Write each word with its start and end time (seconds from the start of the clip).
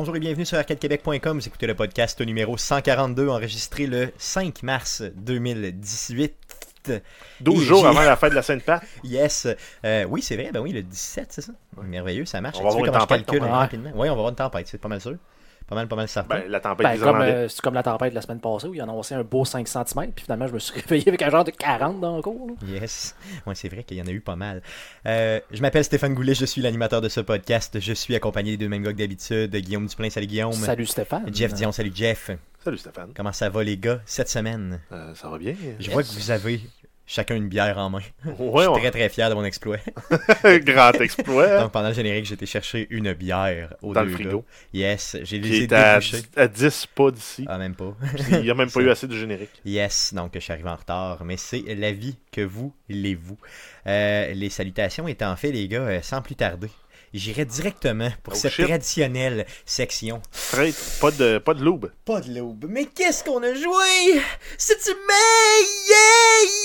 Bonjour 0.00 0.14
et 0.14 0.20
bienvenue 0.20 0.46
sur 0.46 0.56
arcadequebec.com. 0.56 1.40
Vous 1.40 1.48
écoutez 1.48 1.66
le 1.66 1.74
podcast 1.74 2.20
numéro 2.20 2.56
142, 2.56 3.26
enregistré 3.30 3.88
le 3.88 4.12
5 4.16 4.62
mars 4.62 5.02
2018. 5.16 6.92
12 7.40 7.60
Et 7.60 7.66
jours 7.66 7.84
avant 7.84 8.02
la 8.02 8.14
fête 8.14 8.30
de 8.30 8.36
la 8.36 8.42
Sainte-Pat. 8.42 8.80
Yes. 9.02 9.48
Euh, 9.84 10.04
oui, 10.04 10.22
c'est 10.22 10.36
vrai. 10.36 10.50
Ben 10.52 10.60
oui, 10.60 10.70
le 10.70 10.84
17, 10.84 11.32
c'est 11.32 11.40
ça? 11.40 11.52
Merveilleux, 11.82 12.26
ça 12.26 12.40
marche. 12.40 12.58
On 12.60 12.62
va 12.62 12.68
avoir 12.68 12.84
une 12.84 12.92
tempête, 12.92 13.26
calcule 13.26 13.42
rapidement? 13.42 13.90
Oui, 13.96 14.08
on 14.08 14.12
va 14.12 14.12
avoir 14.12 14.28
une 14.28 14.36
tempête, 14.36 14.68
c'est 14.68 14.80
pas 14.80 14.86
mal 14.86 15.00
sûr. 15.00 15.16
Pas 15.68 15.74
mal, 15.74 15.86
pas 15.86 15.96
mal 15.96 16.08
certain. 16.08 16.36
Ben, 16.40 16.48
la 16.50 16.60
tempête 16.60 16.84
Ben, 16.86 16.94
des 16.94 16.98
comme, 16.98 17.08
Irlandais. 17.16 17.30
euh, 17.32 17.48
c'est 17.48 17.60
comme 17.60 17.74
la 17.74 17.82
tempête 17.82 18.10
de 18.10 18.14
la 18.14 18.22
semaine 18.22 18.40
passée 18.40 18.68
où 18.68 18.74
il 18.74 18.80
en 18.82 18.86
a 18.88 18.90
annoncé 18.90 19.14
un 19.14 19.22
beau 19.22 19.44
5 19.44 19.68
cm, 19.68 20.12
puis 20.14 20.24
finalement 20.24 20.46
je 20.46 20.54
me 20.54 20.58
suis 20.58 20.80
réveillé 20.80 21.08
avec 21.08 21.20
un 21.22 21.28
genre 21.30 21.44
de 21.44 21.50
40 21.50 22.00
dans 22.00 22.16
le 22.16 22.22
cours. 22.22 22.48
là. 22.48 22.54
Yes. 22.80 23.14
Oui, 23.46 23.54
c'est 23.54 23.68
vrai 23.68 23.82
qu'il 23.84 23.96
y 23.98 24.02
en 24.02 24.06
a 24.06 24.10
eu 24.10 24.20
pas 24.20 24.36
mal. 24.36 24.62
Euh, 25.06 25.40
je 25.50 25.60
m'appelle 25.60 25.84
Stéphane 25.84 26.14
Goulet, 26.14 26.34
je 26.34 26.44
suis 26.46 26.62
l'animateur 26.62 27.00
de 27.02 27.08
ce 27.10 27.20
podcast. 27.20 27.78
Je 27.80 27.92
suis 27.92 28.14
accompagné 28.16 28.52
des 28.52 28.56
deux 28.64 28.68
mêmes 28.68 28.82
gars 28.82 28.92
que 28.92 28.98
d'habitude. 28.98 29.54
Guillaume 29.54 29.86
Duplain, 29.86 30.08
salut 30.10 30.26
Guillaume. 30.26 30.52
Salut 30.54 30.86
Stéphane. 30.86 31.28
Jeff 31.34 31.52
Dion, 31.52 31.70
salut 31.72 31.92
Jeff. 31.94 32.30
Salut 32.64 32.78
Stéphane. 32.78 33.10
Comment 33.14 33.32
ça 33.32 33.48
va 33.50 33.62
les 33.62 33.76
gars 33.76 34.00
cette 34.06 34.28
semaine? 34.28 34.80
Euh, 34.92 35.14
ça 35.14 35.28
va 35.28 35.38
bien? 35.38 35.54
Je 35.78 35.90
vois 35.90 36.02
que 36.02 36.08
vous 36.08 36.30
avez 36.30 36.60
chacun 37.08 37.34
une 37.34 37.48
bière 37.48 37.78
en 37.78 37.90
main. 37.90 38.00
Ouais, 38.38 38.64
je 38.66 38.70
suis 38.70 38.80
très 38.80 38.90
très 38.90 39.08
fier 39.08 39.30
de 39.30 39.34
mon 39.34 39.44
exploit. 39.44 39.78
grand 40.44 40.92
exploit. 40.92 41.60
Donc 41.60 41.72
pendant 41.72 41.88
le 41.88 41.94
générique, 41.94 42.30
été 42.30 42.46
chercher 42.46 42.86
une 42.90 43.12
bière 43.14 43.74
au 43.82 43.94
Dans 43.94 44.04
le 44.04 44.10
frigo. 44.10 44.44
Yes, 44.72 45.16
j'ai 45.22 45.38
les 45.38 45.64
ai 45.64 45.74
à, 45.74 45.98
à 46.36 46.46
10 46.46 46.86
pas 46.94 47.10
d'ici. 47.10 47.44
Ah, 47.48 47.58
même 47.58 47.74
pas. 47.74 47.96
Il 48.30 48.42
n'y 48.42 48.50
a 48.50 48.54
même 48.54 48.70
pas 48.72 48.80
eu 48.80 48.90
assez 48.90 49.08
de 49.08 49.16
générique. 49.16 49.50
Yes, 49.64 50.12
donc 50.14 50.32
je 50.34 50.38
suis 50.38 50.52
arrivé 50.52 50.68
en 50.68 50.76
retard, 50.76 51.24
mais 51.24 51.38
c'est 51.38 51.74
la 51.74 51.90
vie 51.92 52.16
que 52.30 52.42
vous 52.42 52.72
les-vous. 52.88 53.38
Euh, 53.86 54.32
les 54.34 54.50
salutations 54.50 55.08
étant 55.08 55.34
faites, 55.36 55.54
les 55.54 55.66
gars, 55.66 55.80
euh, 55.80 56.02
sans 56.02 56.20
plus 56.20 56.34
tarder, 56.34 56.68
j'irai 57.14 57.44
directement 57.44 58.10
pour 58.22 58.34
Oh, 58.34 58.36
cette 58.36 58.52
shit. 58.52 58.66
traditionnelle 58.66 59.46
section. 59.66 60.20
Straight, 60.32 60.76
pas 61.00 61.10
de, 61.10 61.38
pas 61.38 61.54
de. 61.54 61.60
Pas 62.04 62.20
de 62.20 62.34
l'aube, 62.34 62.66
mais 62.68 62.86
qu'est-ce 62.86 63.22
qu'on 63.24 63.42
a 63.42 63.52
joué 63.54 64.20
cette 64.56 64.82
semaine? 64.82 64.98
Yeah, 65.88 65.96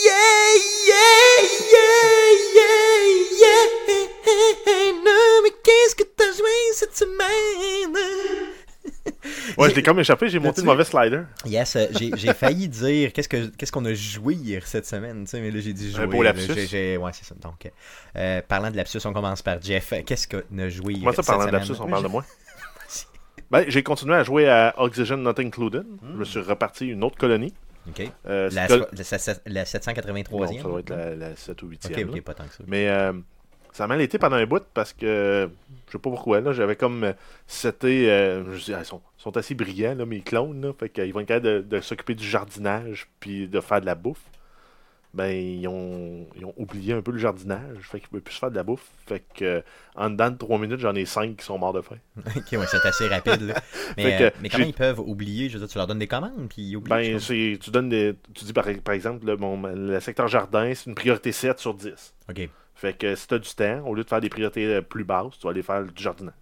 yeah, 0.05 0.55
yeah, 0.87 1.47
yeah, 1.71 2.23
yeah, 2.55 3.39
yeah. 3.39 4.93
Non, 5.05 5.41
mais 5.43 5.51
qu'est-ce 5.63 5.95
que 5.95 6.03
t'as 6.03 6.31
joué 6.31 6.49
cette 6.73 6.95
semaine? 6.95 7.97
Ouais, 9.57 9.69
je 9.69 9.75
l'ai 9.75 9.83
comme 9.83 9.99
échappé, 9.99 10.27
j'ai 10.29 10.39
monté 10.39 10.61
le 10.61 10.65
mauvais 10.67 10.83
slider. 10.83 11.21
Yes, 11.45 11.75
euh, 11.75 11.85
j'ai 12.15 12.33
failli 12.33 12.67
dire 12.67 13.13
qu'est-ce 13.13 13.29
que 13.29 13.47
qu'est-ce 13.47 13.71
qu'on 13.71 13.85
a 13.85 13.93
joué 13.93 14.33
hier 14.35 14.65
cette 14.67 14.85
semaine, 14.85 15.23
tu 15.23 15.31
sais, 15.31 15.41
mais 15.41 15.51
là 15.51 15.59
j'ai 15.59 15.73
dit 15.73 15.91
jouer. 15.91 16.03
Un 16.03 16.07
beau 16.07 16.23
lapsus. 16.23 16.51
ouais, 16.51 17.11
c'est 17.13 17.25
ça. 17.25 17.35
Donc, 17.41 17.71
euh, 18.17 18.41
parlant 18.47 18.69
de 18.71 18.75
lapsus, 18.77 18.99
on 19.05 19.13
commence 19.13 19.41
par 19.41 19.61
Jeff. 19.61 19.93
Qu'est-ce 20.05 20.27
qu'on 20.27 20.57
a 20.59 20.69
joué 20.69 20.95
Moi, 20.97 21.13
ça, 21.13 21.23
parlant 21.23 21.45
de 21.45 21.51
lapsus, 21.51 21.73
on 21.79 21.87
parle 21.87 22.03
de 22.03 22.09
moi? 22.09 22.25
Ben, 23.51 23.65
j'ai 23.67 23.83
continué 23.83 24.15
à 24.15 24.23
jouer 24.23 24.49
à 24.49 24.73
Oxygen 24.77 25.17
Not 25.17 25.39
Included. 25.39 25.85
Je 26.01 26.17
me 26.17 26.23
suis 26.25 26.39
reparti 26.39 26.87
une 26.87 27.03
autre 27.03 27.17
colonie. 27.17 27.53
Euh, 28.25 28.49
La, 28.51 28.67
cette 28.67 28.79
col- 28.79 28.87
la, 28.93 29.03
la- 29.03 29.33
la 29.45 29.59
Non, 29.59 29.65
783e. 29.65 30.57
ça 30.57 30.63
doit 30.63 30.79
être 30.79 30.89
la, 30.89 31.15
la 31.15 31.35
7 31.35 31.61
ou 31.61 31.69
8e. 31.69 31.85
Ok, 31.91 31.97
là. 31.97 32.03
ok, 32.09 32.21
pas 32.21 32.33
tant 32.33 32.45
que 32.45 32.53
ça. 32.53 32.63
Mais 32.65 32.87
euh, 32.89 33.13
ça 33.73 33.83
a 33.83 33.87
mal 33.87 33.99
été 33.99 34.17
pendant 34.17 34.37
un 34.37 34.45
bout 34.45 34.63
parce 34.73 34.93
que 34.93 35.49
je 35.87 35.91
sais 35.91 35.97
pas 35.97 36.09
pourquoi 36.09 36.39
là, 36.39 36.53
j'avais 36.53 36.75
comme 36.75 37.03
euh, 37.03 37.13
c'était 37.47 38.07
euh, 38.07 38.55
je 38.55 38.63
dis, 38.65 38.73
ah, 38.73 38.79
ils 38.79 38.85
sont, 38.85 39.01
sont 39.17 39.35
assez 39.35 39.55
brillants 39.55 39.95
là, 39.95 40.05
mes 40.05 40.21
clones 40.21 40.61
là, 40.61 40.71
fait 40.79 40.89
qu'ils 40.89 41.13
vont 41.13 41.19
être 41.19 41.27
capables 41.27 41.45
de, 41.45 41.59
de 41.61 41.81
s'occuper 41.81 42.15
du 42.15 42.25
jardinage 42.25 43.09
puis 43.19 43.47
de 43.47 43.59
faire 43.59 43.81
de 43.81 43.85
la 43.85 43.95
bouffe. 43.95 44.21
Ben 45.13 45.29
ils 45.29 45.67
ont, 45.67 46.27
ils 46.35 46.43
ont 46.43 46.55
oublié 46.57 46.93
un 46.93 47.03
peu 47.03 47.11
le 47.11 47.19
jardinage, 47.19 47.77
fait 47.83 47.99
qu'ils 47.99 48.09
peuvent 48.09 48.21
plus 48.21 48.33
se 48.33 48.39
faire 48.39 48.49
de 48.49 48.55
la 48.55 48.63
bouffe. 48.63 48.89
Fait 49.05 49.23
que 49.35 49.45
euh, 49.45 49.61
en 49.95 50.09
dedans 50.09 50.31
de 50.31 50.37
3 50.37 50.57
minutes, 50.57 50.79
j'en 50.79 50.95
ai 50.95 51.05
5 51.05 51.35
qui 51.37 51.45
sont 51.45 51.59
morts 51.59 51.73
de 51.73 51.81
faim. 51.81 51.97
ok, 52.17 52.43
ouais, 52.53 52.65
c'est 52.67 52.83
assez 52.83 53.07
rapide. 53.07 53.41
Là. 53.41 53.61
Mais, 53.97 54.23
euh, 54.23 54.31
mais 54.41 54.49
comment 54.49 54.65
ils 54.65 54.73
peuvent 54.73 54.99
oublier? 54.99 55.49
Je 55.49 55.53
veux 55.53 55.59
dire, 55.59 55.67
tu 55.71 55.77
leur 55.77 55.85
donnes 55.85 55.99
des 55.99 56.07
commandes, 56.07 56.47
puis 56.49 56.63
ils 56.63 56.75
oublient. 56.75 56.89
Ben 56.89 57.19
c'est 57.19 57.59
tu 57.61 57.69
donnes 57.69 57.89
des 57.89 58.15
tu 58.33 58.45
dis 58.45 58.53
par, 58.53 58.65
par 58.83 58.95
exemple 58.95 59.27
là, 59.27 59.37
mon, 59.37 59.61
le 59.61 59.99
secteur 59.99 60.27
jardin, 60.27 60.73
c'est 60.73 60.89
une 60.89 60.95
priorité 60.95 61.31
7 61.31 61.59
sur 61.59 61.75
10. 61.75 62.15
Ok. 62.29 62.49
Fait 62.75 62.93
que 62.97 63.15
si 63.15 63.27
tu 63.27 63.33
as 63.35 63.39
du 63.39 63.49
temps, 63.49 63.85
au 63.87 63.95
lieu 63.95 64.03
de 64.03 64.09
faire 64.09 64.21
des 64.21 64.29
priorités 64.29 64.65
euh, 64.65 64.81
plus 64.81 65.03
basses, 65.03 65.37
tu 65.39 65.43
vas 65.45 65.51
aller 65.51 65.63
faire 65.63 65.83
du 65.83 66.01
jardinage. 66.01 66.33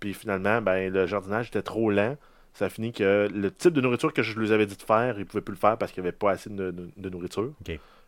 Puis 0.00 0.14
finalement, 0.14 0.60
ben, 0.62 0.92
le 0.92 1.06
jardinage 1.06 1.48
était 1.48 1.62
trop 1.62 1.90
lent. 1.90 2.16
Ça 2.54 2.66
a 2.66 2.68
fini 2.70 2.92
que 2.92 3.28
le 3.32 3.50
type 3.50 3.72
de 3.74 3.80
nourriture 3.80 4.12
que 4.12 4.22
je 4.22 4.38
leur 4.38 4.52
avais 4.52 4.66
dit 4.66 4.76
de 4.76 4.82
faire, 4.82 5.18
ils 5.18 5.26
pouvaient 5.26 5.42
plus 5.42 5.52
le 5.54 5.58
faire 5.58 5.76
parce 5.76 5.92
qu'il 5.92 6.02
n'y 6.02 6.08
avait 6.08 6.16
pas 6.16 6.32
assez 6.32 6.48
de, 6.48 6.70
de- 6.70 6.90
de 6.96 7.08
nourriture. 7.10 7.52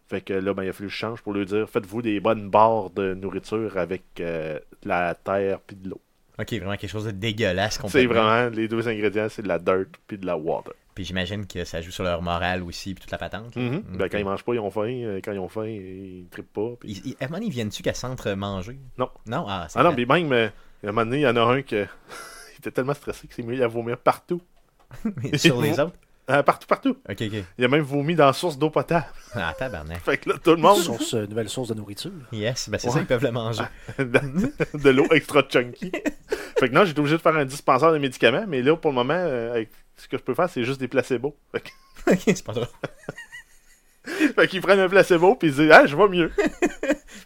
Fait 0.08 0.22
que 0.22 0.32
là, 0.32 0.54
ben, 0.54 0.62
il 0.64 0.70
a 0.70 0.72
fallu 0.72 0.88
que 0.88 0.92
je 0.94 0.98
change 0.98 1.20
pour 1.20 1.34
leur 1.34 1.44
dire 1.44 1.68
faites-vous 1.68 2.00
des 2.00 2.18
bonnes 2.20 2.48
barres 2.48 2.88
de 2.90 3.12
nourriture 3.14 3.76
avec 3.76 4.04
euh, 4.20 4.58
de 4.82 4.88
la 4.88 5.14
terre 5.14 5.60
puis 5.60 5.76
de 5.76 5.90
l'eau. 5.90 6.00
Ok, 6.38 6.52
vraiment 6.54 6.76
quelque 6.76 6.88
chose 6.90 7.04
de 7.06 7.10
dégueulasse. 7.10 7.78
C'est 7.88 8.06
vraiment 8.06 8.48
les 8.48 8.68
deux 8.68 8.88
ingrédients, 8.88 9.28
c'est 9.28 9.42
de 9.42 9.48
la 9.48 9.58
dirt 9.58 9.86
puis 10.06 10.16
de 10.16 10.24
la 10.24 10.36
water. 10.36 10.72
Puis 10.98 11.04
j'imagine 11.04 11.46
que 11.46 11.64
ça 11.64 11.80
joue 11.80 11.92
sur 11.92 12.02
leur 12.02 12.22
morale 12.22 12.60
aussi, 12.64 12.92
puis 12.92 13.02
toute 13.02 13.12
la 13.12 13.18
patente. 13.18 13.54
Mhm. 13.54 13.84
Ben, 13.96 14.08
quand 14.08 14.18
ils 14.18 14.24
mangent 14.24 14.42
pas, 14.42 14.54
ils 14.54 14.58
ont 14.58 14.68
faim. 14.72 14.88
Euh, 15.04 15.20
Quand 15.24 15.30
ils 15.30 15.38
ont 15.38 15.46
faim, 15.48 15.64
ils 15.68 16.26
trippent 16.28 16.52
pas. 16.52 16.70
puis- 16.80 16.90
Ils, 17.04 17.10
ils, 17.10 17.16
à 17.20 17.26
un 17.26 17.28
moment 17.28 17.36
donné, 17.38 17.46
ils 17.46 17.52
viennent-tu 17.52 17.84
qu'à 17.84 17.94
centre 17.94 18.32
manger? 18.32 18.80
Non. 18.98 19.08
Non, 19.26 19.44
ah, 19.48 19.68
Ah 19.76 19.82
non, 19.84 19.94
mais 19.96 20.04
même, 20.06 20.32
euh, 20.32 20.48
à 20.48 20.88
un 20.88 20.90
moment 20.90 21.04
donné, 21.04 21.18
il 21.18 21.22
y 21.22 21.26
en 21.28 21.36
a 21.36 21.40
un 21.40 21.62
qui 21.62 21.76
il 21.76 22.58
était 22.58 22.72
tellement 22.72 22.94
stressé 22.94 23.28
que 23.28 23.34
c'est 23.36 23.44
mieux 23.44 23.62
à 23.62 23.68
vomir 23.68 23.96
partout. 23.96 24.42
Mais 25.22 25.38
sur 25.38 25.60
les 25.62 25.78
autres? 25.78 25.94
Euh, 26.30 26.42
partout, 26.42 26.66
partout. 26.66 26.96
Ok, 27.08 27.22
ok. 27.22 27.44
Il 27.58 27.64
a 27.64 27.68
même 27.68 27.82
vomi 27.82 28.16
dans 28.16 28.26
la 28.26 28.32
source 28.32 28.58
d'eau 28.58 28.70
potable. 28.70 29.06
Ah, 29.34 29.54
tabarnak. 29.56 30.00
Fait 30.04 30.18
que 30.18 30.30
là, 30.30 30.34
tout 30.42 30.50
le 30.50 30.56
monde, 30.56 30.78
Source, 30.82 31.14
euh, 31.14 31.28
nouvelle 31.28 31.48
source 31.48 31.68
de 31.68 31.74
nourriture. 31.74 32.10
Yes, 32.32 32.68
ben 32.68 32.78
c'est 32.78 32.88
Ouais. 32.88 32.94
ça, 32.94 33.00
ils 33.02 33.06
peuvent 33.06 33.22
le 33.22 33.30
manger. 33.30 33.62
de, 34.00 34.78
de 34.82 34.90
l'eau 34.90 35.06
extra 35.12 35.42
chunky. 35.48 35.92
fait 36.58 36.68
que 36.68 36.74
non, 36.74 36.84
j'étais 36.84 36.98
obligé 36.98 37.16
de 37.16 37.22
faire 37.22 37.36
un 37.36 37.44
dispensaire 37.44 37.92
de 37.92 37.98
médicaments, 37.98 38.44
mais 38.48 38.62
là, 38.62 38.76
pour 38.76 38.90
le 38.90 38.96
moment, 38.96 39.14
euh, 39.14 39.52
avec- 39.52 39.70
ce 39.98 40.08
que 40.08 40.16
je 40.16 40.22
peux 40.22 40.34
faire, 40.34 40.48
c'est 40.48 40.64
juste 40.64 40.80
des 40.80 40.88
placebos. 40.88 41.36
Ok, 42.06 42.20
c'est 42.26 42.44
pas 42.44 42.52
drôle. 42.52 42.68
fait 44.04 44.48
qu'ils 44.48 44.62
prennent 44.62 44.78
un 44.78 44.88
placebo, 44.88 45.34
puis 45.34 45.48
ils 45.48 45.54
disent, 45.54 45.70
ah, 45.70 45.84
je 45.84 45.96
vais 45.96 46.08
mieux. 46.08 46.30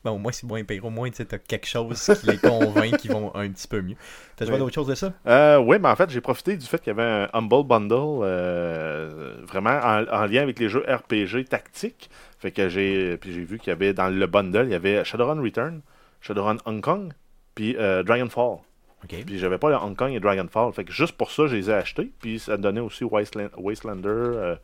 Bon, 0.05 0.12
au 0.12 0.19
moins, 0.19 0.33
c'est 0.33 0.47
moins 0.47 0.65
pire. 0.65 0.84
Au 0.84 0.91
moins, 0.91 1.10
tu 1.10 1.25
quelque 1.25 1.66
chose 1.66 2.19
qui 2.21 2.27
les 2.27 2.38
convainc 2.38 2.97
qu'ils 2.97 3.12
vont 3.12 3.33
un 3.37 3.49
petit 3.50 3.69
peu 3.69 3.81
mieux. 3.83 3.94
T'as 4.34 4.47
joué 4.47 4.56
à 4.56 4.59
d'autres 4.59 4.75
choses 4.75 4.88
de 4.88 4.97
ça? 4.97 5.12
Euh, 5.28 5.59
oui, 5.59 5.77
mais 5.81 5.88
en 5.88 5.94
fait, 5.94 6.10
j'ai 6.10 6.21
profité 6.21 6.56
du 6.56 6.66
fait 6.66 6.78
qu'il 6.78 6.88
y 6.88 6.91
avait 6.91 7.03
un 7.03 7.28
Humble 7.33 7.65
Bundle 7.65 8.22
euh, 8.22 9.37
vraiment 9.47 9.78
en, 9.78 10.04
en 10.09 10.27
lien 10.27 10.43
avec 10.43 10.59
les 10.59 10.69
jeux 10.69 10.84
RPG 10.89 11.44
tactiques. 11.49 12.10
Fait 12.41 12.50
que 12.50 12.69
j'ai 12.69 13.16
puis 13.19 13.33
j'ai 13.33 13.44
vu 13.44 13.59
qu'il 13.60 13.69
y 13.69 13.72
avait 13.72 13.94
dans 13.94 14.09
le 14.09 14.27
bundle, 14.27 14.65
il 14.65 14.72
y 14.72 14.75
avait 14.75 15.04
Shadowrun 15.04 15.41
Return, 15.41 15.81
Shadowrun 16.21 16.56
Hong 16.66 16.81
Kong, 16.81 17.12
puis 17.54 17.77
euh, 17.77 18.03
Dragonfall. 18.03 18.59
Puis 19.08 19.38
j'avais 19.38 19.58
pas 19.58 19.70
le 19.70 19.76
Hong 19.76 19.96
Kong 19.96 20.12
et 20.12 20.20
Dragonfall. 20.20 20.72
Fait 20.72 20.84
que 20.84 20.92
juste 20.92 21.12
pour 21.16 21.30
ça, 21.30 21.46
je 21.46 21.56
les 21.56 21.70
ai 21.70 21.74
achetés. 21.74 22.10
Puis 22.20 22.38
ça 22.38 22.56
donnait 22.56 22.80
aussi 22.80 23.04
Wasteland- 23.04 23.50
Wastelander, 23.56 24.08
euh, 24.08 24.56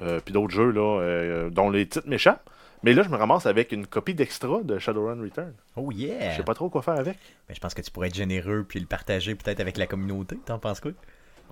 euh, 0.00 0.20
puis 0.24 0.32
d'autres 0.32 0.54
jeux 0.54 0.70
là, 0.70 1.00
euh, 1.00 1.50
dont 1.50 1.70
les 1.70 1.86
titres 1.86 2.08
m'échappent. 2.08 2.48
Mais 2.82 2.92
là, 2.92 3.02
je 3.02 3.08
me 3.08 3.16
ramasse 3.16 3.46
avec 3.46 3.72
une 3.72 3.86
copie 3.86 4.14
d'extra 4.14 4.60
de 4.62 4.78
Shadowrun 4.78 5.20
Return. 5.22 5.52
Oh 5.76 5.90
yeah 5.90 6.32
Je 6.32 6.36
sais 6.36 6.42
pas 6.42 6.52
trop 6.54 6.68
quoi 6.68 6.82
faire 6.82 6.98
avec. 6.98 7.16
Ben, 7.48 7.54
je 7.54 7.60
pense 7.60 7.72
que 7.72 7.80
tu 7.80 7.90
pourrais 7.90 8.08
être 8.08 8.14
généreux 8.14 8.64
puis 8.68 8.78
le 8.80 8.86
partager 8.86 9.34
peut-être 9.34 9.60
avec 9.60 9.76
la 9.78 9.86
communauté. 9.86 10.36
T'en 10.44 10.58
penses 10.58 10.80
quoi? 10.80 10.90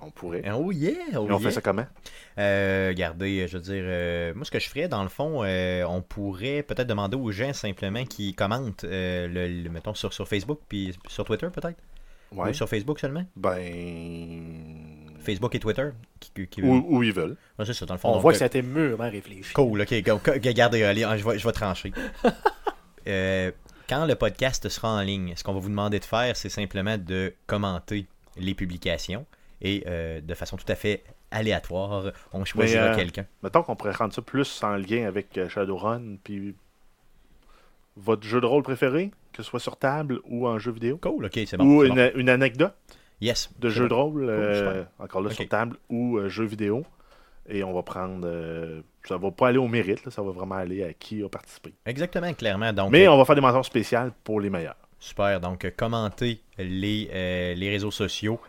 On 0.01 0.11
pourrait. 0.11 0.43
Oh 0.53 0.71
yeah 0.71 0.91
Oh 1.15 1.27
Et 1.27 1.31
on 1.31 1.39
yeah. 1.39 1.39
fait 1.39 1.51
ça 1.51 1.61
comment? 1.61 1.85
Euh, 2.37 2.87
regardez, 2.89 3.47
je 3.47 3.57
veux 3.57 3.63
dire, 3.63 3.83
euh, 3.85 4.33
moi 4.35 4.43
ce 4.45 4.51
que 4.51 4.59
je 4.59 4.67
ferais 4.69 4.87
dans 4.87 5.01
le 5.01 5.09
fond, 5.09 5.43
euh, 5.43 5.83
on 5.87 6.01
pourrait 6.01 6.61
peut-être 6.63 6.87
demander 6.87 7.15
aux 7.15 7.31
gens 7.31 7.53
simplement 7.53 8.03
qui 8.03 8.33
commentent, 8.33 8.83
euh, 8.83 9.27
le, 9.27 9.63
le- 9.63 9.69
mettons 9.69 9.93
sur, 9.93 10.11
sur 10.13 10.27
Facebook 10.27 10.59
puis 10.67 10.93
sur 11.07 11.23
Twitter 11.23 11.47
peut-être 11.53 11.77
Ouais. 12.35 12.49
Ou 12.49 12.53
sur 12.53 12.67
Facebook 12.69 12.99
seulement? 12.99 13.25
Ben. 13.35 15.17
Facebook 15.19 15.55
et 15.55 15.59
Twitter 15.59 15.89
qui, 16.19 16.31
qui- 16.33 16.47
qui- 16.47 16.61
Où, 16.63 16.83
où 16.97 17.03
ils 17.03 17.13
veulent. 17.13 17.37
Ouais, 17.57 17.65
c'est 17.65 17.73
ça, 17.73 17.85
dans 17.85 17.93
le 17.93 17.99
fond. 17.99 18.09
On 18.09 18.13
donc, 18.13 18.21
voit 18.23 18.31
euh, 18.31 18.33
que 18.33 18.39
ça 18.39 18.45
a 18.45 18.47
été 18.47 18.61
mûrement 18.61 19.09
réfléchi. 19.09 19.53
Cool, 19.53 19.81
ok. 19.81 19.93
go- 20.03 20.19
go- 20.23 20.31
Regardez, 20.33 20.83
allez, 20.83 21.01
je 21.17 21.23
vais, 21.27 21.37
je 21.39 21.45
vais 21.47 21.53
trancher. 21.53 21.91
Euh, 23.05 23.51
quand 23.89 24.05
le 24.05 24.15
podcast 24.15 24.69
sera 24.69 24.89
en 24.95 25.01
ligne, 25.01 25.33
ce 25.35 25.43
qu'on 25.43 25.51
va 25.53 25.59
vous 25.59 25.67
demander 25.67 25.99
de 25.99 26.05
faire, 26.05 26.37
c'est 26.37 26.47
simplement 26.47 26.97
de 26.97 27.33
commenter 27.47 28.05
les 28.37 28.53
publications 28.55 29.25
et 29.61 29.83
euh, 29.87 30.21
de 30.21 30.33
façon 30.33 30.55
tout 30.55 30.63
à 30.69 30.75
fait 30.75 31.03
aléatoire, 31.29 32.13
on 32.31 32.45
choisira 32.45 32.83
euh, 32.85 32.95
quelqu'un. 32.95 33.25
Mettons 33.41 33.61
qu'on 33.61 33.75
pourrait 33.75 33.91
rendre 33.91 34.13
ça 34.13 34.21
plus 34.21 34.63
en 34.63 34.77
lien 34.77 35.05
avec 35.05 35.37
euh, 35.37 35.49
Shadowrun, 35.49 36.15
puis 36.23 36.55
votre 37.97 38.25
jeu 38.25 38.39
de 38.39 38.45
rôle 38.45 38.63
préféré, 38.63 39.11
que 39.33 39.43
ce 39.43 39.49
soit 39.49 39.59
sur 39.59 39.75
table 39.77 40.19
ou 40.25 40.47
en 40.47 40.59
jeu 40.59 40.71
vidéo. 40.71 40.97
Cool, 41.01 41.25
ok, 41.25 41.39
c'est 41.45 41.57
bon. 41.57 41.65
ou 41.65 41.83
une, 41.83 41.95
bon. 41.95 42.11
une 42.15 42.29
anecdote 42.29 42.73
Yes. 43.21 43.49
de 43.59 43.69
jeu 43.69 43.87
bon. 43.87 43.89
de 43.89 43.93
rôle, 43.93 44.25
euh, 44.29 44.83
encore 44.99 45.21
là 45.21 45.29
sur 45.31 45.47
table, 45.47 45.77
ou 45.89 46.17
euh, 46.17 46.29
jeu 46.29 46.45
vidéo. 46.45 46.85
Et 47.49 47.63
on 47.63 47.73
va 47.73 47.83
prendre. 47.83 48.25
euh, 48.25 48.81
ça 49.05 49.17
va 49.17 49.29
pas 49.31 49.49
aller 49.49 49.57
au 49.57 49.67
mérite, 49.67 50.05
là, 50.05 50.11
ça 50.11 50.21
va 50.21 50.31
vraiment 50.31 50.55
aller 50.55 50.81
à 50.83 50.93
qui 50.93 51.21
a 51.23 51.27
participé. 51.29 51.73
Exactement, 51.85 52.33
clairement. 52.33 52.71
Donc, 52.71 52.91
Mais 52.91 53.05
euh, 53.07 53.11
on 53.11 53.17
va 53.17 53.25
faire 53.25 53.35
des 53.35 53.41
mentions 53.41 53.63
spéciales 53.63 54.11
pour 54.23 54.39
les 54.39 54.49
meilleurs. 54.49 54.77
super. 54.99 55.41
Donc, 55.41 55.65
euh, 55.65 55.71
commentez 55.75 56.39
les, 56.57 57.53
les 57.55 57.69
réseaux 57.69 57.91
sociaux 57.91 58.39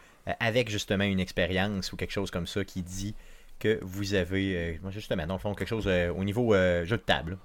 avec 0.41 0.71
justement 0.71 1.05
une 1.05 1.21
expérience 1.21 1.93
ou 1.93 1.97
quelque 1.97 2.13
chose 2.13 2.31
comme 2.31 2.47
ça 2.47 2.65
qui 2.65 2.83
dit 2.83 3.15
que 3.59 3.79
vous 3.83 4.15
avez, 4.15 4.79
moi, 4.83 4.91
justement, 4.91 5.27
dans 5.27 5.35
le 5.35 5.41
fond, 5.41 5.55
quelque 5.55 5.69
chose 5.69 5.87
au 5.89 6.25
niveau 6.25 6.55
jeu 6.55 6.97
de 6.97 7.03
table. 7.03 7.37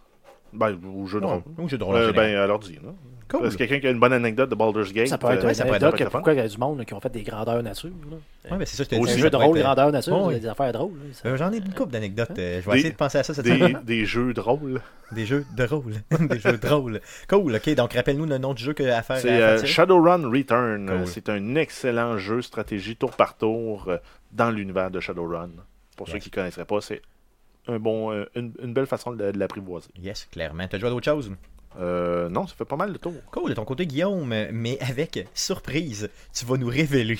Ben, 0.53 0.77
au 0.95 1.05
jeu 1.05 1.19
de 1.21 1.25
rôle. 1.25 1.41
Ou 1.57 1.67
jeu 1.69 1.77
de 1.77 1.83
rôle 1.83 1.95
Euh, 1.95 2.11
ben, 2.13 2.35
à 2.35 2.47
l'ordi, 2.47 2.73
là. 2.75 2.91
Cool. 3.29 3.45
Est-ce 3.45 3.57
quelqu'un 3.57 3.79
qui 3.79 3.85
a 3.85 3.91
une 3.91 3.99
bonne 3.99 4.11
anecdote 4.13 4.49
de 4.49 4.55
Baldur's 4.55 4.91
Gate 4.91 5.07
Ça 5.07 5.19
peut 5.19 5.27
être 5.29 5.45
euh, 5.45 5.53
ça 5.53 5.63
être- 5.67 5.95
que 5.95 6.03
pourquoi 6.05 6.33
il 6.33 6.37
y 6.37 6.39
a 6.39 6.47
du 6.47 6.57
monde 6.57 6.79
là, 6.79 6.85
qui 6.85 6.95
ont 6.95 6.99
fait 6.99 7.11
des 7.11 7.21
grandeurs 7.21 7.61
nature. 7.61 7.91
là. 8.09 8.17
Ouais, 8.51 8.57
ben, 8.57 8.65
c'est 8.65 8.75
ça, 8.77 8.83
je 8.85 8.89
te 8.89 8.95
Aussi, 8.95 9.11
Un 9.11 9.15
dis. 9.17 9.19
jeu 9.21 9.25
ça 9.27 9.29
de 9.29 9.35
rôle 9.35 9.55
être- 9.59 9.63
grandeur 9.63 9.91
nature, 9.91 10.13
Oh, 10.15 10.17
il 10.17 10.31
y 10.31 10.33
a 10.33 10.35
oui. 10.37 10.39
des 10.39 10.47
affaires 10.47 10.73
drôles. 10.73 10.93
Euh, 11.27 11.37
J'en 11.37 11.53
ai 11.53 11.57
une 11.57 11.71
couple 11.75 11.91
d'anecdotes. 11.91 12.31
euh, 12.39 12.59
je 12.59 12.65
vais 12.65 12.71
Des- 12.71 12.77
essayer 12.79 12.91
de 12.91 12.97
penser 12.97 13.19
à 13.19 13.23
ça 13.23 13.35
cette 13.35 13.45
des, 13.45 13.51
semaine. 13.59 13.81
des 13.85 14.05
jeux 14.07 14.33
de 14.33 14.41
rôle. 14.41 14.81
Des 15.11 15.27
jeux 15.27 15.45
de 15.55 15.63
rôle. 15.63 15.93
des 16.27 16.39
jeux 16.39 16.57
de 16.57 16.67
rôle. 16.67 17.01
Cool, 17.29 17.55
ok. 17.55 17.75
Donc, 17.75 17.93
rappelle-nous 17.93 18.25
le 18.25 18.39
nom 18.39 18.55
du 18.55 18.63
jeu 18.63 18.73
que 18.73 18.81
à 18.89 19.03
faire. 19.03 19.17
C'est 19.19 19.29
euh. 19.43 19.63
Shadowrun 19.63 20.27
Return. 20.27 20.87
Cool. 20.89 21.05
C'est 21.07 21.29
un 21.29 21.53
excellent 21.53 22.17
jeu 22.17 22.41
stratégie 22.41 22.95
tour 22.95 23.11
par 23.11 23.37
tour 23.37 23.91
dans 24.31 24.49
l'univers 24.49 24.89
de 24.89 24.99
Shadowrun. 24.99 25.51
Pour 25.95 26.07
Yes. 26.07 26.13
ceux 26.15 26.19
qui 26.19 26.29
ne 26.31 26.33
connaisseraient 26.33 26.65
pas, 26.65 26.81
c'est 26.81 27.03
un 27.69 27.79
bon, 27.79 28.11
euh, 28.11 28.25
une, 28.35 28.53
une 28.61 28.73
belle 28.73 28.85
façon 28.87 29.11
de, 29.11 29.31
de 29.31 29.39
l'apprivoiser. 29.39 29.87
Yes, 30.01 30.27
clairement. 30.31 30.67
T'as 30.69 30.77
joué 30.79 30.87
à 30.87 30.91
d'autres 30.91 31.05
choses? 31.05 31.31
Euh, 31.79 32.29
non, 32.29 32.47
ça 32.47 32.55
fait 32.57 32.65
pas 32.65 32.75
mal 32.75 32.91
de 32.91 32.97
tours. 32.97 33.13
Cool, 33.31 33.51
de 33.51 33.55
ton 33.55 33.63
côté, 33.63 33.85
Guillaume, 33.85 34.33
mais 34.51 34.77
avec 34.81 35.27
surprise, 35.35 36.09
tu 36.33 36.45
vas 36.45 36.57
nous 36.57 36.67
révéler 36.67 37.19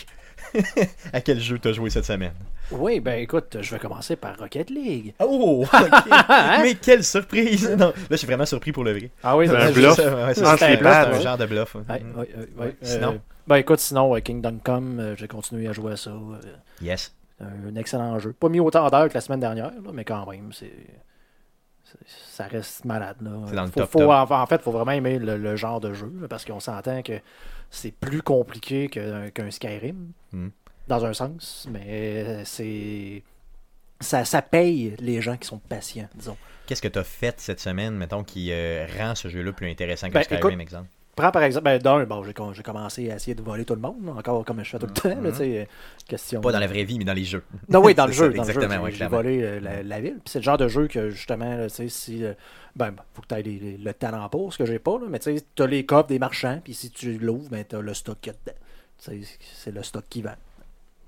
à 1.13 1.21
quel 1.21 1.39
jeu 1.39 1.59
t'as 1.59 1.71
joué 1.71 1.89
cette 1.89 2.05
semaine. 2.05 2.33
Oui, 2.71 2.99
ben 2.99 3.19
écoute, 3.19 3.57
je 3.61 3.71
vais 3.71 3.79
commencer 3.79 4.15
par 4.15 4.37
Rocket 4.37 4.69
League. 4.69 5.13
Oh! 5.19 5.65
mais 6.61 6.75
quelle 6.75 7.03
surprise! 7.03 7.69
Non, 7.77 7.87
là, 7.87 7.93
je 8.11 8.15
suis 8.15 8.27
vraiment 8.27 8.45
surpris 8.45 8.71
pour 8.71 8.83
le 8.83 8.91
vrai. 8.93 9.11
Ah 9.23 9.37
oui, 9.37 9.47
C'est 9.47 9.55
un 9.55 9.71
bluff. 9.71 9.97
Ouais, 9.97 10.33
c'est 10.33 10.45
un- 10.45 10.57
c'est 10.57 10.81
un 10.85 11.11
ouais. 11.11 11.21
genre 11.21 11.37
de 11.37 11.45
bluff. 11.45 11.75
Ouais, 11.75 11.99
Mm. 11.99 12.19
ouais, 12.19 12.29
ouais, 12.37 12.65
ouais. 12.65 12.75
Sinon? 12.81 13.13
Euh, 13.13 13.17
ben 13.47 13.55
écoute, 13.57 13.79
sinon, 13.79 14.15
euh, 14.15 14.19
Kingdom 14.19 14.59
Come, 14.63 14.99
euh, 14.99 15.15
j'ai 15.15 15.27
continué 15.27 15.67
à 15.67 15.73
jouer 15.73 15.93
à 15.93 15.97
ça. 15.97 16.11
euh, 16.11 16.35
Yes. 16.81 17.13
Un 17.41 17.75
excellent 17.75 18.17
jeu. 18.19 18.33
Pas 18.33 18.49
mis 18.49 18.59
autant 18.59 18.89
d'heures 18.89 19.09
que 19.09 19.13
la 19.13 19.21
semaine 19.21 19.39
dernière, 19.39 19.71
là, 19.71 19.91
mais 19.93 20.03
quand 20.05 20.29
même, 20.29 20.51
c'est. 20.53 20.71
Ça 22.07 22.45
reste 22.45 22.85
malade. 22.85 23.17
Là. 23.21 23.31
C'est 23.47 23.55
dans 23.55 23.63
le 23.63 23.71
Faut- 23.71 23.79
top, 23.79 23.89
faut- 23.91 23.99
top. 23.99 24.31
En, 24.31 24.45
fait, 24.45 24.55
il 24.57 24.61
faut 24.61 24.71
vraiment 24.71 24.91
aimer 24.91 25.17
le, 25.17 25.37
le 25.37 25.55
genre 25.55 25.79
de 25.79 25.91
jeu 25.93 26.11
parce 26.29 26.45
qu'on 26.45 26.59
s'entend 26.59 27.01
que 27.01 27.19
c'est 27.71 27.91
plus 27.91 28.21
compliqué 28.21 28.89
que- 28.89 29.29
qu'un 29.29 29.49
Skyrim, 29.49 30.11
Mm. 30.31 30.49
dans 30.87 31.05
un 31.05 31.13
sens, 31.13 31.67
mais 31.71 32.43
c'est. 32.45 33.23
Ça, 34.01 34.23
ça 34.23 34.41
paye 34.41 34.95
les 34.99 35.19
gens 35.21 35.35
qui 35.35 35.47
sont 35.47 35.57
patients, 35.57 36.07
disons. 36.15 36.37
Qu'est-ce 36.67 36.81
que 36.81 36.87
t'as 36.87 37.03
fait 37.03 37.39
cette 37.41 37.59
semaine, 37.59 37.95
mettons, 37.95 38.23
qui 38.23 38.49
euh, 38.51 38.85
rend 38.97 39.13
ce 39.15 39.27
jeu-là 39.27 39.51
plus 39.51 39.69
intéressant 39.69 40.07
que 40.07 40.13
Ben, 40.13 40.23
Skyrim, 40.23 40.51
écoute, 40.51 40.61
exemple? 40.61 40.87
Prends 41.19 41.31
par 41.31 41.43
exemple, 41.43 41.65
ben, 41.65 41.77
d'un, 41.79 42.03
bon, 42.05 42.23
j'ai 42.23 42.33
com- 42.33 42.53
j'ai 42.53 42.63
commencé 42.63 43.11
à 43.11 43.15
essayer 43.15 43.35
de 43.35 43.41
voler 43.41 43.65
tout 43.65 43.75
le 43.75 43.81
monde, 43.81 43.97
encore 44.17 44.45
comme 44.45 44.63
je 44.63 44.69
fais 44.69 44.79
tout 44.79 44.85
le 44.87 44.93
temps, 44.93 45.21
là, 45.21 45.31
tu 45.31 45.37
sais, 45.37 45.59
euh, 45.59 45.65
question. 46.07 46.39
Mm-hmm. 46.39 46.43
Pas 46.43 46.51
dans 46.53 46.59
la 46.59 46.67
vraie 46.67 46.83
vie, 46.85 46.97
mais 46.97 47.03
dans 47.03 47.13
les 47.13 47.25
jeux. 47.25 47.43
Non, 47.67 47.81
oui, 47.83 47.93
dans 47.93 48.05
le 48.05 48.11
jeu. 48.13 48.29
Dans 48.33 48.43
le 48.43 48.47
jeu, 48.51 48.57
exactement, 48.61 48.89
j'ai- 48.89 49.03
ouais, 49.03 49.07
volé 49.09 49.43
euh, 49.43 49.59
la, 49.59 49.83
la 49.83 49.99
ville. 50.01 50.13
Puis 50.23 50.29
c'est 50.31 50.39
le 50.39 50.43
genre 50.43 50.57
de 50.57 50.67
jeu 50.69 50.87
que, 50.87 51.09
justement, 51.09 51.55
là, 51.57 51.69
tu 51.69 51.89
si. 51.89 52.23
euh, 52.23 52.33
ben, 52.75 52.93
faut 53.13 53.21
que 53.21 53.27
tu 53.27 53.35
aies 53.35 53.77
le 53.83 53.93
talent 53.93 54.29
pour, 54.29 54.53
ce 54.53 54.57
que 54.57 54.65
j'ai 54.65 54.79
pas, 54.79 54.93
là, 54.99 55.07
mais 55.09 55.19
tu 55.19 55.35
sais, 55.37 55.43
tu 55.55 55.61
as 55.63 55.67
les 55.67 55.85
coffres 55.85 56.07
des 56.07 56.19
marchands, 56.19 56.61
puis 56.63 56.73
si 56.73 56.89
tu 56.89 57.17
l'ouvres, 57.19 57.49
ben, 57.49 57.65
tu 57.67 57.75
as 57.75 57.81
le 57.81 57.93
stock 57.93 58.17
qu'il 58.21 58.31
y 58.31 58.35
a 58.35 58.39
dedans. 58.45 58.57
Tu 59.03 59.25
C'est 59.55 59.71
le 59.71 59.83
stock 59.83 60.05
qui 60.09 60.21
vend. 60.21 60.31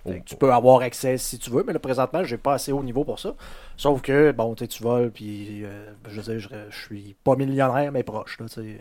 Que 0.04 0.10
Oh. 0.10 0.14
tu 0.26 0.36
peux 0.36 0.52
avoir 0.52 0.82
accès 0.82 1.20
si 1.20 1.38
tu 1.38 1.52
veux, 1.52 1.64
mais 1.64 1.74
là, 1.74 1.80
présentement, 1.80 2.24
j'ai 2.24 2.38
pas 2.40 2.56
assez 2.56 2.72
haut 2.72 2.82
niveau 2.82 3.04
pour 3.04 3.20
ça. 3.20 3.36
Sauf 3.78 4.02
que, 4.02 4.32
bon, 4.32 4.56
tu 4.56 4.64
sais, 4.64 4.68
tu 4.68 4.82
voles, 4.82 5.12
puis 5.12 5.64
euh, 5.64 5.92
je 6.10 6.20
veux 6.20 6.24
dire, 6.24 6.40
je, 6.40 6.48
je 6.72 6.76
suis 6.86 7.16
pas 7.24 7.36
millionnaire, 7.36 7.92
mais 7.92 8.02
proche. 8.02 8.40
Là, 8.40 8.48
tu 8.50 8.80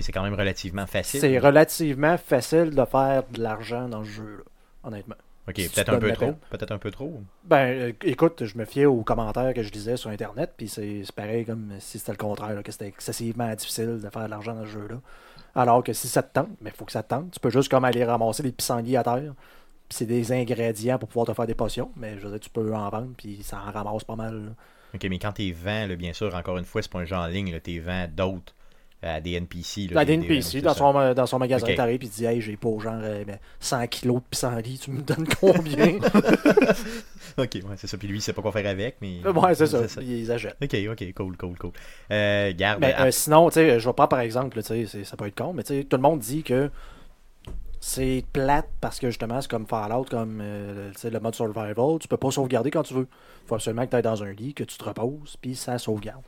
c'est 0.00 0.12
quand 0.12 0.22
même 0.22 0.34
relativement 0.34 0.86
facile. 0.86 1.20
c'est 1.20 1.38
relativement 1.38 2.16
facile 2.18 2.70
de 2.70 2.84
faire 2.84 3.22
de 3.30 3.42
l'argent 3.42 3.88
dans 3.88 4.04
ce 4.04 4.10
jeu, 4.10 4.36
là, 4.38 4.44
honnêtement. 4.84 5.16
Ok, 5.48 5.54
si 5.58 5.68
peut-être 5.68 5.90
un 5.90 5.98
peu 5.98 6.12
trop. 6.12 6.32
Peut-être 6.50 6.72
un 6.72 6.78
peu 6.78 6.90
trop. 6.90 7.22
Ben, 7.44 7.66
euh, 7.66 7.92
écoute, 8.02 8.44
je 8.44 8.58
me 8.58 8.64
fiais 8.64 8.84
aux 8.84 9.02
commentaires 9.02 9.54
que 9.54 9.62
je 9.62 9.70
lisais 9.70 9.96
sur 9.96 10.10
Internet, 10.10 10.52
puis 10.56 10.68
c'est 10.68 11.04
pareil 11.14 11.44
comme 11.44 11.72
si 11.78 12.00
c'était 12.00 12.12
le 12.12 12.18
contraire, 12.18 12.54
là, 12.54 12.62
que 12.64 12.72
c'était 12.72 12.88
excessivement 12.88 13.54
difficile 13.54 14.00
de 14.02 14.10
faire 14.10 14.24
de 14.24 14.30
l'argent 14.30 14.54
dans 14.54 14.64
ce 14.64 14.70
jeu-là. 14.70 15.00
Alors 15.54 15.84
que 15.84 15.92
si 15.92 16.08
ça 16.08 16.22
te 16.22 16.34
tente, 16.34 16.50
mais 16.60 16.70
il 16.70 16.76
faut 16.76 16.84
que 16.84 16.92
ça 16.92 17.02
te 17.02 17.10
tente. 17.10 17.30
Tu 17.30 17.40
peux 17.40 17.50
juste 17.50 17.70
comme 17.70 17.84
aller 17.84 18.04
ramasser 18.04 18.42
des 18.42 18.50
pissenlits 18.50 18.96
à 18.96 19.04
terre, 19.04 19.34
puis 19.88 19.96
c'est 19.96 20.06
des 20.06 20.32
ingrédients 20.32 20.98
pour 20.98 21.08
pouvoir 21.08 21.26
te 21.28 21.32
faire 21.32 21.46
des 21.46 21.54
potions, 21.54 21.92
mais 21.96 22.18
je 22.18 22.24
veux 22.24 22.30
dire, 22.32 22.40
tu 22.40 22.50
peux 22.50 22.74
en 22.74 22.88
vendre, 22.90 23.12
puis 23.16 23.40
ça 23.44 23.62
en 23.64 23.70
ramasse 23.70 24.02
pas 24.02 24.16
mal. 24.16 24.34
là. 24.34 24.50
Ok, 24.94 25.06
mais 25.08 25.18
quand 25.18 25.32
t'es 25.32 25.52
vends, 25.52 25.86
bien 25.96 26.12
sûr, 26.12 26.34
encore 26.34 26.58
une 26.58 26.64
fois, 26.64 26.82
c'est 26.82 26.90
pas 26.90 26.98
un 26.98 27.04
jeu 27.04 27.16
en 27.16 27.26
ligne, 27.26 27.58
t'es 27.60 27.78
vends 27.78 28.08
d'autres 28.12 28.55
à 29.02 29.20
des 29.20 29.32
NPC. 29.34 29.88
Là, 29.88 29.94
Dans 29.94 30.00
des- 30.00 30.16
des 30.16 30.16
des- 30.16 30.34
NPC, 30.34 30.50
c'est 30.50 30.60
dans 30.62 30.72
ça. 30.72 30.78
son, 30.78 31.14
dans 31.14 31.26
son 31.26 31.38
magasin, 31.38 31.66
Ok. 31.68 31.74
t'arrives, 31.76 31.98
puis 31.98 32.08
tu 32.08 32.14
dis, 32.16 32.24
hey, 32.24 32.40
j'ai 32.40 32.56
pour 32.56 32.80
genre 32.80 32.94
euh, 33.02 33.24
ben, 33.24 33.38
100 33.60 33.86
kilos 33.88 34.16
de 34.22 34.26
pissenlits, 34.30 34.78
tu 34.78 34.90
me 34.90 35.02
donnes 35.02 35.26
combien? 35.40 35.98
Ok, 37.38 37.50
ouais, 37.54 37.62
c'est 37.76 37.86
ça. 37.86 37.98
Puis 37.98 38.08
lui, 38.08 38.18
il 38.18 38.20
sait 38.22 38.32
pas 38.32 38.40
quoi 38.40 38.52
faire 38.52 38.66
avec, 38.66 38.96
mais. 39.02 39.20
Ouais, 39.26 39.54
c'est 39.54 39.66
ça, 39.66 39.80
ils 40.00 40.30
achètent. 40.32 40.56
Ok, 40.62 40.74
ok, 40.90 41.12
cool, 41.14 41.36
cool, 41.36 41.58
cool. 41.58 41.70
Euh, 42.10 42.52
garde. 42.56 42.80
Ben, 42.80 42.94
ah, 42.96 43.04
euh, 43.06 43.10
sinon, 43.10 43.48
tu 43.50 43.54
sais, 43.54 43.78
je 43.78 43.86
vais 43.88 43.92
prendre 43.92 44.08
par 44.08 44.20
exemple, 44.20 44.62
tu 44.62 44.86
sais, 44.86 45.04
ça 45.04 45.16
peut 45.16 45.26
être 45.26 45.36
con, 45.36 45.52
mais 45.52 45.62
tu 45.62 45.74
sais, 45.74 45.84
tout 45.84 45.96
le 45.96 46.02
monde 46.02 46.20
dit 46.20 46.42
que 46.42 46.70
c'est 47.80 48.24
plate 48.32 48.68
parce 48.80 48.98
que 48.98 49.08
justement, 49.08 49.40
c'est 49.42 49.50
comme 49.50 49.66
Fallout, 49.66 50.06
comme 50.10 50.40
euh, 50.42 50.90
le 51.04 51.20
mode 51.20 51.34
survival, 51.34 51.98
tu 52.00 52.08
peux 52.08 52.16
pas 52.16 52.30
sauvegarder 52.30 52.70
quand 52.70 52.82
tu 52.84 52.94
veux. 52.94 53.06
Il 53.44 53.48
faut 53.48 53.54
absolument 53.54 53.84
que 53.84 53.90
tu 53.90 53.96
ailles 53.96 54.02
dans 54.02 54.22
un 54.22 54.32
lit, 54.32 54.54
que 54.54 54.64
tu 54.64 54.78
te 54.78 54.84
reposes, 54.84 55.36
puis 55.40 55.54
ça 55.54 55.78
sauvegarde. 55.78 56.22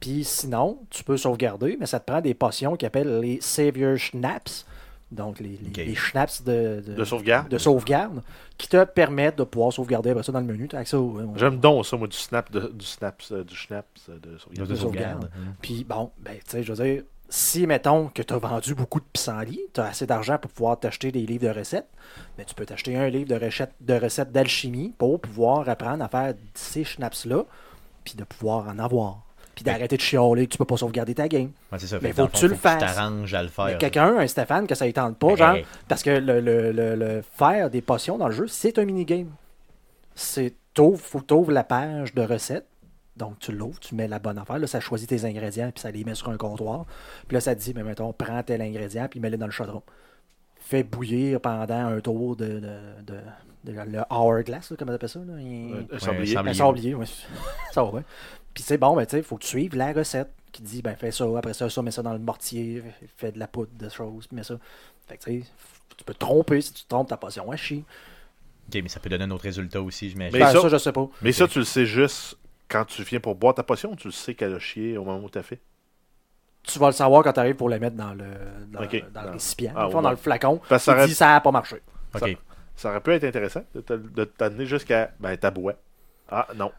Puis 0.00 0.24
sinon, 0.24 0.78
tu 0.90 1.02
peux 1.04 1.16
sauvegarder, 1.16 1.76
mais 1.80 1.86
ça 1.86 1.98
te 2.00 2.10
prend 2.10 2.20
des 2.20 2.34
potions 2.34 2.76
qui 2.76 2.84
appellent 2.86 3.20
les 3.20 3.40
Savior 3.40 3.96
Schnapps, 3.96 4.66
donc 5.10 5.38
les, 5.40 5.58
les, 5.76 5.94
schnapps 5.94 6.42
de, 6.42 6.82
De 6.86 7.04
sauvegarde. 7.04 7.48
de 7.48 7.58
sauvegarde, 7.58 8.22
qui 8.58 8.68
te 8.68 8.84
permettent 8.84 9.38
de 9.38 9.44
pouvoir 9.44 9.72
sauvegarder 9.72 10.10
après 10.10 10.22
ça 10.24 10.32
dans 10.32 10.40
le 10.40 10.46
menu. 10.46 10.68
T'as 10.68 10.78
accès 10.80 10.96
au- 10.96 11.20
J'aime 11.36 11.58
donc 11.60 11.86
ça, 11.86 11.96
moi, 11.96 12.08
du 12.08 12.16
snap, 12.16 12.50
de, 12.50 12.72
du 12.74 12.84
snaps, 12.84 13.30
euh, 13.32 13.44
du 13.44 13.54
schnaps 13.54 13.86
euh, 14.10 14.18
de 14.18 14.36
sauvegarde. 14.38 14.68
de 14.68 14.74
de 14.74 14.78
sauvegarde. 14.78 15.22
sauvegarde. 15.22 15.30
Mm. 15.36 15.52
Puis 15.62 15.84
bon, 15.84 16.10
ben, 16.18 16.34
tu 16.34 16.40
sais, 16.50 16.62
je 16.62 16.72
veux 16.72 16.84
dire, 16.84 17.02
si, 17.28 17.66
mettons, 17.66 18.08
que 18.08 18.22
tu 18.22 18.34
as 18.34 18.38
vendu 18.38 18.74
beaucoup 18.74 19.00
de 19.00 19.04
pissenlits, 19.12 19.60
tu 19.72 19.80
as 19.80 19.86
assez 19.86 20.06
d'argent 20.06 20.38
pour 20.38 20.50
pouvoir 20.50 20.78
t'acheter 20.78 21.10
des 21.12 21.24
livres 21.26 21.44
de 21.52 21.58
recettes, 21.58 21.88
mais 22.36 22.44
tu 22.44 22.54
peux 22.54 22.66
t'acheter 22.66 22.96
un 22.96 23.08
livre 23.08 23.28
de 23.28 23.44
recettes 23.44 23.74
de 23.80 23.94
recettes 23.94 24.30
d'alchimie 24.32 24.92
pour 24.98 25.20
pouvoir 25.20 25.68
apprendre 25.68 26.04
à 26.04 26.08
faire 26.08 26.34
ces 26.54 26.84
schnapps-là, 26.84 27.44
puis 28.04 28.14
de 28.14 28.24
pouvoir 28.24 28.68
en 28.68 28.78
avoir. 28.78 29.22
Puis 29.56 29.64
d'arrêter 29.64 29.96
de 29.96 30.02
chialer 30.02 30.46
que 30.46 30.52
tu 30.52 30.58
peux 30.58 30.64
pas 30.66 30.76
sauvegarder 30.76 31.14
ta 31.14 31.26
game. 31.26 31.50
Ouais, 31.72 31.78
c'est 31.78 31.86
ça. 31.88 31.98
Mais 32.02 32.12
faut 32.12 32.28
que 32.28 32.36
tu 32.36 32.46
le 32.46 32.54
Tu 32.54 32.60
fasses. 32.60 32.78
t'arranges 32.78 33.32
à 33.34 33.42
le 33.42 33.48
faire. 33.48 33.76
quelqu'un, 33.78 34.16
un 34.18 34.26
Stéphane, 34.28 34.66
que 34.68 34.74
ça 34.76 34.86
ne 34.86 34.90
tente 34.92 35.18
pas, 35.18 35.34
genre, 35.34 35.56
parce 35.88 36.02
que 36.04 36.10
le, 36.10 36.40
le- 36.40 36.70
le- 36.72 36.94
le 36.94 37.22
faire 37.22 37.68
des 37.70 37.80
potions 37.80 38.18
dans 38.18 38.28
le 38.28 38.34
jeu, 38.34 38.46
c'est 38.46 38.78
un 38.78 38.84
minigame. 38.84 39.30
C'est 40.14 40.54
t'ouvres, 40.74 41.00
faut 41.00 41.20
que 41.20 41.26
tu 41.26 41.34
ouvres 41.34 41.52
la 41.52 41.64
page 41.64 42.14
de 42.14 42.22
recettes. 42.22 42.66
Donc 43.16 43.38
tu 43.38 43.50
l'ouvres, 43.50 43.80
tu 43.80 43.94
mets 43.94 44.08
la 44.08 44.18
bonne 44.18 44.36
affaire, 44.36 44.58
là, 44.58 44.66
ça 44.66 44.78
choisit 44.78 45.08
tes 45.08 45.24
ingrédients, 45.24 45.70
puis 45.74 45.80
ça 45.80 45.90
les 45.90 46.04
met 46.04 46.14
sur 46.14 46.28
un 46.28 46.36
comptoir. 46.36 46.84
Puis 47.26 47.34
là, 47.34 47.40
ça 47.40 47.54
te 47.54 47.60
dit, 47.60 47.72
mais 47.74 47.82
mettons, 47.82 48.12
prends 48.12 48.42
tel 48.42 48.60
ingrédient, 48.60 49.08
puis 49.08 49.20
mets-le 49.20 49.38
dans 49.38 49.46
le 49.46 49.52
chaudron. 49.52 49.82
Fais 50.56 50.82
bouillir 50.82 51.40
pendant 51.40 51.86
un 51.86 52.00
tour 52.00 52.36
de, 52.36 52.60
de, 52.60 52.76
de- 53.06 53.72
le 53.72 54.00
hourglass, 54.10 54.74
comment 54.78 54.92
on 54.92 54.94
appelle 54.96 55.08
ça? 55.08 55.20
Là? 55.20 55.32
Il- 55.40 55.72
Un- 55.72 55.76
un 55.78 55.94
Ouais, 55.94 55.98
sablier. 55.98 56.34
sablier. 56.34 56.50
un 56.50 56.54
sablier, 56.66 56.94
oui. 56.94 57.06
ça 57.72 57.82
va, 57.82 57.90
ouais. 57.90 58.02
Puis 58.56 58.62
c'est 58.62 58.78
bon, 58.78 58.96
ben, 58.96 59.04
tu 59.04 59.10
sais, 59.10 59.18
il 59.18 59.22
faut 59.22 59.36
que 59.36 59.42
tu 59.42 59.48
suives 59.48 59.76
la 59.76 59.92
recette 59.92 60.30
qui 60.50 60.62
dit, 60.62 60.80
ben, 60.80 60.96
fais 60.96 61.10
ça, 61.10 61.26
après 61.36 61.52
ça, 61.52 61.68
ça, 61.68 61.82
mets 61.82 61.90
ça 61.90 62.00
dans 62.02 62.14
le 62.14 62.18
mortier, 62.18 62.82
fais 63.18 63.30
de 63.30 63.38
la 63.38 63.46
poudre 63.46 63.72
de 63.78 63.90
choses, 63.90 64.26
mets 64.32 64.44
ça. 64.44 64.56
Fait 65.06 65.18
que, 65.18 65.24
tu 65.24 65.42
sais, 65.42 65.46
tu 65.94 66.04
peux 66.04 66.14
te 66.14 66.18
tromper 66.20 66.62
si 66.62 66.72
tu 66.72 66.84
te 66.84 66.88
trompes 66.88 67.08
ta 67.10 67.18
potion 67.18 67.50
à 67.52 67.56
chier. 67.56 67.84
Ok, 68.68 68.80
mais 68.82 68.88
ça 68.88 68.98
peut 68.98 69.10
donner 69.10 69.24
un 69.24 69.30
autre 69.30 69.42
résultat 69.42 69.82
aussi, 69.82 70.08
j'imagine. 70.08 70.32
Mais 70.32 70.38
Ben, 70.46 70.52
ça- 70.54 70.62
ça, 70.62 70.68
je 70.70 70.78
sais 70.78 70.92
pas. 70.92 71.06
Mais 71.20 71.32
ça, 71.32 71.46
tu 71.46 71.58
le 71.58 71.66
sais 71.66 71.84
juste 71.84 72.38
quand 72.66 72.86
tu 72.86 73.02
viens 73.02 73.20
pour 73.20 73.34
boire 73.34 73.52
ta 73.54 73.62
potion, 73.62 73.94
tu 73.94 74.08
le 74.08 74.12
sais 74.12 74.34
qu'elle 74.34 74.54
a 74.54 74.58
chié 74.58 74.96
au 74.96 75.04
moment 75.04 75.22
où 75.22 75.28
tu 75.28 75.36
as 75.36 75.42
fait? 75.42 75.60
Tu 76.62 76.78
vas 76.78 76.86
le 76.86 76.92
savoir 76.94 77.22
quand 77.24 77.34
tu 77.34 77.40
arrives 77.40 77.56
pour 77.56 77.68
le 77.68 77.78
mettre 77.78 77.96
dans 77.96 78.14
le, 78.14 78.24
dans, 78.68 78.80
le 78.80 79.30
récipient, 79.32 79.72
Ah, 79.76 79.80
dans 79.80 79.84
le 79.84 79.90
fond, 79.90 79.96
ouais. 79.98 80.02
dans 80.04 80.10
le 80.10 80.16
flacon. 80.16 80.62
Parce 80.66 80.82
que 80.82 80.86
ça 80.86 80.92
Il 80.92 80.96
aurait, 80.96 81.06
dit, 81.08 81.14
ça 81.14 81.26
n'a 81.26 81.40
pas 81.42 81.50
marché. 81.52 81.76
Ok. 82.14 82.38
ça 82.74 82.88
aurait 82.88 83.00
pu 83.02 83.12
être 83.12 83.24
intéressant 83.24 83.62
de 83.74 84.24
t'amener 84.24 84.64
jusqu'à 84.64 85.12
ben, 85.20 85.36
ta 85.36 85.50
boîte. 85.50 85.78
Ah 86.30 86.48
non. 86.56 86.72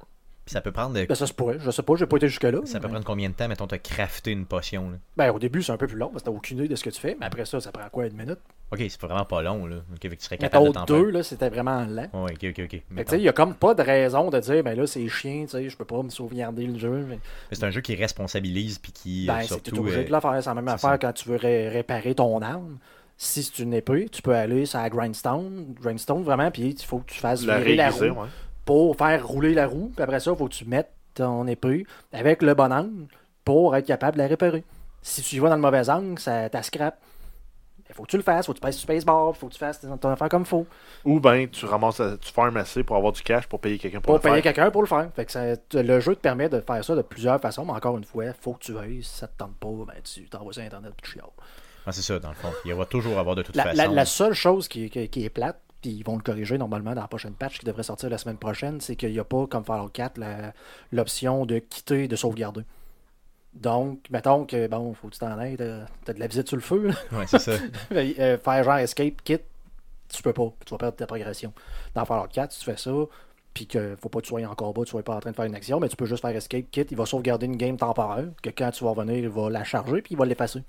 Puis 0.48 0.54
ça 0.54 0.62
peut 0.62 0.72
prendre. 0.72 0.94
de- 0.96 1.06
Ben, 1.06 1.14
ça 1.14 1.28
se 1.28 1.34
pourrait. 1.34 1.58
Je 1.60 1.70
sais 1.72 1.84
pas, 1.84 1.96
j'ai 1.98 2.06
pas 2.06 2.16
été 2.16 2.30
jusque-là. 2.30 2.62
Ça 2.64 2.80
peut 2.80 2.88
mais- 2.88 2.94
prendre 2.94 3.06
combien 3.06 3.28
de 3.30 3.34
temps, 3.36 3.50
mettons, 3.50 3.66
de 3.68 3.76
crafter 3.76 4.32
une 4.32 4.46
potion, 4.46 4.90
là? 4.90 4.96
Ben, 5.18 5.30
au 5.32 5.40
début, 5.40 5.62
c'est 5.62 5.74
un 5.74 5.78
peu 5.78 5.88
plus 5.88 5.98
long 5.98 6.08
parce 6.08 6.24
que 6.24 6.30
t'as 6.30 6.36
aucune 6.36 6.60
idée 6.60 6.70
de 6.70 6.76
ce 6.78 6.86
que 6.86 6.90
tu 6.90 7.02
fais. 7.02 7.18
Mais 7.20 7.26
après 7.26 7.44
ça, 7.44 7.60
ça 7.60 7.74
prend 7.74 7.88
quoi, 7.90 8.06
une 8.08 8.16
minute? 8.16 8.40
Ok, 8.72 8.80
c'est 8.88 9.02
vraiment 9.02 9.26
pas 9.26 9.42
long, 9.42 9.66
là. 9.66 9.76
Ok, 9.94 10.02
fait 10.04 10.10
que 10.10 10.16
tu 10.16 10.24
serais 10.24 10.38
capable 10.38 10.68
Mettons 10.68 10.82
de 10.82 10.86
t'en 10.86 10.94
deux, 11.00 11.10
là, 11.10 11.22
c'était 11.24 11.50
vraiment 11.50 11.86
lent. 11.86 12.08
Ouais, 12.14 12.32
ok, 12.32 12.46
ok, 12.46 12.46
ok. 12.46 12.56
Fait 12.58 12.66
que, 12.80 12.84
Mettons. 12.92 13.04
tu 13.04 13.10
sais, 13.18 13.18
il 13.22 13.26
y 13.26 13.30
a 13.30 13.34
comme 13.34 13.56
pas 13.56 13.74
de 13.74 13.82
raison 13.82 14.30
de 14.30 14.40
dire, 14.40 14.64
ben 14.64 14.78
là, 14.78 14.88
c'est 14.88 15.06
chien, 15.10 15.42
tu 15.44 15.50
sais, 15.50 15.70
je 15.70 15.76
peux 15.76 15.84
pas 15.86 16.02
me 16.02 16.10
sauvegarder 16.10 16.66
le 16.66 16.80
jeu. 16.80 17.06
Mais... 17.10 17.20
Mais 17.50 17.58
c'est 17.58 17.66
un 17.66 17.70
jeu 17.72 17.82
qui 17.82 17.96
responsabilise, 17.96 18.80
puis 18.80 18.94
qui, 18.94 19.30
euh, 19.30 19.34
Ben, 19.34 19.42
c'est 19.42 19.48
tout 19.48 19.54
surtout... 19.66 19.80
obligé 19.82 20.00
euh, 20.00 20.04
de 20.06 20.12
le 20.14 20.20
faire. 20.22 20.38
C'est 20.42 20.50
la 20.50 20.54
même 20.56 20.66
c'est 20.68 20.72
affaire 20.74 20.90
ça. 20.92 20.98
quand 20.98 21.12
tu 21.12 21.28
veux 21.28 21.36
ré- 21.36 21.68
réparer 21.70 22.16
ton 22.16 22.42
arme. 22.42 22.78
Si 23.20 23.42
c'est 23.42 23.60
une 23.64 23.74
épée, 23.74 24.08
tu 24.12 24.22
peux 24.22 24.36
aller 24.36 24.68
sur 24.68 24.78
la 24.80 24.90
grindstone, 24.92 25.74
grindstone 25.82 26.22
vraiment, 26.22 26.52
puis 26.52 26.76
il 26.78 26.86
faut 26.86 27.00
que 27.00 27.12
tu 27.12 27.20
fasses 27.20 27.44
La 27.46 27.58
virer 27.58 27.76
la 27.76 27.84
réaliser, 27.90 28.10
roue 28.12 28.22
ouais. 28.22 28.28
Pour 28.68 28.96
faire 28.98 29.26
rouler 29.26 29.56
la 29.56 29.66
roue. 29.66 29.92
Puis 29.96 30.04
après 30.04 30.20
ça, 30.20 30.30
il 30.32 30.38
faut 30.38 30.48
que 30.48 30.54
tu 30.54 30.66
mettes 30.66 30.92
ton 31.16 31.48
épée 31.48 31.88
avec 32.14 32.44
le 32.44 32.54
bon 32.54 32.72
angle 32.72 33.08
pour 33.44 33.76
être 33.76 33.88
capable 33.88 34.18
de 34.18 34.22
la 34.22 34.28
réparer. 34.28 34.64
Si 35.02 35.22
tu 35.24 35.38
y 35.38 35.40
vas 35.40 35.50
dans 35.50 35.56
le 35.56 35.62
mauvais 35.62 35.90
angle, 35.90 36.20
ça 36.20 36.48
t'a 36.50 36.62
scrap. 36.62 36.98
Il 37.90 37.96
faut 37.96 38.04
que 38.04 38.10
tu 38.10 38.18
le 38.18 38.24
fasses, 38.24 38.46
faut 38.46 38.52
que 38.52 38.58
tu 38.58 38.62
passes 38.62 38.78
spacebar, 38.78 39.34
faut 39.38 39.48
que 39.48 39.54
tu 39.54 39.60
fasses 39.60 39.80
ton 40.02 40.10
affaire 40.10 40.28
comme 40.28 40.42
il 40.42 40.48
faut. 40.48 40.68
Ou 41.06 41.22
ben 41.22 41.48
tu 41.48 41.66
ramasses, 41.66 42.02
tu 42.20 42.34
farmes 42.34 42.58
assez 42.58 42.84
pour 42.84 42.98
avoir 42.98 43.14
du 43.14 43.22
cash 43.22 43.48
pour 43.48 43.62
payer 43.62 43.80
quelqu'un 43.80 44.02
pour, 44.02 44.08
Pour 44.08 44.16
le 44.16 44.20
payer 44.20 44.42
faire. 44.42 44.54
quelqu'un 44.54 44.70
pour 44.72 44.82
le 44.82 44.88
faire. 44.90 45.10
Fait 45.16 45.24
que 45.26 45.32
ça- 45.32 45.56
le 45.74 46.00
jeu 46.02 46.14
te 46.14 46.20
permet 46.20 46.50
de 46.50 46.60
faire 46.60 46.84
ça 46.84 46.94
de 46.96 47.02
plusieurs 47.02 47.40
façons, 47.40 47.64
mais 47.64 47.72
encore 47.72 47.98
une 47.98 48.04
fois, 48.04 48.26
faut 48.42 48.54
que 48.54 48.60
tu 48.66 48.74
veuilles. 48.74 49.02
Si 49.04 49.18
ça 49.20 49.28
te 49.28 49.38
tente 49.38 49.56
pas, 49.56 49.70
ben 49.88 50.02
tu 50.04 50.28
t'envoies 50.28 50.52
ça 50.54 50.60
sur 50.60 50.68
Internet, 50.68 50.92
tu 51.02 51.12
chiales. 51.12 51.26
C'est 51.90 52.02
ça, 52.02 52.20
dans 52.20 52.28
le 52.30 52.36
fond. 52.36 52.52
Il 52.66 52.74
va 52.74 52.86
toujours 52.86 53.18
avoir 53.18 53.38
de 53.38 53.44
toute 53.44 53.56
La, 53.56 53.64
façon. 53.64 53.78
la- 53.78 53.88
la 53.88 54.06
seule 54.06 54.34
chose 54.34 54.68
qui, 54.68 54.90
qui- 54.90 55.08
qui 55.08 55.24
est 55.24 55.30
plate, 55.30 55.58
puis 55.82 55.92
ils 55.92 56.04
vont 56.04 56.16
le 56.18 56.24
corriger 56.24 56.58
normalement 56.58 56.94
dans 56.96 57.02
la 57.02 57.08
prochaine 57.08 57.34
patch 57.34 57.60
qui 57.60 57.66
devrait 57.66 57.84
sortir 57.84 58.10
la 58.10 58.18
semaine 58.18 58.38
prochaine, 58.38 58.82
c'est 58.82 58.96
qu'il 58.96 59.12
n'y 59.12 59.20
a 59.20 59.24
pas, 59.24 59.46
comme 59.48 59.64
Fallout 59.64 59.90
4, 59.90 60.18
la- 60.18 60.54
l'option 60.92 61.46
de 61.46 61.60
quitter 61.60 62.06
et 62.06 62.08
de 62.08 62.16
sauvegarder. 62.16 62.62
Donc, 63.54 64.02
mettons 64.12 64.46
que, 64.46 64.68
bon, 64.68 64.94
faut 64.94 65.08
que 65.08 65.14
tu 65.14 65.20
t'en 65.20 65.38
ailles, 65.40 65.58
t'as 65.58 65.86
t'as 66.06 66.14
de 66.14 66.20
la 66.20 66.28
visite 66.28 66.48
sur 66.48 66.58
le 66.58 66.62
feu, 66.62 66.88
là. 66.88 66.94
Ouais, 67.18 67.26
c'est 67.28 67.40
ça. 67.40 67.54
Euh, 67.92 68.38
faire 68.38 68.64
genre 68.64 68.78
escape, 68.78 69.22
quitte, 69.24 69.44
tu 70.10 70.22
peux 70.22 70.34
pas, 70.34 70.52
tu 70.66 70.72
vas 70.72 70.78
perdre 70.78 70.96
ta 70.98 71.08
progression. 71.08 71.54
Dans 71.96 72.06
Fallout 72.06 72.28
4, 72.32 72.52
si 72.52 72.60
tu 72.60 72.66
fais 72.66 72.78
ça, 72.78 72.92
puis 73.54 73.66
que 73.66 73.96
faut 74.00 74.10
pas 74.10 74.20
que 74.20 74.26
tu 74.26 74.30
sois 74.30 74.46
encore 74.46 74.74
bas, 74.74 74.84
tu 74.84 74.92
sois 74.92 75.02
pas 75.02 75.16
en 75.16 75.20
train 75.20 75.32
de 75.32 75.36
faire 75.36 75.46
une 75.46 75.56
action, 75.56 75.80
mais 75.80 75.90
tu 75.90 75.96
peux 75.96 76.06
juste 76.06 76.22
faire 76.22 76.36
escape, 76.36 76.66
quitte, 76.70 76.92
il 76.92 76.98
va 76.98 77.06
sauvegarder 77.08 77.48
une 77.48 77.56
game 77.58 77.78
temporaire, 77.78 78.26
que 78.44 78.50
quand 78.52 78.70
tu 78.72 78.84
vas 78.84 78.92
revenir, 78.92 79.18
il 79.18 79.30
va 79.30 79.50
la 79.50 79.64
charger, 79.64 80.02
puis 80.04 80.14
il 80.14 80.18
va 80.18 80.26
l'effacer. 80.26 80.62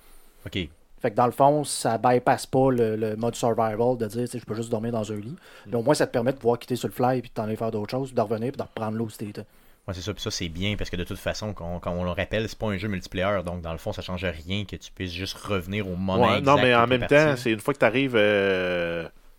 OK. 0.47 0.59
Fait 1.01 1.11
que 1.11 1.17
dans 1.17 1.27
le 1.27 1.33
fond, 1.33 1.65
ça 1.65 1.99
bypass 1.99 2.47
pas 2.47 2.71
le, 2.71 2.97
le 2.97 3.17
mode 3.17 3.35
survival 3.35 3.97
de 3.99 4.07
dire, 4.07 4.23
tu 4.23 4.27
sais, 4.27 4.39
je 4.39 4.45
peux 4.45 4.55
juste 4.55 4.71
dormir 4.71 4.93
dans 4.93 5.13
un 5.13 5.17
lit. 5.17 5.37
Mais 5.67 5.77
au 5.77 5.83
moins, 5.83 5.95
ça 5.95 6.07
te 6.07 6.13
permet 6.13 6.33
de 6.33 6.39
pouvoir 6.39 6.59
quitter 6.59 6.77
sur 6.77 6.89
le 6.89 6.95
fly, 6.95 7.21
puis 7.21 7.31
de 7.31 7.35
t'en 7.35 7.45
aller 7.45 7.57
faire 7.57 7.71
d'autres 7.71 7.91
choses, 7.91 8.09
puis 8.09 8.17
de 8.17 8.21
revenir, 8.21 8.53
puis 8.53 8.59
de 8.59 8.63
reprendre 8.63 8.97
l'eau 8.97 9.09
si 9.09 9.19
t'étais. 9.19 9.45
Ouais, 9.87 9.95
c'est 9.95 10.03
ça. 10.03 10.13
Puis 10.13 10.23
ça, 10.23 10.31
c'est 10.31 10.49
bien 10.49 10.77
parce 10.77 10.91
que 10.91 10.97
de 10.97 11.05
toute 11.05 11.19
façon, 11.19 11.55
quand, 11.55 11.79
quand 11.81 11.93
on 11.93 12.05
le 12.05 12.11
rappelle, 12.11 12.49
c'est 12.49 12.59
pas 12.59 12.67
un 12.67 12.77
jeu 12.77 12.89
multiplayer. 12.89 13.43
Donc, 13.45 13.63
dans 13.63 13.73
le 13.73 13.79
fond, 13.79 13.93
ça 13.93 14.03
change 14.03 14.25
rien 14.25 14.65
que 14.65 14.77
tu 14.77 14.93
puisses 14.93 15.13
juste 15.13 15.37
revenir 15.37 15.87
au 15.87 15.97
moment 15.97 16.27
Ouais, 16.27 16.39
exact 16.39 16.45
non, 16.45 16.57
mais 16.57 16.75
en 16.75 16.83
t'es 16.85 16.99
même 16.99 17.01
parti. 17.01 17.15
temps, 17.15 17.37
c'est 17.37 17.53
une 17.53 17.61
fois 17.61 17.73
que 17.75 17.79
tu 17.79 17.85
arrives 17.85 18.17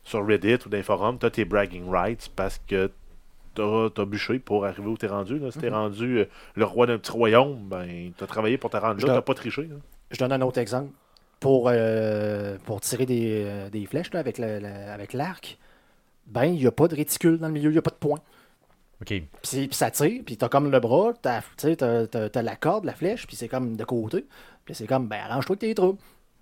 sur 0.03 0.25
Reddit 0.25 0.57
ou 0.65 0.69
dans 0.69 0.77
les 0.77 0.83
forums, 0.83 1.19
tu 1.19 1.25
as 1.25 1.29
tes 1.29 1.45
bragging 1.45 1.89
rights 1.89 2.31
parce 2.35 2.59
que 2.67 2.91
tu 3.55 3.61
as, 4.01 4.05
bûché 4.05 4.39
pour 4.39 4.65
arriver 4.65 4.87
où 4.87 4.97
tu 4.97 5.05
es 5.05 5.09
rendu. 5.09 5.37
Là. 5.39 5.51
Si 5.51 5.59
tu 5.59 5.65
es 5.65 5.69
rendu 5.69 6.19
euh, 6.19 6.25
le 6.55 6.65
roi 6.65 6.87
d'un 6.87 6.97
petit 6.97 7.11
royaume, 7.11 7.67
ben, 7.67 8.11
tu 8.17 8.23
as 8.23 8.27
travaillé 8.27 8.57
pour 8.57 8.69
te 8.69 8.77
rendre 8.77 9.05
là, 9.05 9.15
tu 9.15 9.21
pas 9.21 9.33
triché. 9.33 9.63
là. 9.63 9.75
Je 10.11 10.17
donne 10.17 10.31
un 10.31 10.41
autre 10.41 10.59
exemple. 10.59 10.91
Pour, 11.39 11.69
euh, 11.71 12.57
pour 12.65 12.81
tirer 12.81 13.05
des, 13.05 13.43
euh, 13.45 13.69
des 13.69 13.85
flèches 13.85 14.11
là, 14.11 14.19
avec 14.19 14.37
le- 14.37 14.59
le- 14.59 14.91
avec 14.91 15.13
l'arc, 15.13 15.57
ben, 16.27 16.45
il 16.45 16.59
n'y 16.59 16.67
a 16.67 16.71
pas 16.71 16.87
de 16.87 16.95
réticule 16.95 17.37
dans 17.37 17.47
le 17.47 17.53
milieu, 17.53 17.69
il 17.69 17.73
n'y 17.73 17.77
a 17.79 17.81
pas 17.81 17.91
de 17.91 17.95
point. 17.95 18.19
OK. 19.01 19.13
Puis, 19.41 19.69
ça 19.71 19.89
tire, 19.91 20.21
puis 20.25 20.35
t'as 20.35 20.49
comme 20.49 20.69
le 20.69 20.79
bras, 20.81 21.13
t'as, 21.21 21.41
t'as, 21.55 22.07
t'as- 22.07 22.29
t'as 22.29 22.41
la 22.41 22.55
corde, 22.57 22.83
la 22.83 22.93
flèche, 22.93 23.25
puis 23.25 23.37
c'est 23.37 23.47
comme 23.47 23.77
de 23.77 23.83
côté. 23.85 24.25
Puis 24.65 24.75
c'est 24.75 24.85
comme, 24.87 25.07
ben 25.07 25.19
arrange-toi 25.29 25.55
que 25.55 25.61
t'es 25.61 25.73
trop. 25.73 25.97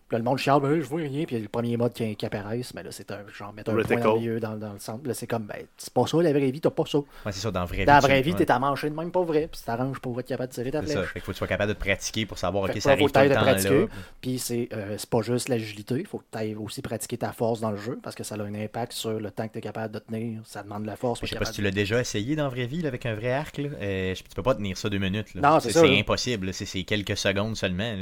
Puis 0.08 0.16
là, 0.16 0.20
le 0.20 0.24
monde 0.24 0.38
chiale, 0.38 0.62
ben, 0.62 0.80
je 0.80 0.86
vois 0.86 1.02
rien, 1.02 1.26
puis 1.26 1.38
le 1.38 1.50
premier 1.50 1.76
mode 1.76 1.92
qui, 1.92 2.16
qui 2.16 2.26
apparaisse, 2.26 2.74
mais 2.74 2.82
là, 2.82 2.92
c'est 2.92 3.12
un 3.12 3.20
genre 3.28 3.52
mettre 3.54 3.72
un 3.72 3.74
point 3.84 3.98
dans 3.98 4.14
le 4.14 4.20
milieu, 4.20 4.40
dans, 4.40 4.56
dans 4.56 4.72
le 4.72 4.80
centre. 4.80 5.06
Là, 5.06 5.14
c'est 5.14 5.28
comme, 5.28 5.44
ben, 5.44 5.58
c'est 5.76 5.94
pas 5.94 6.08
ça, 6.08 6.22
la 6.22 6.32
vraie 6.32 6.50
vie, 6.50 6.62
t'as 6.62 6.70
pas 6.70 6.86
ça. 6.86 7.00
Ouais, 7.00 7.04
c'est 7.32 7.40
ça. 7.42 7.52
Dans 7.52 7.60
la 7.60 7.66
vraie 7.66 7.84
Dans 7.86 7.94
la 7.94 8.00
vie. 8.00 8.06
vraie 8.06 8.18
tu- 8.22 8.24
vie, 8.30 8.32
ouais. 8.32 8.38
t'es 8.46 8.52
à 8.52 8.58
mancher 8.60 8.90
de 8.90 8.96
même 8.96 9.12
pas 9.12 9.22
vrai, 9.24 9.50
puis 9.52 9.60
tu 9.60 9.66
t'arranges 9.66 10.00
pour 10.00 10.18
être 10.20 10.28
capable 10.28 10.48
de 10.50 10.54
tirer 10.54 10.72
ta 10.72 10.82
C'est 10.82 10.88
ça. 10.88 10.94
flèche. 11.00 11.08
Fait 11.08 11.20
qu'il 11.20 11.22
faut 11.24 11.32
que 11.32 11.36
tu 11.36 11.38
sois 11.40 11.48
capable 11.48 11.70
de 11.70 11.74
te 11.74 11.80
pratiquer 11.84 12.26
pour 12.26 12.38
savoir, 12.38 12.66
Fait 12.68 12.72
OK, 12.72 12.76
que 12.78 12.82
ça 12.84 12.90
arrive 12.92 13.02
faut 13.02 13.08
le 13.08 13.12
t'ailles 13.12 13.30
temps 13.30 13.42
pratiquer. 13.42 13.80
là. 13.82 13.86
Puis 14.22 14.40
c'est 14.40 14.70
euh, 14.72 14.96
c'est 14.98 15.10
pas 15.10 15.22
juste 15.22 15.50
l'agilité, 15.50 15.96
il 16.00 16.06
faut 16.08 16.20
que 16.20 16.26
tu 16.32 16.38
ailles 16.38 16.56
aussi 16.56 16.82
pratiquer 16.82 17.18
ta 17.18 17.34
force 17.34 17.60
dans 17.60 17.72
le 17.72 17.78
jeu 17.78 18.00
parce 18.02 18.16
que 18.16 18.24
ça 18.24 18.36
a 18.36 18.40
un 18.42 18.56
impact 18.56 18.94
sur 18.94 19.20
le 19.20 19.30
temps 19.30 19.46
que 19.48 19.54
tu 19.54 19.58
es 19.60 19.62
capable 19.62 19.94
de 19.94 20.00
tenir. 20.00 20.40
Ça 20.46 20.64
demande 20.64 20.84
de 20.84 20.88
la 20.88 20.96
force. 20.96 21.20
Je 21.22 21.26
sais 21.28 21.36
pas 21.36 21.44
si 21.46 21.52
tu 21.52 21.62
l'as 21.62 21.72
déjà 21.72 22.00
essayé 22.00 22.38
dans 22.38 22.44
la 22.44 22.50
vraie 22.50 22.66
vie 22.68 22.82
là, 22.82 22.88
avec 22.88 23.06
un 23.06 23.14
vrai 23.14 23.34
arc. 23.34 23.58
Là. 23.58 23.70
Euh, 23.82 24.14
tu 24.16 24.24
peux 24.36 24.42
pas 24.44 24.56
tenir 24.56 24.78
ça 24.78 24.88
deux 24.90 25.00
minutes. 25.00 25.34
là. 25.36 25.42
Non, 25.42 25.60
c'est 25.60 25.72
ça, 25.72 25.82
C'est 25.82 25.88
là. 25.90 25.98
impossible. 26.00 26.54
C'est 26.54 26.66
c'est 26.66 26.84
quelques 26.84 27.18
secondes 27.18 27.58
seulement. 27.58 27.96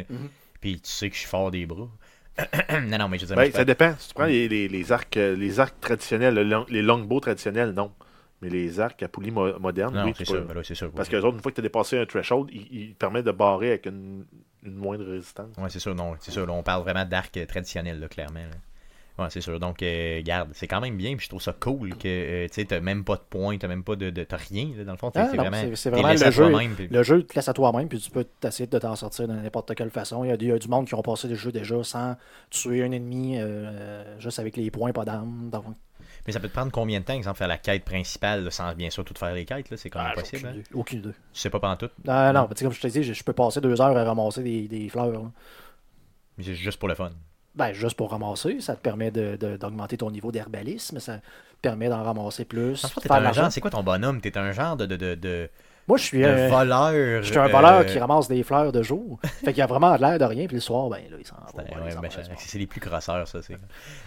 Puis 0.66 0.82
tu 0.82 0.90
sais 0.90 1.10
que 1.10 1.14
je 1.16 1.20
suis 1.20 1.30
fort 1.30 1.52
des 1.52 1.68
bras. 1.68 1.88
non, 2.88 2.98
non, 2.98 3.08
mais 3.08 3.20
je 3.20 3.26
veux 3.26 3.28
dire, 3.28 3.36
Ben, 3.36 3.52
ça 3.52 3.64
dépend. 3.64 3.94
Si 4.00 4.08
tu 4.08 4.14
prends 4.16 4.26
les, 4.26 4.48
les- 4.48 4.68
les 4.68 4.92
arcs, 4.92 5.16
euh, 5.16 5.36
les 5.36 5.60
arcs 5.60 5.80
traditionnels, 5.80 6.34
les 6.70 6.82
longbows 6.82 7.20
traditionnels, 7.20 7.70
non. 7.70 7.92
Mais 8.42 8.50
les 8.50 8.80
arcs 8.80 9.04
à 9.04 9.08
poulie 9.08 9.30
mo- 9.30 9.60
modernes, 9.60 9.94
Non, 9.96 10.06
oui, 10.06 10.14
c'est 10.18 10.26
sûr. 10.26 10.42
peux. 10.42 10.48
ben. 10.48 10.64
Parce 10.96 11.08
que 11.08 11.18
les 11.18 11.22
autres, 11.24 11.36
une 11.36 11.42
fois 11.44 11.52
que 11.52 11.58
tu 11.58 11.62
as 11.62 11.70
dépassé 11.70 12.00
un 12.00 12.06
threshold, 12.08 12.50
il, 12.52 12.68
il 12.72 12.96
permet 12.96 13.22
de 13.22 13.30
barrer 13.30 13.68
avec 13.70 13.86
une, 13.86 14.26
une 14.64 14.74
moindre 14.74 15.06
résistance. 15.06 15.56
Ouais, 15.56 15.70
c'est 15.70 15.78
sûr, 15.78 15.94
non, 15.94 16.16
c'est 16.20 16.32
sûr. 16.32 16.48
là, 16.48 16.54
on 16.54 16.64
parle 16.64 16.82
vraiment 16.82 17.06
d'arc 17.06 17.38
euh, 17.38 17.46
traditionnel, 17.46 18.00
là, 18.00 18.08
clairement. 18.08 18.40
là. 18.40 18.58
Ouais, 19.18 19.28
c'est 19.30 19.40
sûr. 19.40 19.60
Donc, 19.62 19.82
euh, 19.82 20.22
garde, 20.24 20.50
c'est 20.54 20.68
quand 20.68 20.82
même 20.82 20.98
bien, 20.98 21.16
puis 21.16 21.24
je 21.24 21.30
trouve 21.30 21.42
ça 21.42 21.54
cool 21.58 21.96
que 21.96 22.06
euh, 22.06 22.48
tu 22.50 22.54
sais, 22.56 22.66
t'as 22.66 22.82
même 22.82 23.06
pas 23.06 23.16
de 23.16 23.22
points, 23.30 23.58
t'as 23.58 23.70
même 23.70 23.84
pas 23.84 23.96
de. 23.96 24.10
de- 24.10 24.24
t'as 24.26 24.36
rien, 24.36 24.72
là, 24.78 24.84
dans 24.84 24.92
le 24.92 24.98
fond. 24.98 25.10
Ah, 25.16 25.28
c'est 25.32 25.38
vraiment. 25.38 25.56
c'est- 25.58 25.90
le 26.26 26.32
jeu. 26.32 26.52
puis- 26.76 26.88
Le 26.90 27.04
jeu 27.04 27.24
te 27.24 27.34
laisse 27.34 27.48
à 27.48 27.54
toi-même, 27.54 27.88
puis 27.88 28.00
tu 28.00 28.12
peux 28.12 28.26
t'essayer 28.26 28.68
de 28.68 28.78
t'en 28.78 28.96
sortir 28.98 29.28
de 29.30 29.34
n'importe 29.34 29.74
quelle 29.74 29.90
façon. 29.90 30.26
Il 30.26 30.28
y, 30.30 30.32
a, 30.32 30.36
il 30.36 30.48
y 30.48 30.52
a 30.52 30.60
du 30.60 30.68
monde 30.68 30.86
qui 30.86 30.96
ont 30.96 31.02
passé 31.02 31.30
des 31.30 31.36
jeux 31.36 31.54
déjà 31.54 31.82
sans 31.84 32.18
tuer 32.50 32.84
un 32.84 32.92
ennemi, 32.92 33.38
euh, 33.40 34.20
juste 34.20 34.40
avec 34.40 34.58
les 34.58 34.70
points, 34.70 34.92
pas 34.92 35.06
d'armes. 35.06 35.50
Donc, 35.50 35.64
Mais 36.28 36.34
ça 36.34 36.42
peut 36.42 36.50
te 36.50 36.54
prendre 36.54 36.72
combien 36.74 37.00
de 37.00 37.06
temps, 37.06 37.14
exemple, 37.14 37.38
faire 37.38 37.48
la 37.48 37.58
quête 37.58 37.86
principale, 37.86 38.44
là, 38.44 38.52
sans 38.52 38.74
bien 38.76 38.90
sûr 38.90 39.06
tout 39.06 39.14
faire 39.18 39.34
les 39.34 39.46
quêtes, 39.46 39.70
là, 39.70 39.78
c'est 39.78 39.90
quand 39.90 40.02
même 40.02 40.12
ah, 40.12 40.20
possible. 40.20 40.48
aucune 40.48 40.60
Hein? 40.60 40.64
Aucune 40.74 41.00
idée. 41.00 41.10
Tu 41.34 41.40
sais 41.40 41.50
pas 41.50 41.60
pendant 41.62 41.78
tout, 41.78 41.90
Non, 42.04 42.34
non, 42.34 42.48
comme 42.48 42.74
je 42.74 42.82
te 42.82 42.88
dis, 42.88 43.04
je, 43.04 43.14
je 43.14 43.24
peux 43.24 43.32
passer 43.34 43.62
deux 43.62 43.80
heures 43.80 43.96
à 43.96 44.04
ramasser 44.04 44.44
des, 44.44 44.68
des 44.68 44.90
fleurs. 44.90 45.12
là. 45.12 45.22
mais 46.38 46.44
c'est 46.44 46.56
juste 46.56 46.80
pour 46.80 46.90
le 46.90 46.96
fun. 46.96 47.12
Ben, 47.56 47.72
juste 47.74 47.96
pour 47.96 48.12
ramasser, 48.12 48.60
ça 48.60 48.76
te 48.76 48.82
permet 48.82 49.12
de- 49.12 49.38
de- 49.38 49.56
d'augmenter 49.58 49.98
ton 49.98 50.12
niveau 50.12 50.32
d'herbalisme, 50.32 51.00
ça 51.00 51.18
te 51.18 51.22
permet 51.62 51.88
d'en 51.90 52.04
ramasser 52.04 52.44
plus. 52.46 52.82
Fait, 52.86 53.10
c'est 53.50 53.62
quoi 53.62 53.72
ton 53.72 53.84
bonhomme? 53.84 54.20
T'es 54.22 54.38
un 54.38 54.52
genre 54.52 54.76
de, 54.76 54.86
de, 54.86 55.16
de, 55.16 55.50
Moi, 55.88 55.98
je 55.98 56.04
suis, 56.04 56.20
de 56.22 56.26
un- 56.26 56.50
voleur. 56.50 57.22
je 57.24 57.28
suis 57.30 57.38
un 57.38 57.48
voleur 57.48 57.80
euh, 57.80 57.84
qui 57.86 57.98
ramasse 58.00 58.28
des 58.28 58.44
fleurs 58.44 58.72
de 58.72 58.82
jour. 58.84 59.20
fait 59.44 59.54
qu'il 59.54 59.62
a 59.64 59.68
vraiment 59.68 59.96
l'air 59.96 60.18
de 60.20 60.26
rien, 60.26 60.48
puis 60.48 60.56
le 60.56 60.62
soir, 60.62 60.90
ben 60.90 61.00
là, 61.10 61.18
il 61.20 61.26
s'en 61.26 61.36
va. 61.36 61.64
Ouais, 61.64 61.96
ben, 62.02 62.10
c'est 62.38 62.58
les 62.60 62.68
plus 62.68 62.82
crosseurs, 62.82 63.28
ça. 63.28 63.42
c'est 63.42 63.56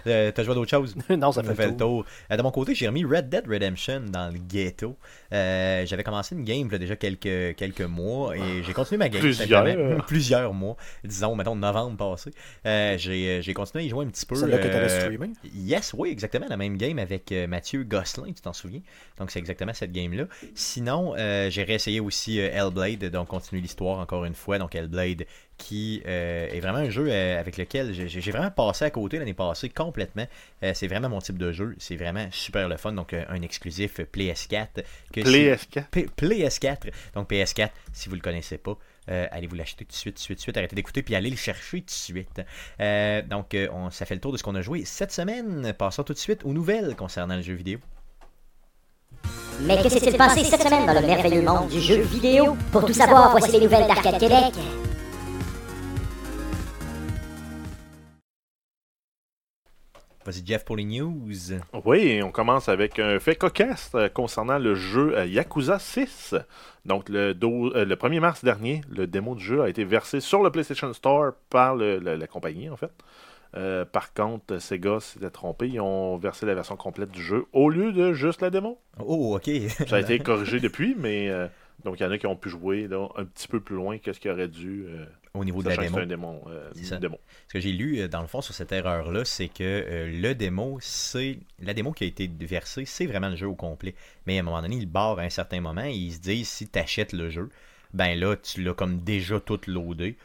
Euh, 0.06 0.30
T'as 0.30 0.42
joué 0.42 0.54
d'autres 0.54 0.70
choses? 0.70 0.94
Non, 1.08 1.32
ça 1.32 1.42
fait, 1.42 1.68
le 1.68 1.76
tour. 1.76 2.04
Euh, 2.30 2.36
de 2.36 2.42
mon 2.42 2.50
côté, 2.50 2.74
j'ai 2.74 2.86
remis 2.88 3.04
Red 3.04 3.28
Dead 3.30 3.46
Redemption 3.48 4.00
dans 4.08 4.30
le 4.32 4.38
ghetto. 4.38 4.96
Euh, 5.32 5.84
J'avais 5.86 6.04
commencé 6.04 6.34
une 6.34 6.44
game 6.44 6.70
là, 6.70 6.78
déjà 6.78 6.96
quelques, 6.96 7.56
quelques 7.56 7.80
mois 7.82 8.36
et 8.36 8.62
j'ai 8.62 8.72
continué 8.72 8.98
ma 8.98 9.08
game. 9.08 9.20
Plusieurs. 9.20 10.06
Plusieurs 10.06 10.54
mois. 10.54 10.76
Disons, 11.04 11.34
mettons, 11.36 11.56
novembre 11.56 11.96
passé. 11.96 12.30
Euh, 12.66 12.96
j'ai 12.98 13.42
j'ai 13.42 13.54
continué 13.54 13.84
à 13.84 13.86
y 13.86 13.90
jouer 13.90 14.04
un 14.04 14.08
petit 14.08 14.26
peu. 14.26 14.34
Celle-là 14.34 14.58
que 14.58 14.68
t'avais 14.68 14.90
euh, 14.90 15.00
streamé. 15.00 15.30
Yes, 15.54 15.94
oui, 15.96 16.10
exactement. 16.10 16.46
La 16.48 16.56
même 16.56 16.76
game 16.76 16.98
avec 16.98 17.30
euh, 17.32 17.46
Mathieu 17.46 17.84
Gosselin, 17.84 18.32
tu 18.32 18.40
t'en 18.42 18.52
souviens? 18.52 18.80
Donc, 19.18 19.30
c'est 19.30 19.38
exactement 19.38 19.72
cette 19.74 19.92
game-là. 19.92 20.24
Sinon, 20.54 21.14
euh, 21.16 21.50
j'ai 21.50 21.62
réessayé 21.62 22.00
aussi 22.00 22.40
euh, 22.40 22.50
Hellblade, 22.52 23.04
donc 23.10 23.28
continuer 23.28 23.60
l'histoire 23.60 23.98
encore 23.98 24.24
une 24.24 24.34
fois. 24.34 24.58
Donc, 24.58 24.74
Hellblade 24.74 25.24
qui 25.58 26.02
euh, 26.06 26.48
est 26.50 26.60
vraiment 26.60 26.78
un 26.78 26.88
jeu 26.88 27.08
euh, 27.10 27.38
avec 27.38 27.56
lequel 27.58 27.92
j'ai 27.92 28.30
vraiment 28.30 28.50
passé 28.50 28.84
à 28.84 28.90
côté 28.90 29.18
l'année 29.18 29.34
passée 29.34 29.68
complètement. 29.68 30.24
Euh, 30.62 30.70
c'est 30.74 30.86
vraiment 30.86 31.08
mon 31.08 31.18
type 31.20 31.36
de 31.36 31.50
jeu. 31.52 31.74
C'est 31.78 31.96
vraiment 31.96 32.26
super 32.30 32.68
le 32.68 32.76
fun. 32.76 32.92
Donc, 32.92 33.12
euh, 33.12 33.24
un 33.28 33.42
exclusif 33.42 33.98
PS4. 33.98 34.68
Que 35.12 35.20
si- 35.20 35.22
PlaySK. 35.22 35.80
P- 35.90 36.08
PS4. 36.16 36.90
Donc 37.14 37.28
PS4, 37.30 37.70
si 37.92 38.08
vous 38.08 38.14
le 38.14 38.20
connaissez 38.20 38.56
pas, 38.56 38.78
euh, 39.10 39.26
allez 39.32 39.46
vous 39.48 39.56
l'acheter 39.56 39.84
tout 39.84 39.90
de 39.90 39.96
suite, 39.96 40.14
tout 40.14 40.18
de 40.20 40.22
suite, 40.22 40.36
tout 40.38 40.40
de 40.40 40.42
suite. 40.42 40.56
Arrêtez 40.56 40.76
d'écouter 40.76 41.02
puis 41.02 41.14
allez 41.16 41.30
le 41.30 41.36
chercher 41.36 41.80
tout 41.80 41.86
de 41.86 41.90
suite. 41.90 42.40
Euh, 42.80 43.20
donc 43.22 43.52
euh, 43.54 43.66
on, 43.72 43.90
ça 43.90 44.06
fait 44.06 44.14
le 44.14 44.20
tour 44.20 44.32
de 44.32 44.36
ce 44.36 44.42
qu'on 44.44 44.54
a 44.54 44.62
joué 44.62 44.84
cette 44.84 45.10
semaine. 45.12 45.72
Passons 45.76 46.04
tout 46.04 46.12
de 46.14 46.18
suite 46.18 46.44
aux 46.44 46.52
nouvelles 46.52 46.94
concernant 46.96 47.34
le 47.36 47.42
jeu 47.42 47.54
vidéo. 47.54 47.78
Mais 49.62 49.82
que 49.82 49.88
s'est-il 49.88 50.16
passé 50.16 50.44
cette 50.44 50.62
semaine 50.62 50.86
dans 50.86 50.92
le 51.00 51.04
merveilleux 51.04 51.42
monde 51.42 51.68
du 51.68 51.80
jeu 51.80 52.00
vidéo? 52.02 52.56
Pour 52.70 52.84
tout 52.86 52.92
savoir, 52.92 53.32
voici 53.32 53.50
les 53.50 53.60
nouvelles 53.60 53.88
d'Arcade 53.88 54.20
Québec. 54.20 54.54
Vas-y 60.28 60.44
Jeff 60.44 60.62
pour 60.66 60.76
les 60.76 60.84
news. 60.84 61.14
Oui, 61.86 62.20
on 62.22 62.30
commence 62.30 62.68
avec 62.68 62.98
un 62.98 63.18
fait 63.18 63.34
cocasse 63.34 63.92
euh, 63.94 64.10
concernant 64.10 64.58
le 64.58 64.74
jeu 64.74 65.16
euh, 65.16 65.24
Yakuza 65.24 65.78
6. 65.78 66.34
Donc, 66.84 67.08
le, 67.08 67.34
euh, 67.42 67.84
le 67.86 67.94
1er 67.96 68.20
mars 68.20 68.44
dernier, 68.44 68.82
le 68.90 69.06
démo 69.06 69.34
du 69.34 69.42
jeu 69.42 69.62
a 69.62 69.70
été 69.70 69.84
versé 69.84 70.20
sur 70.20 70.42
le 70.42 70.50
PlayStation 70.50 70.92
Store 70.92 71.32
par 71.48 71.76
le- 71.76 71.98
la, 71.98 72.16
la 72.18 72.26
compagnie, 72.26 72.68
en 72.68 72.76
fait. 72.76 72.90
Euh, 73.56 73.86
par 73.86 74.12
contre, 74.12 74.58
Sega 74.58 75.00
s'était 75.00 75.30
trompé. 75.30 75.66
Ils 75.66 75.80
ont 75.80 76.18
versé 76.18 76.44
la 76.44 76.54
version 76.54 76.76
complète 76.76 77.10
du 77.10 77.22
jeu 77.22 77.46
au 77.54 77.70
lieu 77.70 77.92
de 77.92 78.12
juste 78.12 78.42
la 78.42 78.50
démo. 78.50 78.78
Oh 79.00 79.34
ok. 79.36 79.50
Ça 79.88 79.96
a 79.96 80.00
été 80.00 80.18
corrigé 80.18 80.60
depuis, 80.60 80.94
mais 80.98 81.30
euh, 81.30 81.46
donc 81.84 82.00
il 82.00 82.02
y 82.02 82.06
en 82.06 82.10
a 82.10 82.18
qui 82.18 82.26
ont 82.26 82.36
pu 82.36 82.48
jouer 82.50 82.88
là, 82.88 83.08
un 83.16 83.24
petit 83.24 83.48
peu 83.48 83.60
plus 83.60 83.76
loin 83.76 83.98
que 83.98 84.12
ce 84.12 84.20
qu'il 84.20 84.30
aurait 84.30 84.48
dû. 84.48 84.84
euh, 84.88 85.06
Au 85.34 85.44
niveau 85.44 85.62
de 85.62 85.68
la 85.68 85.76
démo. 85.76 85.96
c'est 85.96 86.02
un 86.02 86.06
démon. 86.06 86.42
euh. 86.48 86.70
Ce 87.48 87.52
que 87.52 87.60
j'ai 87.60 87.72
lu 87.72 88.00
euh, 88.00 88.08
dans 88.08 88.20
le 88.20 88.26
fond 88.26 88.40
sur 88.40 88.54
cette 88.54 88.72
erreur-là, 88.72 89.24
c'est 89.24 89.48
que 89.48 89.62
euh, 89.62 90.10
le 90.20 90.34
démo, 90.34 90.78
c'est 90.80 91.38
la 91.60 91.74
démo 91.74 91.92
qui 91.92 92.04
a 92.04 92.06
été 92.06 92.28
versée, 92.40 92.84
c'est 92.84 93.06
vraiment 93.06 93.28
le 93.28 93.36
jeu 93.36 93.46
au 93.46 93.54
complet. 93.54 93.94
Mais 94.26 94.36
à 94.38 94.40
un 94.40 94.44
moment 94.44 94.60
donné, 94.62 94.76
il 94.76 94.86
barre 94.86 95.18
à 95.18 95.22
un 95.22 95.30
certain 95.30 95.60
moment 95.60 95.84
et 95.84 95.92
ils 95.94 96.12
se 96.14 96.18
disent 96.20 96.48
si 96.48 96.68
tu 96.68 96.78
achètes 96.78 97.12
le 97.12 97.30
jeu, 97.30 97.48
ben 97.94 98.18
là, 98.18 98.36
tu 98.36 98.62
l'as 98.62 98.74
comme 98.74 98.98
déjà 99.00 99.38
tout 99.40 99.60
loadé. 99.66 100.16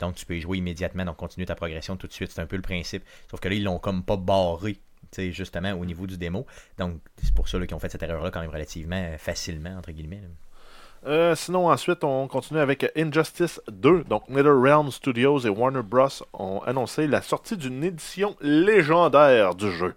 Donc 0.00 0.14
tu 0.14 0.24
peux 0.26 0.36
y 0.36 0.40
jouer 0.40 0.58
immédiatement, 0.58 1.04
donc 1.04 1.16
continue 1.16 1.44
ta 1.44 1.56
progression 1.56 1.96
tout 1.96 2.06
de 2.06 2.12
suite. 2.12 2.30
C'est 2.30 2.40
un 2.40 2.46
peu 2.46 2.54
le 2.56 2.62
principe. 2.62 3.02
Sauf 3.28 3.40
que 3.40 3.48
là, 3.48 3.54
ils 3.56 3.64
l'ont 3.64 3.78
comme 3.80 4.04
pas 4.04 4.16
barré. 4.16 4.76
justement 5.18 5.72
au 5.72 5.84
niveau 5.84 6.06
du 6.06 6.16
démo. 6.16 6.46
Donc 6.78 7.00
c'est 7.22 7.34
pour 7.34 7.48
ça 7.48 7.58
qu'ils 7.66 7.74
ont 7.74 7.78
fait 7.80 7.90
cette 7.90 8.02
erreur-là 8.02 8.30
quand 8.30 8.40
même 8.40 8.50
relativement 8.50 9.14
facilement, 9.18 9.76
entre 9.76 9.90
guillemets. 9.92 10.20
là. 10.22 10.28
Euh, 11.04 11.34
sinon, 11.34 11.68
ensuite, 11.68 12.04
on 12.04 12.28
continue 12.28 12.60
avec 12.60 12.90
Injustice 12.96 13.60
2. 13.68 14.04
Donc, 14.04 14.28
NetherRealm 14.28 14.90
Studios 14.90 15.40
et 15.40 15.48
Warner 15.48 15.82
Bros. 15.82 16.08
ont 16.32 16.60
annoncé 16.64 17.08
la 17.08 17.22
sortie 17.22 17.56
d'une 17.56 17.82
édition 17.82 18.36
légendaire 18.40 19.54
du 19.54 19.70
jeu. 19.72 19.94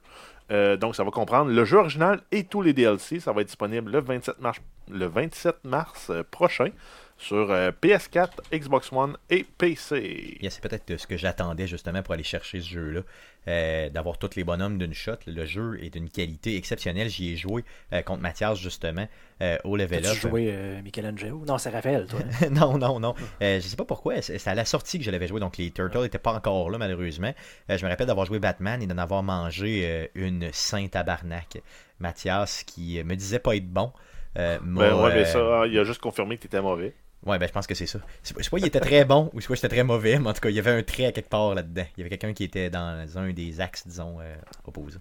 Euh, 0.52 0.78
donc, 0.78 0.96
ça 0.96 1.04
va 1.04 1.12
comprendre 1.12 1.52
le 1.52 1.66
jeu 1.66 1.78
original 1.78 2.22
et 2.32 2.44
tous 2.44 2.62
les 2.62 2.74
DLC. 2.74 3.20
Ça 3.20 3.34
va 3.34 3.42
être 3.42 3.48
disponible 3.48 3.92
le 3.92 4.02
27 4.02 4.40
mars, 4.40 4.60
le 4.90 5.06
27 5.06 5.64
mars 5.64 6.10
euh, 6.10 6.24
prochain 6.30 6.70
sur 7.18 7.50
euh, 7.50 7.72
PS4, 7.82 8.30
Xbox 8.54 8.92
One 8.92 9.18
et 9.30 9.46
PC. 9.58 10.38
Yeah, 10.42 10.50
c'est 10.50 10.62
peut-être 10.62 10.98
ce 10.98 11.08
que 11.08 11.16
j'attendais 11.18 11.66
justement 11.66 12.04
pour 12.04 12.14
aller 12.14 12.24
chercher 12.24 12.60
ce 12.60 12.68
jeu-là. 12.68 13.02
euh, 13.48 13.90
D'avoir 13.90 14.18
tous 14.18 14.36
les 14.36 14.44
bonhommes 14.44 14.78
d'une 14.78 14.94
shot. 14.94 15.14
Le 15.26 15.46
jeu 15.46 15.80
est 15.82 15.90
d'une 15.92 16.10
qualité 16.10 16.58
exceptionnelle. 16.58 17.08
J'y 17.10 17.32
ai 17.32 17.36
joué 17.38 17.64
euh, 17.94 18.02
contre 18.02 18.22
Mathias 18.22 18.60
justement 18.60 19.08
euh, 19.42 19.58
au 19.64 19.78
level 19.78 20.02
Tu 20.02 20.08
up. 20.10 20.14
joué 20.16 20.50
euh, 20.52 20.82
Michelangelo? 20.82 21.42
Non, 21.48 21.58
c'est 21.58 21.70
Raphaël, 21.70 22.06
toi. 22.06 22.20
non, 22.52 22.78
non, 22.78 23.00
non. 23.00 23.16
Euh, 23.42 23.62
je 23.62 23.66
sais 23.66 23.78
pas 23.78 23.86
pourquoi. 23.86 24.22
C'est 24.22 24.46
à 24.48 24.54
la 24.56 24.66
sortie 24.66 25.00
que 25.00 25.06
je 25.06 25.12
l'avais 25.12 25.28
joué. 25.28 25.40
Donc 25.40 25.56
les 25.58 25.72
Turtles 25.72 26.02
n'étaient 26.02 26.20
pas 26.20 26.34
encore 26.34 26.70
là, 26.70 26.78
malheureusement. 26.78 27.34
Euh, 27.70 27.78
je 27.78 27.86
me 27.86 27.90
rappelle 27.90 28.08
d'avoir 28.08 28.26
joué 28.26 28.40
Batman 28.40 28.84
et 28.84 28.88
d'en 28.88 28.98
avoir 28.98 29.24
mangé 29.24 29.84
euh, 29.86 30.08
une 30.16 30.50
sainte 30.52 30.92
tabarnak. 30.92 31.62
Mathias, 32.00 32.64
qui 32.64 33.02
me 33.06 33.16
disait 33.16 33.40
pas 33.40 33.56
être 33.56 33.70
bon. 33.70 33.94
euh, 34.38 34.60
m'a, 34.62 34.82
Ben 34.90 35.02
ouais, 35.02 35.16
mais 35.16 35.26
ça, 35.26 35.66
il 35.66 35.80
a 35.80 35.86
juste 35.86 36.02
confirmé 36.02 36.36
que 36.36 36.42
tu 36.42 36.48
étais 36.48 36.62
mauvais. 36.62 36.94
Ouais, 37.26 37.40
ben 37.40 37.48
je 37.48 37.52
pense 37.52 37.66
que 37.66 37.74
c'est 37.74 37.88
ça. 37.88 38.00
Soit 38.24 38.60
il 38.60 38.66
était 38.66 38.80
très 38.80 39.04
bon, 39.04 39.32
ou 39.34 39.42
soit 39.42 39.56
j'étais 39.56 39.70
très 39.70 39.84
mauvais, 39.84 40.20
mais 40.20 40.30
en 40.30 40.34
tout 40.34 40.42
cas, 40.42 40.50
il 40.50 40.56
y 40.56 40.60
avait 40.60 40.72
un 40.72 40.84
trait 40.84 41.06
à 41.06 41.12
quelque 41.12 41.30
part 41.30 41.56
là-dedans. 41.56 41.86
Il 41.98 42.02
y 42.02 42.04
avait 42.04 42.10
quelqu'un 42.10 42.34
qui 42.34 42.44
était 42.44 42.70
dans 42.70 43.08
un 43.18 43.32
des 43.32 43.62
axes, 43.62 43.88
disons, 43.88 44.18
euh, 44.22 44.36
opposés. 44.66 45.00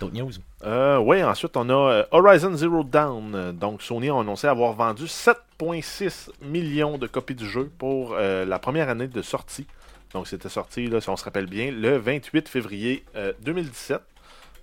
D'autres 0.00 0.14
news? 0.14 0.32
Euh, 0.64 0.98
oui, 0.98 1.22
ensuite, 1.22 1.56
on 1.56 1.68
a 1.68 1.72
euh, 1.72 2.04
Horizon 2.10 2.56
Zero. 2.56 2.84
Euh, 2.94 3.52
Donc, 3.52 3.82
Sony 3.82 4.08
a 4.08 4.18
annoncé 4.18 4.46
avoir 4.48 4.72
vendu 4.72 5.04
7,6 5.04 6.30
millions 6.42 6.98
de 6.98 7.06
copies 7.06 7.34
du 7.34 7.48
jeu 7.48 7.70
pour 7.78 8.14
la 8.14 8.58
première 8.58 8.88
année 8.88 9.08
de 9.08 9.22
sortie. 9.22 9.66
Donc, 10.12 10.26
c'était 10.26 10.48
sorti, 10.48 10.90
si 11.00 11.08
on 11.08 11.16
se 11.16 11.24
rappelle 11.24 11.46
bien, 11.46 11.70
le 11.70 11.96
28 11.96 12.48
février 12.48 13.04
euh, 13.14 13.32
2017. 13.42 14.00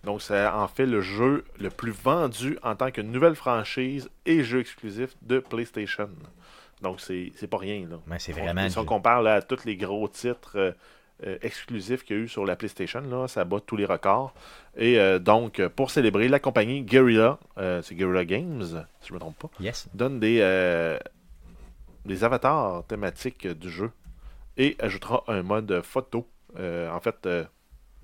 Donc, 0.03 0.21
ça 0.21 0.55
en 0.57 0.67
fait 0.67 0.86
le 0.86 1.01
jeu 1.01 1.45
le 1.59 1.69
plus 1.69 1.91
vendu 1.91 2.57
en 2.63 2.75
tant 2.75 2.91
que 2.91 3.01
nouvelle 3.01 3.36
franchise 3.36 4.09
et 4.25 4.43
jeu 4.43 4.59
exclusif 4.59 5.15
de 5.21 5.39
PlayStation. 5.39 6.09
Donc, 6.81 7.01
c'est 7.01 7.31
pas 7.50 7.57
rien. 7.57 7.88
Là. 7.89 7.98
Ouais, 8.10 8.19
c'est 8.19 8.34
On- 8.34 8.43
vraiment. 8.43 8.69
Si 8.69 8.77
on 8.77 8.86
compare 8.86 9.22
là, 9.24 9.36
à 9.36 9.41
tous 9.41 9.65
les 9.65 9.75
gros 9.77 10.07
titres 10.07 10.51
euh, 10.57 10.72
euh, 11.25 11.38
exclusifs 11.41 12.03
qu'il 12.03 12.15
y 12.15 12.19
a 12.19 12.24
eu 12.24 12.27
sur 12.27 12.46
la 12.46 12.55
PlayStation, 12.55 13.01
là, 13.01 13.27
ça 13.27 13.43
bat 13.46 13.60
tous 13.65 13.75
les 13.77 13.86
records. 13.86 14.34
Et 14.75 15.00
euh, 15.00 15.17
donc, 15.17 15.65
pour 15.69 15.89
célébrer, 15.89 16.27
la 16.27 16.39
compagnie 16.39 16.84
Guerrilla, 16.84 17.39
c'est 17.81 17.96
Guerrilla 17.96 18.25
Games, 18.25 18.62
si 19.01 19.07
je 19.07 19.13
ne 19.13 19.15
me 19.15 19.19
trompe 19.19 19.39
pas, 19.39 19.50
Yes. 19.60 19.88
donne 19.96 20.19
des, 20.19 20.38
des 22.05 22.24
avatars 22.24 22.86
thématiques 22.86 23.48
du 23.48 23.69
jeu 23.72 23.91
et 24.57 24.75
ajoutera 24.79 25.24
un 25.27 25.41
mode 25.41 25.81
photo. 25.81 26.27
En 26.57 27.00
fait, 27.00 27.27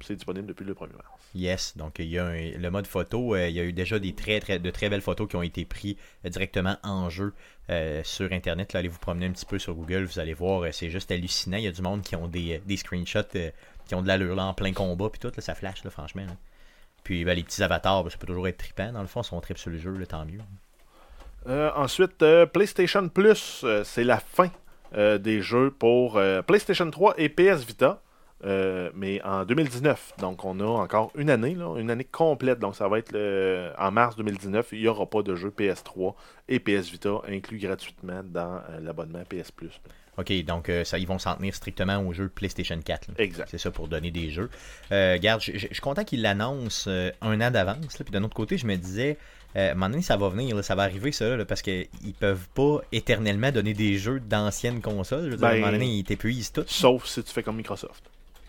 c'est 0.03 0.15
disponible 0.15 0.47
depuis 0.47 0.65
le 0.65 0.73
1er 0.73 0.93
mars. 0.93 1.07
Yes, 1.35 1.75
donc 1.77 1.99
il 1.99 2.05
y 2.09 2.19
a 2.19 2.25
un- 2.25 2.51
le 2.57 2.69
mode 2.69 2.85
photo, 2.87 3.35
euh, 3.35 3.47
il 3.49 3.55
y 3.55 3.59
a 3.59 3.63
eu 3.63 3.73
déjà 3.73 3.97
des 3.99 4.13
très, 4.13 4.39
très, 4.39 4.59
de 4.59 4.69
très 4.71 4.89
belles 4.89 5.01
photos 5.01 5.27
qui 5.27 5.35
ont 5.35 5.41
été 5.43 5.65
prises 5.65 5.95
euh, 6.25 6.29
directement 6.29 6.77
en 6.83 7.09
jeu 7.09 7.33
euh, 7.69 8.01
sur 8.03 8.31
Internet. 8.31 8.73
Là, 8.73 8.79
allez 8.79 8.89
vous 8.89 8.99
promener 8.99 9.25
un 9.27 9.31
petit 9.31 9.45
peu 9.45 9.57
sur 9.59 9.73
Google, 9.73 10.03
vous 10.03 10.19
allez 10.19 10.33
voir, 10.33 10.71
c'est 10.73 10.89
juste 10.89 11.11
hallucinant. 11.11 11.57
Il 11.57 11.63
y 11.63 11.67
a 11.67 11.71
du 11.71 11.81
monde 11.81 12.01
qui 12.01 12.15
ont 12.15 12.27
des, 12.27 12.59
des 12.65 12.77
screenshots 12.77 13.19
euh, 13.35 13.49
qui 13.87 13.95
ont 13.95 14.01
de 14.01 14.07
l'allure 14.07 14.35
là, 14.35 14.45
en 14.45 14.53
plein 14.53 14.73
combat, 14.73 15.09
puis 15.09 15.19
tout, 15.19 15.31
là, 15.35 15.41
ça 15.41 15.55
flash, 15.55 15.83
là, 15.83 15.89
franchement. 15.89 16.25
là. 16.25 16.35
Puis 17.03 17.25
ben, 17.25 17.33
les 17.35 17.43
petits 17.43 17.61
avatars, 17.63 18.03
ben, 18.03 18.09
ça 18.09 18.17
peut 18.17 18.27
toujours 18.27 18.47
être 18.47 18.57
trippant. 18.57 18.91
Dans 18.93 19.01
le 19.01 19.07
fond, 19.07 19.23
si 19.23 19.33
on 19.33 19.41
tripe 19.41 19.57
sur 19.57 19.69
le 19.71 19.77
jeu, 19.77 19.91
là, 19.91 20.05
tant 20.05 20.25
mieux. 20.25 20.39
Euh, 21.47 21.69
ensuite, 21.75 22.21
euh, 22.23 22.45
PlayStation 22.45 23.09
Plus, 23.09 23.61
euh, 23.65 23.83
c'est 23.83 24.05
la 24.05 24.19
fin 24.19 24.49
euh, 24.95 25.17
des 25.17 25.41
jeux 25.41 25.71
pour 25.71 26.17
euh, 26.17 26.41
PlayStation 26.41 26.89
3 26.89 27.15
et 27.17 27.27
PS 27.27 27.65
Vita. 27.65 28.01
Euh, 28.45 28.89
mais 28.95 29.21
en 29.23 29.45
2019, 29.45 30.13
donc 30.19 30.43
on 30.45 30.59
a 30.59 30.65
encore 30.65 31.11
une 31.15 31.29
année, 31.29 31.55
là, 31.55 31.75
une 31.79 31.89
année 31.89 32.03
complète. 32.03 32.59
Donc 32.59 32.75
ça 32.75 32.87
va 32.87 32.99
être 32.99 33.11
le- 33.13 33.71
en 33.77 33.91
mars 33.91 34.15
2019. 34.15 34.69
Il 34.73 34.79
n'y 34.81 34.87
aura 34.87 35.05
pas 35.05 35.21
de 35.23 35.35
jeu 35.35 35.49
PS3 35.49 36.13
et 36.49 36.59
PS 36.59 36.89
Vita 36.91 37.21
inclus 37.29 37.57
gratuitement 37.59 38.21
dans 38.23 38.55
euh, 38.69 38.79
l'abonnement 38.81 39.23
PS 39.29 39.51
Plus. 39.51 39.79
Ok, 40.17 40.31
donc 40.45 40.69
euh, 40.69 40.83
ça, 40.83 40.99
ils 40.99 41.07
vont 41.07 41.17
s'en 41.17 41.35
tenir 41.35 41.55
strictement 41.55 41.97
au 41.97 42.13
jeu 42.13 42.29
PlayStation 42.29 42.77
4. 42.79 43.07
là. 43.07 43.13
Exact. 43.17 43.47
C'est 43.49 43.57
ça 43.57 43.71
pour 43.71 43.87
donner 43.87 44.11
des 44.11 44.29
jeux. 44.29 44.49
Regarde, 44.91 45.41
je 45.41 45.57
suis 45.57 45.81
content 45.81 46.03
qu'ils 46.03 46.21
l'annoncent 46.21 46.87
un 47.21 47.41
an 47.41 47.49
d'avance. 47.49 47.97
Puis 47.97 48.11
d'un 48.11 48.23
autre 48.23 48.35
côté, 48.35 48.57
je 48.59 48.67
me 48.67 48.75
disais, 48.75 49.17
euh, 49.55 49.69
à 49.69 49.71
un 49.71 49.73
moment 49.73 49.89
donné, 49.89 50.03
ça 50.03 50.15
va 50.15 50.29
venir, 50.29 50.55
là, 50.55 50.61
ça 50.61 50.75
va 50.75 50.83
arriver 50.83 51.11
ça, 51.11 51.35
là, 51.35 51.45
parce 51.45 51.63
qu'ils 51.63 51.87
peuvent 52.19 52.47
pas 52.53 52.81
éternellement 52.91 53.51
donner 53.51 53.73
des 53.73 53.97
jeux 53.97 54.19
d'anciennes 54.19 54.81
consoles. 54.81 55.25
Je 55.25 55.29
veux 55.31 55.37
dire, 55.37 55.47
à 55.47 55.49
un 55.49 55.53
Ben- 55.53 55.59
moment 55.61 55.71
donné, 55.73 55.87
ils 55.87 56.03
t'épuisent 56.03 56.51
tout. 56.51 56.63
Sauf 56.67 57.05
si 57.07 57.23
tu 57.23 57.31
fais 57.33 57.41
comme 57.41 57.57
Microsoft. 57.57 58.03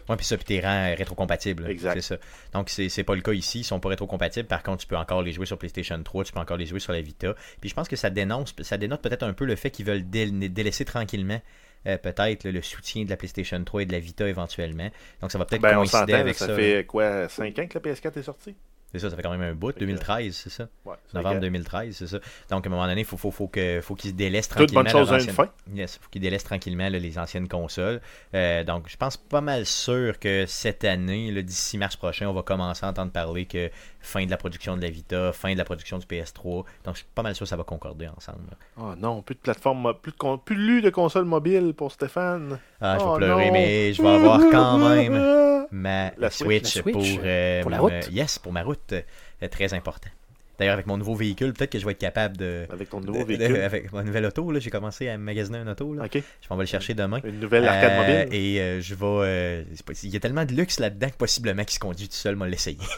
Ouais, 0.09 0.17
puis 0.17 0.27
ça, 0.27 0.37
puis 0.37 0.45
t'es 0.45 0.61
rend 0.61 0.95
rétrocompatible. 0.97 1.69
Exact. 1.71 1.95
C'est 1.95 2.03
ça. 2.03 2.17
Donc, 2.53 2.69
c'est 2.69 2.89
c'est 2.89 3.05
pas 3.05 3.15
le 3.15 3.23
cas 3.23 3.33
ici. 3.33 3.61
Ils 3.61 3.65
sont 3.65 3.81
pas 3.81 3.89
rétrocompatibles. 3.89 4.47
Par 4.49 4.63
contre, 4.63 4.83
tu 4.83 4.87
peux 4.87 4.97
encore 4.97 5.23
les 5.23 5.33
jouer 5.33 5.47
sur 5.47 5.57
PlayStation 5.59 6.03
3, 6.03 6.25
tu 6.25 6.33
peux 6.33 6.41
encore 6.41 6.57
les 6.57 6.67
jouer 6.67 6.81
sur 6.81 6.93
la 6.93 7.01
Vita. 7.01 7.35
Puis 7.61 7.71
je 7.71 7.75
pense 7.75 7.89
que 7.89 7.97
ça 7.97 8.11
dénonce, 8.11 8.55
ça 8.61 8.77
dénote 8.77 9.01
peut-être 9.03 9.23
un 9.23 9.33
peu 9.33 9.45
le 9.45 9.57
fait 9.57 9.71
qu'ils 9.71 9.87
veulent 9.87 10.09
dé- 10.09 10.31
délaisser 10.49 10.85
tranquillement. 10.85 11.41
euh, 11.87 11.99
peut-être 11.99 12.49
le 12.49 12.63
soutien 12.63 13.05
de 13.05 13.11
la 13.11 13.17
PlayStation 13.19 13.63
3 13.63 13.83
et 13.83 13.85
de 13.87 13.93
la 13.93 13.99
Vita 13.99 14.27
éventuellement. 14.27 14.89
Donc 15.21 15.31
ça 15.31 15.37
va 15.37 15.45
peut-être 15.45 15.61
Ben, 15.61 15.73
on 15.73 15.81
coïncider 15.81 15.99
s'entend, 15.99 16.15
avec 16.15 16.35
ça, 16.35 16.47
ça. 16.47 16.57
fait 16.57 16.85
quoi 16.87 17.29
5 17.29 17.59
ans 17.59 17.67
que 17.67 17.79
la 17.79 17.81
PS4 17.93 18.19
est 18.19 18.23
sortie? 18.23 18.55
C'est 18.95 19.01
ça, 19.01 19.11
ça 19.11 19.17
fait 19.17 19.23
quand 19.23 19.31
même 19.37 19.43
un 19.43 19.55
bout. 19.55 19.73
que- 19.73 19.81
2013, 19.81 20.35
c'est 20.37 20.51
ça. 20.51 20.69
Ouais, 20.85 20.95
Novembre 21.15 21.37
ans. 21.37 21.41
2013, 21.41 21.97
c'est 21.97 22.07
ça. 22.07 22.19
Donc 22.51 22.65
à 22.65 22.69
un 22.69 22.71
moment 22.71 22.87
donné, 22.87 23.01
il 23.01 23.05
faut, 23.05 23.17
faut, 23.17 23.33
faut, 23.33 23.49
que, 23.49 23.81
faut 23.83 23.95
qu'ils 23.97 24.11
se 24.11 24.15
délaissent 24.15 24.49
Toute 24.49 24.59
tranquillement. 24.59 24.83
bonne 24.85 24.93
chose 24.93 25.13
a 25.13 25.21
une 25.21 25.31
fin. 25.31 25.49
Yes, 25.75 25.99
faut 26.01 26.09
qu'ils 26.11 26.23
délaissent 26.23 26.45
tranquillement 26.45 26.89
là, 26.89 26.99
les 26.99 27.19
anciennes 27.19 27.49
consoles. 27.49 28.01
Euh, 28.35 28.63
donc, 28.63 28.85
je 28.89 28.97
pense 28.97 29.17
pas 29.17 29.41
mal 29.41 29.67
sûr 29.67 30.19
que 30.21 30.45
cette 30.47 30.85
année, 30.85 31.43
d'ici 31.43 31.77
mars 31.77 31.97
prochain, 31.97 32.29
on 32.29 32.33
va 32.33 32.43
commencer 32.43 32.87
à 32.87 32.91
entendre 32.91 33.11
parler 33.11 33.47
que 33.47 33.71
fin 34.01 34.25
de 34.25 34.31
la 34.31 34.37
production 34.37 34.77
de 34.77 34.83
la 34.83 34.91
Vita, 34.91 35.33
fin 35.33 35.53
de 35.53 35.59
la 35.59 35.65
production 35.65 35.99
du 35.99 36.07
PS3. 36.07 36.65
Donc, 36.85 36.95
je 36.95 36.99
suis 36.99 37.07
pas 37.15 37.23
mal 37.23 37.35
sûr 37.35 37.45
que 37.45 37.49
ça 37.49 37.57
va 37.57 37.65
concorder 37.65 38.07
ensemble. 38.09 38.45
là. 38.51 38.57
Oh 38.77 38.95
non, 38.97 39.23
plus 39.23 39.35
de 39.35 39.41
plateforme, 39.41 39.93
plus 40.01 40.13
de, 40.13 40.37
plus 40.45 40.83
de 40.83 40.91
console 40.91 41.25
mobile 41.25 41.75
pour 41.77 41.91
Stéphane. 41.91 42.59
Ah, 42.81 42.97
je 42.99 43.05
vais 43.05 43.11
Oh 43.11 43.17
pleurer, 43.17 43.47
non. 43.47 43.53
mais 43.53 43.93
je 43.93 44.03
vais 44.03 44.09
avoir 44.09 44.39
quand 44.51 44.79
même 44.79 45.15
ma 45.75 46.13
La 46.19 46.31
Switch, 46.31 46.67
Switch. 46.67 46.87
La 46.87 46.93
pour, 46.93 47.03
euh, 47.25 47.63
pour 47.63 47.71
la 47.71 47.79
route. 47.81 47.93
euh, 47.93 48.01
yes, 48.13 48.39
pour 48.39 48.53
ma 48.53 48.63
route. 48.63 48.93
euh, 48.93 49.49
très 49.51 49.75
important. 49.75 50.09
D'ailleurs, 50.57 50.75
avec 50.75 50.87
mon 50.87 50.97
nouveau 50.97 51.17
véhicule, 51.17 51.53
peut-être 51.53 51.73
que 51.73 51.81
je 51.81 51.85
vais 51.85 51.91
être 51.93 51.99
capable 51.99 52.37
de. 52.37 52.65
Avec 52.71 52.89
ton 52.89 53.01
nouveau 53.01 53.25
de- 53.25 53.33
de- 53.33 53.37
véhicule. 53.39 53.57
avec 53.61 53.93
mon 53.93 54.05
nouvel 54.05 54.25
auto, 54.25 54.53
là, 54.53 54.61
j'ai 54.61 54.71
commencé 54.71 55.09
à 55.09 55.19
magasiner 55.19 55.59
un 55.59 55.67
auto. 55.67 55.93
Là. 55.95 56.05
Ok. 56.05 56.13
Je 56.15 56.47
m'en 56.49 56.57
vais 56.57 56.63
le 56.63 56.69
chercher 56.69 56.95
demain. 56.95 57.21
Une 57.25 57.41
nouvelle 57.41 57.67
arcade 57.67 57.91
Euh, 57.93 58.23
mobile. 58.25 58.35
Et 58.41 58.61
euh, 58.61 58.81
je 58.81 58.95
vais. 58.95 59.05
euh, 59.05 59.65
il 60.05 60.11
y 60.11 60.17
a 60.17 60.21
tellement 60.21 60.45
de 60.45 60.53
luxe 60.53 60.79
là-dedans 60.79 61.09
que 61.11 61.17
possiblement 61.17 61.65
qu'il 61.65 61.75
se 61.75 61.81
conduit 61.81 62.07
tout 62.09 62.15
seul, 62.15 62.37
moi 62.37 62.47
l'essayer. 62.49 62.79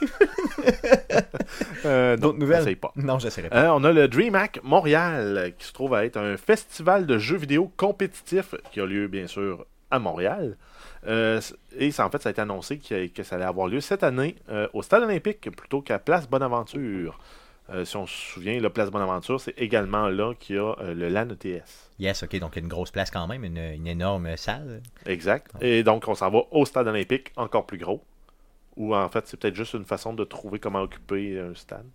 Euh, 1.84 2.16
D'autres 2.16 2.38
nouvelles? 2.38 2.76
pas. 2.76 2.92
Non, 2.96 3.18
je 3.18 3.28
pas. 3.28 3.56
Euh, 3.56 3.68
on 3.68 3.84
a 3.84 3.92
le 3.92 4.08
DreamHack 4.08 4.60
Montréal 4.64 5.52
qui 5.58 5.66
se 5.66 5.72
trouve 5.72 5.94
à 5.94 6.04
être 6.04 6.16
un 6.16 6.36
festival 6.36 7.06
de 7.06 7.18
jeux 7.18 7.36
vidéo 7.36 7.70
compétitif 7.76 8.54
qui 8.72 8.80
a 8.80 8.86
lieu 8.86 9.06
bien 9.06 9.26
sûr 9.26 9.64
à 9.90 9.98
Montréal. 9.98 10.56
Euh, 11.06 11.40
et 11.76 11.90
ça, 11.90 12.06
en 12.06 12.10
fait, 12.10 12.22
ça 12.22 12.28
a 12.28 12.32
été 12.32 12.40
annoncé 12.40 12.78
que, 12.78 13.06
que 13.08 13.22
ça 13.22 13.36
allait 13.36 13.44
avoir 13.44 13.68
lieu 13.68 13.80
cette 13.80 14.02
année 14.02 14.36
euh, 14.48 14.68
au 14.72 14.82
Stade 14.82 15.02
olympique 15.02 15.50
plutôt 15.50 15.82
qu'à 15.82 15.98
Place 15.98 16.28
Bonaventure. 16.28 17.18
Euh, 17.68 17.84
si 17.84 17.96
on 17.96 18.06
se 18.06 18.14
souvient, 18.14 18.60
la 18.60 18.70
Place 18.70 18.90
Bonaventure, 18.90 19.40
c'est 19.40 19.58
également 19.58 20.08
là 20.08 20.34
qu'il 20.38 20.56
y 20.56 20.58
a 20.58 20.74
le 20.82 21.08
LAN 21.08 21.28
ETS. 21.30 21.90
Yes, 21.98 22.22
ok, 22.22 22.38
donc 22.38 22.56
une 22.56 22.68
grosse 22.68 22.90
place 22.90 23.10
quand 23.10 23.26
même, 23.26 23.44
une, 23.44 23.58
une 23.58 23.86
énorme 23.86 24.36
salle. 24.36 24.82
Exact. 25.04 25.50
Et 25.60 25.82
donc, 25.82 26.06
on 26.06 26.14
s'en 26.14 26.30
va 26.30 26.42
au 26.50 26.64
Stade 26.64 26.86
olympique, 26.86 27.32
encore 27.36 27.66
plus 27.66 27.78
gros. 27.78 28.04
Ou 28.76 28.94
en 28.94 29.08
fait, 29.08 29.26
c'est 29.26 29.38
peut-être 29.38 29.56
juste 29.56 29.74
une 29.74 29.84
façon 29.84 30.12
de 30.12 30.22
trouver 30.24 30.58
comment 30.58 30.82
occuper 30.82 31.40
un 31.40 31.54
stade. 31.54 31.86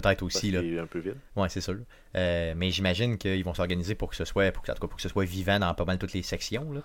Peut-être 0.00 0.20
Parce 0.20 0.36
aussi, 0.36 0.50
là. 0.50 0.60
un 0.82 0.86
peu 0.86 0.98
vide. 0.98 1.16
Ouais, 1.36 1.48
c'est 1.48 1.60
sûr. 1.60 1.76
Euh, 2.16 2.54
mais 2.56 2.70
j'imagine 2.70 3.18
qu'ils 3.18 3.44
vont 3.44 3.54
s'organiser 3.54 3.94
pour 3.94 4.10
que 4.10 4.16
ce 4.16 4.24
soit, 4.24 4.52
pour 4.52 4.62
que, 4.62 4.70
en 4.70 4.74
tout 4.74 4.80
cas, 4.80 4.86
pour 4.86 4.96
que 4.96 5.02
ce 5.02 5.08
soit 5.08 5.24
vivant 5.24 5.58
dans 5.58 5.72
pas 5.74 5.84
mal 5.84 5.98
toutes 5.98 6.12
les 6.12 6.22
sections. 6.22 6.70
Là. 6.72 6.80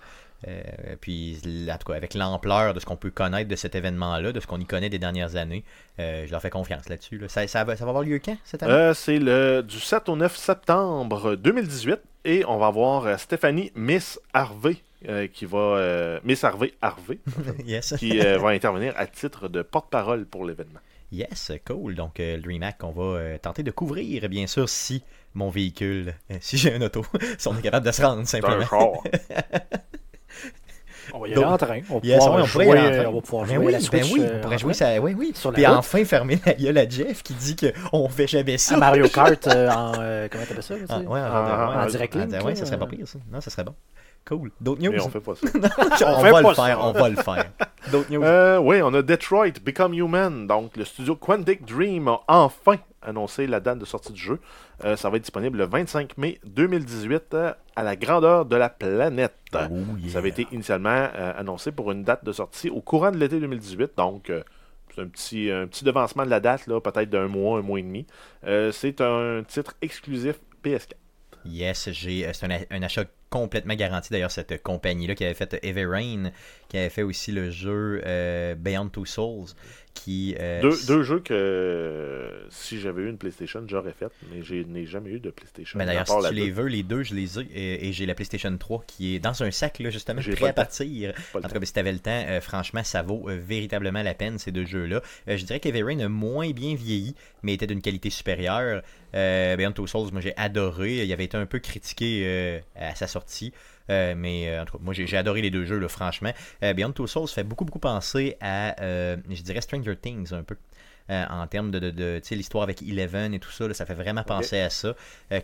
Euh, 0.48 0.62
puis, 1.00 1.38
en 1.70 1.76
tout 1.78 1.86
cas, 1.90 1.94
avec 1.96 2.14
l'ampleur 2.14 2.74
de 2.74 2.80
ce 2.80 2.86
qu'on 2.86 2.96
peut 2.96 3.10
connaître 3.10 3.48
de 3.48 3.56
cet 3.56 3.74
événement-là, 3.74 4.32
de 4.32 4.40
ce 4.40 4.46
qu'on 4.46 4.60
y 4.60 4.66
connaît 4.66 4.90
des 4.90 4.98
dernières 4.98 5.36
années, 5.36 5.64
euh, 6.00 6.26
je 6.26 6.32
leur 6.32 6.40
fais 6.40 6.50
confiance 6.50 6.88
là-dessus. 6.88 7.18
là. 7.18 7.28
Ça, 7.28 7.46
ça 7.46 7.64
va, 7.64 7.76
ça 7.76 7.84
va 7.84 7.90
avoir 7.90 8.04
lieu 8.04 8.18
quand 8.18 8.36
cette 8.44 8.62
année? 8.62 8.92
C'est 8.94 9.18
le 9.18 9.62
du 9.62 9.78
7 9.78 10.08
au 10.08 10.16
9 10.16 10.36
septembre 10.36 11.36
2018 11.36 12.00
et 12.24 12.44
on 12.46 12.58
va 12.58 12.70
voir 12.70 13.18
Stéphanie 13.18 13.72
Miss 13.74 14.20
Harvey 14.32 14.76
euh, 15.08 15.26
qui 15.26 15.46
va 15.46 15.58
euh, 15.58 16.20
Miss 16.22 16.44
Harvey 16.44 16.74
Harvey 16.80 17.18
Yes. 17.66 17.94
qui 17.98 18.20
euh, 18.20 18.38
va 18.38 18.50
intervenir 18.50 18.94
à 18.96 19.06
titre 19.06 19.48
de 19.48 19.62
porte-parole 19.62 20.26
pour 20.26 20.44
l'événement. 20.44 20.78
Yes, 21.12 21.52
cool. 21.66 21.94
Donc, 21.94 22.18
euh, 22.20 22.36
le 22.36 22.42
DreamHack 22.42 22.78
qu'on 22.78 22.90
va 22.92 23.02
euh, 23.18 23.38
tenter 23.38 23.62
de 23.62 23.70
couvrir, 23.70 24.28
bien 24.30 24.46
sûr, 24.46 24.68
si 24.68 25.02
mon 25.34 25.50
véhicule, 25.50 26.14
euh, 26.30 26.36
si 26.40 26.56
j'ai 26.56 26.74
un 26.74 26.80
auto, 26.82 27.04
si 27.38 27.48
on 27.48 27.56
est 27.58 27.62
capable 27.62 27.86
de 27.86 27.92
se 27.92 28.02
rendre 28.02 28.26
simplement. 28.26 28.64
On 31.14 31.18
va 31.20 31.28
y 31.28 31.32
Il 31.32 31.38
est 31.38 31.44
en 31.44 31.58
train. 31.58 31.80
On 31.90 31.98
va 31.98 32.00
Yes, 32.06 32.18
pouvoir 32.18 32.36
ouais, 32.36 32.42
on 32.42 32.46
pourrait 32.46 32.64
y 32.64 32.68
jouer, 32.70 32.78
aller 32.78 32.88
en 32.98 33.02
train. 33.02 33.10
on 33.10 33.14
va 33.14 33.20
pouvoir 33.20 33.46
Ben 33.46 33.54
jouer 33.56 33.66
oui, 33.66 33.72
la 33.72 33.78
ben 33.78 33.84
Switch. 33.84 34.12
oui, 34.14 34.20
euh, 34.22 34.36
on 34.36 34.40
pourrait 34.40 34.54
en 34.54 34.58
jouer 34.58 34.74
ça. 34.74 35.00
Oui, 35.00 35.14
oui. 35.18 35.32
Sur 35.34 35.50
la 35.50 35.54
Puis 35.56 35.66
route. 35.66 35.76
enfin 35.76 36.04
fermer 36.04 36.38
la 36.46 36.54
gueule 36.54 36.78
à 36.78 36.88
Jeff 36.88 37.22
qui 37.22 37.34
dit 37.34 37.56
qu'on 37.56 38.08
fait 38.08 38.26
jamais 38.28 38.56
ça. 38.56 38.76
À 38.76 38.78
Mario 38.78 39.08
Kart 39.12 39.46
euh, 39.48 39.68
en. 39.70 39.92
euh, 40.00 40.28
comment 40.30 40.44
t'appelles 40.46 40.62
ça? 40.62 40.76
tu 40.76 40.84
Ah, 40.88 40.98
ouais, 41.00 41.20
en, 41.20 41.24
Ah, 41.24 41.86
direct 41.90 42.14
link, 42.14 42.32
ouais, 42.44 42.54
ça 42.54 42.64
serait 42.64 42.78
pas 42.78 42.86
pire 42.86 43.06
ça. 43.06 43.18
Non, 43.30 43.40
ça 43.40 43.50
serait 43.50 43.64
bon. 43.64 43.74
Cool. 44.26 44.50
D'autres 44.60 44.80
news? 44.82 44.92
Mais 44.92 45.00
on 45.00 45.08
fait 45.10 45.20
pas 45.20 45.34
ça. 45.34 45.46
On 46.06 46.20
fait 46.22 46.30
va 46.30 46.42
pas 46.42 46.48
le 46.50 46.54
ça. 46.54 46.64
faire, 46.66 46.80
on 46.84 46.92
va 46.92 47.08
le 47.08 47.16
faire. 47.16 47.50
D'autres 47.90 48.12
news? 48.12 48.22
Euh, 48.22 48.58
oui, 48.58 48.80
on 48.82 48.94
a 48.94 49.02
Detroit 49.02 49.50
Become 49.64 49.94
Human. 49.94 50.46
Donc, 50.46 50.76
le 50.76 50.84
studio 50.84 51.16
Quantic 51.16 51.64
Dream 51.64 52.06
a 52.08 52.20
enfin 52.28 52.76
annoncé 53.02 53.48
la 53.48 53.58
date 53.58 53.78
de 53.80 53.84
sortie 53.84 54.12
du 54.12 54.20
jeu. 54.20 54.38
Euh, 54.84 54.94
ça 54.96 55.10
va 55.10 55.16
être 55.16 55.24
disponible 55.24 55.58
le 55.58 55.64
25 55.66 56.16
mai 56.18 56.38
2018 56.44 57.34
euh, 57.34 57.52
à 57.74 57.82
la 57.82 57.96
grandeur 57.96 58.46
de 58.46 58.54
la 58.54 58.68
planète. 58.68 59.34
Oh, 59.54 59.58
yeah. 59.98 60.12
Ça 60.12 60.18
avait 60.18 60.28
été 60.28 60.46
initialement 60.52 61.08
euh, 61.16 61.32
annoncé 61.36 61.72
pour 61.72 61.90
une 61.90 62.04
date 62.04 62.24
de 62.24 62.30
sortie 62.32 62.70
au 62.70 62.80
courant 62.80 63.10
de 63.10 63.16
l'été 63.16 63.40
2018. 63.40 63.92
Donc, 63.96 64.30
euh, 64.30 64.42
c'est 64.94 65.02
un 65.02 65.08
petit, 65.08 65.50
un 65.50 65.66
petit 65.66 65.84
devancement 65.84 66.24
de 66.24 66.30
la 66.30 66.38
date, 66.38 66.68
là, 66.68 66.80
peut-être 66.80 67.10
d'un 67.10 67.26
mois, 67.26 67.58
un 67.58 67.62
mois 67.62 67.80
et 67.80 67.82
demi. 67.82 68.06
Euh, 68.46 68.70
c'est 68.70 69.00
un 69.00 69.42
titre 69.46 69.74
exclusif 69.82 70.36
PS4. 70.64 70.92
Yes, 71.44 71.88
j'ai, 71.90 72.30
c'est 72.32 72.46
un, 72.46 72.58
un 72.70 72.82
achat 72.82 73.04
complètement 73.32 73.74
garanti. 73.74 74.10
D'ailleurs, 74.10 74.30
cette 74.30 74.62
compagnie-là 74.62 75.14
qui 75.14 75.24
avait 75.24 75.32
fait 75.34 75.58
Heavy 75.64 75.86
Rain, 75.86 76.30
qui 76.68 76.76
avait 76.76 76.90
fait 76.90 77.02
aussi 77.02 77.32
le 77.32 77.50
jeu 77.50 78.02
euh, 78.04 78.54
Beyond 78.54 78.88
Two 78.90 79.06
Souls, 79.06 79.46
qui... 79.94 80.34
euh, 80.40 80.60
Deux, 80.62 80.76
deux 80.86 81.02
jeux 81.02 81.20
que 81.20 82.30
si 82.50 82.80
j'avais 82.80 83.02
eu 83.02 83.08
une 83.10 83.18
PlayStation, 83.18 83.62
j'aurais 83.66 83.92
fait, 83.92 84.10
mais 84.30 84.42
je 84.42 84.54
n'ai 84.56 84.86
jamais 84.86 85.10
eu 85.10 85.20
de 85.20 85.30
PlayStation. 85.30 85.78
Mais 85.78 85.86
d'ailleurs, 85.86 86.06
si 86.08 86.14
tu 86.28 86.34
les 86.34 86.48
deux. 86.48 86.62
veux, 86.62 86.68
les 86.68 86.82
deux, 86.82 87.02
je 87.02 87.14
les 87.14 87.38
ai. 87.40 87.42
Et, 87.54 87.88
et 87.88 87.92
j'ai 87.92 88.06
la 88.06 88.14
PlayStation 88.14 88.54
3 88.56 88.84
qui 88.86 89.14
est 89.14 89.18
dans 89.18 89.42
un 89.42 89.50
sac, 89.50 89.78
là, 89.80 89.90
justement, 89.90 90.20
prêt 90.20 90.48
à 90.48 90.52
partir. 90.52 91.14
En 91.34 91.40
tout 91.40 91.48
cas, 91.48 91.58
ben, 91.58 91.64
si 91.66 91.72
t'avais 91.72 91.92
le 91.92 91.98
temps, 91.98 92.24
euh, 92.28 92.40
franchement, 92.40 92.84
ça 92.84 93.02
vaut 93.02 93.28
véritablement 93.28 94.02
la 94.02 94.14
peine, 94.14 94.38
ces 94.38 94.52
deux 94.52 94.66
jeux-là. 94.66 95.02
Je 95.26 95.42
dirais 95.44 95.60
qu'Heavy 95.60 95.82
Rain 95.82 96.00
a 96.00 96.08
moins 96.08 96.50
bien 96.50 96.74
vieilli, 96.74 97.14
mais 97.42 97.54
était 97.54 97.66
d'une 97.66 97.82
qualité 97.82 98.10
supérieure. 98.10 98.82
Beyond 99.14 99.72
Two 99.72 99.86
Souls, 99.86 100.08
moi, 100.10 100.22
j'ai 100.22 100.34
adoré. 100.38 101.04
Il 101.04 101.12
avait 101.12 101.24
été 101.24 101.36
un 101.36 101.44
peu 101.46 101.58
critiqué 101.58 102.62
à 102.76 102.94
sa 102.94 103.06
sortie. 103.06 103.21
Euh, 103.90 104.14
mais 104.16 104.48
euh, 104.48 104.62
en 104.62 104.64
tout 104.64 104.78
cas, 104.78 104.84
moi 104.84 104.94
j'ai 104.94 105.16
adoré 105.16 105.42
les 105.42 105.50
deux 105.50 105.64
jeux, 105.64 105.78
là, 105.78 105.88
franchement. 105.88 106.32
Euh, 106.62 106.72
Beyond 106.72 106.92
Two 106.92 107.06
Souls 107.06 107.28
fait 107.28 107.44
beaucoup, 107.44 107.64
beaucoup 107.64 107.78
penser 107.80 108.36
à, 108.40 108.80
euh, 108.80 109.16
je 109.28 109.42
dirais, 109.42 109.60
Stranger 109.60 109.96
Things 109.96 110.32
un 110.32 110.42
peu. 110.42 110.56
En 111.08 111.46
termes 111.46 111.70
de, 111.70 111.78
de, 111.78 111.90
de, 111.90 112.20
tu 112.22 112.28
sais, 112.28 112.34
l'histoire 112.36 112.62
avec 112.62 112.80
Eleven 112.80 113.34
et 113.34 113.38
tout 113.38 113.50
ça, 113.50 113.68
là, 113.68 113.74
ça 113.74 113.84
fait 113.84 113.92
vraiment 113.92 114.22
penser 114.22 114.60
à 114.60 114.70
ça, 114.70 114.94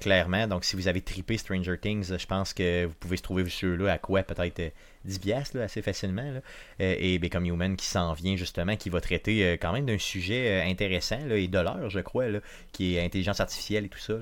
clairement. 0.00 0.46
Donc, 0.46 0.64
si 0.64 0.76
vous 0.76 0.88
avez 0.88 1.02
trippé 1.02 1.36
Stranger 1.36 1.76
Things, 1.76 2.16
je 2.16 2.26
pense 2.26 2.54
que 2.54 2.86
vous 2.86 2.94
pouvez 2.94 3.18
se 3.18 3.22
trouver 3.22 3.44
ce 3.44 3.66
jeu-là 3.66 3.92
à 3.92 3.98
quoi 3.98 4.22
Peut-être 4.22 4.60
euh, 4.60 4.70
10 5.04 5.18
piastres, 5.18 5.58
assez 5.58 5.82
facilement. 5.82 6.30
là. 6.30 6.40
Et 6.78 7.18
Become 7.18 7.44
Human 7.44 7.76
qui 7.76 7.84
s'en 7.84 8.14
vient 8.14 8.34
justement, 8.36 8.76
qui 8.76 8.88
va 8.88 9.02
traiter 9.02 9.58
quand 9.60 9.74
même 9.74 9.84
d'un 9.84 9.98
sujet 9.98 10.62
intéressant 10.62 11.18
là, 11.26 11.36
et 11.36 11.48
de 11.48 11.58
l'heure, 11.58 11.90
je 11.90 12.00
crois, 12.00 12.28
là, 12.28 12.38
qui 12.72 12.96
est 12.96 13.04
intelligence 13.04 13.40
artificielle 13.40 13.84
et 13.84 13.88
tout 13.90 13.98
ça. 13.98 14.14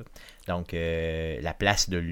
Donc, 0.48 0.72
la 0.72 1.54
place 1.54 1.88
de 1.88 2.02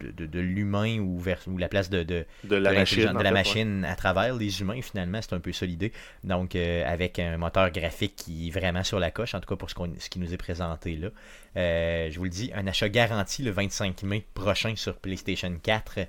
de, 0.00 0.10
de- 0.10 0.26
de 0.26 0.40
l'humain 0.40 0.98
ou, 0.98 1.18
vers, 1.18 1.40
ou 1.46 1.58
la 1.58 1.68
place 1.68 1.90
de, 1.90 2.02
de, 2.02 2.24
de 2.44 2.56
la 2.56 2.70
de 2.70 2.74
machine. 2.76 2.98
l'intelligence- 3.04 3.18
de 3.18 3.22
la 3.24 3.30
machine 3.32 3.84
à 3.84 3.94
travers 3.96 4.34
les 4.36 4.60
humains 4.60 4.80
finalement 4.82 5.20
c'est 5.22 5.32
un 5.34 5.40
peu 5.40 5.52
ça 5.52 5.66
l'idée 5.66 5.92
donc 6.24 6.54
euh, 6.56 6.84
avec 6.86 7.18
un 7.18 7.36
moteur 7.38 7.70
graphique 7.70 8.14
qui 8.16 8.48
est 8.48 8.50
vraiment 8.50 8.84
sur 8.84 8.98
la 8.98 9.10
coche 9.10 9.34
en 9.34 9.40
tout 9.40 9.48
cas 9.48 9.56
pour 9.56 9.70
ce, 9.70 9.74
qu'on- 9.74 9.92
ce 9.98 10.08
qui 10.10 10.18
nous 10.18 10.32
est 10.32 10.36
présenté 10.38 10.96
là 10.96 11.08
Euh, 11.56 12.10
je 12.10 12.18
vous 12.18 12.24
le 12.24 12.30
dis 12.30 12.50
un 12.54 12.66
achat 12.66 12.88
garanti 12.90 13.42
le 13.42 13.50
25 13.50 14.02
mai 14.02 14.26
prochain 14.34 14.74
sur 14.76 14.96
PlayStation 14.96 15.52
4 15.62 16.00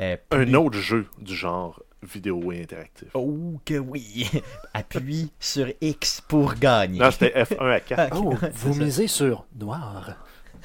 Euh, 0.00 0.16
Un 0.32 0.54
autre 0.54 0.78
jeu 0.78 1.06
du 1.20 1.36
genre 1.36 1.80
vidéo 2.02 2.50
et 2.52 2.62
interactif. 2.62 3.08
oh 3.14 3.60
que 3.64 3.78
oui 3.78 4.28
appuie 4.74 5.30
sur 5.38 5.68
X 5.80 6.20
pour 6.26 6.54
gagner 6.54 6.98
Non, 6.98 7.10
c'était 7.10 7.32
F1 7.44 7.70
à 7.70 7.80
4. 7.80 7.98
Ah, 8.00 8.08
Oh, 8.16 8.34
vous 8.54 8.74
misez 8.74 9.06
sur 9.06 9.46
noir. 9.58 10.16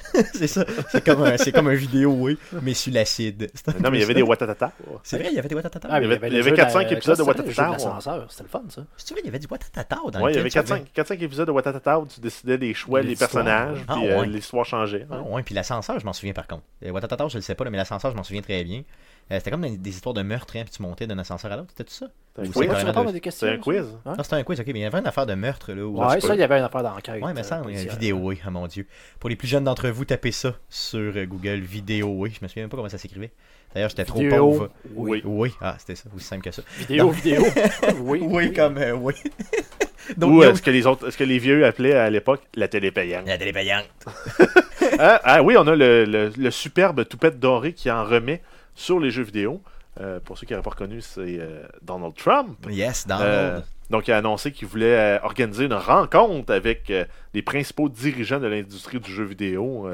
c'est 0.34 0.46
ça 0.46 0.64
c'est 0.90 1.04
comme 1.04 1.22
un 1.22 1.36
c'est 1.36 1.52
comme 1.52 1.68
un 1.68 1.74
vidéo 1.74 2.10
oui 2.12 2.38
mais 2.62 2.74
sur 2.74 2.92
l'acide 2.92 3.50
Non, 3.80 3.90
mais 3.90 3.98
il 3.98 4.00
y 4.00 4.04
avait 4.04 4.14
des 4.14 4.22
Watatata. 4.22 4.72
c'est 5.02 5.18
vrai 5.18 5.28
il 5.30 5.36
y 5.36 5.38
avait 5.38 5.48
des 5.48 5.54
Watatata 5.54 5.88
Ah, 5.90 6.00
mais 6.00 6.06
y 6.08 6.12
avait- 6.12 6.28
il 6.28 6.34
y 6.36 6.40
avait 6.40 6.50
jeu 6.50 6.56
4-5 6.56 6.82
la- 6.84 6.92
épisodes 6.92 7.18
de 7.18 7.22
Watatata, 7.22 7.70
l'ascenseur, 7.70 8.26
C'était 8.30 8.42
le 8.44 8.48
fun, 8.48 8.62
ça. 8.68 8.82
c'est 8.96 9.12
vrai 9.12 9.20
il 9.22 9.26
y 9.26 9.28
avait 9.28 9.38
du 9.38 9.46
Watatata 9.50 9.96
dans 10.12 10.20
Ouais, 10.22 10.32
il 10.32 10.36
y 10.36 10.38
avait 10.40 10.50
tu 10.50 10.58
avais- 10.58 10.84
4-5 10.94 11.22
épisodes 11.22 11.46
de 11.46 11.52
Watatata 11.52 11.98
où 12.00 12.06
tu 12.06 12.20
décidais 12.20 12.58
des 12.58 12.74
choix, 12.74 13.02
les 13.02 13.16
personnages, 13.16 13.78
ouais. 13.78 13.84
puis 13.86 14.08
Ah, 14.08 14.20
euh, 14.20 14.24
l'histoire 14.26 14.64
changeait. 14.64 15.06
Ah 15.10 15.20
ouais, 15.22 15.42
puis 15.42 15.54
l'ascenseur, 15.54 15.98
je 16.00 16.04
m'en 16.04 16.12
souviens 16.12 16.32
par 16.32 16.46
contre. 16.46 16.62
Euh, 16.84 16.90
Watatata, 16.90 17.28
je 17.28 17.36
le 17.38 17.42
sais 17.42 17.54
pas, 17.54 17.64
là, 17.64 17.70
mais 17.70 17.78
l'ascenseur, 17.78 18.10
je 18.10 18.16
m'en 18.16 18.22
souviens 18.24 18.42
très 18.42 18.64
bien. 18.64 18.82
Euh, 19.30 19.36
c'était 19.38 19.50
comme 19.52 19.60
des, 19.62 19.76
des 19.76 19.90
histoires 19.90 20.14
de 20.14 20.22
meurtre, 20.22 20.54
hein, 20.56 20.62
puis 20.64 20.72
tu 20.74 20.82
montais 20.82 21.06
d'un 21.06 21.18
ascenseur 21.18 21.52
à 21.52 21.56
l'autre, 21.56 21.68
c'était 21.70 21.84
tout 21.84 21.94
ça? 21.94 22.06
C'était 22.36 22.42
un 22.46 22.50
Ou 22.50 22.52
quiz. 22.52 22.54
c'est 22.54 22.58
Ouais, 22.74 22.80
tu 22.80 22.86
réponds 22.86 23.04
de- 23.04 23.08
à 23.08 23.12
des 23.12 23.20
questions. 23.20 23.46
C'est 23.48 23.52
un 23.52 23.56
ça? 23.56 23.62
quiz. 23.62 23.86
Hein? 24.06 24.14
Ah, 24.18 24.22
c'était 24.22 24.36
un 24.36 24.42
quiz, 24.44 24.60
ok, 24.60 24.66
mais 24.68 24.72
il 24.74 24.82
y 24.82 24.84
avait 24.84 24.98
une 24.98 25.06
affaire 25.06 25.26
de 25.26 25.34
meurtre, 25.34 25.72
là. 25.72 25.82
où- 25.84 25.98
Ouais, 26.00 26.20
ça, 26.20 26.28
peux- 26.28 26.34
il 26.34 26.40
y 26.40 26.42
avait 26.42 26.58
une 26.58 26.64
affaire 26.64 26.82
d'enquête. 26.82 27.22
Ouais, 27.22 27.32
mais 27.34 27.40
euh, 27.40 27.44
ça, 27.44 27.56
policière. 27.56 27.92
vidéo, 27.92 28.18
oui, 28.22 28.38
ah 28.46 28.50
mon 28.50 28.66
dieu. 28.68 28.86
Pour 29.18 29.28
les 29.30 29.36
plus 29.36 29.48
jeunes 29.48 29.64
d'entre 29.64 29.88
vous, 29.88 30.04
tapez 30.04 30.30
ça 30.32 30.54
sur 30.68 30.98
euh, 31.16 31.26
Google, 31.26 31.60
vidéo, 31.60 32.08
oui. 32.16 32.32
Je 32.38 32.44
me 32.44 32.48
souviens 32.48 32.62
même 32.64 32.70
pas 32.70 32.76
comment 32.76 32.88
ça 32.88 32.98
s'écrivait. 32.98 33.32
D'ailleurs, 33.74 33.90
j'étais 33.90 34.04
trop 34.04 34.18
Vidéo, 34.20 34.36
pauvre. 34.48 34.70
Oui. 34.94 35.22
Oui, 35.24 35.52
ah, 35.60 35.76
c'était 35.78 35.94
ça, 35.96 36.08
aussi 36.14 36.24
simple 36.24 36.42
que 36.42 36.50
ça. 36.50 36.62
Vidéo, 36.78 37.10
vidéo. 37.10 37.42
oui. 38.00 38.20
Oui, 38.22 38.52
comme, 38.52 38.78
euh, 38.78 38.92
oui. 38.94 39.14
Donc, 40.16 40.32
Ou 40.32 40.36
il 40.42 40.44
y 40.44 40.48
a 40.48 40.50
est-ce 40.50 40.62
que 40.62 40.70
les 40.70 40.86
autres, 40.86 41.06
est-ce 41.08 41.16
que 41.16 41.22
les 41.24 41.38
vieux 41.38 41.64
appelaient 41.64 41.94
à 41.94 42.10
l'époque 42.10 42.42
la 42.56 42.66
télé 42.66 42.90
payante? 42.90 43.26
la 43.28 43.38
télé 43.38 43.52
payante. 43.52 43.86
ah, 44.98 45.20
ah 45.22 45.42
oui, 45.42 45.54
on 45.56 45.66
a 45.68 45.76
le, 45.76 46.04
le- 46.04 46.32
le 46.36 46.50
superbe 46.50 47.06
toupette 47.06 47.38
doré 47.38 47.72
qui 47.74 47.90
en 47.90 48.04
remet 48.04 48.42
sur 48.74 48.98
les 48.98 49.10
jeux 49.10 49.22
vidéo. 49.22 49.62
Euh, 49.98 50.20
pour 50.20 50.38
ceux 50.38 50.46
qui 50.46 50.52
n'auraient 50.52 50.62
pas 50.62 50.70
reconnu, 50.70 51.00
c'est 51.00 51.38
euh, 51.40 51.66
Donald 51.82 52.14
Trump. 52.14 52.56
Yes, 52.68 53.06
Euh, 53.10 53.60
donc, 53.90 54.06
il 54.06 54.12
a 54.12 54.18
annoncé 54.18 54.52
qu'il 54.52 54.68
voulait 54.68 55.18
organiser 55.22 55.64
une 55.64 55.74
rencontre 55.74 56.52
avec 56.52 56.92
les 57.34 57.42
principaux 57.42 57.88
dirigeants 57.88 58.38
de 58.38 58.46
l'industrie 58.46 59.00
du 59.00 59.10
jeu 59.10 59.24
vidéo 59.24 59.88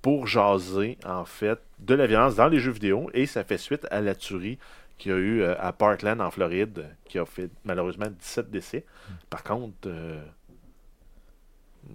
pour 0.00 0.26
jaser, 0.26 0.96
en 1.04 1.26
fait, 1.26 1.58
de 1.78 1.94
la 1.94 2.06
violence 2.06 2.36
dans 2.36 2.48
les 2.48 2.58
jeux 2.58 2.72
vidéo. 2.72 3.10
Et 3.12 3.26
ça 3.26 3.44
fait 3.44 3.58
suite 3.58 3.86
à 3.90 4.00
la 4.00 4.14
tuerie 4.14 4.58
qu'il 4.96 5.12
y 5.12 5.14
a 5.14 5.18
eu 5.18 5.44
à 5.44 5.72
Parkland, 5.72 6.22
en 6.22 6.30
Floride, 6.30 6.86
qui 7.04 7.18
a 7.18 7.26
fait 7.26 7.50
malheureusement 7.64 8.06
17 8.08 8.50
décès. 8.50 8.86
Par 9.28 9.42
contre, 9.42 9.88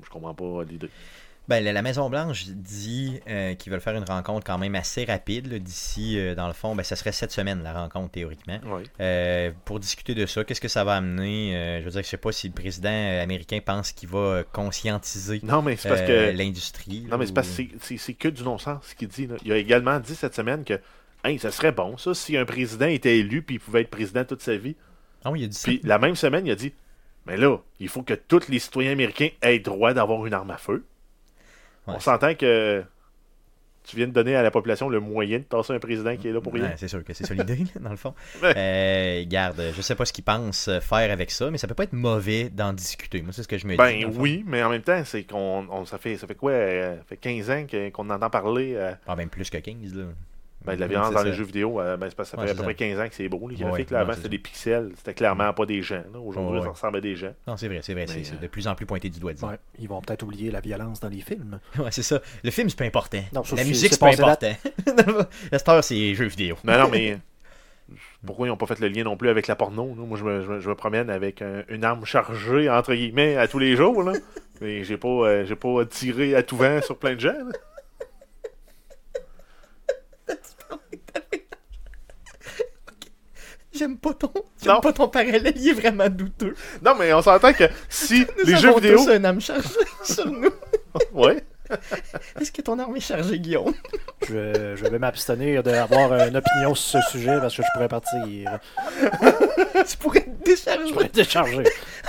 je 0.03 0.09
comprends 0.11 0.35
pas 0.35 0.63
l'idée. 0.69 0.91
Ben, 1.47 1.63
la, 1.63 1.71
la 1.71 1.81
Maison-Blanche 1.81 2.47
dit 2.47 3.21
euh, 3.29 3.53
qu'ils 3.53 3.71
veulent 3.71 3.79
faire 3.81 3.95
une 3.95 4.03
rencontre 4.03 4.45
quand 4.45 4.57
même 4.57 4.75
assez 4.75 5.05
rapide. 5.05 5.47
D'ici, 5.63 6.19
euh, 6.19 6.35
dans 6.35 6.47
le 6.47 6.53
fond, 6.53 6.75
ben, 6.75 6.83
ça 6.83 6.97
serait 6.97 7.13
cette 7.13 7.31
semaine, 7.31 7.63
la 7.63 7.71
rencontre, 7.73 8.11
théoriquement. 8.11 8.59
Euh, 8.99 9.51
pour 9.63 9.79
discuter 9.79 10.13
de 10.13 10.25
ça, 10.25 10.43
qu'est-ce 10.43 10.59
que 10.59 10.67
ça 10.67 10.83
va 10.83 10.95
amener? 10.95 11.79
Je 11.79 11.85
veux 11.85 11.91
dire, 11.91 12.03
je 12.03 12.07
sais 12.07 12.17
pas 12.17 12.33
si 12.33 12.47
le 12.47 12.53
président 12.53 12.89
américain 13.21 13.59
pense 13.65 13.93
qu'il 13.93 14.09
va 14.09 14.43
conscientiser 14.51 15.39
Non, 15.43 15.61
mais 15.61 15.75
c'est 15.77 15.87
parce 15.89 16.01
que. 16.01 16.31
l'industrie. 16.35 17.01
Non, 17.05 17.11
là, 17.11 17.17
mais 17.17 17.25
c'est 17.27 17.33
parce 17.33 17.49
que 17.49 17.63
c'est- 17.97 18.13
que 18.13 18.27
du 18.27 18.43
non-sens 18.43 18.83
ce 18.85 18.95
qu'il 18.95 19.07
dit. 19.07 19.27
là. 19.27 19.35
Il 19.45 19.51
a 19.53 19.57
également 19.57 19.99
dit 19.99 20.15
cette 20.15 20.35
semaine 20.35 20.63
que 20.65 20.79
hey, 21.23 21.39
ça 21.39 21.51
serait 21.51 21.71
bon, 21.71 21.97
ça, 21.97 22.13
si 22.13 22.35
un 22.37 22.45
président 22.45 22.87
était 22.87 23.17
élu 23.17 23.41
puis 23.41 23.55
il 23.55 23.59
pouvait 23.59 23.81
être 23.81 23.89
président 23.89 24.23
toute 24.25 24.41
sa 24.41 24.55
vie. 24.57 24.75
Ah 25.23 25.31
oui, 25.31 25.41
il 25.41 25.45
a 25.45 25.47
dit 25.47 25.55
ça. 25.57 25.67
Puis 25.67 25.79
la 25.83 25.97
même 25.97 26.15
semaine, 26.15 26.45
il 26.45 26.51
a 26.51 26.55
dit 26.55 26.73
Mais 27.25 27.37
là, 27.37 27.57
il 27.79 27.87
faut 27.89 28.01
que 28.03 28.13
tous 28.13 28.47
les 28.49 28.59
citoyens 28.59 28.91
américains 28.91 29.29
aient 29.41 29.59
droit 29.59 29.93
d'avoir 29.93 30.25
une 30.25 30.33
arme 30.33 30.51
à 30.51 30.57
feu. 30.57 30.83
Ouais. 31.87 31.93
On 31.95 31.99
s'entend 31.99 32.33
que 32.35 32.83
tu 33.83 33.95
viens 33.95 34.07
de 34.07 34.11
donner 34.11 34.35
à 34.35 34.43
la 34.43 34.51
population 34.51 34.89
le 34.89 34.99
moyen 34.99 35.37
de 35.39 35.43
tasser 35.43 35.71
un 35.73 35.79
président 35.79 36.17
qui 36.17 36.27
est 36.27 36.33
là 36.33 36.41
pour 36.41 36.51
rien. 36.53 36.65
Ouais, 36.65 36.73
c'est 36.75 36.89
sûr 36.89 37.01
que 37.05 37.13
c'est 37.13 37.25
ça 37.25 37.33
l'idée, 37.33 37.63
dans 37.79 37.89
le 37.91 37.95
fond. 37.95 38.13
Euh, 38.43 39.23
garde, 39.25 39.61
je 39.73 39.81
sais 39.81 39.95
pas 39.95 40.03
ce 40.03 40.11
qu'ils 40.11 40.25
pensent 40.25 40.67
euh, 40.67 40.81
faire 40.81 41.09
avec 41.09 41.31
ça, 41.31 41.49
mais 41.49 41.57
ça 41.57 41.67
peut 41.67 41.73
pas 41.73 41.83
être 41.83 41.93
mauvais 41.93 42.49
d'en 42.49 42.73
discuter. 42.73 43.21
Moi, 43.21 43.31
c'est 43.31 43.43
ce 43.43 43.47
que 43.47 43.57
je 43.57 43.65
me 43.65 43.71
dis. 43.71 43.77
Ben 43.77 44.01
le 44.01 44.11
fond. 44.11 44.19
oui, 44.19 44.43
mais 44.45 44.61
en 44.61 44.69
même 44.69 44.81
temps, 44.81 45.01
c'est 45.05 45.23
qu'on 45.23 45.65
on- 45.71 45.85
ça 45.85 45.97
fait 45.97 46.17
ça 46.17 46.27
fait 46.27 46.35
quoi 46.35 46.51
euh, 46.51 46.97
Ça 46.97 47.03
fait 47.07 47.15
15 47.17 47.49
ans 47.49 47.65
qu'on 47.93 48.09
entend 48.09 48.29
parler 48.29 48.73
euh, 48.75 48.91
Pas 49.05 49.15
même 49.15 49.29
plus 49.29 49.49
que 49.49 49.57
15, 49.57 49.93
là. 49.95 50.03
Ben, 50.67 50.75
de 50.75 50.79
la 50.81 50.87
violence 50.87 51.11
dans 51.11 51.17
ça. 51.19 51.23
les 51.25 51.33
jeux 51.33 51.43
vidéo. 51.43 51.79
euh, 51.81 51.97
ben, 51.97 52.07
c'est 52.09 52.15
parce 52.15 52.29
que 52.31 52.35
ça 52.35 52.41
Ouais, 52.41 52.45
fait 52.47 52.51
à 52.51 52.53
peu 52.55 52.59
ça. 52.59 52.63
près 52.65 52.75
15 52.75 52.99
ans 52.99 53.07
que 53.09 53.15
c'est 53.15 53.27
beau. 53.29 53.47
Les 53.49 53.55
graphiques, 53.55 53.87
ouais, 53.89 53.93
là, 53.95 54.01
avant, 54.01 54.13
c'était 54.13 54.29
des 54.29 54.37
pixels. 54.39 54.91
C'était 54.97 55.13
clairement 55.13 55.51
pas 55.53 55.65
des 55.65 55.81
gens. 55.81 56.03
Aujourd'hui, 56.23 56.59
Ouais, 56.59 56.63
ça 56.65 56.69
ressemble 56.71 56.97
à 56.97 57.01
des 57.01 57.15
gens. 57.15 57.33
Non, 57.47 57.57
c'est 57.57 57.67
vrai, 57.67 57.79
c'est 57.81 57.93
vrai. 57.93 58.05
Mais, 58.07 58.23
C'est 58.23 58.35
euh, 58.35 58.37
de 58.41 58.47
plus 58.47 58.67
en 58.67 58.75
plus 58.75 58.85
pointé 58.85 59.09
du 59.09 59.19
doigt. 59.19 59.31
Ouais, 59.41 59.57
ils 59.79 59.87
vont 59.87 60.01
peut-être 60.01 60.23
oublier 60.23 60.51
la 60.51 60.59
violence 60.61 60.99
dans 60.99 61.09
les 61.09 61.21
films. 61.21 61.59
Ouais, 61.79 61.91
c'est 61.91 62.03
ça. 62.03 62.21
Le 62.43 62.51
film, 62.51 62.69
c'est 62.69 62.77
pas 62.77 62.85
important. 62.85 63.23
Non, 63.33 63.43
la 63.55 63.63
musique, 63.63 63.93
c'est 63.93 63.99
pas 63.99 64.07
important. 64.13 64.53
la 65.51 65.59
star, 65.59 65.83
c'est 65.83 65.95
les 65.95 66.15
jeux 66.15 66.25
vidéo. 66.27 66.55
Mais 66.63 66.77
non, 66.77 66.89
mais 66.89 67.17
pourquoi 68.25 68.47
ils 68.47 68.49
n'ont 68.49 68.57
pas 68.57 68.65
fait 68.65 68.79
le 68.79 68.87
lien 68.89 69.03
non 69.03 69.15
plus 69.15 69.29
avec 69.29 69.47
la 69.47 69.55
porno? 69.55 69.87
là? 69.97 70.03
Moi, 70.05 70.17
je 70.17 70.23
me, 70.23 70.41
je 70.41 70.47
me- 70.49 70.59
je 70.59 70.69
me 70.69 70.75
promène 70.75 71.09
avec 71.09 71.41
un- 71.41 71.63
une 71.69 71.83
arme 71.85 72.05
chargée, 72.05 72.69
entre 72.69 72.93
guillemets, 72.93 73.37
à 73.37 73.47
tous 73.47 73.59
les 73.59 73.75
jours. 73.75 74.03
Là. 74.03 74.13
Mais 74.61 74.83
j'ai 74.83 74.97
pas, 74.97 75.07
euh, 75.07 75.45
j'ai 75.45 75.55
pas 75.55 75.85
tiré 75.85 76.35
à 76.35 76.43
tout 76.43 76.57
vent 76.57 76.81
sur 76.81 76.97
plein 76.97 77.15
de 77.15 77.19
gens. 77.19 77.29
là. 77.31 77.51
J'aime 83.77 83.97
pas 83.97 84.13
ton, 84.13 84.31
j'aime 84.63 84.81
pas 84.81 84.93
ton 84.93 85.07
parallèle, 85.07 85.53
il 85.55 85.69
est 85.69 85.73
vraiment 85.73 86.09
douteux. 86.09 86.55
Non, 86.83 86.93
mais 86.99 87.13
on 87.13 87.21
s'entend 87.21 87.53
que 87.53 87.65
si 87.89 88.25
Nous 88.39 88.45
les 88.45 88.55
jeux 88.57 88.73
vidéo. 88.75 88.97
tous 88.97 89.09
un 89.11 89.23
âme 89.23 89.39
chargée 89.41 89.67
sur 90.03 90.25
nous. 90.25 90.49
Ouais. 91.13 91.43
Est-ce 92.39 92.49
que 92.53 92.61
ton 92.61 92.79
arme 92.79 92.95
est 92.95 93.01
chargée, 93.01 93.39
Guillaume? 93.39 93.73
Je, 94.29 94.75
je 94.77 94.87
vais 94.87 94.99
m'abstenir 94.99 95.63
d'avoir 95.63 96.13
une 96.27 96.37
opinion 96.37 96.73
sur 96.75 97.01
ce 97.03 97.11
sujet 97.11 97.37
parce 97.41 97.57
que 97.57 97.61
je 97.61 97.67
pourrais 97.73 97.89
partir. 97.89 98.59
tu 99.85 99.97
pourrais 99.97 100.21
te 100.21 100.45
décharger. 100.45 100.87
Je 100.87 100.93
pourrais 100.93 101.09
décharger. 101.09 101.63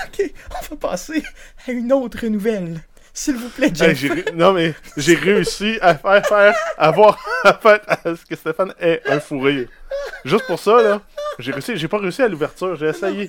Ok, 0.06 0.32
on 0.70 0.74
va 0.74 0.88
passer 0.90 1.24
à 1.66 1.72
une 1.72 1.92
autre 1.92 2.24
nouvelle. 2.28 2.80
S'il 3.20 3.34
vous 3.36 3.48
plaît, 3.48 3.66
Hey, 3.80 3.94
Jeff. 3.96 4.12
ré- 4.12 4.32
non, 4.32 4.52
mais 4.52 4.74
j'ai 4.96 5.16
réussi 5.16 5.76
à 5.80 5.96
faire 5.96 6.24
faire, 6.24 6.54
à 6.76 6.90
voir, 6.92 7.18
à 7.44 7.52
faire 7.54 7.80
à 7.88 7.96
ce 8.14 8.24
que 8.24 8.36
Stéphane 8.36 8.72
ait 8.80 9.00
un 9.06 9.18
fou 9.18 9.40
rire. 9.40 9.66
Juste 10.24 10.46
pour 10.46 10.58
ça, 10.60 10.80
là, 10.80 11.00
j'ai 11.40 11.50
réussi, 11.50 11.76
j'ai 11.76 11.88
pas 11.88 11.98
réussi 11.98 12.22
à 12.22 12.28
l'ouverture, 12.28 12.76
j'ai 12.76 12.86
essayé. 12.86 13.26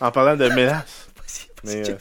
En 0.00 0.12
parlant 0.12 0.36
de 0.36 0.48
mélasse. 0.50 1.08
Voici, 1.16 1.48
Mais, 1.64 1.74
voici, 1.78 1.90
euh. 1.90 1.96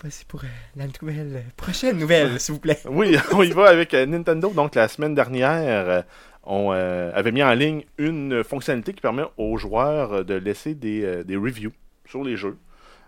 Voici 0.00 0.24
pour 0.24 0.42
euh, 0.44 0.46
la 0.76 0.86
nouvelle, 0.86 1.36
euh, 1.36 1.40
prochaine 1.58 1.98
nouvelle, 1.98 2.40
s'il 2.40 2.54
vous 2.54 2.60
plaît. 2.60 2.80
Oui, 2.86 3.16
on 3.32 3.42
y 3.42 3.50
va 3.50 3.68
avec 3.68 3.92
euh, 3.92 4.06
Nintendo. 4.06 4.48
Donc, 4.48 4.74
la 4.76 4.88
semaine 4.88 5.14
dernière, 5.14 5.88
euh, 5.90 6.02
on 6.44 6.70
avait 6.70 7.32
mis 7.32 7.42
en 7.42 7.52
ligne 7.52 7.84
une 7.98 8.42
fonctionnalité 8.44 8.94
qui 8.94 9.02
permet 9.02 9.24
aux 9.36 9.58
joueurs 9.58 10.24
de 10.24 10.34
laisser 10.34 10.74
des, 10.74 11.22
des 11.24 11.36
reviews 11.36 11.72
sur 12.06 12.22
les 12.24 12.36
jeux 12.38 12.56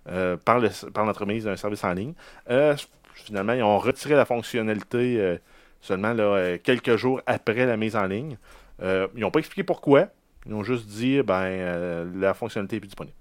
euh, 0.08 0.36
par, 0.36 0.58
le, 0.60 0.68
par 0.90 1.04
l'entremise 1.04 1.44
d'un 1.44 1.56
service 1.56 1.82
en 1.84 1.92
ligne. 1.92 2.14
Euh, 2.50 2.74
finalement, 3.24 3.52
ils 3.52 3.62
ont 3.62 3.78
retiré 3.78 4.14
la 4.14 4.24
fonctionnalité 4.24 5.20
euh, 5.20 5.38
seulement 5.80 6.14
euh, 6.18 6.58
quelques 6.62 6.96
jours 6.96 7.20
après 7.26 7.66
la 7.66 7.76
mise 7.76 7.96
en 7.96 8.06
ligne. 8.06 8.36
Euh, 8.82 9.08
ils 9.14 9.20
n'ont 9.20 9.30
pas 9.30 9.40
expliqué 9.40 9.64
pourquoi. 9.64 10.08
Ils 10.46 10.54
ont 10.54 10.62
juste 10.62 10.86
dit 10.86 11.22
ben 11.22 12.12
la 12.20 12.34
fonctionnalité 12.34 12.76
est 12.76 12.80
plus 12.80 12.88
disponible. 12.88 13.16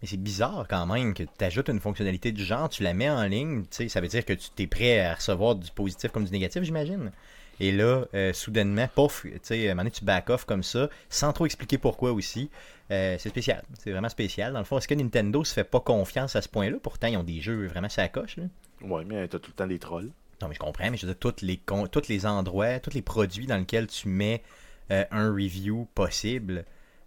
Mais 0.00 0.08
c'est 0.08 0.16
bizarre 0.16 0.66
quand 0.68 0.86
même 0.86 1.12
que 1.12 1.22
tu 1.22 1.44
ajoutes 1.44 1.68
une 1.68 1.80
fonctionnalité 1.80 2.32
du 2.32 2.44
genre, 2.44 2.68
tu 2.68 2.82
la 2.82 2.94
mets 2.94 3.10
en 3.10 3.22
ligne, 3.24 3.64
ça 3.70 4.00
veut 4.00 4.08
dire 4.08 4.24
que 4.24 4.32
tu 4.32 4.48
t'es 4.50 4.66
prêt 4.66 5.00
à 5.00 5.14
recevoir 5.14 5.54
du 5.54 5.70
positif 5.70 6.10
comme 6.10 6.24
du 6.24 6.32
négatif, 6.32 6.62
j'imagine. 6.62 7.12
Et 7.60 7.72
là, 7.72 8.06
soudainement, 8.32 8.88
pof, 8.92 9.26
tu 9.44 9.52
à 9.52 9.56
un 9.56 9.68
moment 9.68 9.82
donné, 9.82 9.90
tu 9.90 10.04
back 10.04 10.30
off 10.30 10.46
comme 10.46 10.62
ça, 10.62 10.88
sans 11.10 11.32
trop 11.34 11.44
expliquer 11.44 11.76
pourquoi 11.76 12.12
aussi. 12.12 12.50
C'est 12.88 13.28
spécial, 13.28 13.62
c'est 13.78 13.90
vraiment 13.90 14.08
spécial. 14.08 14.54
Dans 14.54 14.58
le 14.58 14.64
fond, 14.64 14.78
est-ce 14.78 14.88
que 14.88 14.94
Nintendo 14.94 15.44
se 15.44 15.52
fait 15.52 15.64
pas 15.64 15.80
confiance 15.80 16.36
à 16.36 16.42
ce 16.42 16.48
point-là? 16.48 16.78
Pourtant, 16.82 17.08
ils 17.08 17.18
ont 17.18 17.22
des 17.22 17.42
jeux 17.42 17.66
vraiment 17.66 17.90
ça 17.90 18.08
coche. 18.08 18.38
Là. 18.38 18.44
Ouais, 18.84 19.04
mais 19.04 19.28
tu 19.28 19.36
as 19.36 19.38
tout 19.38 19.50
le 19.50 19.56
temps 19.56 19.66
des 19.66 19.78
trolls. 19.78 20.10
Non, 20.40 20.48
mais 20.48 20.54
je 20.54 20.58
comprends, 20.60 20.90
mais 20.90 20.96
je 20.96 21.06
veux 21.06 21.12
dire, 21.14 21.18
tous 21.20 21.44
les, 21.44 21.56
tous 21.90 22.08
les 22.08 22.26
endroits, 22.26 22.80
tous 22.80 22.94
les 22.94 23.02
produits 23.02 23.46
dans 23.46 23.56
lesquels 23.58 23.86
tu 23.86 24.08
mets 24.08 24.42
euh, 24.90 25.04
un 25.12 25.30
review 25.32 25.86
possible, 25.94 26.64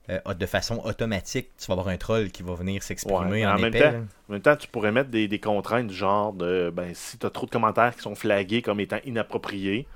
euh, 0.09 0.33
de 0.33 0.45
façon 0.45 0.79
automatique, 0.85 1.49
tu 1.57 1.65
vas 1.67 1.73
avoir 1.73 1.87
un 1.89 1.97
troll 1.97 2.29
qui 2.31 2.43
va 2.43 2.53
venir 2.53 2.81
s'exprimer 2.83 3.41
Ouais, 3.41 3.45
en, 3.45 3.55
en 3.55 3.59
même 3.59 3.65
épais. 3.75 3.91
temps. 3.91 3.97
En 4.29 4.33
même 4.33 4.41
temps, 4.41 4.55
tu 4.55 4.67
pourrais 4.67 4.91
mettre 4.91 5.09
des, 5.09 5.27
des 5.27 5.39
contraintes 5.39 5.87
du 5.87 5.95
genre 5.95 6.31
de 6.31 6.71
ben 6.73 6.93
si 6.93 7.17
tu 7.17 7.25
as 7.25 7.29
trop 7.29 7.45
de 7.45 7.51
commentaires 7.51 7.95
qui 7.95 8.01
sont 8.03 8.15
flagués 8.15 8.61
comme 8.61 8.79
étant 8.79 8.99
inappropriés, 9.03 9.87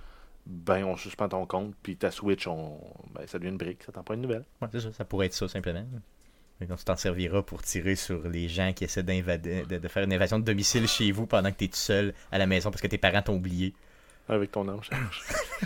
ben 0.45 0.83
on 0.83 0.97
suspend 0.97 1.29
ton 1.29 1.45
compte, 1.45 1.75
puis 1.83 1.95
ta 1.95 2.11
Switch, 2.11 2.47
on, 2.47 2.79
ben, 3.13 3.25
ça 3.27 3.37
devient 3.39 3.51
une 3.51 3.57
brique, 3.57 3.83
ça 3.83 3.91
t'en 3.91 4.03
prend 4.03 4.15
une 4.15 4.21
nouvelle. 4.21 4.43
Ouais, 4.61 4.67
c'est 4.71 4.79
ça, 4.81 4.91
ça 4.91 5.05
pourrait 5.05 5.27
être 5.27 5.33
ça 5.33 5.47
simplement. 5.47 5.85
Donc, 6.67 6.77
tu 6.77 6.83
t'en 6.85 6.97
serviras 6.97 7.41
pour 7.41 7.61
tirer 7.63 7.95
sur 7.95 8.27
les 8.27 8.49
gens 8.49 8.73
qui 8.73 8.83
essaient 8.83 9.03
d'invader, 9.03 9.63
de, 9.63 9.77
de 9.77 9.87
faire 9.87 10.03
une 10.03 10.11
invasion 10.13 10.39
de 10.39 10.43
domicile 10.43 10.87
chez 10.87 11.11
vous 11.11 11.25
pendant 11.25 11.51
que 11.51 11.57
tu 11.57 11.65
es 11.65 11.67
tout 11.69 11.75
seul 11.77 12.13
à 12.31 12.37
la 12.37 12.47
maison 12.47 12.69
parce 12.69 12.81
que 12.81 12.87
tes 12.87 12.97
parents 12.97 13.21
t'ont 13.21 13.35
oublié. 13.35 13.73
Avec 14.27 14.51
ton 14.51 14.67
ange. 14.67 14.89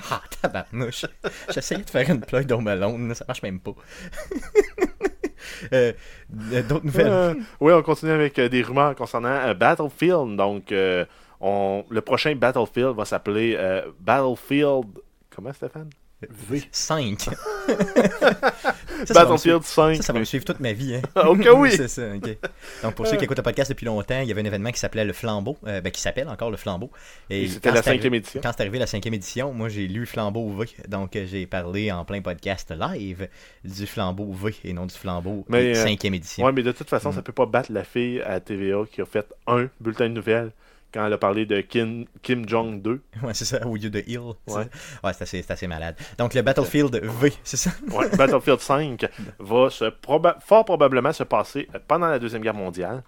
Ah, 0.09 0.21
tabarnouche. 0.41 1.05
J'essayais 1.53 1.83
de 1.83 1.89
faire 1.89 2.09
une 2.09 2.21
plug 2.21 2.45
dans 2.47 2.61
Malone, 2.61 3.09
là, 3.09 3.15
ça 3.15 3.25
marche 3.27 3.41
même 3.41 3.59
pas. 3.59 3.73
Euh, 5.73 5.91
D'autres 6.29 6.85
nouvelles? 6.85 7.07
Euh, 7.07 7.33
oui, 7.59 7.73
on 7.73 7.81
continue 7.83 8.11
avec 8.13 8.39
euh, 8.39 8.47
des 8.47 8.61
rumeurs 8.61 8.95
concernant 8.95 9.27
euh, 9.29 9.53
Battlefield. 9.53 10.35
Donc, 10.37 10.71
euh, 10.71 11.05
on, 11.41 11.83
le 11.89 12.01
prochain 12.01 12.33
Battlefield 12.35 12.95
va 12.95 13.03
s'appeler 13.05 13.55
euh, 13.57 13.83
Battlefield. 13.99 14.85
Comment, 15.29 15.51
Stéphane? 15.53 15.89
5. 16.71 17.19
ça, 19.05 19.13
Battlefield 19.13 19.63
Ça, 19.63 19.93
5. 19.95 20.03
ça 20.03 20.13
va 20.13 20.19
me 20.19 20.23
suivre 20.25 20.45
toute 20.45 20.59
ma 20.59 20.73
vie. 20.73 20.95
Hein. 20.95 21.01
Oh 21.27 21.35
que 21.35 21.49
oui! 21.49 21.71
c'est 21.75 21.87
ça, 21.87 22.03
ok. 22.15 22.37
Donc, 22.83 22.95
pour 22.95 23.07
ceux 23.07 23.17
qui 23.17 23.25
écoutent 23.25 23.37
le 23.37 23.43
podcast 23.43 23.69
depuis 23.71 23.85
longtemps, 23.85 24.19
il 24.21 24.27
y 24.27 24.31
avait 24.31 24.41
un 24.41 24.45
événement 24.45 24.71
qui 24.71 24.79
s'appelait 24.79 25.05
Le 25.05 25.13
Flambeau, 25.13 25.57
euh, 25.67 25.81
ben, 25.81 25.91
qui 25.91 26.01
s'appelle 26.01 26.27
encore 26.29 26.51
Le 26.51 26.57
Flambeau. 26.57 26.89
Et 27.29 27.43
Et 27.43 27.47
c'était 27.47 27.71
la 27.71 27.81
cinquième 27.83 28.13
édition. 28.13 28.41
Quand 28.43 28.51
c'est 28.55 28.61
arrivé 28.61 28.79
la 28.79 28.87
cinquième 28.87 29.13
édition, 29.13 29.53
moi 29.53 29.69
j'ai 29.69 29.87
lu 29.87 30.05
Flambeau 30.05 30.49
V. 30.57 30.67
Donc 30.87 31.15
euh, 31.15 31.25
j'ai 31.25 31.45
parlé 31.45 31.91
en 31.91 32.05
plein 32.05 32.21
podcast 32.21 32.73
live 32.77 33.27
du 33.63 33.85
Flambeau 33.87 34.31
V 34.31 34.55
et 34.63 34.73
non 34.73 34.85
du 34.85 34.95
Flambeau 34.95 35.45
Mais, 35.49 35.75
euh, 35.75 35.83
cinquième 35.83 36.13
édition. 36.15 36.45
Ouais, 36.45 36.51
mais 36.51 36.63
de 36.63 36.71
toute 36.71 36.89
façon, 36.89 37.09
Mm. 37.09 37.15
ça 37.15 37.21
peut 37.21 37.33
pas 37.33 37.45
battre 37.45 37.71
la 37.71 37.83
fille 37.83 38.21
à 38.21 38.39
TVA 38.39 38.83
qui 38.91 39.01
a 39.01 39.05
fait 39.05 39.25
un 39.47 39.67
bulletin 39.79 40.05
de 40.09 40.13
nouvelles 40.13 40.51
quand 40.93 41.05
elle 41.05 41.13
a 41.13 41.17
parlé 41.17 41.45
de 41.45 41.61
Kim, 41.61 42.05
Kim 42.21 42.47
Jong-2. 42.47 42.99
Ouais, 43.23 43.33
c'est 43.33 43.45
ça, 43.45 43.65
au 43.65 43.75
lieu 43.75 43.89
de 43.89 43.99
Hill. 44.05 44.19
Ouais. 44.47 44.67
Ouais, 45.03 45.13
c'est 45.13 45.23
assez, 45.23 45.45
assez 45.49 45.67
malade. 45.67 45.95
Donc 46.17 46.33
le 46.33 46.41
Battlefield 46.41 46.95
V, 47.03 47.33
c'est 47.43 47.57
ça? 47.57 47.71
Ouais, 47.91 48.09
Battlefield 48.15 48.59
5 48.59 49.05
va 49.39 49.69
se 49.69 49.85
proba- 49.85 50.39
fort 50.41 50.65
probablement 50.65 51.11
se 51.13 51.23
passer 51.23 51.67
pendant 51.87 52.07
la 52.07 52.19
Deuxième 52.19 52.41
Guerre 52.43 52.53
mondiale. 52.53 53.03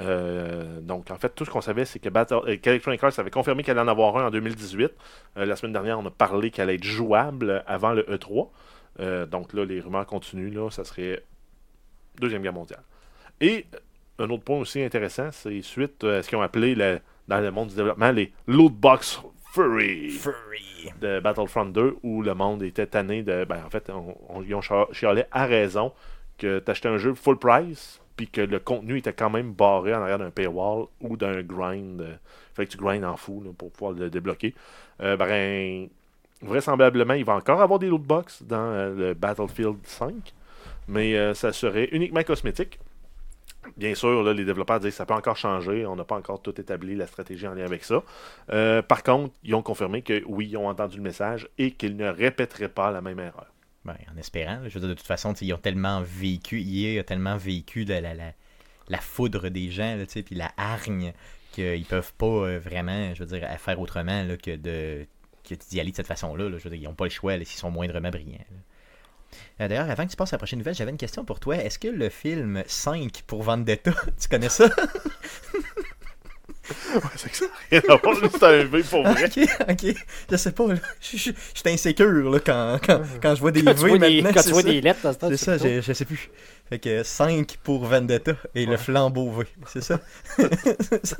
Euh, 0.00 0.80
donc, 0.80 1.10
en 1.10 1.16
fait, 1.16 1.30
tout 1.34 1.44
ce 1.44 1.50
qu'on 1.50 1.60
savait, 1.60 1.84
c'est 1.84 1.98
que 1.98 2.08
Battle, 2.08 2.38
euh, 2.46 2.56
qu'Electronic 2.58 3.02
Arts 3.02 3.18
avait 3.18 3.30
confirmé 3.30 3.64
qu'elle 3.64 3.76
allait 3.76 3.88
en 3.88 3.92
avoir 3.92 4.16
un 4.18 4.26
en 4.26 4.30
2018. 4.30 4.92
Euh, 5.36 5.44
la 5.44 5.56
semaine 5.56 5.72
dernière, 5.72 5.98
on 5.98 6.06
a 6.06 6.10
parlé 6.12 6.50
qu'elle 6.52 6.68
allait 6.68 6.76
être 6.76 6.84
jouable 6.84 7.64
avant 7.66 7.90
le 7.92 8.02
E3. 8.04 8.48
Euh, 9.00 9.26
donc 9.26 9.52
là, 9.52 9.64
les 9.64 9.80
rumeurs 9.80 10.06
continuent. 10.06 10.52
Là, 10.54 10.70
ça 10.70 10.84
serait 10.84 11.24
Deuxième 12.20 12.42
Guerre 12.42 12.52
mondiale. 12.52 12.82
Et 13.40 13.66
euh, 14.20 14.24
un 14.24 14.30
autre 14.30 14.44
point 14.44 14.58
aussi 14.58 14.80
intéressant, 14.82 15.30
c'est 15.32 15.60
suite 15.62 16.04
euh, 16.04 16.20
à 16.20 16.22
ce 16.22 16.28
qu'ils 16.28 16.38
ont 16.38 16.42
appelé 16.42 16.74
le- 16.76 17.00
dans 17.30 17.40
le 17.40 17.50
monde 17.50 17.68
du 17.68 17.76
développement 17.76 18.10
les 18.10 18.32
loot 18.46 18.72
box 18.74 19.20
furry 19.54 20.10
Furry. 20.10 20.90
de 21.00 21.20
Battlefront 21.20 21.66
2 21.66 21.96
où 22.02 22.22
le 22.22 22.34
monde 22.34 22.62
était 22.62 22.86
tanné 22.86 23.22
de. 23.22 23.44
Ben, 23.44 23.62
en 23.66 23.70
fait, 23.70 23.88
on, 23.90 24.14
on- 24.28 24.42
ils 24.42 24.54
ont 24.54 24.60
chia- 24.60 24.88
chialé 24.92 25.24
à 25.32 25.46
raison 25.46 25.92
que 26.38 26.58
t'achetais 26.58 26.88
un 26.88 26.98
jeu 26.98 27.14
full 27.14 27.38
price 27.38 28.00
puis 28.16 28.28
que 28.28 28.40
le 28.42 28.58
contenu 28.58 28.98
était 28.98 29.12
quand 29.14 29.30
même 29.30 29.52
barré 29.52 29.94
en 29.94 30.02
arrière 30.02 30.18
d'un 30.18 30.30
paywall 30.30 30.86
ou 31.00 31.16
d'un 31.16 31.40
grind. 31.42 32.00
euh, 32.02 32.14
fait 32.54 32.66
que 32.66 32.72
tu 32.72 32.76
grindes 32.78 33.04
en 33.04 33.16
fou 33.16 33.42
là, 33.44 33.50
pour 33.56 33.70
pouvoir 33.70 33.92
le 33.92 34.10
débloquer. 34.10 34.54
Euh, 35.00 35.16
ben, 35.16 35.88
vraisemblablement, 36.42 37.14
il 37.14 37.24
va 37.24 37.34
encore 37.36 37.60
avoir 37.62 37.78
des 37.78 37.88
loot 37.88 38.02
box 38.02 38.42
dans 38.42 38.56
euh, 38.72 38.94
le 38.94 39.14
Battlefield 39.14 39.76
5, 39.84 40.12
mais 40.88 41.16
euh, 41.16 41.32
ça 41.34 41.52
serait 41.52 41.88
uniquement 41.92 42.22
cosmétique. 42.22 42.78
Bien 43.76 43.94
sûr, 43.94 44.22
les 44.32 44.44
développeurs 44.44 44.80
disent 44.80 44.90
que 44.90 44.96
ça 44.96 45.06
peut 45.06 45.14
encore 45.14 45.36
changer. 45.36 45.84
On 45.86 45.96
n'a 45.96 46.04
pas 46.04 46.16
encore 46.16 46.40
tout 46.40 46.58
établi 46.60 46.96
la 46.96 47.06
stratégie 47.06 47.46
en 47.46 47.54
lien 47.54 47.64
avec 47.64 47.84
ça. 47.84 48.02
Euh, 48.50 48.82
par 48.82 49.02
contre, 49.02 49.34
ils 49.42 49.54
ont 49.54 49.62
confirmé 49.62 50.02
que 50.02 50.22
oui, 50.26 50.48
ils 50.50 50.56
ont 50.56 50.68
entendu 50.68 50.96
le 50.96 51.02
message 51.02 51.48
et 51.58 51.72
qu'ils 51.72 51.96
ne 51.96 52.08
répéteraient 52.08 52.68
pas 52.68 52.90
la 52.90 53.00
même 53.00 53.18
erreur. 53.18 53.46
Ben, 53.84 53.96
en 54.12 54.16
espérant. 54.18 54.60
Je 54.66 54.74
veux 54.74 54.80
dire, 54.80 54.88
de 54.88 54.94
toute 54.94 55.06
façon, 55.06 55.32
ils 55.34 55.52
ont 55.54 55.58
tellement 55.58 56.02
vécu, 56.02 56.60
EA 56.60 57.00
a 57.00 57.04
tellement 57.04 57.36
vécu 57.36 57.84
la, 57.84 58.00
la, 58.00 58.98
foudre 58.98 59.48
des 59.48 59.70
gens, 59.70 59.96
là, 59.96 60.04
puis 60.06 60.34
la 60.34 60.52
hargne, 60.56 61.12
qu'ils 61.52 61.86
peuvent 61.86 62.12
pas 62.14 62.26
euh, 62.26 62.58
vraiment, 62.58 63.14
je 63.14 63.24
veux 63.24 63.40
faire 63.58 63.80
autrement 63.80 64.26
que 64.42 64.56
de 64.56 65.06
d'y 65.70 65.80
aller 65.80 65.90
de 65.90 65.96
cette 65.96 66.06
façon-là. 66.06 66.48
là. 66.48 66.58
Je 66.58 66.64
veux 66.64 66.70
dire, 66.70 66.78
ils 66.78 66.84
n'ont 66.84 66.94
pas 66.94 67.04
le 67.04 67.10
choix 67.10 67.36
s'ils 67.38 67.58
sont 67.58 67.70
moindrement 67.70 68.10
brillants. 68.10 68.38
Euh, 69.60 69.68
D'ailleurs, 69.68 69.90
avant 69.90 70.06
que 70.06 70.10
tu 70.10 70.16
passes 70.16 70.32
à 70.32 70.36
la 70.36 70.38
prochaine 70.38 70.58
nouvelle, 70.58 70.74
j'avais 70.74 70.90
une 70.90 70.96
question 70.96 71.24
pour 71.24 71.40
toi. 71.40 71.56
Est-ce 71.56 71.78
que 71.78 71.88
le 71.88 72.08
film 72.08 72.62
5 72.66 73.22
pour 73.26 73.42
Vendetta, 73.42 73.92
tu 74.20 74.28
connais 74.28 74.48
ça? 74.48 74.68
C'est 77.16 77.30
que 77.30 77.36
ça 77.36 77.44
n'a 77.46 77.50
rien 77.70 77.82
à 77.88 77.96
voir, 77.96 78.16
c'est 78.30 78.42
un 78.44 78.64
V 78.64 78.82
pour 78.82 79.02
vrai. 79.02 79.24
ok, 79.24 79.48
ok. 79.70 79.94
Je 80.30 80.36
sais 80.36 80.52
pas, 80.52 80.66
là. 80.68 80.74
Je 81.00 81.16
je- 81.16 81.30
je 81.30 81.58
suis 81.60 81.68
insécure 81.68 82.30
là, 82.30 82.38
quand, 82.44 82.78
quand, 82.84 83.02
quand 83.22 83.34
je 83.34 83.40
vois 83.40 83.50
des 83.52 83.62
Quand 83.62 83.74
tu 83.74 83.82
V 83.82 83.88
vois 83.88 83.98
des, 83.98 84.22
maintenant. 84.22 84.32
quand 84.34 84.42
tu 84.46 84.50
vois 84.52 84.62
ça. 84.62 84.68
des 84.68 84.80
lettres, 84.80 85.00
dans 85.02 85.12
ce 85.12 85.18
temps, 85.18 85.28
C'est 85.30 85.36
ça, 85.36 85.58
j'ai- 85.58 85.82
je 85.82 85.92
sais 85.92 86.04
plus. 86.04 86.30
Fait 86.68 86.78
que 86.78 87.02
5 87.02 87.58
pour 87.64 87.84
Vendetta 87.84 88.32
et 88.54 88.64
le 88.64 88.76
flambeau 88.76 89.28
V, 89.30 89.44
c'est 89.66 89.82
ça? 89.82 89.98
Ça. 91.02 91.16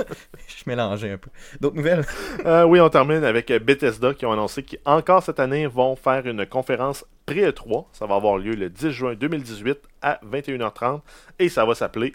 je 0.46 0.52
suis 0.54 0.62
mélangé 0.66 1.10
un 1.10 1.18
peu. 1.18 1.28
D'autres 1.60 1.74
nouvelles? 1.76 2.04
Euh, 2.46 2.64
oui, 2.64 2.80
on 2.80 2.88
termine 2.88 3.24
avec 3.24 3.50
Bethesda 3.52 4.14
qui 4.14 4.26
ont 4.26 4.32
annoncé 4.32 4.62
qu'encore 4.62 5.22
cette 5.24 5.40
année 5.40 5.66
vont 5.66 5.96
faire 5.96 6.24
une 6.26 6.46
conférence 6.46 7.04
pré-E3. 7.26 7.86
Ça 7.92 8.06
va 8.06 8.14
avoir 8.14 8.38
lieu 8.38 8.54
le 8.54 8.70
10 8.70 8.90
juin 8.92 9.14
2018 9.14 9.78
à 10.02 10.20
21h30 10.30 11.00
et 11.40 11.48
ça 11.48 11.64
va 11.64 11.74
s'appeler 11.74 12.14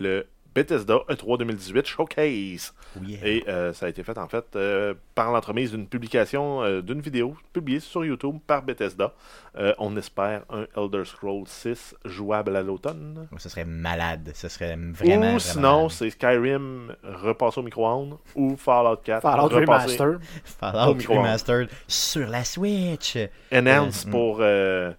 le 0.00 0.26
Bethesda 0.54 0.96
E 1.08 1.14
E3 1.14 1.38
2018 1.38 1.86
Showcase. 1.86 2.74
Oui. 3.00 3.18
Et 3.24 3.44
euh, 3.48 3.72
ça 3.72 3.86
a 3.86 3.88
été 3.88 4.02
fait 4.02 4.18
en 4.18 4.28
fait 4.28 4.44
euh, 4.54 4.94
par 5.14 5.32
l'entremise 5.32 5.70
d'une 5.72 5.86
publication 5.86 6.62
euh, 6.62 6.82
d'une 6.82 7.00
vidéo 7.00 7.34
publiée 7.52 7.80
sur 7.80 8.04
YouTube 8.04 8.36
par 8.46 8.62
Bethesda. 8.62 9.12
Euh, 9.56 9.74
on 9.78 9.96
espère 9.96 10.42
un 10.50 10.66
Elder 10.76 11.04
Scrolls 11.04 11.46
6 11.46 11.94
jouable 12.04 12.56
à 12.56 12.62
l'automne. 12.62 13.26
Ce 13.38 13.48
serait 13.48 13.64
malade. 13.64 14.30
Ce 14.34 14.48
serait 14.48 14.76
vraiment. 14.76 15.34
ou 15.34 15.38
sinon, 15.38 15.88
c'est 15.88 16.10
Skyrim 16.10 16.94
repassé 17.02 17.60
au 17.60 17.62
micro-ondes 17.62 18.16
ou 18.34 18.56
Fallout 18.56 18.96
4 19.04 19.22
Fallout 19.22 19.48
repassé 19.48 19.96
Remaster. 19.98 20.18
Fallout. 20.44 20.96
Remastered 21.08 21.68
sur 21.86 22.28
la 22.28 22.44
Switch. 22.44 23.16
Enhance 23.52 24.06
Euh, 24.06 24.10
pour 24.10 24.38
euh, 24.40 24.92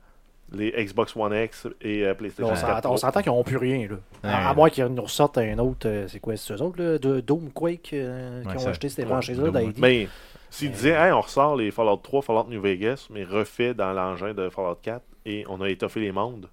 les 0.53 0.71
Xbox 0.71 1.15
One 1.15 1.33
X 1.33 1.67
et 1.81 2.03
euh, 2.05 2.13
PlayStation 2.13 2.47
on 2.51 2.55
4 2.55 2.59
s'entend- 2.67 2.81
Pro. 2.81 2.93
on 2.93 2.97
s'entend 2.97 3.21
qu'ils 3.21 3.31
n'ont 3.31 3.43
plus 3.43 3.57
rien. 3.57 3.87
Là. 3.89 3.95
À, 4.23 4.27
Ouais. 4.27 4.45
à 4.49 4.53
moins 4.53 4.69
qu'ils 4.69 4.85
nous 4.85 5.01
ressortent 5.03 5.37
un 5.39 5.57
autre. 5.59 5.87
euh, 5.87 6.07
c'est 6.07 6.19
quoi, 6.19 6.35
c'est 6.37 6.53
eux 6.53 6.61
autres, 6.61 6.81
là, 6.81 6.97
de 6.97 7.19
Doom 7.21 7.51
Quake, 7.51 7.91
euh, 7.93 8.43
qui 8.43 8.63
ont 8.65 8.67
acheté 8.69 8.89
ces 8.89 9.01
Ouais, 9.03 9.07
franchises-là 9.09 9.49
Doom, 9.51 9.71
d'ID. 9.71 9.79
Mais 9.79 10.07
S'ils 10.49 10.69
disaient, 10.71 10.91
hey, 10.91 11.11
on 11.11 11.21
ressort 11.21 11.55
les 11.55 11.71
Fallout 11.71 11.97
3, 11.97 12.21
Fallout 12.21 12.45
New 12.47 12.61
Vegas, 12.61 13.07
mais 13.09 13.23
refait 13.23 13.73
dans 13.73 13.91
l'engin 13.91 14.35
de 14.35 14.49
Fallout 14.49 14.77
4 14.83 15.01
et 15.25 15.43
on 15.49 15.59
a 15.61 15.67
étoffé 15.69 15.99
les 15.99 16.11
mondes. 16.11 16.47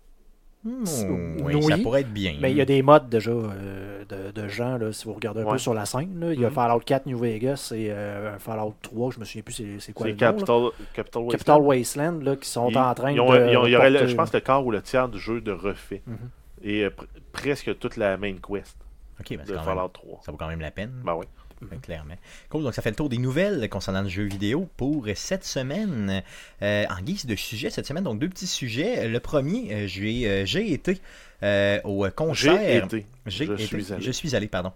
Oui. 0.65 1.55
oui, 1.55 1.63
ça 1.63 1.79
pourrait 1.79 2.03
être 2.03 2.13
bien. 2.13 2.37
Mais 2.41 2.51
il 2.51 2.57
y 2.57 2.61
a 2.61 2.65
des 2.67 2.83
modes 2.83 3.09
déjà 3.09 3.31
euh, 3.31 4.05
de, 4.05 4.31
de 4.43 4.49
gens, 4.49 4.77
là, 4.77 4.93
si 4.93 5.07
vous 5.07 5.15
regardez 5.15 5.41
un 5.41 5.45
Ouais. 5.45 5.53
peu 5.53 5.59
sur 5.59 5.73
la 5.73 5.87
scène. 5.87 6.21
là. 6.21 6.33
Il 6.35 6.41
y 6.41 6.45
a 6.45 6.49
Mhm. 6.49 6.55
Fallout 6.55 6.81
4 6.81 7.07
New 7.07 7.19
Vegas 7.19 7.73
et 7.75 7.89
euh, 7.91 8.35
un 8.35 8.39
Fallout 8.39 8.75
3, 8.83 9.13
je 9.13 9.21
me 9.21 9.25
souviens 9.25 9.43
plus 9.43 9.55
c'est 9.55 9.81
c'est 9.81 9.93
quoi 9.95 10.05
C'est 10.07 10.13
le 10.13 10.17
nom. 10.17 10.21
Capital, 10.21 10.63
Capital 10.93 11.23
Wasteland. 11.23 11.31
Capital 11.31 11.61
Wasteland, 11.63 12.21
là, 12.23 12.37
qui 12.37 12.49
sont 12.49 12.69
Ils- 12.69 12.79
en 12.79 12.95
train 12.95 13.11
ils 13.13 13.21
ont- 13.21 13.33
de. 13.33 13.49
ils 13.51 13.57
ont- 13.57 13.67
il 13.67 13.73
y 13.73 13.77
aurait, 13.77 13.91
le- 13.91 14.07
je 14.07 14.15
pense, 14.15 14.33
le 14.35 14.41
quart 14.41 14.65
ou 14.67 14.71
le 14.71 14.83
tiers 14.83 15.09
du 15.09 15.19
jeu 15.19 15.41
de 15.41 15.53
refait. 15.53 16.03
Mhm. 16.07 16.17
Et 16.63 16.85
euh, 16.85 16.91
pr- 16.91 17.07
presque 17.33 17.79
toute 17.79 17.97
la 17.97 18.17
main 18.19 18.35
quest 18.35 18.77
Ok, 19.19 19.27
ben, 19.31 19.41
c'est 19.47 19.53
de 19.53 19.59
Fallout 19.59 19.81
même- 19.83 19.91
3. 19.93 20.21
ça 20.25 20.31
vaut 20.33 20.37
quand 20.39 20.49
même 20.49 20.61
la 20.61 20.71
peine. 20.71 20.93
Ben 21.05 21.15
oui. 21.15 21.25
Ouais, 21.63 21.79
clairement. 21.83 22.15
Cool, 22.49 22.63
donc 22.63 22.75
ça 22.75 22.83
fait 22.83 22.91
le 22.91 22.97
tour 22.97 23.09
des 23.09 23.19
nouvelles 23.19 23.69
concernant 23.69 24.03
le 24.03 24.09
jeu 24.09 24.25
vidéo 24.25 24.69
pour 24.77 25.07
cette 25.15 25.45
semaine. 25.45 26.23
Euh, 26.63 26.85
en 26.89 27.03
guise 27.03 27.27
de 27.27 27.37
sujet 27.37 27.71
cette 27.71 27.87
semaine, 27.87 28.05
donc 28.05 28.19
deux 28.19 28.29
petits 28.29 28.47
sujets. 28.47 29.09
Le 29.09 29.21
premier, 29.21 29.73
euh, 29.73 29.87
j'ai 29.87 30.27
euh, 30.27 30.47
j'ai 30.47 30.73
été 30.73 31.01
euh, 31.43 31.81
au 31.85 32.09
concert. 32.11 32.59
J'ai 32.59 32.79
été. 32.79 33.07
Je 33.27 33.57
suis 33.57 33.93
allé. 33.93 34.03
Je 34.03 34.11
suis 34.11 34.35
allé, 34.35 34.49
pardon. 34.49 34.73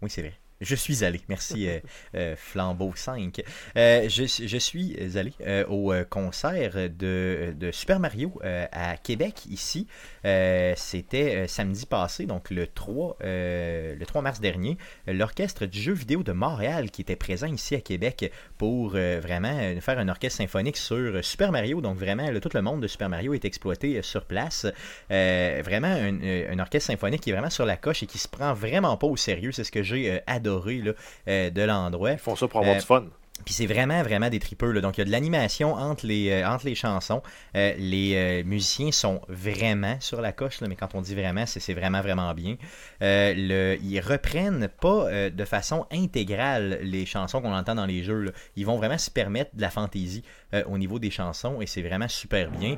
Oui, 0.00 0.10
c'est 0.10 0.22
vrai. 0.22 0.34
Je 0.60 0.74
suis 0.74 1.04
allé. 1.04 1.20
Merci, 1.28 1.68
euh, 1.68 1.78
euh, 2.14 2.34
Flambeau 2.36 2.92
5. 2.94 3.42
Euh, 3.76 4.08
je, 4.08 4.24
je 4.24 4.58
suis 4.58 4.96
allé 5.16 5.32
au 5.68 5.92
concert 6.10 6.90
de, 6.90 7.54
de 7.56 7.70
Super 7.70 8.00
Mario 8.00 8.40
à 8.42 8.96
Québec, 8.96 9.46
ici. 9.48 9.86
C'était 10.24 11.46
samedi 11.48 11.86
passé, 11.86 12.26
donc 12.26 12.50
le 12.50 12.66
3, 12.66 13.18
euh, 13.22 13.94
le 13.94 14.06
3 14.06 14.22
mars 14.22 14.40
dernier. 14.40 14.78
L'orchestre 15.06 15.66
du 15.66 15.80
jeu 15.80 15.92
vidéo 15.92 16.22
de 16.22 16.32
Montréal 16.32 16.90
qui 16.90 17.02
était 17.02 17.16
présent 17.16 17.46
ici 17.46 17.74
à 17.74 17.80
Québec 17.80 18.32
pour 18.56 18.90
vraiment 18.90 19.80
faire 19.80 19.98
un 19.98 20.08
orchestre 20.08 20.38
symphonique 20.38 20.76
sur 20.76 21.24
Super 21.24 21.52
Mario. 21.52 21.80
Donc 21.80 21.96
vraiment, 21.96 22.30
là, 22.30 22.40
tout 22.40 22.50
le 22.52 22.62
monde 22.62 22.82
de 22.82 22.86
Super 22.86 23.08
Mario 23.08 23.34
est 23.34 23.44
exploité 23.44 24.02
sur 24.02 24.24
place. 24.24 24.66
Vraiment 25.08 25.88
un, 25.88 26.50
un 26.50 26.58
orchestre 26.58 26.88
symphonique 26.88 27.22
qui 27.22 27.30
est 27.30 27.32
vraiment 27.32 27.50
sur 27.50 27.66
la 27.66 27.76
coche 27.76 28.02
et 28.02 28.06
qui 28.06 28.18
se 28.18 28.28
prend 28.28 28.52
vraiment 28.54 28.96
pas 28.96 29.06
au 29.06 29.16
sérieux. 29.16 29.52
C'est 29.52 29.64
ce 29.64 29.72
que 29.72 29.82
j'ai 29.82 30.08
euh, 30.10 30.18
adoré 30.48 30.78
là, 30.78 30.92
euh, 31.28 31.50
de 31.50 31.62
l'endroit. 31.62 32.12
Ils 32.12 32.18
font 32.18 32.36
ça 32.36 32.48
pour 32.48 32.60
avoir 32.60 32.76
Euh, 32.76 32.80
du 32.80 32.84
fun. 32.86 33.04
Puis 33.44 33.54
c'est 33.54 33.66
vraiment, 33.66 34.02
vraiment 34.02 34.28
des 34.28 34.38
tripeux. 34.38 34.72
Là. 34.72 34.80
Donc 34.80 34.98
il 34.98 35.00
y 35.00 35.02
a 35.02 35.04
de 35.04 35.10
l'animation 35.10 35.74
entre 35.74 36.06
les, 36.06 36.30
euh, 36.30 36.48
entre 36.48 36.66
les 36.66 36.74
chansons. 36.74 37.22
Euh, 37.56 37.72
les 37.78 38.14
euh, 38.14 38.44
musiciens 38.44 38.92
sont 38.92 39.20
vraiment 39.28 39.96
sur 40.00 40.20
la 40.20 40.32
coche, 40.32 40.60
là, 40.60 40.68
mais 40.68 40.76
quand 40.76 40.94
on 40.94 41.00
dit 41.00 41.14
vraiment, 41.14 41.44
c'est 41.46 41.74
vraiment, 41.74 42.00
vraiment 42.00 42.34
bien. 42.34 42.56
Le, 43.00 43.76
ils 43.82 44.00
reprennent 44.00 44.68
pas 44.80 45.30
de 45.30 45.44
façon 45.44 45.86
intégrale 45.92 46.78
les 46.82 47.06
chansons 47.06 47.40
qu'on 47.40 47.54
entend 47.54 47.74
dans 47.74 47.86
les 47.86 48.02
jeux. 48.02 48.32
Ils 48.56 48.66
vont 48.66 48.76
vraiment 48.76 48.98
se 48.98 49.10
permettre 49.10 49.54
de 49.54 49.60
la 49.60 49.70
fantaisie 49.70 50.22
au 50.66 50.78
niveau 50.78 50.98
des 50.98 51.10
chansons 51.10 51.60
et 51.60 51.66
c'est 51.66 51.82
vraiment 51.82 52.08
super 52.08 52.50
bien. 52.50 52.76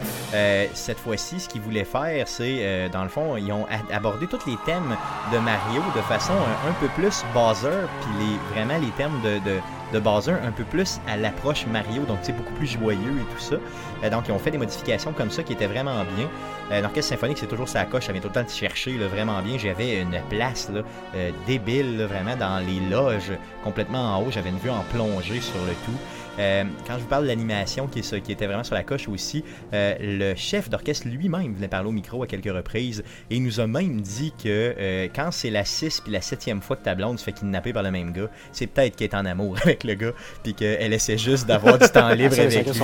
Cette 0.75 0.99
fois-ci, 0.99 1.41
ce 1.41 1.49
qu'ils 1.49 1.61
voulaient 1.61 1.85
faire, 1.85 2.29
c'est, 2.29 2.89
dans 2.91 3.03
le 3.03 3.09
fond, 3.09 3.37
ils 3.37 3.51
ont 3.53 3.67
abordé 3.91 4.27
tous 4.27 4.47
les 4.47 4.57
thèmes 4.67 4.97
de 5.33 5.39
Mario 5.39 5.83
de 5.97 6.03
façon 6.03 6.35
un, 6.69 6.73
peu 6.81 6.89
plus 6.89 7.25
Bowser, 7.33 7.87
puis 8.01 8.11
les, 8.19 8.55
vraiment 8.55 8.79
les 8.79 8.91
thèmes 8.93 9.21
de, 9.23 9.61
de 9.93 9.99
Bowser 9.99 10.35
un 10.45 10.53
peu 10.53 10.65
plus 10.65 11.01
à 11.09 11.17
l'approche 11.17 11.67
Mario, 11.67 12.03
donc 12.05 12.19
c'est 12.23 12.33
beaucoup 12.33 12.53
plus 12.55 12.67
joyeux 12.67 12.99
et 13.21 13.35
tout 13.35 13.41
ça. 13.41 13.57
Euh, 14.03 14.11
donc 14.11 14.25
ils 14.29 14.33
ont 14.33 14.39
fait 14.39 14.51
des 14.51 14.59
modifications 14.59 15.13
comme 15.13 15.31
ça 15.31 15.43
qui 15.43 15.53
étaient 15.53 15.67
vraiment 15.67 16.05
bien. 16.17 16.29
Euh, 16.71 16.81
L'orchestre 16.81 17.11
symphonique, 17.11 17.39
c'est 17.39 17.47
toujours 17.47 17.69
sa 17.69 17.85
coche, 17.85 18.07
ça 18.07 18.13
vient 18.13 18.21
tout 18.21 18.29
le 18.29 18.35
temps 18.35 18.45
te 18.45 18.53
chercher 18.53 18.97
vraiment 18.99 19.41
bien. 19.43 19.59
J'avais 19.59 20.01
une 20.01 20.21
place 20.29 20.71
là, 20.73 20.83
euh, 21.15 21.31
débile, 21.47 22.05
vraiment 22.05 22.37
dans 22.37 22.65
les 22.65 22.81
loges, 22.89 23.33
complètement 23.65 24.17
en 24.17 24.23
haut. 24.23 24.31
J'avais 24.31 24.51
une 24.51 24.59
vue 24.59 24.71
en 24.71 24.85
plongée 24.93 25.41
sur 25.41 25.61
le 25.67 25.73
tout. 25.85 25.99
Euh, 26.41 26.65
quand 26.87 26.95
je 26.95 27.01
vous 27.01 27.07
parle 27.09 27.25
de 27.25 27.29
l'animation 27.29 27.87
qui, 27.87 27.99
est 27.99 28.03
ça- 28.03 28.19
qui 28.19 28.33
était 28.33 28.47
vraiment 28.47 28.65
sur 28.65 28.75
la 28.75 28.83
coche 28.83 29.09
aussi, 29.09 29.45
euh, 29.75 29.95
le 30.01 30.35
chef 30.35 30.71
d'orchestre 30.71 31.07
lui-même 31.07 31.55
venait 31.55 31.69
parler 31.69 31.89
au 31.89 31.93
micro 31.93 32.23
à 32.23 32.27
quelques 32.27 32.53
reprises 32.53 33.05
et 33.31 33.37
il 33.37 33.43
nous 33.45 33.61
a 33.61 33.67
même 33.67 34.01
dit 34.01 34.33
que 34.43 34.75
euh, 34.79 35.09
quand 35.15 35.31
c'est 35.33 35.51
la 35.51 35.65
6 35.65 36.01
puis 36.01 36.13
la 36.13 36.21
7 36.23 36.51
fois 36.63 36.77
que 36.77 36.85
ta 36.85 36.95
blonde 36.95 37.19
se 37.19 37.25
fait 37.25 37.33
kidnapper 37.33 37.73
par 37.75 37.83
le 37.83 37.91
même 37.91 38.13
gars, 38.13 38.29
c'est 38.53 38.67
peut-être 38.67 38.97
qu'elle 38.97 39.09
est 39.09 39.15
en 39.15 39.27
amour 39.27 39.57
avec 39.63 39.85
le 39.85 39.95
gars 39.95 40.13
puis 40.43 40.55
qu'elle 40.55 40.93
essaie 40.95 41.19
juste 41.19 41.47
d'avoir 41.47 41.79
du 41.79 41.89
temps 41.89 42.09
libre 42.15 42.39
avec 42.41 42.67
lui. 42.67 42.79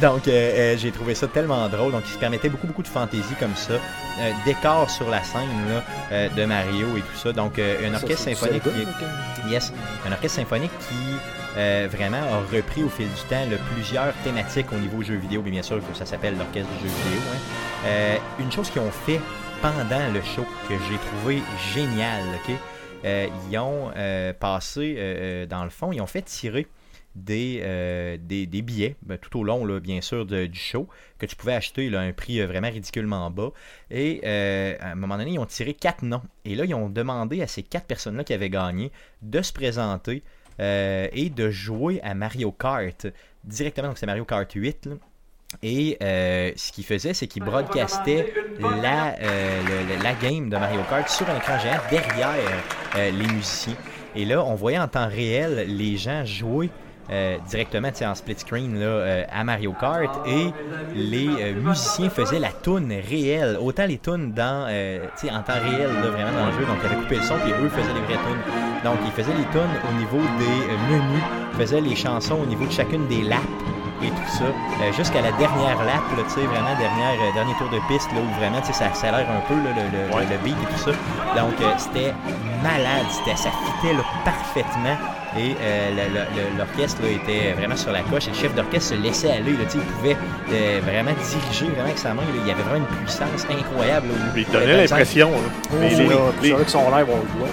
donc, 0.00 0.22
j'ai 0.24 0.90
trouvé 0.92 1.14
ça 1.14 1.26
tellement 1.26 1.68
drôle. 1.68 1.92
Donc, 1.92 2.02
il 2.06 2.12
se 2.12 2.18
permettait 2.18 2.48
beaucoup, 2.48 2.66
beaucoup 2.66 2.82
de 2.82 2.88
fantaisie 2.88 3.34
comme 3.38 3.54
ça. 3.54 3.74
Décor 4.46 4.88
sur 4.90 5.10
la 5.10 5.22
scène 5.22 5.42
là, 6.10 6.28
de 6.30 6.44
Mario 6.46 6.96
et 6.96 7.00
tout 7.00 7.16
ça. 7.16 7.32
Donc, 7.32 7.58
un 7.58 7.92
orchestre 7.94 8.24
symphonique 8.24 8.62
qui 8.62 9.50
Yes, 9.50 9.72
un 10.08 10.12
orchestre 10.12 10.38
symphonique 10.38 10.72
qui 10.88 10.96
euh, 11.56 11.88
vraiment 11.90 12.18
a 12.18 12.40
repris 12.54 12.82
au 12.84 12.88
fil 12.88 13.08
du 13.08 13.20
temps 13.28 13.46
là, 13.50 13.56
plusieurs 13.72 14.14
thématiques 14.24 14.72
au 14.72 14.76
niveau 14.76 15.02
jeux 15.02 15.16
vidéo, 15.16 15.42
mais 15.42 15.50
bien 15.50 15.62
sûr 15.62 15.78
que 15.78 15.96
ça 15.96 16.04
s'appelle 16.04 16.36
l'orchestre 16.36 16.70
du 16.74 16.88
jeu 16.88 16.94
vidéo. 17.04 17.20
hein. 17.32 17.38
Euh, 17.86 18.16
une 18.40 18.50
chose 18.50 18.68
qu'ils 18.70 18.82
ont 18.82 18.90
fait 18.90 19.20
pendant 19.62 20.12
le 20.12 20.20
show 20.22 20.44
que 20.68 20.74
j'ai 20.74 20.98
trouvé 20.98 21.42
génial, 21.72 22.24
ok? 22.34 22.54
Euh, 23.04 23.28
ils 23.50 23.58
ont 23.58 23.90
euh, 23.96 24.32
passé, 24.32 25.46
dans 25.48 25.64
le 25.64 25.70
fond, 25.70 25.92
ils 25.92 26.00
ont 26.00 26.06
fait 26.06 26.22
tirer 26.22 26.66
des, 27.14 28.18
des, 28.20 28.62
billets 28.62 28.96
ben, 29.02 29.16
tout 29.16 29.38
au 29.38 29.44
long, 29.44 29.64
là, 29.64 29.80
bien 29.80 30.00
sûr, 30.00 30.26
du 30.26 30.58
show, 30.58 30.88
que 31.18 31.24
tu 31.26 31.36
pouvais 31.36 31.54
acheter 31.54 31.94
à 31.94 32.00
un 32.00 32.12
prix 32.12 32.40
vraiment 32.44 32.68
ridiculement 32.68 33.30
bas. 33.30 33.50
Et 33.90 34.26
à 34.80 34.90
un 34.90 34.94
moment 34.96 35.16
donné, 35.16 35.32
ils 35.32 35.38
ont 35.38 35.46
tiré 35.46 35.72
quatre 35.72 36.02
noms. 36.02 36.22
Et 36.44 36.54
là, 36.54 36.64
ils 36.64 36.74
ont 36.74 36.90
demandé 36.90 37.40
à 37.40 37.46
ces 37.46 37.62
quatre 37.62 37.86
personnes-là 37.86 38.24
qui 38.24 38.34
avaient 38.34 38.50
gagné 38.50 38.90
de 39.22 39.40
se 39.40 39.52
présenter 39.52 40.22
euh, 40.60 41.08
et 41.12 41.30
de 41.30 41.50
jouer 41.50 42.00
à 42.02 42.14
Mario 42.14 42.52
Kart 42.52 43.06
directement. 43.44 43.88
Donc, 43.88 43.98
c'est 43.98 44.06
Mario 44.06 44.24
Kart 44.24 44.50
8. 44.52 44.86
là. 44.86 44.92
Et 45.62 45.96
euh, 46.02 46.50
ce 46.56 46.72
qu'il 46.72 46.84
faisait, 46.84 47.14
c'est 47.14 47.28
qu'il 47.28 47.42
broadcastait 47.44 48.34
la, 48.58 49.14
euh, 49.20 49.62
le- 49.62 49.94
le- 49.96 50.02
la 50.02 50.14
game 50.14 50.50
de 50.50 50.56
Mario 50.56 50.80
Kart 50.90 51.08
sur 51.08 51.28
un 51.30 51.36
écran 51.36 51.58
géant 51.58 51.78
derrière 51.90 52.32
les 52.96 53.26
musiciens. 53.28 53.76
Et 54.14 54.24
là, 54.24 54.42
on 54.44 54.54
voyait 54.54 54.78
en 54.78 54.88
temps 54.88 55.08
réel 55.08 55.66
les 55.76 55.96
gens 55.96 56.24
jouer 56.24 56.70
euh, 57.10 57.36
directement 57.48 57.90
en 58.02 58.14
split 58.14 58.38
screen 58.38 58.78
là, 58.78 58.86
euh, 58.86 59.24
à 59.30 59.44
Mario 59.44 59.72
Kart 59.78 60.26
et 60.26 60.50
les 60.94 61.28
euh, 61.28 61.54
musiciens 61.54 62.10
faisaient 62.10 62.38
la 62.38 62.50
toune 62.50 62.92
réelle, 62.92 63.58
autant 63.60 63.86
les 63.86 63.98
tunes 63.98 64.32
dans, 64.32 64.66
euh, 64.68 65.06
en 65.30 65.42
temps 65.42 65.60
réel, 65.62 65.90
là, 66.02 66.10
vraiment 66.10 66.38
dans 66.38 66.46
le 66.46 66.52
jeu. 66.52 66.66
Donc, 66.66 66.76
ils 66.82 66.86
avaient 66.86 67.02
coupé 67.02 67.16
le 67.16 67.22
son 67.22 67.34
et 67.34 67.52
eux 67.62 67.68
faisaient 67.68 67.94
les 67.94 68.00
vraies 68.00 68.22
tunes. 68.24 68.82
Donc, 68.84 68.98
ils 69.04 69.12
faisaient 69.12 69.36
les 69.36 69.46
tunes 69.50 69.76
au 69.88 69.98
niveau 69.98 70.22
des 70.38 70.92
menus, 70.92 71.22
faisaient 71.58 71.80
les 71.80 71.96
chansons 71.96 72.38
au 72.42 72.46
niveau 72.46 72.66
de 72.66 72.72
chacune 72.72 73.06
des 73.08 73.22
laps 73.22 73.46
et 74.02 74.08
tout 74.08 74.30
ça, 74.38 74.44
euh, 74.44 74.92
jusqu'à 74.96 75.22
la 75.22 75.32
dernière 75.32 75.78
lap, 75.84 76.04
là, 76.16 76.22
tu 76.28 76.34
sais, 76.40 76.46
vraiment 76.46 76.74
dernière, 76.78 77.16
euh, 77.20 77.32
dernier 77.34 77.54
tour 77.58 77.68
de 77.70 77.78
piste, 77.88 78.08
là, 78.12 78.20
où 78.20 78.40
vraiment, 78.40 78.60
tu 78.60 78.68
sais, 78.68 78.72
ça 78.74 78.86
accélère 78.86 79.26
un 79.30 79.40
peu 79.48 79.54
là, 79.54 79.70
le, 79.74 79.84
le- 79.88 80.14
Ouais. 80.14 80.26
le 80.30 80.36
beat 80.44 80.56
et 80.62 80.66
tout 80.74 80.80
ça. 80.90 80.92
Donc, 81.40 81.54
euh, 81.60 81.72
c'était 81.78 82.12
malade, 82.62 83.06
c'était, 83.10 83.36
ça 83.36 83.50
fitait 83.50 83.94
là, 83.94 84.02
parfaitement. 84.24 84.96
Et 85.38 85.54
euh, 85.60 85.90
le- 85.90 86.14
le- 86.14 86.28
le- 86.36 86.58
l'orchestre 86.58 87.02
là, 87.02 87.08
était 87.10 87.52
vraiment 87.52 87.76
sur 87.76 87.92
la 87.92 88.00
coche 88.00 88.26
et 88.26 88.30
le 88.30 88.36
chef 88.36 88.54
d'orchestre 88.54 88.94
se 88.96 89.00
laissait 89.02 89.30
aller. 89.32 89.52
Là, 89.52 89.64
il 89.74 89.80
pouvait 89.80 90.16
euh, 90.50 90.80
vraiment 90.82 91.10
diriger 91.12 91.66
vraiment 91.66 91.84
avec 91.84 91.98
sa 91.98 92.14
main. 92.14 92.22
là. 92.22 92.28
Il 92.40 92.48
y 92.48 92.50
avait 92.50 92.62
vraiment 92.62 92.86
une 92.88 92.96
puissance 93.04 93.44
incroyable. 93.50 94.08
là, 94.08 94.14
où- 94.14 94.34
Mais 94.34 94.42
il 94.42 94.50
donnait 94.50 94.76
l'impression. 94.86 95.30
Mais 95.78 95.90
Oh, 95.94 95.98
les- 95.98 96.06
là, 96.08 96.14
les- 96.42 96.50
ceux 96.56 96.64
qui 96.64 96.70
sont 96.70 96.88
le 96.90 97.04
voit. 97.04 97.48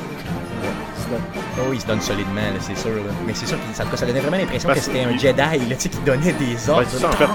Là. 1.13 1.41
Oh, 1.59 1.71
il 1.73 1.79
se 1.81 1.85
donne 1.85 2.01
solidement, 2.01 2.41
là, 2.41 2.59
c'est 2.59 2.77
sûr. 2.77 2.89
là. 2.91 3.11
Mais 3.25 3.33
c'est 3.33 3.45
sûr 3.45 3.57
que 3.57 3.75
ça, 3.75 3.83
ça 3.95 4.05
donnait 4.05 4.19
vraiment 4.19 4.37
l'impression 4.37 4.69
que 4.69 4.79
c'était 4.79 5.01
un 5.03 5.17
Jedi 5.17 5.37
là, 5.69 5.75
qui 5.77 5.89
donnait 6.05 6.33
des 6.33 6.69
ordres. 6.69 6.81
Ouais, 6.81 6.87
c'est 6.89 6.99
ça, 6.99 7.09
en 7.09 7.11
fait. 7.13 7.25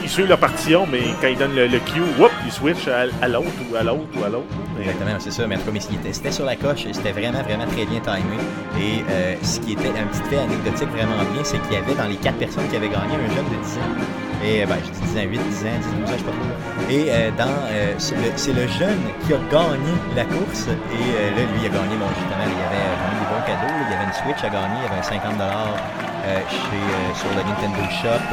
Ils, 0.00 0.04
ils 0.04 0.10
suivent 0.10 0.28
leur 0.28 0.38
partition, 0.38 0.86
mais 0.90 1.00
quand 1.20 1.28
ils 1.28 1.38
donnent 1.38 1.54
le, 1.54 1.66
le 1.66 1.78
cue, 1.80 2.00
whoop, 2.18 2.32
ils 2.46 2.52
switchent 2.52 2.88
à, 2.88 3.06
à 3.24 3.28
l'autre 3.28 3.48
ou 3.70 3.76
à 3.76 3.82
l'autre 3.82 4.06
ou 4.20 4.24
à 4.24 4.28
l'autre. 4.28 4.46
Mais- 4.76 4.84
Exactement, 4.84 5.16
c'est 5.18 5.30
ça. 5.32 5.46
Mais 5.46 5.56
en 5.56 5.58
tout 5.58 5.70
cas, 5.72 5.78
il 6.04 6.14
c'était 6.14 6.32
sur 6.32 6.44
la 6.44 6.56
coche, 6.56 6.86
c'était 6.92 7.12
vraiment, 7.12 7.42
vraiment 7.42 7.66
très 7.66 7.84
bien 7.86 8.00
timé. 8.00 8.36
Et 8.80 9.04
euh, 9.10 9.34
ce 9.42 9.60
qui 9.60 9.72
était 9.72 9.88
un 9.88 10.06
petit 10.06 10.22
fait 10.30 10.38
anecdotique 10.38 10.88
vraiment 10.90 11.16
bien, 11.32 11.42
c'est 11.44 11.60
qu'il 11.62 11.72
y 11.72 11.76
avait 11.76 11.94
dans 11.94 12.06
les 12.06 12.16
quatre 12.16 12.38
personnes 12.38 12.66
qui 12.68 12.76
avaient 12.76 12.88
gagné 12.88 13.14
un 13.14 13.34
jeune 13.34 13.44
de 13.44 13.64
10 13.64 13.76
ans. 13.76 14.27
Et 14.44 14.62
euh, 14.62 14.66
ben, 14.66 14.76
je 14.84 14.90
dis 14.90 15.00
10 15.00 15.18
ans, 15.18 15.22
8, 15.22 15.38
10 15.38 15.66
ans, 15.66 15.78
10, 15.82 15.86
12 15.98 16.10
ans, 16.10 16.12
je 16.12 16.18
sais 16.18 16.24
pas 16.24 16.30
trop. 16.30 16.90
Et 16.90 17.04
euh, 17.10 17.30
dans, 17.36 17.58
euh, 17.68 17.94
c'est 17.98 18.14
le, 18.16 18.62
le 18.62 18.68
jeune 18.68 19.02
qui 19.26 19.34
a 19.34 19.38
gagné 19.50 19.94
la 20.14 20.24
course. 20.24 20.66
Et 20.68 20.70
euh, 20.70 21.30
là, 21.34 21.42
lui, 21.42 21.58
il 21.60 21.66
a 21.66 21.70
gagné, 21.74 21.94
bon, 21.98 22.06
justement, 22.14 22.46
il 22.46 22.54
avait 22.62 22.86
quand 23.02 23.14
des 23.18 23.26
bons 23.26 23.44
cadeaux. 23.46 23.74
Il 23.82 23.90
y 23.90 23.94
avait 23.94 24.06
une 24.06 24.14
Switch 24.14 24.42
à 24.44 24.48
gagner, 24.48 24.78
il 24.78 24.84
y 24.84 24.88
avait 24.88 25.02
un 25.02 25.10
50$ 25.10 25.42
euh, 25.42 26.17
chez, 26.48 26.80
euh, 26.80 27.14
sur 27.14 27.30
le 27.36 27.42
Nintendo 27.42 27.82
Shop. 27.90 28.28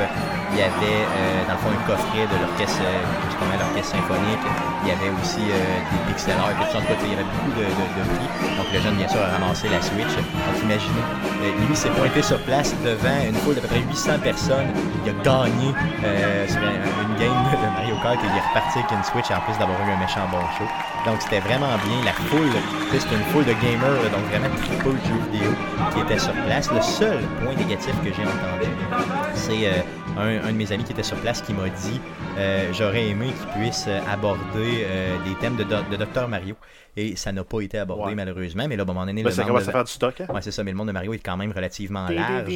Il 0.53 0.59
y 0.59 0.63
avait, 0.63 1.03
euh, 1.03 1.43
dans 1.47 1.55
le 1.55 1.61
fond, 1.63 1.71
un 1.73 1.83
coffret 1.87 2.23
de 2.31 2.35
l'orchestre, 2.39 2.79
euh, 2.83 3.59
l'orchestre 3.59 3.91
symphonique. 3.99 4.45
Il 4.83 4.87
y 4.89 4.93
avait 4.95 5.11
aussi 5.19 5.43
euh, 5.51 5.55
des 5.91 6.01
pixel 6.13 6.35
art, 6.39 6.55
tout 6.55 6.71
ça. 6.71 6.79
Il 6.79 7.11
y 7.11 7.15
avait 7.15 7.27
beaucoup 7.27 7.51
de, 7.59 7.65
prix. 7.65 8.29
Donc, 8.55 8.67
le 8.71 8.79
jeune, 8.79 8.95
bien 8.95 9.07
sûr, 9.09 9.19
a 9.19 9.35
ramassé 9.35 9.67
la 9.67 9.81
Switch. 9.81 10.15
Donc, 10.15 10.55
imaginez, 10.63 11.03
euh, 11.43 11.67
lui 11.67 11.75
s'est 11.75 11.89
pointé 11.91 12.21
sur 12.21 12.39
place 12.47 12.71
devant 12.85 13.19
une 13.27 13.35
foule 13.43 13.55
d'à 13.55 13.61
peu 13.61 13.67
près 13.67 13.83
800 13.83 14.19
personnes. 14.23 14.71
Il 15.03 15.11
a 15.11 15.15
gagné 15.23 15.75
euh, 16.05 16.47
sur 16.47 16.61
un- 16.63 16.79
une 17.03 17.15
game 17.19 17.35
de 17.51 17.67
Mario 17.75 17.95
Kart 17.99 18.15
et 18.15 18.27
il 18.27 18.35
est 18.39 18.45
reparti 18.47 18.79
avec 18.79 18.91
une 18.95 19.03
Switch 19.03 19.29
en 19.35 19.41
plus 19.43 19.57
d'avoir 19.59 19.75
eu 19.83 19.91
un 19.91 19.99
méchant 19.99 20.23
bon 20.31 20.39
show. 20.55 20.67
Donc, 21.05 21.19
c'était 21.21 21.43
vraiment 21.43 21.75
bien. 21.83 21.99
La 22.07 22.13
foule, 22.31 22.55
c'était 22.95 23.15
une 23.19 23.27
foule 23.35 23.45
de 23.45 23.53
gamers, 23.59 24.07
donc 24.13 24.23
vraiment 24.31 24.49
triple 24.63 24.95
de 24.95 25.03
jeux 25.03 25.21
vidéo 25.31 25.51
qui 25.93 25.99
était 26.01 26.17
sur 26.19 26.33
place. 26.47 26.71
Le 26.71 26.81
seul 26.81 27.19
point 27.43 27.53
négatif 27.53 27.84
que 27.91 28.13
j'ai 28.13 28.23
entendu. 28.23 28.69
C'est 29.35 29.67
euh, 29.67 29.81
un, 30.17 30.47
un 30.47 30.51
de 30.51 30.57
mes 30.57 30.71
amis 30.71 30.83
qui 30.83 30.91
était 30.93 31.03
sur 31.03 31.17
place 31.17 31.41
qui 31.41 31.53
m'a 31.53 31.69
dit 31.69 31.99
euh, 32.37 32.71
j'aurais 32.73 33.07
aimé 33.09 33.27
qu'il 33.27 33.61
puisse 33.61 33.85
euh, 33.87 33.99
aborder 34.11 34.83
euh, 34.85 35.17
des 35.23 35.35
thèmes 35.35 35.55
de, 35.55 35.63
Do- 35.63 35.83
de 35.91 35.95
Dr 36.03 36.27
Mario 36.27 36.55
et 36.97 37.15
ça 37.15 37.31
n'a 37.31 37.43
pas 37.43 37.61
été 37.61 37.77
abordé 37.77 38.09
Ouais. 38.09 38.15
malheureusement 38.15 38.67
mais 38.67 38.75
là 38.75 38.81
à 38.81 38.85
un 38.85 38.87
moment 38.87 39.05
donné 39.05 39.21
Ben, 39.23 39.29
le 39.29 39.35
ça 39.35 39.43
commence 39.43 39.63
de- 39.65 39.69
à 39.69 39.71
faire 39.73 39.83
du 39.83 39.91
stock. 39.91 40.19
Hein? 40.21 40.27
Ouais, 40.33 40.41
c'est 40.41 40.51
ça, 40.51 40.63
mais 40.63 40.71
le 40.71 40.77
monde 40.77 40.87
de 40.87 40.93
Mario 40.93 41.13
est 41.13 41.19
quand 41.19 41.37
même 41.37 41.51
relativement 41.51 42.07
large. 42.09 42.49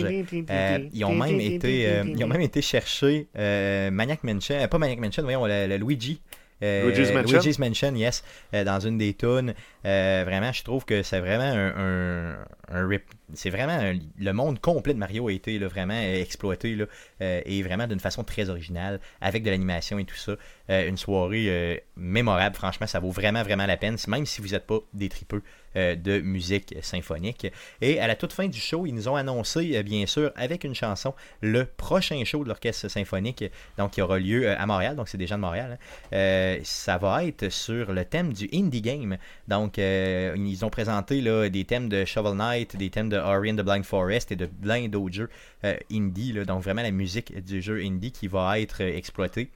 Ils 0.93 1.05
ont 1.05 1.13
même 1.15 1.39
été, 1.39 2.01
ils 2.05 2.23
ont 2.23 2.27
même 2.27 2.41
été 2.41 2.61
chercher 2.61 3.27
Maniac 3.35 4.23
Mansion, 4.23 4.55
pas 4.67 4.77
Maniac 4.77 4.99
Mansion, 4.99 5.23
voyons, 5.23 5.45
le, 5.45 5.67
le 5.67 5.77
Luigi. 5.77 6.21
euh, 6.63 6.87
Luigi's 6.87 7.13
Mansion? 7.13 7.37
Luigi's 7.39 7.59
Mansion, 7.59 7.95
yes, 7.95 8.23
euh, 8.53 8.63
dans 8.65 8.79
une 8.79 8.97
des 8.97 9.13
tunes. 9.13 9.53
Euh, 9.85 10.23
vraiment, 10.25 10.51
je 10.51 10.63
trouve 10.63 10.83
que 10.85 11.03
c'est 11.03 11.19
vraiment 11.21 11.43
un, 11.43 11.73
un, 11.77 12.35
un 12.73 12.87
rip. 12.87 13.03
C'est 13.33 13.49
vraiment 13.49 13.93
le 14.17 14.31
monde 14.33 14.59
complet 14.59 14.93
de 14.93 14.99
Mario 14.99 15.27
a 15.27 15.31
été 15.31 15.59
là, 15.59 15.67
vraiment 15.67 15.93
euh, 15.93 16.21
exploité 16.21 16.75
là, 16.75 16.85
euh, 17.21 17.41
et 17.45 17.61
vraiment 17.63 17.87
d'une 17.87 17.99
façon 17.99 18.23
très 18.23 18.49
originale, 18.49 18.99
avec 19.21 19.43
de 19.43 19.49
l'animation 19.49 19.99
et 19.99 20.05
tout 20.05 20.15
ça. 20.15 20.33
Euh, 20.69 20.87
une 20.87 20.97
soirée 20.97 21.83
mémorable, 21.95 22.55
franchement, 22.55 22.87
ça 22.87 22.99
vaut 22.99 23.09
vraiment, 23.11 23.43
vraiment 23.43 23.65
la 23.65 23.77
peine, 23.77 23.97
même 24.07 24.25
si 24.25 24.41
vous 24.41 24.49
n'êtes 24.49 24.67
pas 24.67 24.79
des 24.93 25.09
tripeux 25.09 25.41
de 25.75 26.19
musique 26.21 26.75
symphonique. 26.81 27.45
Et 27.81 27.99
à 27.99 28.07
la 28.07 28.15
toute 28.15 28.33
fin 28.33 28.47
du 28.47 28.59
show, 28.59 28.87
ils 28.87 28.93
nous 28.93 29.07
ont 29.07 29.15
annoncé, 29.15 29.81
bien 29.83 30.07
sûr, 30.07 30.31
avec 30.35 30.63
une 30.63 30.73
chanson, 30.73 31.13
le 31.41 31.65
prochain 31.65 32.23
show 32.25 32.43
de 32.43 32.49
l'orchestre 32.49 32.87
symphonique, 32.87 33.45
donc 33.77 33.91
qui 33.91 34.01
aura 34.01 34.17
lieu 34.17 34.49
à 34.49 34.65
Montréal, 34.65 34.95
donc 34.95 35.09
c'est 35.09 35.19
des 35.19 35.27
gens 35.27 35.35
de 35.35 35.41
Montréal. 35.41 35.77
hein. 36.11 36.57
Ça 36.63 36.97
va 36.97 37.23
être 37.23 37.49
sur 37.49 37.93
le 37.93 38.03
thème 38.03 38.33
du 38.33 38.49
indie 38.51 38.81
game. 38.81 39.17
Donc, 39.47 39.77
ils 39.77 40.65
ont 40.65 40.69
présenté 40.71 41.21
là, 41.21 41.49
des 41.49 41.65
thèmes 41.65 41.87
de 41.87 42.03
Shovel 42.03 42.33
Knight, 42.33 42.75
des 42.75 42.89
thèmes 42.89 43.09
de 43.09 43.18
Ori 43.19 43.51
and 43.51 43.55
the 43.55 43.61
Blind 43.61 43.83
Forest 43.83 44.31
et 44.31 44.35
de 44.35 44.45
plein 44.45 44.87
d'autres 44.87 45.13
jeux 45.13 45.29
euh, 45.63 45.75
indie. 45.91 46.33
là. 46.33 46.45
donc, 46.45 46.63
vraiment 46.63 46.81
la 46.81 46.91
musique 46.91 47.43
du 47.43 47.61
jeu 47.61 47.81
indie 47.81 48.11
qui 48.11 48.27
va 48.27 48.59
être 48.59 48.83
euh, 48.83 48.97
exploitée. 48.97 49.49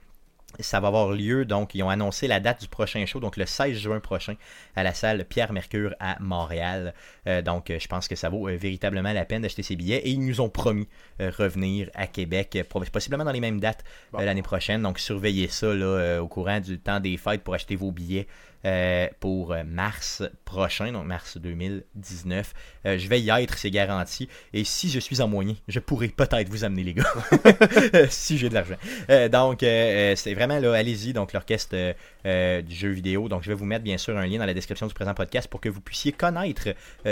Ça 0.60 0.78
va 0.78 0.88
avoir 0.88 1.10
lieu, 1.10 1.44
donc 1.44 1.74
ils 1.74 1.82
ont 1.82 1.88
annoncé 1.88 2.28
la 2.28 2.38
date 2.38 2.60
du 2.60 2.68
prochain 2.68 3.04
show, 3.06 3.18
donc 3.18 3.36
le 3.36 3.46
16 3.46 3.76
juin 3.76 3.98
prochain, 3.98 4.34
à 4.76 4.82
la 4.82 4.94
salle 4.94 5.24
Pierre 5.24 5.52
Mercure 5.52 5.94
à 5.98 6.16
Montréal. 6.20 6.94
Euh, 7.26 7.42
donc 7.42 7.72
je 7.76 7.86
pense 7.88 8.06
que 8.06 8.14
ça 8.14 8.28
vaut 8.28 8.48
euh, 8.48 8.56
véritablement 8.56 9.12
la 9.12 9.24
peine 9.24 9.42
d'acheter 9.42 9.62
ces 9.62 9.74
billets 9.74 9.98
et 9.98 10.10
ils 10.10 10.24
nous 10.24 10.40
ont 10.40 10.48
promis 10.48 10.88
euh, 11.20 11.30
revenir 11.36 11.90
à 11.94 12.06
Québec, 12.06 12.56
possiblement 12.92 13.24
dans 13.24 13.32
les 13.32 13.40
mêmes 13.40 13.60
dates 13.60 13.84
Bon. 14.12 14.20
l'année 14.20 14.42
prochaine. 14.42 14.82
Donc 14.82 14.98
surveillez 14.98 15.48
ça 15.48 15.74
là, 15.74 16.20
au 16.20 16.28
courant 16.28 16.60
du 16.60 16.78
temps 16.78 17.00
des 17.00 17.16
fêtes 17.16 17.42
pour 17.42 17.54
acheter 17.54 17.74
vos 17.74 17.90
billets 17.90 18.28
euh, 18.66 19.08
pour 19.20 19.54
mars 19.66 20.22
prochain, 20.44 20.92
donc 20.92 21.06
mars 21.06 21.36
2019. 21.36 22.54
Euh, 22.86 22.98
je 22.98 23.08
vais 23.08 23.20
y 23.20 23.30
être, 23.30 23.58
c'est 23.58 23.70
garanti. 23.70 24.28
Et 24.52 24.64
si 24.64 24.88
je 24.88 24.98
suis 24.98 25.20
en 25.20 25.28
moyen, 25.28 25.54
je 25.68 25.80
pourrais 25.80 26.08
peut-être 26.08 26.48
vous 26.48 26.64
amener 26.64 26.82
les 26.82 26.94
gars, 26.94 27.12
si 28.08 28.38
j'ai 28.38 28.48
de 28.48 28.54
l'argent. 28.54 28.76
Euh, 29.10 29.28
donc, 29.28 29.58
c'est 29.60 30.34
vraiment 30.34 30.58
là, 30.58 30.74
allez-y. 30.74 31.12
Donc, 31.12 31.32
l'orchestre 31.32 31.94
du 32.24 32.74
jeu 32.74 32.90
vidéo. 32.90 33.28
Donc, 33.28 33.42
je 33.42 33.48
vais 33.48 33.54
vous 33.54 33.66
mettre 33.66 33.84
bien 33.84 33.98
sûr 33.98 34.16
un 34.16 34.26
lien 34.26 34.38
dans 34.38 34.46
la 34.46 34.54
description 34.54 34.86
du 34.86 34.94
présent 34.94 35.14
podcast 35.14 35.48
pour 35.48 35.60
que 35.60 35.68
vous 35.68 35.80
puissiez 35.80 36.12
connaître 36.12 36.68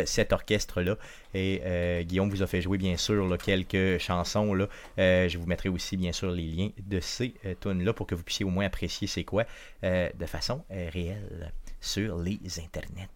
cet 0.06 0.32
orchestre-là. 0.32 0.96
Et 1.34 1.60
euh, 1.64 2.02
Guillaume 2.02 2.28
vous 2.30 2.42
a 2.42 2.46
fait 2.46 2.60
jouer 2.60 2.78
bien 2.78 2.96
sûr 2.96 3.26
là, 3.26 3.36
quelques 3.38 3.98
chansons. 3.98 4.54
Là. 4.54 4.66
Euh, 4.98 5.28
je 5.28 5.38
vous 5.38 5.46
mettrai 5.46 5.68
aussi 5.68 5.96
bien 5.96 6.12
sûr 6.12 6.30
les 6.30 6.46
liens 6.46 6.68
de 6.86 7.00
ces 7.00 7.34
euh, 7.46 7.54
tunes-là 7.60 7.92
pour 7.92 8.06
que 8.06 8.14
vous 8.14 8.22
puissiez 8.22 8.44
au 8.44 8.50
moins 8.50 8.66
apprécier 8.66 9.06
c'est 9.08 9.24
quoi 9.24 9.44
euh, 9.84 10.08
de 10.18 10.26
façon 10.26 10.62
euh, 10.70 10.88
réelle 10.92 11.52
sur 11.80 12.16
les 12.18 12.38
internets. 12.58 13.08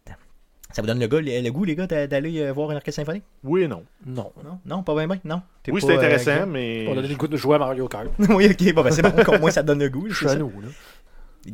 Ça 0.72 0.82
vous 0.82 0.88
donne 0.88 0.98
le, 0.98 1.06
gars- 1.06 1.20
le- 1.20 1.50
goût, 1.50 1.64
les 1.64 1.76
gars, 1.76 1.86
d'a- 1.86 2.08
d'aller 2.08 2.50
voir 2.50 2.70
un 2.70 2.74
orchestre 2.76 3.00
symphonique? 3.00 3.22
Oui 3.44 3.62
et 3.62 3.68
non. 3.68 3.84
Non. 4.04 4.32
Non, 4.44 4.58
non, 4.66 4.82
pas 4.82 4.94
bien, 4.96 5.06
bien, 5.06 5.20
non. 5.24 5.40
T'es 5.62 5.70
Oui, 5.70 5.80
c'est 5.80 5.94
intéressant, 5.94 6.44
mais. 6.46 6.86
On 6.88 6.92
a 6.92 6.96
donné 6.96 7.08
le 7.08 7.14
goût 7.14 7.28
de 7.28 7.36
jouer 7.36 7.54
à 7.54 7.58
Mario 7.58 7.86
Kart. 7.86 8.08
oui, 8.18 8.48
ok, 8.50 8.74
bon, 8.74 8.82
ben, 8.82 8.90
c'est 8.90 9.00
bon, 9.02 9.12
au 9.34 9.38
moins 9.38 9.52
ça 9.52 9.62
donne 9.62 9.78
le 9.78 9.88
goût. 9.88 10.06
Je 10.08 10.12
c'est 10.12 10.18
suis 10.18 10.26
à 10.26 10.30
ça. 10.30 10.36
nous, 10.38 10.50
là. 10.60 10.68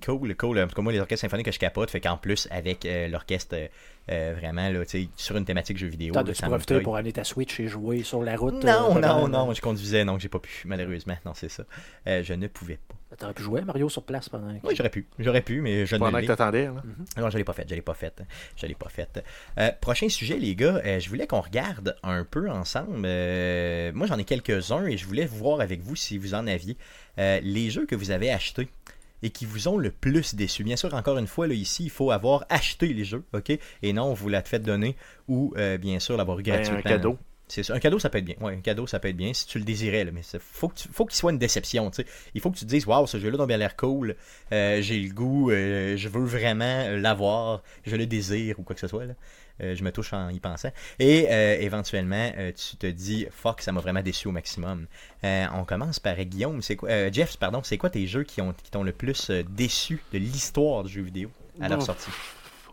Cool, 0.05 0.34
cool. 0.36 0.59
En 0.61 0.66
tout 0.66 0.74
cas, 0.74 0.82
moi, 0.82 0.93
les 0.93 1.01
orchestres 1.01 1.22
symphoniques 1.22 1.47
que 1.47 1.53
je 1.53 1.59
capote, 1.59 1.90
fait 1.90 2.01
qu'en 2.01 2.16
plus, 2.16 2.49
avec 2.51 2.84
euh, 2.86 3.09
l'orchestre, 3.09 3.55
euh, 3.57 3.68
euh, 4.11 4.34
vraiment, 4.38 4.68
là, 4.68 4.84
tu 4.84 5.03
sais, 5.03 5.09
sur 5.16 5.36
une 5.36 5.45
thématique 5.45 5.78
jeu 5.78 5.86
vidéo. 5.86 6.12
T'as 6.14 6.20
me 6.22 6.24
profiter 6.49 6.74
pour 6.82 6.97
aller 6.97 7.12
ta 7.12 7.24
Switch 7.24 7.61
et 7.61 7.68
jouer 7.68 8.03
sur 8.03 8.22
la 8.22 8.36
route. 8.36 8.64
Non, 8.64 8.97
euh, 8.97 9.01
non, 9.01 9.28
non, 9.28 9.53
je 9.55 9.61
conduisais, 9.61 10.05
donc 10.05 10.20
j'ai 10.20 10.28
pas 10.28 10.38
pu, 10.40 10.62
malheureusement. 10.66 11.16
Non, 11.24 11.32
c'est 11.34 11.49
ça. 11.51 11.64
Euh, 12.07 12.22
je 12.22 12.34
ne 12.34 12.47
pouvais 12.49 12.78
pas. 12.88 12.95
T'aurais 13.18 13.34
pu 13.34 13.43
jouer 13.43 13.61
à 13.61 13.64
Mario 13.66 13.90
sur 13.90 14.03
place 14.05 14.30
pendant. 14.30 14.59
que- 14.59 14.66
Oui, 14.66 14.74
j'aurais 14.74 14.88
pu. 14.88 15.07
J'aurais 15.18 15.43
pu, 15.43 15.61
mais 15.61 15.84
je 15.84 15.97
ne 15.97 16.01
Pendant 16.01 16.16
l'ai 16.16 16.22
que 16.26 16.32
t'attendais, 16.32 16.64
là. 16.64 16.82
Non, 17.18 17.28
je 17.28 17.36
l'ai 17.36 17.45
pas 17.45 17.53
fait, 17.53 17.66
je 17.68 17.74
l'ai 17.74 17.82
pas 17.82 17.93
fait. 17.93 18.22
Je 18.57 18.66
l'ai 18.66 18.74
pas 18.74 18.88
fait. 18.88 19.22
Euh, 19.59 19.70
prochain 19.82 20.09
sujet, 20.09 20.38
les 20.38 20.55
gars, 20.57 20.80
euh, 20.86 20.99
je 20.99 21.09
voulais 21.11 21.26
qu'on 21.26 21.43
regarde 21.43 21.95
un 22.03 22.24
peu 22.24 22.51
ensemble. 22.51 23.03
Euh, 23.05 23.93
moi, 23.95 24.07
j'en 24.07 24.16
ai 24.16 24.24
quelques-uns 24.24 24.86
et 24.86 24.97
je 24.97 25.07
voulais 25.07 25.26
voir 25.26 25.61
avec 25.61 25.82
vous 25.82 25.95
si 25.95 26.16
vous 26.16 26.32
en 26.34 26.47
aviez 26.47 26.78
euh, 27.18 27.38
les 27.43 27.68
jeux 27.68 27.84
que 27.84 27.95
vous 27.95 28.11
avez 28.12 28.30
achetés 28.32 28.68
et 29.22 29.30
qui 29.30 29.44
vous 29.46 29.68
ont 29.68 29.78
le 29.78 29.90
plus 29.90 30.34
déçu. 30.34 30.64
Bien 30.64 30.76
sûr, 30.76 30.92
encore 30.94 31.18
une 31.18 31.26
fois, 31.26 31.46
là, 31.46 31.54
ici, 31.54 31.84
il 31.84 31.90
faut 31.90 32.10
avoir 32.10 32.44
acheté 32.48 32.92
les 32.92 33.04
jeux, 33.04 33.24
ok? 33.32 33.52
Et 33.82 33.92
non, 33.92 34.12
vous 34.14 34.28
la 34.28 34.42
fait 34.42 34.58
donner 34.58 34.96
ou, 35.28 35.54
euh, 35.56 35.78
bien 35.78 35.98
sûr, 36.00 36.16
l'avoir 36.16 36.36
Ben, 36.38 36.44
gratuitement. 36.44 36.78
un 36.78 36.82
cadeau. 36.82 37.18
C'est 37.48 37.62
ça. 37.64 37.74
Un 37.74 37.80
cadeau, 37.80 37.98
ça 37.98 38.08
peut 38.08 38.16
être 38.16 38.24
bien. 38.24 38.36
Ouais, 38.40 38.54
un 38.54 38.60
cadeau, 38.62 38.86
ça 38.86 38.98
peut 38.98 39.08
être 39.08 39.16
bien 39.16 39.34
si 39.34 39.46
tu 39.46 39.58
le 39.58 39.64
désirais. 39.64 40.04
Là, 40.04 40.10
mais 40.10 40.22
il 40.32 40.40
faut 40.40 40.68
que 40.68 40.74
tu- 40.74 40.88
faut 40.90 41.04
qu'il 41.04 41.16
soit 41.16 41.32
une 41.32 41.38
déception. 41.38 41.90
tu 41.90 41.96
sais. 42.02 42.08
Il 42.34 42.40
faut 42.40 42.50
que 42.50 42.56
tu 42.56 42.64
te 42.64 42.70
dises 42.70 42.86
Waouh, 42.86 43.06
ce 43.06 43.18
jeu-là 43.18 43.42
a 43.42 43.46
bien 43.46 43.58
l'air 43.58 43.76
cool. 43.76 44.16
Euh, 44.52 44.80
J'ai 44.80 44.98
le 45.00 45.12
goût. 45.12 45.50
euh, 45.50 45.94
je 45.98 46.08
veux 46.08 46.24
vraiment 46.24 46.88
l'avoir. 46.96 47.62
Je 47.84 47.94
le 47.96 48.06
désire 48.06 48.58
ou 48.58 48.62
quoi 48.62 48.74
que 48.74 48.80
ce 48.80 48.86
soit. 48.86 49.04
Là. 49.04 49.14
Euh, 49.61 49.74
je 49.74 49.84
me 49.84 49.92
touche 49.92 50.12
en 50.12 50.28
y 50.30 50.40
pensant. 50.40 50.70
Et 50.98 51.26
euh, 51.30 51.57
éventuellement, 51.61 52.32
euh, 52.38 52.53
tu 52.53 52.76
te 52.76 52.86
dis 52.86 53.26
Fuck, 53.30 53.61
ça 53.61 53.72
m'a 53.72 53.80
vraiment 53.80 54.03
déçu 54.03 54.28
au 54.28 54.32
maximum. 54.32 54.86
On 55.22 55.64
commence 55.64 56.00
par 56.00 56.16
Guillaume. 56.16 56.62
C'est 56.62 56.76
quoi 56.76 57.11
Jeff, 57.11 57.36
pardon. 57.36 57.61
C'est 57.62 57.78
quoi 57.78 57.90
tes 57.90 58.07
jeux 58.07 58.24
qui 58.24 58.40
ont 58.40 58.53
qui 58.53 58.70
t'ont 58.70 58.82
le 58.82 58.92
plus 58.92 59.30
déçu 59.50 60.03
de 60.12 60.18
l'histoire 60.18 60.84
du 60.84 60.92
jeu 60.92 61.03
vidéo 61.03 61.30
à 61.61 61.68
leur 61.68 61.78
Bon. 61.78 61.84
sortie? 61.84 62.11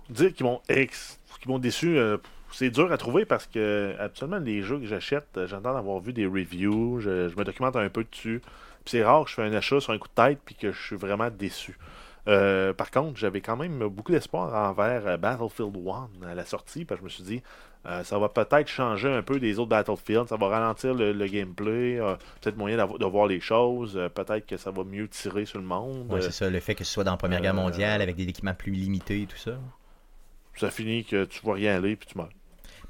Dire 0.10 0.34
qu'ils 0.34 0.46
m'ont 0.46 0.62
ex... 0.70 1.20
qu'ils 1.42 1.52
m'ont 1.52 1.60
déçu, 1.60 1.98
c'est 2.52 2.70
dur 2.72 2.92
à 2.92 2.98
trouver 2.98 3.26
parce 3.26 3.46
que 3.46 3.96
habituellement 4.00 4.40
les 4.40 4.62
jeux 4.64 4.80
que 4.80 4.86
j'achète, 4.86 5.40
j'entends 5.46 5.76
avoir 5.76 6.00
vu 6.00 6.14
des 6.14 6.26
reviews, 6.26 7.00
je, 7.00 7.30
je 7.30 7.36
me 7.36 7.44
documente 7.44 7.76
un 7.76 7.90
peu 7.90 8.04
dessus. 8.04 8.42
Puis 8.86 8.92
c'est 8.92 9.04
rare 9.04 9.26
que 9.26 9.30
je 9.30 9.36
fais 9.36 9.44
un 9.44 9.54
achat 9.54 9.80
sur 9.80 9.94
un 9.94 9.98
coup 9.98 10.08
de 10.08 10.14
tête 10.14 10.40
puis 10.46 10.56
que 10.56 10.72
je 10.72 10.82
suis 10.82 10.96
vraiment 10.96 11.30
déçu. 11.30 11.78
Euh, 12.28 12.74
par 12.74 12.92
contre, 12.92 13.18
j'avais 13.18 13.42
quand 13.42 13.56
même 13.58 13.80
beaucoup 13.88 14.12
d'espoir 14.12 14.54
envers 14.70 15.08
euh, 15.08 15.18
Battlefield 15.18 15.76
1 16.24 16.28
à 16.28 16.36
la 16.36 16.46
sortie, 16.46 16.86
parce 16.86 17.00
que 17.00 17.04
je 17.04 17.06
me 17.06 17.10
suis 17.10 17.24
dit, 17.24 17.42
euh, 17.86 18.04
ça 18.04 18.20
va 18.20 18.28
peut-être 18.28 18.68
changer 18.68 19.08
un 19.12 19.22
peu 19.22 19.40
des 19.40 19.58
autres 19.58 19.70
Battlefield, 19.70 20.28
ça 20.28 20.36
va 20.36 20.48
ralentir 20.50 20.94
le, 20.94 21.14
le 21.14 21.28
gameplay, 21.28 21.98
euh, 22.00 22.16
peut-être 22.42 22.58
moyen 22.58 22.76
de 22.78 23.06
voir 23.06 23.26
les 23.28 23.40
choses, 23.40 23.96
euh, 23.96 24.10
peut-être 24.10 24.46
que 24.46 24.58
ça 24.58 24.70
va 24.70 24.84
mieux 24.84 25.08
tirer 25.08 25.46
sur 25.46 25.60
le 25.60 25.66
monde. 25.66 26.14
C'est 26.22 26.32
ça, 26.32 26.50
le 26.50 26.60
fait 26.60 26.76
que 26.76 26.84
ce 26.84 26.92
soit 26.92 27.06
dans 27.06 27.12
la 27.12 27.18
Première 27.18 27.42
Guerre 27.42 27.54
mondiale 27.54 28.02
avec 28.02 28.16
des 28.18 28.24
équipements 28.28 28.54
plus 28.54 28.74
limités 28.74 29.22
et 29.22 29.26
tout 29.26 29.38
ça. 29.38 29.58
ça 30.58 30.70
finit 30.70 31.06
que 31.06 31.24
tu 31.24 31.40
vois 31.42 31.56
rien 31.56 31.78
aller 31.78 31.96
puis 31.96 32.10
tu 32.12 32.18
meurs. 32.18 32.30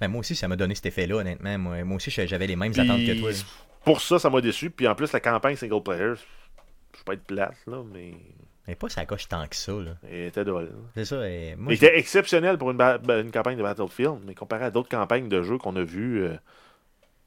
Ben, 0.02 0.08
moi 0.08 0.22
aussi, 0.22 0.36
ça 0.36 0.48
m'a 0.48 0.56
donné 0.56 0.76
cet 0.76 0.88
effet-là, 0.88 1.18
honnêtement. 1.18 1.58
Moi, 1.60 1.84
moi 1.84 1.98
aussi, 1.98 2.10
j'avais 2.10 2.48
les 2.48 2.56
mêmes 2.56 2.72
Puis, 2.72 2.82
attentes 2.82 3.06
que 3.06 3.20
toi. 3.20 3.32
là. 3.32 3.38
Pour 3.84 4.02
ça, 4.02 4.18
ça 4.18 4.30
m'a 4.30 4.42
déçu. 4.42 4.70
Puis 4.70 4.88
en 4.88 4.96
plus, 4.96 5.12
la 5.12 5.20
campagne 5.20 5.56
single 5.56 5.84
player, 5.84 6.14
je 6.16 6.98
vais 7.00 7.04
pas 7.06 7.14
être 7.14 7.24
plate, 7.26 7.58
là, 7.68 7.84
mais 7.94 8.14
Mais 8.70 8.76
pas 8.76 8.88
ça 8.88 9.04
coche 9.06 9.28
tant 9.28 9.48
que 9.48 9.56
ça, 9.56 9.72
là. 9.72 9.96
elle 10.08 10.28
était 10.28 10.46
drôle. 10.46 10.70
C'est 10.94 11.06
ça. 11.06 11.28
et 11.28 11.56
moi, 11.58 11.74
je- 11.74 11.78
était 11.78 11.98
exceptionnelle 11.98 12.60
pour 12.60 12.70
une, 12.70 12.78
ba- 12.78 13.00
ba- 13.00 13.20
une 13.20 13.32
campagne 13.32 13.58
de 13.58 13.64
Battlefield, 13.64 14.20
mais 14.28 14.36
comparé 14.36 14.66
à 14.66 14.70
d'autres 14.70 14.90
campagnes 14.90 15.28
de 15.28 15.42
jeux 15.42 15.58
qu'on 15.58 15.76
a 15.76 15.82
vues, 15.82 16.22
euh, 16.24 16.36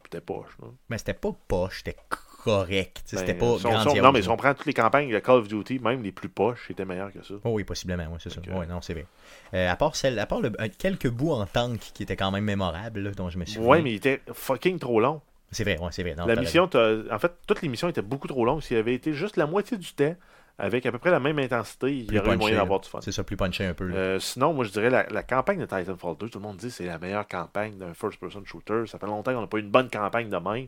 c'était 0.04 0.20
poche. 0.20 0.56
là. 0.60 0.68
Mais 0.88 0.98
c'était 0.98 1.14
pas 1.14 1.30
poche, 1.48 1.78
c'était 1.78 1.96
correct. 2.44 3.02
C'était 3.06 3.34
Ben, 3.34 3.38
pas 3.38 3.46
si 3.46 3.52
on- 3.54 3.58
si 3.58 3.66
on- 3.66 3.70
grandiose. 3.72 4.02
Non, 4.04 4.12
mais 4.12 4.22
si 4.22 4.28
on 4.28 4.36
prend 4.36 4.54
toutes 4.54 4.66
les 4.66 4.72
campagnes 4.74 5.10
de 5.12 5.18
Call 5.18 5.36
of 5.38 5.48
Duty, 5.48 5.78
même 5.80 6.02
les 6.02 6.12
plus 6.12 6.28
poches, 6.28 6.64
c'était 6.68 6.84
meilleur 6.84 7.12
que 7.12 7.22
ça. 7.24 7.34
Oh 7.44 7.50
oui, 7.50 7.64
possiblement, 7.64 8.04
oui, 8.10 8.18
c'est 8.20 8.30
ça. 8.30 8.40
Ouais, 8.52 8.66
non, 8.66 8.80
c'est 8.80 8.92
vrai. 8.94 9.06
Euh, 9.54 9.68
à 9.70 9.74
part, 9.76 9.96
celle, 9.96 10.18
à 10.20 10.26
part 10.26 10.40
le- 10.40 10.50
quelques 10.78 11.08
bouts 11.08 11.32
en 11.32 11.44
tank 11.46 11.78
qui 11.94 12.02
étaient 12.04 12.16
quand 12.16 12.30
même 12.30 12.44
mémorables, 12.44 13.00
là, 13.00 13.10
dont 13.12 13.30
je 13.30 13.38
me 13.38 13.46
souviens. 13.46 13.68
Ouais, 13.68 13.82
mais 13.82 13.90
il 13.92 13.96
était 13.96 14.20
fucking 14.32 14.78
trop 14.78 15.00
long. 15.00 15.20
C'est 15.54 15.64
vrai, 15.64 15.78
ouais, 15.78 15.88
c'est 15.90 16.02
vrai. 16.02 16.14
non, 16.14 16.24
la 16.24 16.34
mission, 16.34 16.64
en 16.64 17.18
fait, 17.18 17.32
toutes 17.46 17.60
les 17.60 17.68
missions 17.68 17.88
étaient 17.88 18.00
beaucoup 18.00 18.26
trop 18.26 18.44
longues. 18.46 18.62
S'il 18.62 18.78
avait 18.78 18.94
été 18.94 19.12
juste 19.12 19.36
la 19.36 19.46
moitié 19.46 19.76
du 19.76 19.92
temps, 19.92 20.16
avec 20.58 20.86
à 20.86 20.92
peu 20.92 20.98
près 20.98 21.10
la 21.10 21.18
même 21.20 21.38
intensité, 21.38 21.96
il 21.96 22.12
y 22.12 22.18
aurait 22.18 22.36
moyen 22.36 22.56
d'avoir 22.58 22.80
du 22.80 22.88
fun. 22.88 23.00
C'est 23.00 23.12
ça, 23.12 23.24
plus 23.24 23.36
punché 23.36 23.64
un 23.66 23.74
peu. 23.74 23.90
Euh, 23.92 24.18
sinon, 24.20 24.52
moi 24.52 24.64
je 24.64 24.70
dirais 24.70 24.90
la, 24.90 25.04
la 25.08 25.22
campagne 25.22 25.58
de 25.58 25.66
Titanfall 25.66 26.16
2, 26.18 26.28
tout 26.28 26.38
le 26.38 26.42
monde 26.42 26.56
dit 26.58 26.66
que 26.68 26.72
c'est 26.72 26.86
la 26.86 26.98
meilleure 26.98 27.26
campagne 27.26 27.76
d'un 27.78 27.94
first-person 27.94 28.44
shooter. 28.44 28.84
Ça 28.86 28.98
fait 28.98 29.06
longtemps 29.06 29.32
qu'on 29.34 29.40
n'a 29.40 29.46
pas 29.46 29.56
eu 29.58 29.62
une 29.62 29.70
bonne 29.70 29.88
campagne 29.90 30.28
de 30.28 30.36
même. 30.36 30.66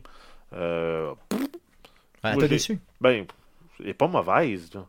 Euh, 0.53 1.13
Ah, 2.23 2.33
j'ai- 2.39 2.47
déçu? 2.47 2.79
Ben, 3.01 3.25
elle 3.79 3.87
est 3.89 3.93
pas 3.93 4.07
mauvaise, 4.07 4.73
là, 4.73 4.85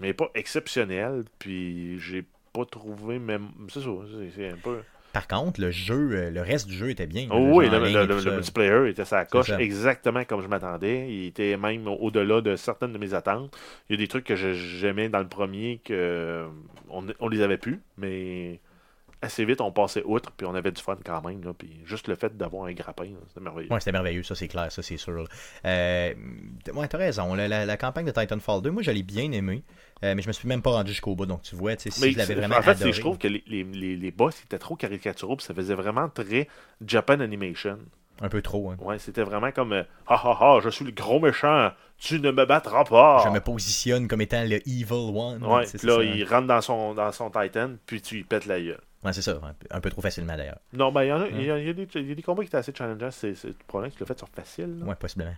mais 0.00 0.08
elle 0.08 0.10
est 0.10 0.14
pas 0.14 0.30
exceptionnelle. 0.34 1.24
Puis 1.38 1.98
j'ai 2.00 2.24
pas 2.52 2.64
trouvé 2.64 3.18
même. 3.18 3.48
C'est 3.68 3.80
ça, 3.80 3.88
c'est 4.34 4.50
un 4.50 4.56
peu. 4.56 4.80
Par 5.14 5.26
contre, 5.28 5.60
le 5.60 5.70
jeu, 5.70 6.10
euh, 6.12 6.30
le 6.30 6.42
reste 6.42 6.66
du 6.68 6.74
jeu 6.74 6.90
était 6.90 7.06
bien. 7.06 7.28
Oh 7.30 7.38
oui, 7.54 7.66
le, 7.78 7.78
le- 8.06 8.20
multiplayer 8.34 8.90
était 8.90 9.04
sa 9.06 9.24
coche 9.24 9.48
exactement 9.60 10.24
comme 10.24 10.42
je 10.42 10.48
m'attendais. 10.48 11.06
Il 11.08 11.26
était 11.26 11.56
même 11.56 11.86
au- 11.86 11.94
au-delà 11.96 12.40
de 12.42 12.56
certaines 12.56 12.92
de 12.92 12.98
mes 12.98 13.14
attentes. 13.14 13.56
Il 13.88 13.92
y 13.92 13.94
a 13.94 13.98
des 13.98 14.08
trucs 14.08 14.24
que 14.24 14.34
je- 14.36 14.52
j'aimais 14.52 15.08
dans 15.08 15.20
le 15.20 15.28
premier 15.28 15.80
que 15.84 15.94
euh, 15.94 16.46
on, 16.90 17.06
on 17.20 17.28
les 17.28 17.40
avait 17.42 17.58
plus, 17.58 17.80
mais 17.96 18.60
assez 19.24 19.44
vite, 19.44 19.60
on 19.60 19.72
passait 19.72 20.02
outre, 20.04 20.30
puis 20.32 20.46
on 20.46 20.54
avait 20.54 20.70
du 20.72 20.80
fun 20.80 20.96
quand 21.04 21.22
même. 21.26 21.42
Là, 21.42 21.52
puis 21.52 21.80
juste 21.84 22.08
le 22.08 22.14
fait 22.14 22.36
d'avoir 22.36 22.66
un 22.66 22.72
grappin, 22.72 23.08
c'était 23.28 23.40
merveilleux. 23.40 23.72
Ouais, 23.72 23.80
c'était 23.80 23.92
merveilleux, 23.92 24.22
ça 24.22 24.34
c'est 24.34 24.48
clair, 24.48 24.70
ça 24.70 24.82
c'est 24.82 24.96
sûr. 24.96 25.26
Euh, 25.64 26.14
ouais, 26.74 26.88
t'as 26.88 26.98
raison. 26.98 27.34
La, 27.34 27.48
la- 27.48 27.66
la 27.66 27.76
campagne 27.76 28.06
de 28.06 28.10
Titanfall 28.12 28.62
2, 28.62 28.70
moi 28.70 28.82
je 28.82 28.90
l'ai 28.90 29.02
bien 29.02 29.30
aimé, 29.32 29.62
euh, 30.04 30.14
mais 30.14 30.22
je 30.22 30.28
me 30.28 30.32
suis 30.32 30.48
même 30.48 30.62
pas 30.62 30.70
rendu 30.70 30.90
jusqu'au 30.92 31.14
bout. 31.14 31.26
Donc 31.26 31.42
tu 31.42 31.56
vois, 31.56 31.76
tu 31.76 31.84
sais, 31.84 31.90
si 31.90 32.00
Mais 32.02 32.12
je 32.12 32.18
l'avais 32.18 32.34
vraiment 32.34 32.56
en 32.56 32.62
fait, 32.62 32.70
adoré. 32.72 32.92
je 32.92 33.00
trouve 33.00 33.18
que 33.18 33.28
les, 33.28 33.42
les, 33.46 33.64
les, 33.96 34.10
boss 34.10 34.40
étaient 34.42 34.58
trop 34.58 34.76
caricaturaux, 34.76 35.36
puis 35.36 35.46
ça 35.46 35.54
faisait 35.54 35.74
vraiment 35.74 36.08
très 36.08 36.48
Japan 36.86 37.20
Animation. 37.20 37.78
Un 38.20 38.28
peu 38.28 38.42
trop. 38.42 38.70
hein. 38.70 38.76
Ouais, 38.80 39.00
c'était 39.00 39.24
vraiment 39.24 39.50
comme 39.50 39.72
euh, 39.72 39.82
Ha 40.06 40.14
ha 40.14 40.38
ha, 40.40 40.60
je 40.62 40.68
suis 40.68 40.84
le 40.84 40.92
gros 40.92 41.18
méchant, 41.18 41.72
tu 41.98 42.20
ne 42.20 42.30
me 42.30 42.44
battras 42.46 42.84
pas. 42.84 43.22
Je 43.24 43.30
me 43.30 43.40
positionne 43.40 44.06
comme 44.06 44.20
étant 44.20 44.44
le 44.44 44.56
Evil 44.68 44.92
One. 45.12 45.44
Ouais, 45.44 45.66
c'est 45.66 45.78
puis 45.78 45.88
là, 45.88 45.96
ça. 45.96 46.04
il 46.04 46.24
rentre 46.24 46.46
dans 46.46 46.60
son, 46.60 46.94
dans 46.94 47.10
son 47.10 47.28
Titan, 47.30 47.72
puis 47.86 48.00
tu 48.00 48.14
lui 48.16 48.22
pètes 48.24 48.46
la 48.46 48.60
gueule. 48.60 48.80
Ouais, 49.04 49.12
c'est 49.12 49.20
ça, 49.22 49.38
un 49.70 49.80
peu- 49.80 49.90
trop 49.90 50.00
facilement 50.00 50.34
d'ailleurs. 50.36 50.58
Non, 50.72 50.90
ben, 50.90 51.02
il 51.02 51.08
y, 51.08 51.12
en 51.12 51.20
a, 51.20 51.28
il 51.28 51.44
y 51.44 51.50
a, 51.50 51.58
il 51.58 51.66
y 51.66 51.68
a 51.70 51.72
des, 51.74 51.86
il 51.96 52.08
y 52.08 52.12
a 52.12 52.14
des 52.14 52.22
combats 52.22 52.42
qui 52.42 52.46
étaient 52.48 52.56
assez 52.56 52.72
challengeants. 52.74 53.10
C'est 53.10 53.34
c'est 53.34 53.48
le 53.48 53.54
problème, 53.66 53.90
c'est 53.90 53.96
que 53.98 54.04
le 54.04 54.06
fait 54.06 54.16
sur 54.18 54.28
facile. 54.30 54.78
là. 54.78 54.86
Ouais, 54.86 54.94
possiblement. 54.94 55.34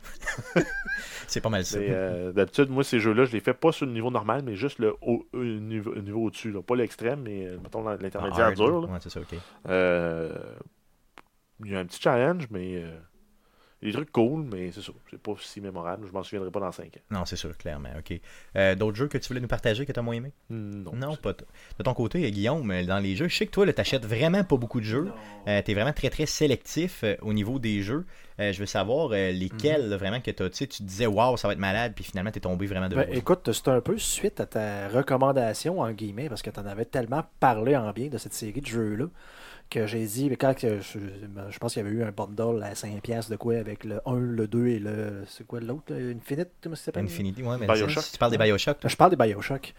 c'est 1.27 1.41
pas 1.41 1.49
mal 1.49 1.65
ça. 1.65 1.79
Euh, 1.79 2.33
D'habitude, 2.33 2.71
moi, 2.71 2.85
ces 2.85 3.01
jeux-là, 3.01 3.25
je 3.25 3.33
les 3.33 3.41
fais 3.41 3.55
pas 3.55 3.73
sur 3.73 3.87
le 3.87 3.93
niveau 3.93 4.11
normal, 4.11 4.43
mais 4.45 4.55
juste 4.55 4.79
le 4.79 4.95
haut, 5.03 5.27
euh, 5.35 5.59
niveau, 5.59 5.95
niveau 5.97 6.25
au-dessus. 6.27 6.53
là. 6.53 6.63
Pas 6.63 6.77
l'extrême, 6.77 7.23
mais 7.23 7.47
euh, 7.47 7.59
mettons 7.63 7.87
Ah, 7.89 7.97
l'intermédiaire 8.01 8.47
hard, 8.47 8.55
dur. 8.55 8.81
là. 8.83 8.89
Ouais, 8.89 8.99
c'est 9.01 9.11
ça, 9.11 9.21
ok. 9.21 9.35
Euh, 9.69 10.33
il 11.65 11.73
y 11.73 11.75
a 11.77 11.81
un 11.81 11.87
petit 11.87 12.01
challenge, 12.01 12.47
mais 12.51 12.85
des 13.83 13.93
trucs 13.93 14.11
cool, 14.11 14.43
mais 14.51 14.73
c'est 14.73 14.81
ça. 14.81 14.93
C'est 15.11 15.21
pas 15.21 15.35
si 15.41 15.61
mémorable. 15.61 16.07
Je 16.07 16.13
m'en 16.13 16.23
souviendrai 16.23 16.51
pas 16.51 16.61
dans 16.61 16.73
5 16.73 16.87
ans. 16.97 17.01
Non, 17.11 17.25
c'est 17.27 17.37
sûr, 17.37 17.57
clairement. 17.59 17.91
Ok. 17.99 18.19
Euh, 18.57 18.75
D'autres 18.75 18.97
jeux 18.97 19.07
que 19.09 19.19
tu 19.19 19.29
voulais 19.29 19.41
nous 19.41 19.47
partager 19.49 19.85
que 19.85 19.93
t'as 19.93 20.03
moins 20.03 20.15
aimé? 20.15 20.33
Non. 20.51 20.93
Non, 20.95 21.17
pas. 21.17 21.33
De 21.35 21.83
ton 21.85 21.93
côté, 21.95 22.29
Guillaume, 22.31 22.71
euh, 22.71 22.85
dans 22.85 22.99
les 22.99 23.15
jeux, 23.17 23.29
je 23.29 23.37
sais 23.37 23.47
que 23.47 23.51
toi, 23.53 23.67
là, 23.67 23.73
t'achètes 23.73 24.07
vraiment 24.07 24.45
pas 24.45 24.57
beaucoup 24.57 24.81
de 24.81 24.87
jeux. 24.87 25.13
Euh, 25.47 25.61
T'es 25.63 25.75
vraiment 25.75 25.93
très 25.93 26.09
très 26.11 26.27
sélectif 26.27 27.05
euh, 27.05 27.17
au 27.23 27.33
niveau 27.35 27.59
des 27.59 27.83
jeux. 27.83 28.07
Euh, 28.41 28.53
je 28.53 28.59
veux 28.61 28.67
savoir 28.67 29.11
euh, 29.13 29.31
lesquels 29.31 29.85
Mhm. 29.85 29.91
là, 29.91 29.97
vraiment 29.99 30.21
que 30.21 30.31
t'as, 30.31 30.49
tu 30.51 30.57
sais, 30.57 30.67
tu 30.67 30.79
te 30.79 30.83
disais 30.83 31.07
waouh, 31.07 31.37
ça 31.37 31.49
va 31.49 31.53
être 31.55 31.59
malade, 31.61 31.93
puis 31.95 32.05
finalement 32.05 32.31
t'es 32.31 32.41
tombé 32.41 32.67
vraiment 32.67 32.89
de 32.89 32.95
Ben, 32.95 33.09
écoute, 33.13 33.51
c'est 33.53 33.69
un 33.69 33.81
peu 33.81 33.97
suite 33.99 34.41
à 34.41 34.47
ta 34.47 34.89
recommandation, 34.89 35.81
en 35.81 35.91
guillemets, 35.93 36.29
parce 36.29 36.43
que 36.43 36.51
tu 36.51 36.61
en 36.61 36.67
avais 36.67 36.85
tellement 36.85 37.25
parlé 37.41 37.77
en 37.77 37.91
bien 37.93 38.09
de 38.09 38.19
cette 38.19 38.35
série 38.35 38.61
de 38.61 38.67
jeux-là, 38.67 39.07
que 39.71 39.87
j'ai 39.87 40.05
dit, 40.07 40.31
mais 40.31 40.37
quand 40.37 40.55
je, 40.59 40.81
je 40.81 41.59
pense 41.59 41.75
qu'il 41.75 41.83
y 41.83 41.87
avait 41.87 41.95
eu 41.95 42.03
un 42.03 42.13
bundle 42.13 42.63
à 42.63 42.75
5$ 42.75 43.31
de 43.31 43.37
quoi 43.37 43.57
avec 43.57 43.85
le 43.85 44.01
1, 44.07 44.19
le 44.19 44.47
2 44.47 44.67
et 44.69 44.79
le. 44.79 45.25
C'est 45.29 45.47
quoi 45.47 45.61
l'autre? 45.61 45.93
Infinite 45.93 46.51
Comment 46.63 46.77
ça 46.77 46.85
s'appelle? 46.85 47.05
Infinity, 47.05 47.43
ouais, 47.43 47.57
mais 47.59 47.67
Bioshock. 47.67 48.05
tu 48.13 48.19
parles 48.19 48.33
des 48.33 48.39
Bioshock, 48.39 48.81
toi. 48.81 48.91
Je 48.91 48.97
parle 48.97 49.11
des 49.11 49.17
Bioshock. 49.17 49.75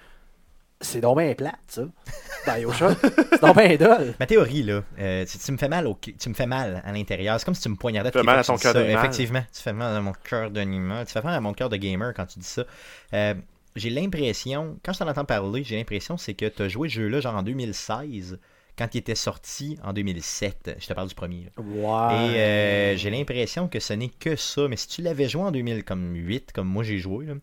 C'est 0.79 1.01
donc 1.01 1.17
bien 1.17 1.33
plate, 1.33 1.55
ça. 1.67 1.83
Bioshock. 2.45 2.97
c'est 3.01 3.41
donc 3.41 3.57
bien 3.57 3.75
dole. 3.77 4.13
Ma 4.19 4.25
théorie, 4.27 4.63
là, 4.63 4.83
euh, 4.99 5.25
tu, 5.25 5.37
tu 5.39 5.51
me 5.51 5.57
fais 5.57 5.69
mal 5.69 5.87
au, 5.87 5.97
tu 5.99 6.29
me 6.29 6.33
fais 6.35 6.45
mal 6.45 6.83
à 6.85 6.91
l'intérieur. 6.91 7.39
C'est 7.39 7.45
comme 7.45 7.55
si 7.55 7.61
tu 7.61 7.69
me 7.69 7.75
poignardais 7.75 8.11
Tu 8.11 8.17
fais 8.19 8.23
mal 8.23 8.37
à 8.37 8.43
ton 8.43 8.57
cœur 8.57 8.73
d'animal. 8.73 9.05
Effectivement, 9.05 9.43
tu 9.51 9.61
fais 9.61 9.73
mal 9.73 9.95
à 9.95 10.01
mon 10.01 10.13
cœur 10.13 10.51
d'animal. 10.51 11.05
Tu 11.05 11.13
fais 11.13 11.21
mal 11.21 11.33
à 11.33 11.41
mon 11.41 11.53
cœur 11.53 11.69
de 11.69 11.77
gamer 11.77 12.13
quand 12.13 12.25
tu 12.27 12.39
dis 12.39 12.45
ça. 12.45 12.63
Euh, 13.13 13.33
j'ai 13.75 13.89
l'impression, 13.89 14.77
quand 14.83 14.93
je 14.93 14.99
t'en 14.99 15.07
entends 15.07 15.25
parler, 15.25 15.63
j'ai 15.63 15.77
l'impression 15.77 16.17
c'est 16.17 16.33
que 16.33 16.45
tu 16.45 16.61
as 16.63 16.67
joué 16.67 16.89
ce 16.89 16.95
jeu-là 16.95 17.21
genre 17.21 17.35
en 17.35 17.43
2016, 17.43 18.39
quand 18.77 18.93
il 18.93 18.99
était 18.99 19.15
sorti 19.15 19.77
en 19.83 19.93
2007. 19.93 20.77
Je 20.79 20.87
te 20.87 20.93
parle 20.93 21.07
du 21.07 21.15
premier. 21.15 21.49
Ouais. 21.57 22.15
Et 22.15 22.39
euh, 22.39 22.95
j'ai 22.95 23.09
l'impression 23.09 23.67
que 23.67 23.79
ce 23.79 23.93
n'est 23.93 24.09
que 24.09 24.35
ça. 24.35 24.67
Mais 24.67 24.77
si 24.77 24.87
tu 24.87 25.01
l'avais 25.01 25.27
joué 25.27 25.41
en 25.43 25.51
2008, 25.51 26.51
comme 26.53 26.67
moi 26.67 26.83
j'ai 26.83 26.99
joué, 26.99 27.25
là, 27.25 27.33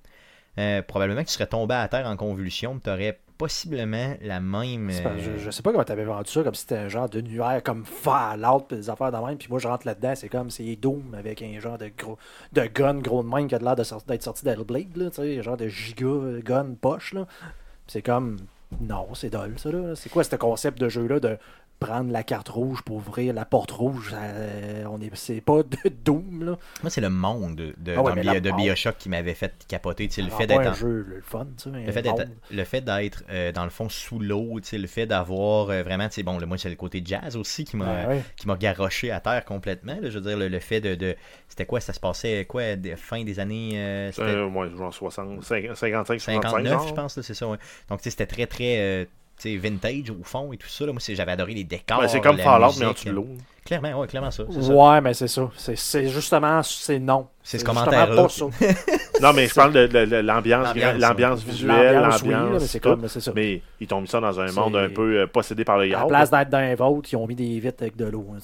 euh, 0.59 0.83
probablement 0.83 1.23
que 1.23 1.29
tu 1.29 1.35
serais 1.35 1.47
tombé 1.47 1.75
à 1.75 1.89
terre 1.89 2.07
en 2.07 2.17
convulsion. 2.17 2.79
Tu 2.83 2.89
aurais 2.89 3.19
possiblement 3.37 4.15
la 4.23 4.39
même. 4.39 4.91
Euh, 4.91 5.19
Je, 5.19 5.43
je 5.45 5.51
sais 5.51 5.63
pas 5.63 5.73
comment 5.73 5.83
t'avais 5.83 6.05
vendu 6.05 6.31
ça, 6.31 6.43
comme 6.45 6.55
si 6.55 6.63
c'était 6.63 6.77
un 6.77 6.89
genre 6.89 7.09
de 7.09 7.21
nuage 7.21 7.63
comme 7.65 7.85
Fallout, 7.85 8.61
pis 8.69 8.77
des 8.77 8.91
affaires 8.91 9.11
de 9.11 9.17
même, 9.17 9.37
puis 9.37 9.49
moi 9.51 9.59
je 9.59 9.67
rentre 9.67 9.87
là-dedans, 9.89 10.15
c'est 10.15 10.29
comme 10.29 10.51
c'est 10.51 10.77
Doom 10.77 11.15
avec 11.19 11.43
un 11.43 11.59
genre 11.59 11.77
de 11.77 11.91
gros 11.99 12.17
de 12.53 12.63
gun 12.73 13.01
gros 13.01 13.25
de 13.25 13.29
main 13.29 13.49
qui 13.49 13.57
a 13.57 13.59
l'air 13.59 13.75
d'être 13.75 14.23
sorti 14.23 14.45
d'Hellblade, 14.45 14.97
là, 14.97 15.11
tu 15.11 15.17
sais, 15.17 15.43
genre 15.43 15.57
de 15.57 15.67
giga 15.67 16.07
gun 16.45 16.75
poche, 16.81 17.13
là. 17.13 17.27
Puis 17.27 17.93
c'est 17.95 18.03
comme, 18.03 18.39
non, 18.81 19.15
c'est 19.15 19.31
dole, 19.31 19.59
ça, 19.59 19.71
là. 19.71 19.95
C'est 19.95 20.09
quoi 20.09 20.25
ce 20.25 20.35
concept 20.37 20.81
de 20.81 20.89
jeu-là 20.89 21.21
de 21.21 21.39
prendre 21.87 22.11
la 22.13 22.23
carte 22.23 22.49
rouge 22.49 22.83
pour 22.83 22.97
ouvrir 22.97 23.35
la 23.35 23.45
porte 23.45 23.71
rouge? 23.71 24.11
ça, 24.11 24.17
euh, 24.23 24.85
on 24.91 25.01
est, 25.01 25.11
c'est 25.15 25.41
pas 25.41 25.63
de 25.63 25.77
Doom, 26.05 26.45
là. 26.45 26.57
Moi, 26.83 26.91
c'est 26.91 27.01
le 27.01 27.11
monde 27.11 27.57
de, 27.57 27.75
de, 27.79 27.95
Ah 27.97 28.03
ouais, 28.03 28.15
Bio- 28.21 28.41
de 28.41 28.51
ah. 28.51 28.57
Bioshock 28.57 28.97
qui 28.99 29.09
m'avait 29.09 29.35
fait 29.35 29.53
capoter. 29.69 30.09
Le 30.19 30.31
fait 30.31 30.47
d'être 30.47 30.61
un 30.61 30.71
en- 30.71 30.75
jeu, 30.75 31.05
le 31.09 31.21
fun, 31.23 31.47
tu 31.57 31.71
sais, 31.71 31.85
Le 31.87 31.93
fait 31.93 32.03
d'être, 32.03 32.25
le 32.51 32.65
fait 32.65 32.81
d'être 32.81 33.23
euh, 33.31 33.53
dans 33.53 33.65
le 33.65 33.71
fond 33.71 33.89
sous 33.89 34.19
l'eau, 34.19 34.59
le 34.73 34.87
fait 34.87 35.07
d'avoir 35.07 35.71
euh, 35.71 35.83
vraiment, 35.83 36.09
tu 36.09 36.15
sais, 36.15 36.23
bon, 36.23 36.39
le, 36.39 36.47
moi 36.47 36.59
c'est 36.59 36.69
le 36.71 36.77
côté 36.77 37.03
jazz 37.05 37.37
aussi 37.37 37.65
qui 37.65 37.77
m'a, 37.77 37.85
Ouais, 37.85 38.07
ouais. 38.07 38.23
qui 38.37 38.47
m'a 38.47 38.57
garoché 38.57 39.11
à 39.11 39.21
terre 39.21 39.45
complètement. 39.45 39.97
là. 40.01 40.09
je 40.11 40.19
veux 40.19 40.25
dire, 40.27 40.37
le, 40.39 40.49
le 40.49 40.59
fait 40.61 40.81
de, 40.81 40.95
de- 40.95 41.17
c'était 41.49 41.67
quoi, 41.67 41.81
ça 41.81 41.93
se 41.93 42.01
passait 42.01 42.45
quoi, 42.47 42.63
fin 42.97 43.23
des 43.25 43.39
années, 43.41 43.73
euh, 43.75 44.11
c'était 44.13 44.29
Euh, 44.29 44.47
ouais, 44.49 44.69
genre 44.77 44.93
60, 44.93 45.43
55, 45.43 45.77
65, 45.77 46.21
59, 46.43 46.73
genre. 46.73 46.89
je 46.89 46.95
pense, 46.95 47.17
là, 47.17 47.23
c'est 47.23 47.35
ça. 47.35 47.47
ouais. 47.47 47.59
Donc 47.89 47.99
tu 48.01 48.05
sais, 48.05 48.11
c'était 48.11 48.27
très 48.27 48.47
très, 48.47 48.79
euh, 48.79 49.05
vintage 49.45 50.11
au 50.11 50.23
fond 50.23 50.53
et 50.53 50.57
tout 50.57 50.69
ça. 50.69 50.87
là. 50.87 50.93
Moi, 50.93 51.01
c'est- 51.01 51.15
j'avais 51.15 51.33
adoré 51.33 51.55
les 51.55 51.65
décors. 51.65 52.01
Ben, 52.01 52.09
c'est 52.09 52.21
comme 52.21 52.39
Fallout, 52.39 52.73
mais 52.79 52.87
en 52.87 52.93
dessous 52.93 53.07
de 53.07 53.11
l'eau. 53.13 53.27
Clairement, 53.65 53.99
ouais, 54.01 54.07
clairement 54.07 54.31
ça. 54.31 54.45
Ouais, 54.45 55.01
mais 55.01 55.15
c'est 55.15 55.27
ça. 55.29 55.51
C'est, 55.57 55.77
c'est 55.77 56.09
justement, 56.09 56.63
c'est 56.63 56.99
non. 56.99 57.29
C'est 57.43 57.59
ce 57.59 57.65
justement 57.65 57.81
commentaire-là. 57.85 58.23
pas 58.23 58.29
ça. 58.29 58.45
Non, 59.23 59.33
mais 59.33 59.47
je 59.47 59.55
parle 59.55 59.73
de, 59.73 59.87
de- 59.87 60.05
de 60.07 60.17
l'ambiance, 60.17 60.67
L'ambiance, 60.67 60.99
l'ambiance 61.01 61.45
ouais. 61.45 61.51
visuelle, 61.53 61.95
L'ambiance, 61.95 62.23
l'ambiance. 62.23 62.25
oui, 62.25 62.31
là, 62.53 62.59
mais 62.61 62.67
c'est 62.67 62.81
tout. 62.81 62.89
comme, 62.91 63.09
c'est 63.09 63.21
ça. 63.21 63.33
Mais 63.35 63.63
ils 63.81 63.87
t'ont 63.87 64.01
mis 64.01 64.09
ça 64.09 64.21
dans 64.21 64.39
un 64.41 64.49
C'est- 64.49 64.61
monde 64.61 64.77
un 64.77 64.89
peu 64.91 65.21
euh, 65.21 65.27
possédé 65.29 65.65
par 65.65 65.77
le 65.79 65.85
À 65.85 65.87
la 65.87 65.93
yard. 65.93 66.09
place 66.09 66.31
d'être 66.31 66.51
dans 66.51 66.59
un 66.59 66.75
vote, 66.75 67.11
ils 67.13 67.17
ont 67.17 67.27
mis 67.27 67.37
des 67.37 67.59
vitres 67.61 67.83
avec 67.83 67.97
de 67.97 68.07
l'eau. 68.07 68.27
hein. 68.35 68.39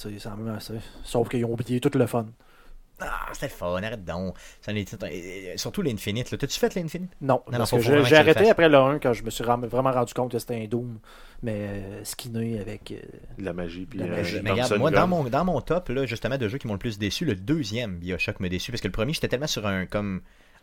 Sauf 1.04 1.28
qu'ils 1.28 1.44
ont 1.44 1.52
oublié 1.52 1.80
tout 1.80 1.90
le 1.92 2.06
fun. 2.06 2.26
Ah, 3.00 3.28
c'était 3.32 3.48
fun, 3.48 3.76
arrête 3.82 4.04
donc. 4.04 4.36
Ça 4.60 4.72
en 4.72 4.76
est- 4.76 5.02
euh, 5.02 5.56
surtout 5.56 5.82
l'Infinite. 5.82 6.30
là. 6.30 6.38
T'as-tu 6.38 6.58
fait 6.58 6.74
l'Infinite? 6.74 7.10
Non, 7.20 7.42
non, 7.50 7.58
parce 7.58 7.70
que 7.70 7.80
j'ai, 7.80 8.16
arrêté 8.16 8.50
après 8.50 8.68
le 8.68 8.76
1 8.76 8.98
quand 8.98 9.12
je 9.12 9.22
me 9.22 9.30
suis 9.30 9.44
ram- 9.44 9.64
vraiment 9.66 9.90
rendu 9.92 10.12
compte 10.14 10.32
que 10.32 10.38
c'était 10.38 10.56
un 10.56 10.66
Doom, 10.66 10.98
mais 11.42 11.54
euh, 11.56 12.04
skinné 12.04 12.60
avec. 12.60 12.92
euh, 12.92 13.00
De 13.38 13.44
la 13.44 13.52
magie. 13.52 13.86
Puis, 13.86 13.98
La 13.98 14.06
euh, 14.06 14.16
magie. 14.16 14.40
Mais 14.42 14.50
regarde, 14.50 14.76
moi, 14.78 14.90
dans 14.90 15.06
mon, 15.06 15.24
dans 15.24 15.44
mon 15.44 15.60
top, 15.60 15.88
là, 15.88 16.06
justement, 16.06 16.36
de 16.38 16.48
jeux 16.48 16.58
qui 16.58 16.66
m'ont 16.66 16.74
le 16.74 16.78
plus 16.78 16.98
déçu, 16.98 17.24
le 17.24 17.34
deuxième 17.34 17.96
Bioshock 17.98 18.40
m'a 18.40 18.48
déçu. 18.48 18.70
Parce 18.72 18.80
que 18.82 18.88
le 18.88 18.92
premier, 18.92 19.12
j'étais 19.12 19.28
tellement 19.28 19.46
sur 19.46 19.66
un 19.66 19.86
comme 19.86 20.20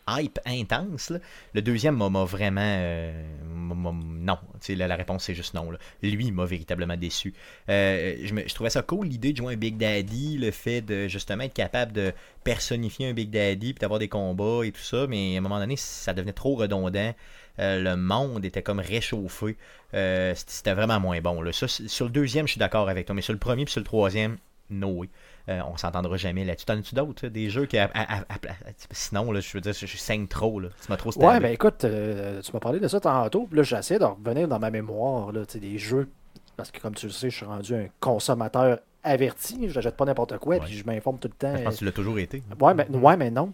hype 0.08 0.38
intense. 0.46 1.12
Le 1.54 1.62
deuxième 1.62 1.96
m'a 1.96 2.24
vraiment. 2.24 2.60
euh, 2.62 3.22
non. 3.54 4.38
La, 4.68 4.96
réponse, 4.96 5.24
c'est 5.24 5.34
juste 5.34 5.54
non. 5.54 5.70
Lui, 6.02 6.30
m'a 6.32 6.44
véritablement 6.44 6.96
déçu. 6.96 7.34
Euh, 7.68 8.16
je, 8.22 8.54
trouvais 8.54 8.70
ça 8.70 8.82
cool, 8.82 9.06
l'idée 9.06 9.32
de 9.32 9.36
jouer 9.38 9.54
un 9.54 9.56
Big 9.56 9.76
Daddy, 9.76 10.38
le 10.38 10.50
fait 10.50 10.80
de 10.80 11.08
justement 11.08 11.44
être 11.44 11.54
capable 11.54 11.92
de 11.92 12.12
personnifier 12.44 13.08
un 13.08 13.12
Big 13.12 13.30
Daddy, 13.30 13.74
puis 13.74 13.80
d'avoir 13.80 13.98
des 13.98 14.08
combats 14.08 14.64
et 14.64 14.72
tout 14.72 14.80
ça. 14.80 15.06
Mais 15.06 15.36
à 15.36 15.38
un 15.38 15.42
moment 15.42 15.58
donné, 15.58 15.76
ça 15.76 16.12
devenait 16.14 16.32
trop 16.32 16.54
redondant. 16.54 17.14
Euh, 17.58 17.82
le 17.82 17.96
monde 17.96 18.44
était 18.44 18.62
comme 18.62 18.80
réchauffé. 18.80 19.56
C'était 19.92 20.74
vraiment 20.74 21.00
moins 21.00 21.20
bon. 21.20 21.42
Sur 21.52 22.06
le 22.06 22.12
deuxième, 22.12 22.46
je 22.46 22.52
suis 22.52 22.58
d'accord 22.58 22.88
avec 22.88 23.06
toi, 23.06 23.14
mais 23.14 23.22
sur 23.22 23.32
le 23.32 23.38
premier 23.38 23.64
puis 23.64 23.72
sur 23.72 23.80
le 23.80 23.86
troisième, 23.86 24.38
no 24.70 24.88
way. 24.88 25.08
Euh, 25.48 25.60
on 25.72 25.76
s'entendra 25.76 26.16
jamais 26.16 26.44
là-dessus. 26.44 26.66
T'en 26.66 26.78
as-tu 26.78 26.94
d'autres, 26.94 27.28
des 27.28 27.48
jeux 27.48 27.66
qui. 27.66 27.78
à- 27.78 27.90
à- 27.94 28.18
à- 28.18 28.22
à- 28.22 28.72
sinon, 28.90 29.32
là, 29.32 29.40
je 29.40 29.50
veux 29.52 29.60
dire, 29.60 29.72
je, 29.72 29.86
je 29.86 29.96
saigne 29.96 30.26
trop. 30.26 30.60
Là. 30.60 30.68
Tu 30.84 30.90
m'as 30.90 30.96
trop 30.96 31.10
Ouais, 31.16 31.40
ben 31.40 31.52
écoute, 31.52 31.84
euh, 31.84 32.40
tu 32.42 32.52
m'as 32.52 32.60
parlé 32.60 32.80
de 32.80 32.88
ça 32.88 33.00
tantôt, 33.00 33.46
puis 33.46 33.56
là 33.56 33.62
j'essaie 33.62 33.98
de 33.98 34.04
revenir 34.04 34.46
dans 34.48 34.58
ma 34.58 34.70
mémoire, 34.70 35.32
là, 35.32 35.42
des 35.54 35.78
jeux, 35.78 36.08
parce 36.56 36.70
que 36.70 36.80
comme 36.80 36.94
tu 36.94 37.06
le 37.06 37.12
sais, 37.12 37.30
je 37.30 37.36
suis 37.36 37.46
rendu 37.46 37.74
un 37.74 37.86
consommateur 38.00 38.78
averti, 39.02 39.68
je 39.68 39.74
n'achète 39.74 39.96
pas 39.96 40.04
n'importe 40.04 40.36
quoi, 40.38 40.56
Ouais. 40.56 40.60
puis 40.64 40.74
je 40.74 40.84
m'informe 40.84 41.18
tout 41.18 41.28
le 41.28 41.34
temps. 41.34 41.56
Je 41.56 41.62
pense 41.62 41.74
que 41.74 41.78
tu 41.78 41.84
l'as 41.86 41.92
toujours 41.92 42.18
été. 42.18 42.42
Ouais, 42.60 42.74
mais, 42.74 42.86
ouais, 42.90 43.16
mais 43.16 43.30
non. 43.30 43.52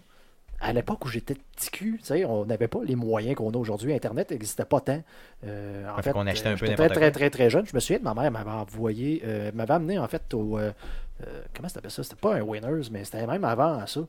À 0.61 0.73
l'époque 0.73 1.03
où 1.05 1.09
j'étais 1.09 1.35
petit 1.55 1.69
cul, 1.69 2.01
on 2.27 2.45
n'avait 2.45 2.67
pas 2.67 2.79
les 2.83 2.95
moyens 2.95 3.35
qu'on 3.35 3.51
a 3.51 3.57
aujourd'hui. 3.57 3.93
Internet 3.93 4.31
n'existait 4.31 4.65
pas 4.65 4.79
tant. 4.79 5.03
Euh, 5.45 5.89
en 5.89 5.97
fait 5.97 6.03
fait, 6.03 6.11
qu'on 6.13 6.25
achetait 6.27 6.49
un 6.49 6.55
peu 6.55 6.65
très, 6.73 6.89
très, 6.89 7.11
très, 7.11 7.29
très 7.29 7.49
jeune. 7.49 7.65
Je 7.65 7.75
me 7.75 7.79
souviens 7.79 7.99
de 7.99 8.03
ma 8.03 8.13
mère 8.13 8.31
m'avait 8.31 8.49
envoyé, 8.49 9.21
euh, 9.25 9.51
m'avait 9.53 9.73
amené 9.73 9.99
en 9.99 10.07
fait 10.07 10.33
au. 10.33 10.57
euh, 10.57 10.71
euh, 11.25 11.41
comment 11.53 11.67
ça 11.67 11.75
s'appelle 11.75 11.91
ça? 11.91 12.03
C'était 12.03 12.15
pas 12.15 12.35
un 12.35 12.41
Winners, 12.41 12.89
mais 12.91 13.03
c'était 13.03 13.27
même 13.27 13.43
avant 13.43 13.85
ça. 13.85 14.01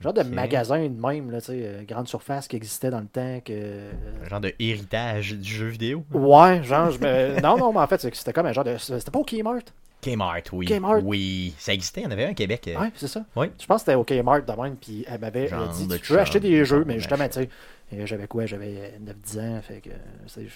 Genre 0.00 0.12
de 0.12 0.22
magasin 0.22 0.88
de 0.88 0.88
même, 0.88 1.30
là, 1.30 1.40
tu 1.40 1.46
sais, 1.46 1.84
grande 1.86 2.08
surface 2.08 2.48
qui 2.48 2.56
existait 2.56 2.90
dans 2.90 3.00
le 3.00 3.06
temps. 3.06 3.40
Que, 3.44 3.90
genre 4.28 4.40
de 4.40 4.52
héritage 4.58 5.32
du 5.32 5.48
jeu 5.48 5.68
vidéo. 5.68 6.04
Ouais, 6.12 6.62
genre, 6.62 6.90
je 6.90 6.98
me... 6.98 7.40
non, 7.40 7.56
non, 7.56 7.72
mais 7.72 7.80
en 7.80 7.86
fait, 7.86 8.00
c'était 8.00 8.32
comme 8.32 8.46
un 8.46 8.52
genre 8.52 8.64
de. 8.64 8.76
C'était 8.78 9.10
pas 9.10 9.18
au 9.18 9.24
Kmart. 9.24 9.62
Kmart, 10.02 10.42
oui. 10.52 10.66
Kmart. 10.66 11.00
Oui. 11.04 11.54
Ça 11.58 11.72
existait, 11.72 12.00
il 12.00 12.04
y 12.04 12.06
en 12.06 12.10
avait 12.10 12.26
un 12.26 12.30
à 12.30 12.34
Québec. 12.34 12.68
euh, 12.68 12.78
Ouais, 12.80 12.90
c'est 12.96 13.08
ça. 13.08 13.24
Oui. 13.36 13.46
Je 13.60 13.66
pense 13.66 13.82
que 13.84 13.92
c'était 13.92 13.94
au 13.94 14.04
Kmart 14.04 14.44
de 14.44 14.60
même, 14.62 14.76
puis 14.76 15.04
elle 15.08 15.20
m'avait 15.20 15.48
dit 15.76 15.88
Tu 16.00 16.12
veux 16.12 16.18
acheter 16.20 16.40
des 16.40 16.64
jeux, 16.64 16.84
mais 16.84 16.98
justement, 16.98 17.28
tu 17.28 17.40
sais, 17.40 17.48
j'avais 18.06 18.26
quoi 18.26 18.46
J'avais 18.46 18.94
9-10 19.26 19.38
ans, 19.40 19.60
fait 19.62 19.80
que 19.80 19.90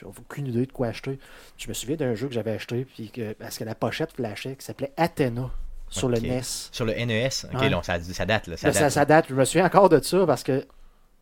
aucune 0.05 0.47
idée 0.49 0.67
de 0.67 0.73
quoi 0.73 0.89
acheter. 0.89 1.19
Je 1.59 1.69
me 1.69 1.75
souviens 1.75 1.97
d'un 1.97 2.15
jeu 2.15 2.27
que 2.29 2.35
j'avais 2.35 2.53
acheté, 2.53 2.85
puis 2.85 3.11
que, 3.11 3.33
parce 3.35 3.57
que 3.59 3.65
la 3.65 3.75
pochette 3.75 4.13
flashait, 4.13 4.57
qui 4.57 4.65
s'appelait 4.65 4.93
Athéna 4.97 5.51
sur 5.89 6.09
le 6.09 6.19
NES. 6.19 6.41
Sur 6.73 6.85
le 6.85 6.95
NES. 6.95 7.29
Ok, 7.55 7.85
ça, 7.85 8.01
ça 8.03 8.27
date. 8.27 8.49
Là, 8.49 8.57
ça 8.57 8.69
Là, 8.69 8.73
date. 8.75 8.91
ça 8.91 9.05
date, 9.05 9.27
je 9.29 9.35
me 9.35 9.45
souviens 9.45 9.67
encore 9.67 9.89
de 9.89 10.01
ça, 10.01 10.27
parce 10.27 10.43
que 10.43 10.67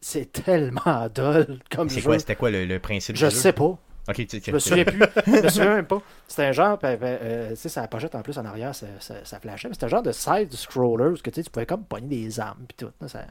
c'est 0.00 0.32
tellement 0.32 1.08
dole 1.14 1.58
comme 1.70 1.90
jeu. 1.90 2.00
quoi, 2.00 2.18
c'était 2.18 2.36
quoi 2.36 2.50
le, 2.50 2.64
le 2.64 2.78
principe 2.78 3.16
Je 3.16 3.26
du 3.26 3.32
jeu? 3.34 3.38
sais 3.40 3.52
pas. 3.52 3.76
Ok, 4.08 4.26
tu- 4.26 4.40
Je 4.44 4.50
me 4.52 4.58
souviens 4.58 4.84
plus. 4.84 4.98
Je 5.26 5.42
me 5.42 5.48
souviens 5.48 5.74
même 5.76 5.86
pas. 5.86 6.02
C'était 6.28 6.44
un 6.44 6.52
genre, 6.52 6.78
ben, 6.78 6.98
ben, 6.98 7.18
euh, 7.22 7.50
tu 7.50 7.56
sais, 7.56 7.68
sa 7.70 7.88
pochette 7.88 8.14
en 8.14 8.22
plus 8.22 8.36
en 8.38 8.44
arrière, 8.44 8.74
ça, 8.74 8.86
ça, 9.00 9.24
ça 9.24 9.40
flashait. 9.40 9.68
mais 9.68 9.74
C'était 9.74 9.86
un 9.86 9.88
genre 9.88 10.02
de 10.02 10.12
side-scroller 10.12 11.06
où 11.06 11.16
que, 11.22 11.30
tu 11.30 11.42
pouvais 11.50 11.66
comme 11.66 11.84
pogner 11.84 12.08
des 12.24 12.40
armes 12.40 12.64
puis 12.68 12.76
tout. 12.86 12.92
là, 13.00 13.08
ça... 13.08 13.24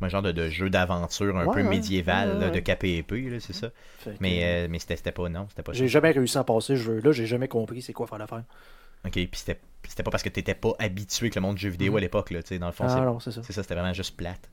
un 0.00 0.08
genre 0.08 0.22
de, 0.22 0.32
de 0.32 0.48
jeu 0.48 0.70
d'aventure 0.70 1.36
un 1.36 1.46
Ouais, 1.46 1.54
peu 1.54 1.62
ouais. 1.62 1.68
médiéval, 1.68 2.34
Ouais, 2.34 2.40
là, 2.40 2.50
de 2.50 2.58
cap 2.60 2.82
et 2.84 2.98
épée, 2.98 3.22
là, 3.30 3.38
c'est 3.40 3.52
ça. 3.52 3.68
que, 4.04 4.10
Mais, 4.20 4.64
euh, 4.64 4.68
mais 4.70 4.78
c'était 4.78 5.12
pas, 5.12 5.28
non, 5.28 5.46
c'était 5.50 5.62
pas. 5.62 5.72
J'ai 5.72 5.88
jamais 5.88 6.10
réussi 6.10 6.38
à 6.38 6.44
passer 6.44 6.76
ce 6.76 6.82
jeu-là. 6.82 7.12
J'ai 7.12 7.26
jamais 7.26 7.48
compris 7.48 7.82
c'est 7.82 7.92
quoi 7.92 8.06
faire 8.06 8.18
le 8.18 8.26
faire. 8.26 8.44
Ok, 9.04 9.12
puis 9.12 9.28
c'était 9.34 9.60
c'était 9.86 10.02
pas 10.02 10.10
parce 10.10 10.22
que 10.22 10.30
t'étais 10.30 10.54
pas 10.54 10.72
habitué 10.78 11.24
avec 11.26 11.34
le 11.34 11.42
monde 11.42 11.56
du 11.56 11.62
jeu 11.62 11.68
vidéo 11.68 11.94
à 11.98 12.00
l'époque, 12.00 12.30
là, 12.30 12.42
tu 12.42 12.48
sais, 12.48 12.58
dans 12.58 12.66
le 12.66 12.72
fond, 12.72 12.86
Ah 12.88 13.16
c'est 13.20 13.30
ça. 13.32 13.42
c'est 13.42 13.52
ça, 13.52 13.62
c'était 13.62 13.74
vraiment 13.74 13.92
juste 13.92 14.16
plate. 14.16 14.48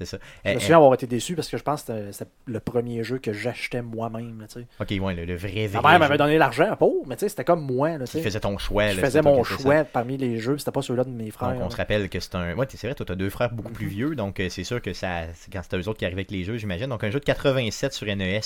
Ouais. 0.00 0.06
C'est 0.06 0.16
ça. 0.16 0.18
Je 0.44 0.50
Eh, 0.50 0.54
me 0.54 0.56
eh, 0.56 0.60
souviens 0.60 0.76
avoir 0.76 0.94
été 0.94 1.06
déçu 1.06 1.34
parce 1.34 1.48
que 1.48 1.56
je 1.58 1.62
pense 1.62 1.82
que 1.82 2.10
c'était- 2.12 2.30
le 2.46 2.60
premier 2.60 3.04
jeu 3.04 3.18
que 3.18 3.32
j'achetais 3.32 3.82
moi-même. 3.82 4.46
ok, 4.80 4.86
ouais, 5.00 5.14
le, 5.14 5.24
le 5.24 5.36
vrai, 5.36 5.66
vrai. 5.66 5.80
Ma 5.82 5.90
mère 5.90 5.98
m'avait 6.00 6.16
donné 6.18 6.38
l'argent 6.38 6.74
pour, 6.76 7.06
mais 7.06 7.16
tu 7.16 7.20
sais, 7.20 7.28
c'était 7.28 7.44
comme 7.44 7.60
moi. 7.64 7.90
Là, 7.90 7.98
tu 7.98 8.04
qui 8.04 8.10
sais. 8.18 8.22
faisait 8.22 8.40
ton 8.40 8.56
choix. 8.58 8.88
je 8.88 9.00
faisais 9.00 9.22
mon 9.22 9.44
faisais 9.44 9.62
choix 9.62 9.84
parmi 9.84 10.16
les 10.16 10.38
jeux, 10.38 10.58
c'était 10.58 10.70
pas 10.72 10.82
ceux-là 10.82 11.04
de 11.04 11.10
mes 11.10 11.30
frères. 11.30 11.54
Donc, 11.54 11.62
on 11.64 11.70
se 11.70 11.76
rappelle 11.76 12.08
que 12.08 12.18
c'est 12.20 12.34
un. 12.34 12.54
Ouais, 12.54 12.66
c'est 12.70 12.86
vrai, 12.86 12.94
toi, 12.94 13.04
t'as 13.06 13.14
deux 13.14 13.30
frères 13.30 13.50
beaucoup 13.52 13.68
Mhm. 13.70 13.74
plus 13.74 13.86
vieux, 13.88 14.14
donc 14.14 14.40
euh, 14.40 14.48
c'est 14.48 14.64
sûr 14.64 14.80
que 14.80 14.92
ça. 14.92 15.24
c'est 15.34 15.52
quand 15.52 15.62
c'était 15.62 15.76
eux 15.78 15.88
autres 15.88 15.98
qui 15.98 16.04
arrivaient 16.04 16.20
avec 16.20 16.30
les 16.30 16.44
jeux, 16.44 16.56
j'imagine. 16.56 16.86
Donc, 16.88 17.04
un 17.04 17.10
jeu 17.10 17.20
de 17.20 17.24
87 17.24 17.92
sur 17.92 18.06
NES 18.08 18.40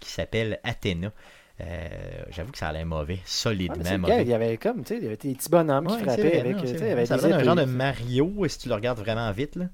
qui 0.00 0.10
s'appelle 0.10 0.58
Athéna. 0.64 1.12
Euh, 1.60 1.64
J'avoue 2.30 2.52
que 2.52 2.58
ça 2.58 2.68
allait 2.68 2.84
mauvais, 2.84 3.14
Ouais, 3.14 3.20
solidement 3.24 3.76
le 3.90 3.98
mauvais. 3.98 4.16
gars, 4.16 4.20
il 4.22 4.28
y 4.28 4.34
avait 4.34 4.56
comme, 4.58 4.82
tu 4.82 4.88
sais, 4.88 4.96
il 4.98 5.04
y 5.04 5.06
avait 5.06 5.16
des 5.16 5.34
petits 5.34 5.48
bonhommes 5.48 5.86
Ouais, 5.86 5.96
qui 5.96 6.02
frappaient 6.04 6.22
vrai, 6.22 6.38
avec. 6.40 6.56
avait 6.58 7.06
ça 7.06 7.16
des 7.16 7.22
donne 7.22 7.32
un 7.32 7.42
genre 7.44 7.54
de 7.56 7.64
Mario 7.64 8.46
si 8.48 8.58
tu 8.58 8.68
le 8.68 8.74
regardes 8.74 8.98
vraiment 8.98 9.30
vite, 9.32 9.56
là? 9.56 9.64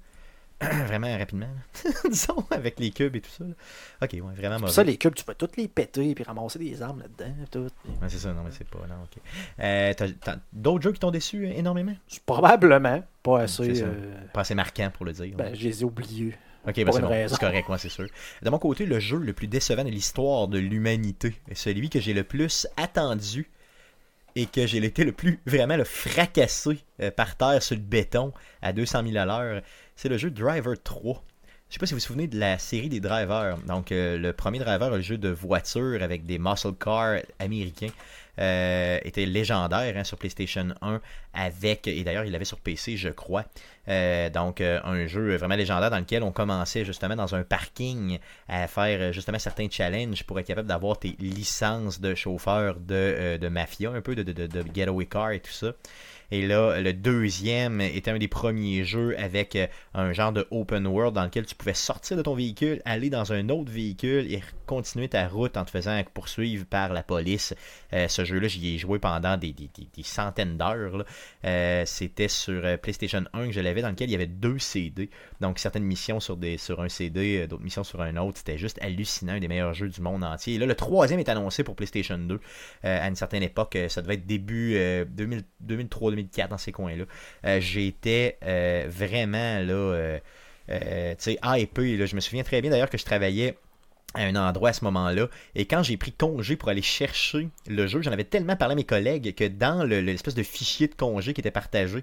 vraiment 0.86 1.16
rapidement, 1.18 1.48
disons, 2.10 2.44
avec 2.50 2.78
les 2.78 2.90
cubes 2.90 3.14
et 3.16 3.20
tout 3.20 3.30
ça. 3.30 3.44
là. 3.44 3.54
Ok, 4.02 4.10
ouais, 4.12 4.20
vraiment 4.34 4.58
mauvais. 4.58 4.72
ça, 4.72 4.82
les 4.84 4.96
cubes, 4.96 5.14
tu 5.14 5.24
peux 5.24 5.34
toutes 5.34 5.56
les 5.56 5.68
péter 5.68 6.14
puis 6.14 6.24
ramasser 6.24 6.58
des 6.58 6.80
armes 6.82 7.00
là-dedans. 7.02 7.34
Tout. 7.50 7.58
Ouais, 8.00 8.08
c'est 8.08 8.18
ça, 8.18 8.32
non, 8.32 8.42
mais 8.44 8.50
c'est 8.56 8.68
pas. 8.68 8.78
Non, 8.88 9.02
ok. 9.04 9.22
Euh, 9.60 9.94
t'as- 9.94 10.36
d'autres 10.52 10.82
jeux 10.82 10.92
qui 10.92 11.00
t'ont 11.00 11.10
déçu 11.10 11.46
euh, 11.46 11.52
énormément? 11.54 11.94
Probablement 12.26 13.02
pas 13.22 13.40
assez. 13.42 13.82
Euh, 13.82 14.14
Pas 14.32 14.40
assez 14.42 14.54
marquant 14.54 14.90
pour 14.92 15.04
le 15.06 15.12
dire. 15.12 15.36
ben, 15.36 15.54
je 15.54 15.62
les 15.64 15.82
ai 15.82 15.84
oubliés. 15.84 16.34
Ok, 16.66 16.76
ben 16.76 16.92
c'est 16.92 17.00
bon, 17.00 17.36
correct, 17.40 17.68
moi, 17.68 17.76
c'est 17.76 17.88
sûr. 17.88 18.06
De 18.40 18.48
mon 18.50 18.58
côté, 18.58 18.86
le 18.86 19.00
jeu 19.00 19.18
le 19.18 19.32
plus 19.32 19.48
décevant 19.48 19.82
de 19.82 19.88
l'histoire 19.90 20.46
de 20.46 20.58
l'humanité, 20.60 21.34
est 21.50 21.56
celui 21.56 21.90
que 21.90 21.98
j'ai 21.98 22.14
le 22.14 22.22
plus 22.22 22.68
attendu 22.76 23.50
et 24.36 24.46
que 24.46 24.66
j'ai 24.66 24.78
été 24.84 25.04
le 25.04 25.12
plus 25.12 25.40
vraiment 25.46 25.76
le 25.76 25.84
fracassé 25.84 26.78
euh, 27.00 27.10
par 27.10 27.36
terre 27.36 27.62
sur 27.62 27.76
le 27.76 27.82
béton 27.82 28.32
à 28.60 28.72
200 28.72 29.02
000 29.06 29.16
à 29.16 29.24
l'heure, 29.24 29.62
c'est 29.96 30.08
le 30.08 30.18
jeu 30.18 30.30
Driver 30.30 30.74
3. 30.82 31.22
Je 31.72 31.76
sais 31.76 31.80
pas 31.80 31.86
si 31.86 31.94
vous 31.94 32.00
vous 32.00 32.04
souvenez 32.04 32.26
de 32.26 32.38
la 32.38 32.58
série 32.58 32.90
des 32.90 33.00
drivers. 33.00 33.56
Donc, 33.66 33.92
euh, 33.92 34.18
le 34.18 34.34
premier 34.34 34.58
driver, 34.58 34.90
le 34.90 35.00
jeu 35.00 35.16
de 35.16 35.30
voiture 35.30 36.02
avec 36.02 36.26
des 36.26 36.38
muscle 36.38 36.74
cars 36.74 37.22
américains, 37.38 37.88
euh, 38.38 38.98
était 39.04 39.24
légendaire 39.24 39.94
hein, 39.96 40.04
sur 40.04 40.18
PlayStation 40.18 40.68
1 40.82 41.00
avec, 41.34 41.86
et 41.86 42.02
d'ailleurs 42.04 42.24
il 42.24 42.32
l'avait 42.32 42.44
sur 42.44 42.58
PC 42.58 42.96
je 42.96 43.08
crois, 43.08 43.44
Euh, 43.88 44.30
donc 44.30 44.60
euh, 44.60 44.78
un 44.84 45.08
jeu 45.08 45.34
vraiment 45.36 45.56
légendaire 45.56 45.90
dans 45.90 45.98
lequel 45.98 46.22
on 46.22 46.30
commençait 46.30 46.84
justement 46.84 47.16
dans 47.16 47.34
un 47.34 47.42
parking 47.42 48.20
à 48.48 48.68
faire 48.68 49.00
euh, 49.00 49.12
justement 49.12 49.40
certains 49.40 49.68
challenges 49.68 50.22
pour 50.22 50.38
être 50.38 50.46
capable 50.46 50.68
d'avoir 50.68 51.00
tes 51.00 51.16
licences 51.18 52.00
de 52.00 52.14
chauffeur 52.14 52.76
de, 52.76 53.38
de 53.38 53.48
mafia, 53.48 53.90
un 53.90 54.00
peu 54.00 54.14
de, 54.14 54.22
de, 54.22 54.46
de 54.46 54.64
getaway 54.72 55.06
car 55.06 55.32
et 55.32 55.40
tout 55.40 55.50
ça. 55.50 55.72
Et 56.34 56.46
là, 56.46 56.80
le 56.80 56.94
deuxième 56.94 57.82
était 57.82 58.10
un 58.10 58.16
des 58.18 58.26
premiers 58.26 58.84
jeux 58.84 59.14
avec 59.18 59.54
euh, 59.54 59.66
un 59.92 60.14
genre 60.14 60.32
de 60.32 60.46
open 60.50 60.86
world 60.86 61.14
dans 61.14 61.24
lequel 61.24 61.44
tu 61.44 61.54
pouvais 61.54 61.74
sortir 61.74 62.16
de 62.16 62.22
ton 62.22 62.34
véhicule, 62.34 62.80
aller 62.86 63.10
dans 63.10 63.34
un 63.34 63.50
autre 63.50 63.70
véhicule 63.70 64.32
et 64.32 64.42
continuer 64.64 65.08
ta 65.08 65.28
route 65.28 65.58
en 65.58 65.66
te 65.66 65.70
faisant 65.70 66.02
poursuivre 66.14 66.64
par 66.64 66.94
la 66.94 67.02
police. 67.02 67.52
Euh, 67.92 68.08
ce 68.08 68.24
jeu-là, 68.24 68.48
j'y 68.48 68.74
ai 68.74 68.78
joué 68.78 68.98
pendant 68.98 69.36
des, 69.36 69.52
des- 69.52 69.68
des- 69.74 70.02
centaines 70.02 70.56
d'heures. 70.56 71.04
Euh, 71.44 71.82
C'était 71.84 72.28
sur 72.28 72.62
PlayStation 72.80 73.24
1 73.34 73.48
que 73.48 73.52
je 73.52 73.60
l'avais, 73.60 73.82
dans 73.82 73.90
lequel 73.90 74.08
il 74.08 74.12
y 74.12 74.14
avait 74.16 74.26
deux 74.26 74.58
CD. 74.58 75.10
Donc 75.42 75.58
certaines 75.58 75.84
missions 75.84 76.18
sur, 76.18 76.38
des, 76.38 76.56
sur 76.56 76.80
un 76.80 76.88
CD, 76.88 77.46
d'autres 77.46 77.62
missions 77.62 77.84
sur 77.84 78.00
un 78.00 78.16
autre. 78.16 78.38
C'était 78.38 78.56
juste 78.56 78.78
hallucinant, 78.80 79.34
un 79.34 79.38
des 79.40 79.48
meilleurs 79.48 79.74
jeux 79.74 79.90
du 79.90 80.00
monde 80.00 80.24
entier. 80.24 80.54
Et 80.54 80.58
là, 80.58 80.64
le 80.64 80.74
troisième 80.74 81.20
est 81.20 81.28
annoncé 81.28 81.62
pour 81.62 81.76
PlayStation 81.76 82.16
2 82.16 82.34
euh, 82.34 82.38
à 82.84 83.06
une 83.06 83.16
certaine 83.16 83.42
époque. 83.42 83.76
Ça 83.88 84.00
devait 84.00 84.14
être 84.14 84.26
début 84.26 84.76
2003-2004 85.14 86.21
dans 86.48 86.58
ces 86.58 86.72
coins-là. 86.72 87.04
Euh, 87.46 87.60
J'étais 87.60 88.38
euh, 88.44 88.86
vraiment 88.88 89.58
là, 89.60 90.18
euh, 90.70 91.14
tu 91.14 91.16
sais, 91.18 91.38
hypé. 91.42 91.96
Là. 91.96 92.06
Je 92.06 92.14
me 92.14 92.20
souviens 92.20 92.42
très 92.42 92.60
bien 92.60 92.70
d'ailleurs 92.70 92.90
que 92.90 92.98
je 92.98 93.04
travaillais 93.04 93.56
à 94.14 94.20
un 94.24 94.36
endroit 94.36 94.68
à 94.70 94.72
ce 94.74 94.84
moment-là. 94.84 95.28
Et 95.54 95.64
quand 95.64 95.82
j'ai 95.82 95.96
pris 95.96 96.12
congé 96.12 96.56
pour 96.56 96.68
aller 96.68 96.82
chercher 96.82 97.48
le 97.66 97.86
jeu, 97.86 98.02
j'en 98.02 98.12
avais 98.12 98.24
tellement 98.24 98.56
parlé 98.56 98.72
à 98.72 98.76
mes 98.76 98.84
collègues 98.84 99.34
que 99.34 99.44
dans 99.48 99.84
le- 99.84 100.00
l'espèce 100.02 100.34
de 100.34 100.42
fichier 100.42 100.86
de 100.86 100.94
congé 100.94 101.32
qui 101.32 101.40
était 101.40 101.50
partagé 101.50 102.02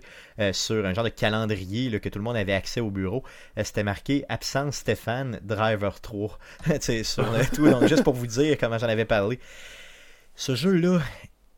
sur 0.52 0.88
un 0.88 0.94
genre 0.96 1.04
de 1.04 1.10
calendrier 1.10 2.00
que 2.00 2.10
tout 2.10 2.18
le 2.18 2.24
monde 2.26 2.36
avait 2.36 2.54
accès 2.54 2.80
au 2.80 2.90
bureau, 2.90 3.24
c'était 3.64 3.84
marqué 3.84 4.26
absence 4.28 4.78
Stéphane, 4.78 5.40
driver 5.44 6.02
3. 6.02 6.40
Tu 6.66 6.72
sais, 6.82 7.04
sur 7.04 7.32
le 7.32 7.46
tout. 7.56 7.70
Donc, 7.70 7.86
juste 7.86 8.04
pour 8.04 8.16
vous 8.16 8.26
dire 8.28 8.58
comment 8.58 8.80
j'en 8.80 8.88
avais 8.90 9.06
parlé. 9.06 9.38
Ce 10.36 10.56
jeu-là, 10.56 11.02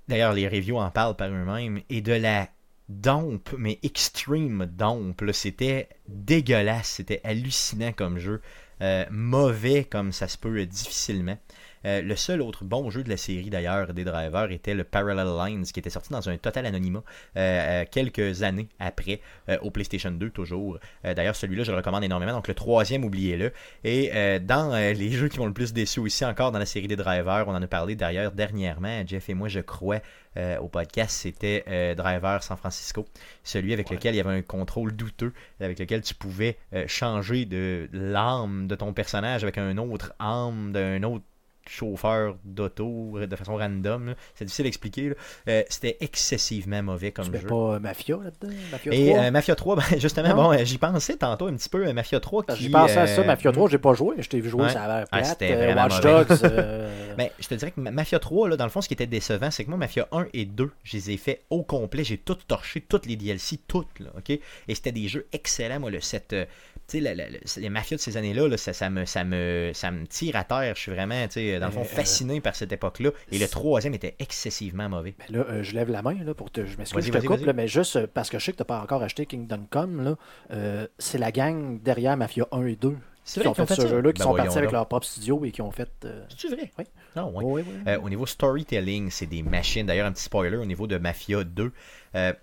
d'ailleurs, 0.07 0.33
les 0.33 0.47
reviews 0.47 0.77
en 0.77 0.91
parlent 0.91 1.15
par 1.15 1.29
eux-mêmes, 1.29 1.81
et 1.89 2.01
de 2.01 2.13
la 2.13 2.49
dompe, 2.89 3.53
mais 3.57 3.79
extreme 3.83 4.65
dompe. 4.65 5.23
C'était 5.31 5.89
dégueulasse, 6.07 6.89
c'était 6.89 7.21
hallucinant 7.23 7.93
comme 7.93 8.17
jeu. 8.17 8.41
Euh, 8.81 9.05
mauvais 9.11 9.83
comme 9.83 10.11
ça 10.11 10.27
se 10.27 10.37
peut 10.37 10.65
difficilement. 10.65 11.37
Euh, 11.85 12.01
le 12.01 12.15
seul 12.15 12.41
autre 12.41 12.63
bon 12.63 12.89
jeu 12.89 13.03
de 13.03 13.09
la 13.09 13.17
série 13.17 13.49
d'ailleurs 13.49 13.93
des 13.93 14.03
drivers 14.03 14.51
était 14.51 14.73
le 14.73 14.83
Parallel 14.83 15.27
Lines 15.45 15.63
qui 15.63 15.79
était 15.79 15.89
sorti 15.89 16.11
dans 16.11 16.29
un 16.29 16.37
total 16.37 16.65
anonymat 16.65 17.03
euh, 17.37 17.81
euh, 17.81 17.85
quelques 17.89 18.43
années 18.43 18.67
après 18.79 19.21
euh, 19.49 19.57
au 19.61 19.71
PlayStation 19.71 20.11
2 20.11 20.29
toujours. 20.29 20.79
D'ailleurs 21.03 21.35
celui-là 21.35 21.63
je 21.63 21.71
le 21.71 21.77
recommande 21.77 22.03
énormément. 22.03 22.33
Donc 22.33 22.47
le 22.47 22.53
troisième 22.53 23.03
oubliez-le. 23.03 23.51
Et 23.83 24.11
dans 24.39 24.73
les 24.75 25.11
jeux 25.11 25.27
qui 25.27 25.39
m'ont 25.39 25.45
le 25.45 25.53
plus 25.53 25.73
déçu 25.73 25.99
aussi 25.99 26.25
encore 26.25 26.51
dans 26.51 26.59
la 26.59 26.65
série 26.65 26.87
des 26.87 26.95
drivers, 26.95 27.45
on 27.47 27.55
en 27.55 27.61
a 27.61 27.67
parlé 27.67 27.95
d'ailleurs 27.95 28.31
dernièrement, 28.31 29.03
Jeff 29.05 29.29
et 29.29 29.33
moi 29.33 29.47
je 29.47 29.59
crois 29.59 29.99
euh, 30.37 30.57
au 30.59 30.69
podcast, 30.69 31.11
c'était 31.11 31.65
euh, 31.67 31.93
Driver 31.93 32.41
San 32.41 32.55
Francisco, 32.55 33.05
celui 33.43 33.73
avec 33.73 33.89
lequel 33.89 34.15
il 34.15 34.17
y 34.17 34.21
avait 34.21 34.37
un 34.37 34.41
contrôle 34.41 34.93
douteux, 34.93 35.33
avec 35.59 35.77
lequel 35.77 36.01
tu 36.01 36.15
pouvais 36.15 36.57
euh, 36.73 36.85
changer 36.87 37.43
de 37.43 37.89
l'âme 37.91 38.67
de 38.67 38.75
ton 38.75 38.93
personnage 38.93 39.43
avec 39.43 39.57
un 39.57 39.77
autre 39.77 40.13
âme 40.19 40.71
d'un 40.71 41.03
autre 41.03 41.25
chauffeur 41.69 42.35
d'auto 42.43 43.19
de 43.25 43.35
façon 43.35 43.55
random. 43.55 44.15
C'est 44.35 44.45
difficile 44.45 44.65
à 44.65 44.67
expliquer. 44.67 45.13
Euh, 45.47 45.63
c'était 45.69 45.97
excessivement 45.99 46.81
mauvais 46.83 47.11
comme 47.11 47.29
Tu 47.31 47.39
jeu. 47.39 47.47
pas 47.47 47.55
euh, 47.75 47.79
Mafia 47.79 48.17
là-dedans? 48.17 48.53
Mafia 48.71 48.93
Et 48.93 49.05
3 49.11 49.19
euh, 49.23 49.31
Mafia 49.31 49.55
3, 49.55 49.75
ben, 49.77 49.83
justement, 49.99 50.29
Non? 50.29 50.35
bon, 50.35 50.51
euh, 50.53 50.63
j'y 50.65 50.77
pensais 50.77 51.15
tantôt 51.17 51.47
un 51.47 51.53
petit 51.55 51.69
peu, 51.69 51.85
euh, 51.87 51.93
Mafia 51.93 52.19
3 52.19 52.43
Parce 52.43 52.57
que 52.57 52.63
qui... 52.63 52.67
J'y 52.67 52.71
pensais 52.73 52.97
à 52.97 53.07
ça, 53.07 53.21
euh, 53.21 53.25
Mafia 53.25 53.51
3, 53.51 53.69
j'ai 53.69 53.77
pas 53.77 53.93
joué. 53.93 54.15
Je 54.19 54.29
t'ai 54.29 54.39
vu 54.39 54.49
jouer, 54.49 54.63
Ouais. 54.63 54.69
ça 54.69 54.83
a 54.83 54.87
l'air 54.99 55.07
Ah, 55.11 55.17
plate. 55.21 55.41
Euh, 55.43 55.75
Watch. 55.75 56.01
Dogs. 56.01 56.39
euh, 56.43 57.15
Ben, 57.17 57.29
je 57.39 57.47
te 57.47 57.55
dirais 57.55 57.71
que 57.71 57.79
Ma- 57.79 57.91
Mafia 57.91 58.19
3, 58.19 58.49
là, 58.49 58.57
dans 58.57 58.65
le 58.65 58.69
fond, 58.71 58.81
ce 58.81 58.87
qui 58.87 58.93
était 58.93 59.07
décevant, 59.07 59.51
c'est 59.51 59.63
que 59.63 59.69
moi, 59.69 59.77
Mafia 59.77 60.07
1 60.11 60.27
et 60.33 60.45
2, 60.45 60.69
je 60.83 60.97
les 60.97 61.11
ai 61.11 61.17
fait 61.17 61.41
au 61.49 61.63
complet. 61.63 62.03
J'ai 62.03 62.17
tout 62.17 62.35
torché, 62.47 62.81
toutes 62.81 63.05
les 63.05 63.15
DLC, 63.15 63.59
toutes, 63.67 63.99
là, 63.99 64.09
ok? 64.17 64.29
Et 64.31 64.41
c'était 64.75 64.91
des 64.91 65.07
jeux 65.07 65.27
excellents, 65.31 65.79
moi, 65.79 65.89
le 65.91 65.99
euh, 66.33 66.45
tu 66.87 67.01
sais, 67.01 67.59
les 67.61 67.69
mafias 67.69 67.95
de 67.97 68.01
ces 68.01 68.17
années-là, 68.17 68.47
là, 68.49 68.57
ça, 68.57 68.73
ça 68.73 68.89
me, 68.89 69.05
ça, 69.05 69.23
me, 69.23 69.71
ça 69.73 69.91
me 69.91 70.05
tire 70.07 70.35
à 70.35 70.43
terre. 70.43 70.73
Je 70.75 70.81
suis 70.81 70.91
vraiment, 70.91 71.25
tu 71.27 71.33
sais, 71.33 71.50
dans 71.59 71.67
le 71.67 71.71
fond, 71.71 71.81
Euh, 71.81 71.83
euh, 71.83 71.87
fasciné 71.87 72.41
par 72.41 72.55
cette 72.55 72.71
époque-là. 72.71 73.11
Et 73.31 73.39
le 73.39 73.47
troisième 73.47 73.93
était 73.93 74.15
excessivement 74.19 74.87
mauvais. 74.89 75.13
Ben 75.19 75.37
là, 75.37 75.45
euh, 75.49 75.63
je 75.63 75.73
lève 75.73 75.89
la 75.89 76.01
main 76.01 76.15
là, 76.23 76.33
pour 76.33 76.51
te. 76.51 76.65
Je 76.65 76.77
m'excuse, 76.77 77.05
je 77.05 77.11
te 77.11 77.25
coupe, 77.25 77.45
là, 77.45 77.53
mais 77.53 77.67
juste 77.67 77.95
euh, 77.95 78.07
parce 78.13 78.29
que 78.29 78.39
je 78.39 78.45
sais 78.45 78.51
que 78.51 78.57
tu 78.57 78.61
n'as 78.61 78.65
pas 78.65 78.81
encore 78.81 79.03
acheté 79.03 79.25
Kingdom 79.25 79.65
Come. 79.69 80.03
Là, 80.03 80.15
euh, 80.51 80.87
c'est 80.99 81.17
la 81.17 81.31
gang 81.31 81.79
derrière 81.81 82.15
Mafia 82.17 82.47
1 82.51 82.65
et 82.65 82.75
2 82.75 82.95
C'est 83.23 83.33
qui 83.33 83.39
vrai 83.41 83.49
ont 83.49 83.53
fait, 83.53 83.61
ont 83.63 83.65
fait 83.67 83.75
ce 83.75 83.87
jeu-là, 83.87 84.13
qui 84.13 84.19
Ben 84.19 84.25
sont 84.25 84.35
partis 84.35 84.57
avec 84.57 84.71
leur 84.71 84.87
propre 84.87 85.05
studio 85.05 85.43
et 85.45 85.51
qui 85.51 85.61
ont 85.61 85.71
fait. 85.71 85.89
euh, 86.05 86.23
C'est 86.37 86.47
vrai? 86.49 86.71
Oui. 86.77 86.85
Non, 87.15 87.29
ouais. 87.29 87.43
oui, 87.43 87.63
oui, 87.67 87.73
oui. 87.85 87.91
Euh, 87.91 87.99
au 87.99 88.09
niveau 88.09 88.25
storytelling, 88.25 89.09
c'est 89.11 89.25
des 89.27 89.43
machines. 89.43 89.85
D'ailleurs, 89.85 90.07
un 90.07 90.11
petit 90.11 90.23
spoiler 90.23 90.57
au 90.57 90.65
niveau 90.65 90.87
de 90.87 90.97
Mafia 90.97 91.43
2. 91.43 91.71
Euh, 92.15 92.33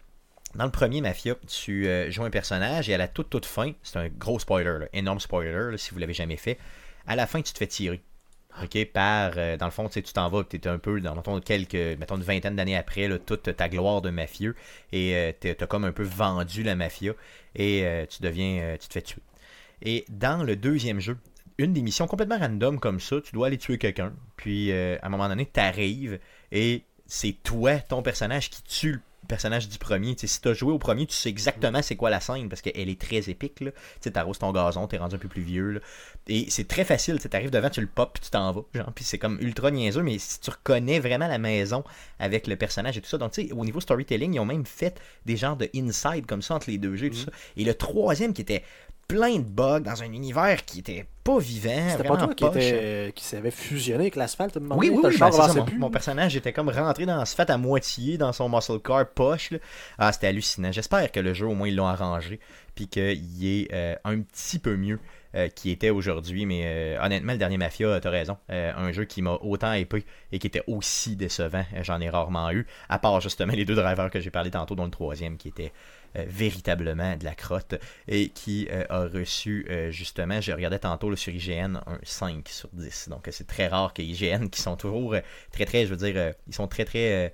dans 0.54 0.64
le 0.64 0.70
premier 0.70 1.00
Mafia, 1.02 1.34
tu 1.46 1.86
euh, 1.86 2.10
joues 2.10 2.24
un 2.24 2.30
personnage 2.30 2.88
et 2.88 2.94
à 2.94 2.98
la 2.98 3.06
toute 3.08 3.28
toute 3.28 3.44
fin, 3.44 3.72
c'est 3.82 3.98
un 3.98 4.08
gros 4.08 4.38
spoiler, 4.38 4.78
là, 4.80 4.86
énorme 4.94 5.20
spoiler 5.20 5.52
là, 5.72 5.76
si 5.76 5.90
vous 5.92 5.98
l'avez 5.98 6.14
jamais 6.14 6.36
fait. 6.38 6.58
À 7.06 7.16
la 7.16 7.26
fin, 7.26 7.42
tu 7.42 7.52
te 7.52 7.58
fais 7.58 7.66
tirer. 7.66 8.00
OK, 8.62 8.84
par, 8.86 9.32
euh, 9.36 9.56
dans 9.56 9.66
le 9.66 9.70
fond, 9.70 9.88
tu 9.88 10.02
t'en 10.02 10.28
vas, 10.28 10.42
tu 10.42 10.56
es 10.56 10.66
un 10.66 10.78
peu, 10.78 11.00
dans 11.00 11.14
mettons, 11.14 11.40
quelques, 11.40 11.74
mettons, 11.74 12.16
une 12.16 12.22
vingtaine 12.22 12.56
d'années 12.56 12.76
après, 12.76 13.08
toute 13.20 13.54
ta 13.56 13.68
gloire 13.68 14.02
de 14.02 14.10
mafieux, 14.10 14.56
et 14.92 15.36
tu 15.40 15.48
as 15.48 15.66
comme 15.66 15.84
un 15.84 15.92
peu 15.92 16.02
vendu 16.02 16.62
la 16.62 16.74
mafia, 16.74 17.14
et 17.54 17.84
euh, 17.84 18.06
tu 18.06 18.22
deviens, 18.22 18.60
euh, 18.60 18.76
tu 18.78 18.88
te 18.88 18.92
fais 18.92 19.02
tuer. 19.02 19.20
Et 19.82 20.04
dans 20.08 20.42
le 20.42 20.56
deuxième 20.56 21.00
jeu, 21.00 21.18
une 21.58 21.72
des 21.72 21.82
missions 21.82 22.06
complètement 22.06 22.38
random 22.38 22.78
comme 22.78 23.00
ça, 23.00 23.20
tu 23.20 23.32
dois 23.32 23.48
aller 23.48 23.58
tuer 23.58 23.78
quelqu'un, 23.78 24.12
puis 24.36 24.72
euh, 24.72 24.96
à 25.02 25.06
un 25.06 25.08
moment 25.08 25.28
donné, 25.28 25.46
tu 25.52 25.60
arrives, 25.60 26.18
et 26.52 26.84
c'est 27.06 27.36
toi, 27.42 27.78
ton 27.78 28.02
personnage, 28.02 28.50
qui 28.50 28.62
tue 28.62 29.00
personnage 29.26 29.68
du 29.68 29.78
premier. 29.78 30.14
Tu 30.14 30.22
sais, 30.22 30.34
si 30.34 30.40
tu 30.40 30.48
as 30.48 30.54
joué 30.54 30.72
au 30.72 30.78
premier, 30.78 31.06
tu 31.06 31.14
sais 31.14 31.28
exactement 31.28 31.82
c'est 31.82 31.96
quoi 31.96 32.10
la 32.10 32.20
scène 32.20 32.48
parce 32.48 32.62
qu'elle 32.62 32.88
est 32.88 33.00
très 33.00 33.28
épique. 33.30 33.56
Tu 33.56 33.72
sais, 34.00 34.10
t'arroses 34.10 34.38
ton 34.38 34.52
gazon, 34.52 34.86
t'es 34.86 34.98
rendu 34.98 35.16
un 35.16 35.18
peu 35.18 35.28
plus 35.28 35.42
vieux. 35.42 35.72
là. 35.72 35.80
Et 36.28 36.46
c'est 36.50 36.68
très 36.68 36.84
facile. 36.84 37.18
Tu 37.18 37.28
arrives 37.36 37.50
devant, 37.50 37.70
tu 37.70 37.80
le 37.80 37.86
pop, 37.86 38.10
puis 38.14 38.22
tu 38.22 38.30
t'en 38.30 38.52
vas. 38.52 38.62
Genre, 38.74 38.92
puis 38.94 39.04
c'est 39.04 39.18
comme 39.18 39.38
ultra 39.40 39.70
niaiseux, 39.70 40.02
mais 40.02 40.18
si 40.18 40.40
tu 40.40 40.50
reconnais 40.50 41.00
vraiment 41.00 41.28
la 41.28 41.38
maison 41.38 41.84
avec 42.18 42.46
le 42.46 42.56
personnage 42.56 42.96
et 42.96 43.00
tout 43.00 43.08
ça. 43.08 43.18
Donc, 43.18 43.32
tu 43.32 43.48
sais, 43.48 43.52
au 43.52 43.64
niveau 43.64 43.80
storytelling, 43.80 44.34
ils 44.34 44.40
ont 44.40 44.44
même 44.44 44.66
fait 44.66 45.00
des 45.26 45.36
genres 45.36 45.56
de 45.56 45.68
inside 45.74 46.26
comme 46.26 46.42
ça 46.42 46.54
entre 46.54 46.70
les 46.70 46.78
deux 46.78 46.96
jeux 46.96 47.06
et 47.06 47.10
tout 47.10 47.16
ça. 47.16 47.30
Et 47.56 47.64
le 47.64 47.74
troisième 47.74 48.32
qui 48.32 48.42
était 48.42 48.62
plein 49.08 49.36
de 49.36 49.42
bugs 49.42 49.80
dans 49.80 50.02
un 50.02 50.12
univers 50.12 50.64
qui 50.66 50.80
était 50.80 51.06
pas 51.24 51.38
vivant. 51.38 51.88
C'était 51.90 52.06
pas 52.06 52.16
toi 52.18 52.34
qui, 52.34 52.44
était, 52.44 53.12
qui 53.14 53.24
s'avait 53.24 53.50
fusionné 53.50 54.02
avec 54.04 54.16
l'asphalte 54.16 54.56
à 54.56 54.60
un 54.60 54.62
moment 54.62 54.76
Oui, 54.76 54.90
oui, 54.90 55.00
ben, 55.18 55.32
ça, 55.32 55.52
mon, 55.54 55.64
plus. 55.64 55.78
mon 55.78 55.90
personnage 55.90 56.36
était 56.36 56.52
comme 56.52 56.68
rentré 56.68 57.06
dans 57.06 57.24
ce 57.24 57.34
fait 57.34 57.48
à 57.48 57.56
moitié 57.56 58.18
dans 58.18 58.32
son 58.32 58.48
muscle 58.50 58.78
car 58.80 59.08
poche. 59.08 59.50
là. 59.50 59.58
Ah, 59.98 60.12
c'était 60.12 60.26
hallucinant. 60.28 60.72
J'espère 60.72 61.10
que 61.10 61.20
le 61.20 61.32
jeu, 61.34 61.46
au 61.46 61.54
moins, 61.54 61.68
ils 61.68 61.76
l'ont 61.76 61.86
arrangé. 61.86 62.38
Puis 62.74 62.86
qu'il 62.86 63.44
est 63.46 63.68
euh, 63.72 63.96
un 64.04 64.20
petit 64.20 64.58
peu 64.58 64.76
mieux 64.76 65.00
euh, 65.34 65.48
qu'il 65.48 65.70
était 65.72 65.90
aujourd'hui. 65.90 66.46
Mais 66.46 66.62
euh, 66.64 67.02
honnêtement, 67.04 67.32
le 67.32 67.38
dernier 67.38 67.56
Mafia, 67.58 67.98
t'as 68.00 68.10
raison. 68.10 68.36
Euh, 68.50 68.72
un 68.76 68.92
jeu 68.92 69.04
qui 69.04 69.20
m'a 69.20 69.32
autant 69.40 69.72
épais 69.72 70.04
et 70.32 70.38
qui 70.38 70.46
était 70.46 70.62
aussi 70.66 71.16
décevant, 71.16 71.64
euh, 71.74 71.82
j'en 71.82 72.00
ai 72.00 72.08
rarement 72.08 72.50
eu. 72.52 72.66
À 72.88 72.98
part 72.98 73.20
justement 73.20 73.52
les 73.54 73.64
deux 73.64 73.74
drivers 73.74 74.10
que 74.10 74.20
j'ai 74.20 74.30
parlé 74.30 74.50
tantôt, 74.50 74.74
dont 74.74 74.84
le 74.84 74.90
troisième 74.90 75.36
qui 75.38 75.48
était 75.48 75.72
euh, 75.72 75.97
véritablement 76.14 77.16
de 77.16 77.24
la 77.24 77.34
crotte 77.34 77.74
et 78.08 78.28
qui 78.30 78.66
euh, 78.70 78.84
a 78.88 79.04
reçu 79.06 79.66
euh, 79.70 79.90
justement, 79.90 80.40
je 80.40 80.52
regardais 80.52 80.78
tantôt 80.78 81.10
là, 81.10 81.16
sur 81.16 81.32
IGN, 81.32 81.76
un 81.86 81.98
5 82.02 82.48
sur 82.48 82.68
10. 82.72 83.08
Donc 83.08 83.28
euh, 83.28 83.30
c'est 83.32 83.46
très 83.46 83.68
rare 83.68 83.92
que 83.94 84.02
IGN, 84.02 84.48
qui 84.48 84.60
sont 84.60 84.76
toujours 84.76 85.14
euh, 85.14 85.20
très 85.52 85.64
très, 85.64 85.84
je 85.86 85.90
veux 85.94 85.96
dire, 85.96 86.14
euh, 86.16 86.32
ils 86.46 86.54
sont 86.54 86.66
très 86.68 86.84
très 86.84 87.26
euh, 87.26 87.30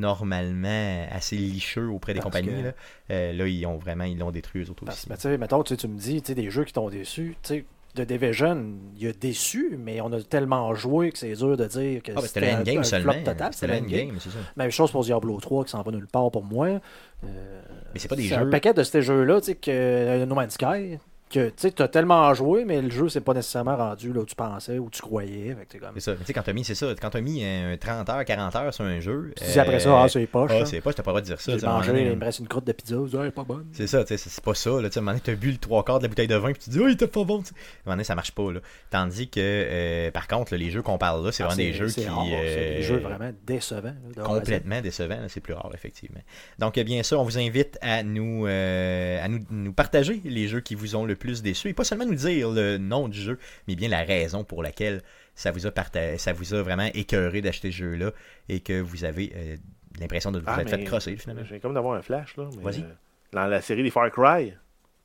normalement 0.00 1.06
assez 1.10 1.36
licheux 1.36 1.88
auprès 1.88 2.12
des 2.14 2.20
Parce 2.20 2.34
compagnies. 2.36 2.62
que- 2.62 2.66
Là. 2.68 2.72
Euh, 3.10 3.32
là, 3.32 3.46
ils 3.46 3.66
ont 3.66 3.76
vraiment, 3.76 4.04
ils 4.04 4.18
l'ont 4.18 4.30
détruit 4.30 4.62
eux 4.64 4.70
autres 4.70 4.84
Parce 4.84 4.98
aussi. 4.98 5.08
ben, 5.08 5.16
tu 5.16 5.22
sais, 5.22 5.38
mettons, 5.38 5.62
tu 5.62 5.70
sais, 5.74 5.76
tu 5.76 5.88
me 5.88 5.98
dis, 5.98 6.20
tu 6.22 6.28
sais, 6.28 6.34
des 6.34 6.50
jeux 6.50 6.64
qui 6.64 6.72
t'ont 6.72 6.88
déçu, 6.90 7.36
tu 7.42 7.48
sais, 7.48 7.64
de 7.96 8.04
Division, 8.04 8.74
il 8.96 9.08
a 9.08 9.12
déçu, 9.12 9.76
mais 9.78 10.00
on 10.00 10.12
a 10.12 10.20
tellement 10.22 10.74
joué 10.74 11.10
que 11.10 11.18
c'est 11.18 11.32
dur 11.32 11.56
de 11.56 11.64
dire 11.66 12.02
que 12.02 12.12
Ah, 12.12 12.16
ben, 12.16 12.20
c'était 12.22 12.40
le 12.40 12.46
un- 12.76 12.80
un 12.80 12.82
seulement. 12.84 13.12
flop 13.12 13.22
total. 13.24 13.52
C'était 13.52 13.66
le 13.66 13.84
endgame, 13.84 14.16
c'est 14.20 14.30
ça. 14.30 14.38
Même 14.56 14.70
chose 14.70 14.90
pour 14.92 15.02
Diablo 15.02 15.38
3 15.40 15.64
qui 15.64 15.70
s'en 15.70 15.82
va 15.82 15.90
nulle 15.90 16.06
part 16.06 16.30
pour 16.30 16.44
moi. 16.44 16.66
Euh, 16.68 17.60
Mais 17.94 17.98
c'est 18.00 18.08
pas 18.08 18.16
des 18.16 18.28
c'est 18.28 18.34
un 18.34 18.44
jeux. 18.44 18.50
paquet 18.50 18.74
de 18.74 18.82
ces 18.82 19.02
jeux-là, 19.02 19.40
tu 19.40 19.46
sais, 19.46 19.54
que 19.56 19.70
euh, 19.70 20.26
No 20.26 20.34
Man's 20.34 20.52
Sky, 20.54 20.98
que 21.30 21.48
tu 21.48 21.54
sais, 21.56 21.82
as 21.82 21.88
tellement 21.88 22.32
joué, 22.34 22.64
mais 22.64 22.80
le 22.80 22.90
jeu, 22.90 23.08
c'est 23.08 23.20
pas 23.20 23.34
nécessairement 23.34 23.76
rendu 23.76 24.12
là 24.12 24.20
où 24.20 24.24
tu 24.24 24.34
pensais, 24.34 24.78
où 24.78 24.88
tu 24.90 25.02
croyais. 25.02 25.56
Comme... 25.80 25.90
C'est 25.94 26.00
ça. 26.00 26.12
Mais 26.12 26.18
tu 26.18 26.24
sais, 26.26 26.32
quand 26.32 26.42
t'as 26.42 26.52
mis, 26.52 26.64
c'est 26.64 26.74
ça. 26.74 26.94
Quand 27.00 27.10
t'as 27.10 27.20
mis 27.20 27.44
un 27.44 27.76
30 27.76 28.08
heures, 28.08 28.24
40 28.24 28.56
heures 28.56 28.74
sur 28.74 28.84
un 28.84 29.00
jeu. 29.00 29.32
Tu 29.36 29.44
dis 29.44 29.58
après 29.58 29.80
ça, 29.80 30.02
ah, 30.02 30.08
c'est 30.08 30.26
poche. 30.26 30.50
Ah, 30.54 30.64
c'est 30.64 30.80
pas, 30.80 30.92
t'as 30.92 31.02
pas 31.02 31.10
le 31.10 31.14
droit 31.14 31.20
de 31.20 31.26
dire 31.26 31.40
ça. 31.40 31.56
J'ai 31.58 31.66
mangé, 31.66 31.92
donné, 31.92 32.10
il 32.10 32.16
me 32.16 32.24
reste 32.24 32.38
une 32.38 32.48
croûte 32.48 32.66
de 32.66 32.72
pizza, 32.72 32.96
ah, 32.96 33.16
elle 33.20 33.26
est 33.26 33.30
pas 33.30 33.44
bonne. 33.44 33.66
C'est 33.72 33.86
ça, 33.86 34.04
tu 34.04 34.16
sais, 34.16 34.28
c'est 34.30 34.44
pas 34.44 34.54
ça. 34.54 34.70
Là, 34.70 34.88
tu 34.88 34.94
sais, 34.94 34.98
à 34.98 35.00
un 35.00 35.02
moment 35.02 35.12
donné, 35.12 35.22
t'as 35.24 35.34
bu 35.34 35.50
le 35.50 35.58
trois 35.58 35.84
quarts 35.84 35.98
de 35.98 36.04
la 36.04 36.08
bouteille 36.08 36.28
de 36.28 36.36
vin, 36.36 36.52
puis 36.52 36.62
tu 36.62 36.70
dis, 36.70 36.78
oh, 36.80 36.86
il 36.88 36.92
était 36.92 37.06
pas 37.06 37.24
bon. 37.24 37.38
À 37.38 37.38
un 37.38 37.42
moment 37.86 37.94
donné, 37.94 38.04
ça 38.04 38.14
marche 38.14 38.32
pas. 38.32 38.52
Là. 38.52 38.60
Tandis 38.90 39.28
que, 39.28 39.40
euh, 39.40 40.10
par 40.12 40.28
contre, 40.28 40.52
là, 40.52 40.58
les 40.58 40.70
jeux 40.70 40.82
qu'on 40.82 40.98
parle 40.98 41.24
là, 41.24 41.32
c'est 41.32 41.42
Ah, 41.42 41.46
vraiment 41.48 41.62
des 41.62 41.72
jeux 41.72 41.88
qui. 41.88 42.06
rare, 42.06 42.24
c'est 42.28 42.34
euh, 42.36 42.76
des 42.76 42.82
jeux 42.82 42.98
vraiment 42.98 43.32
décevants. 43.46 43.94
là, 44.16 44.22
complètement 44.22 44.80
décevants, 44.80 45.18
c'est 45.28 45.40
plus 45.40 45.54
rare, 45.54 45.70
effectivement. 45.74 46.20
Donc, 46.58 46.78
euh, 46.78 46.84
bien 46.84 47.02
sûr, 47.02 47.20
on 47.20 47.24
vous 47.24 47.38
invite 47.38 47.78
à 47.82 48.02
nous, 48.02 48.46
euh, 48.46 49.24
à 49.24 49.28
nous, 49.28 49.40
nous 49.50 49.72
partager 49.72 50.20
les 50.24 50.46
jeux 50.48 50.60
qui 50.60 50.74
vous 50.74 50.94
ont 50.96 51.04
le 51.04 51.15
plus 51.16 51.42
déçu, 51.42 51.68
et 51.68 51.74
pas 51.74 51.84
seulement 51.84 52.06
nous 52.06 52.14
dire 52.14 52.50
le 52.50 52.78
nom 52.78 53.08
du 53.08 53.18
jeu, 53.20 53.38
mais 53.68 53.74
bien 53.74 53.88
la 53.88 54.02
raison 54.04 54.44
pour 54.44 54.62
laquelle 54.62 55.02
ça 55.34 55.50
vous 55.50 55.66
a, 55.66 55.70
ça 56.18 56.32
vous 56.32 56.54
a 56.54 56.62
vraiment 56.62 56.88
écœuré 56.94 57.40
d'acheter 57.42 57.70
ce 57.70 57.76
jeu-là, 57.78 58.12
et 58.48 58.60
que 58.60 58.80
vous 58.80 59.04
avez 59.04 59.32
euh, 59.36 59.56
l'impression 60.00 60.30
de 60.32 60.38
vous 60.38 60.44
Ah, 60.48 60.62
être 60.62 60.70
fait 60.70 60.84
crosser, 60.84 61.16
finalement. 61.16 61.44
J'ai 61.44 61.60
comme 61.60 61.74
d'avoir 61.74 61.96
un 61.98 62.02
flash, 62.02 62.36
là. 62.36 62.48
Vas-y. 62.62 62.82
euh, 62.82 62.86
dans 63.32 63.46
la 63.46 63.60
série 63.60 63.82
des 63.82 63.90
Far 63.90 64.10
Cry. 64.10 64.54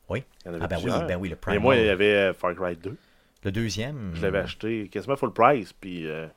Oui. 0.10 0.24
Il 0.46 0.48
y 0.48 0.52
en 0.52 0.54
avait 0.56 0.64
Ah, 0.64 0.68
ben 0.68 0.78
oui, 0.84 0.92
ben 1.08 1.18
oui, 1.20 1.30
le 1.30 1.34
Et 1.34 1.38
Primal. 1.38 1.60
moi, 1.62 1.76
il 1.76 1.86
y 1.86 1.90
avait 1.90 2.14
euh, 2.16 2.34
Far 2.34 2.54
Cry 2.56 2.76
2. 2.76 2.96
Le 3.44 3.52
deuxième, 3.52 4.12
Je 4.14 4.22
l'avais 4.22 4.40
acheté 4.40 4.88
quasiment 4.90 5.16
full 5.16 5.34
price, 5.34 5.74
puis 5.74 6.04
je 6.04 6.28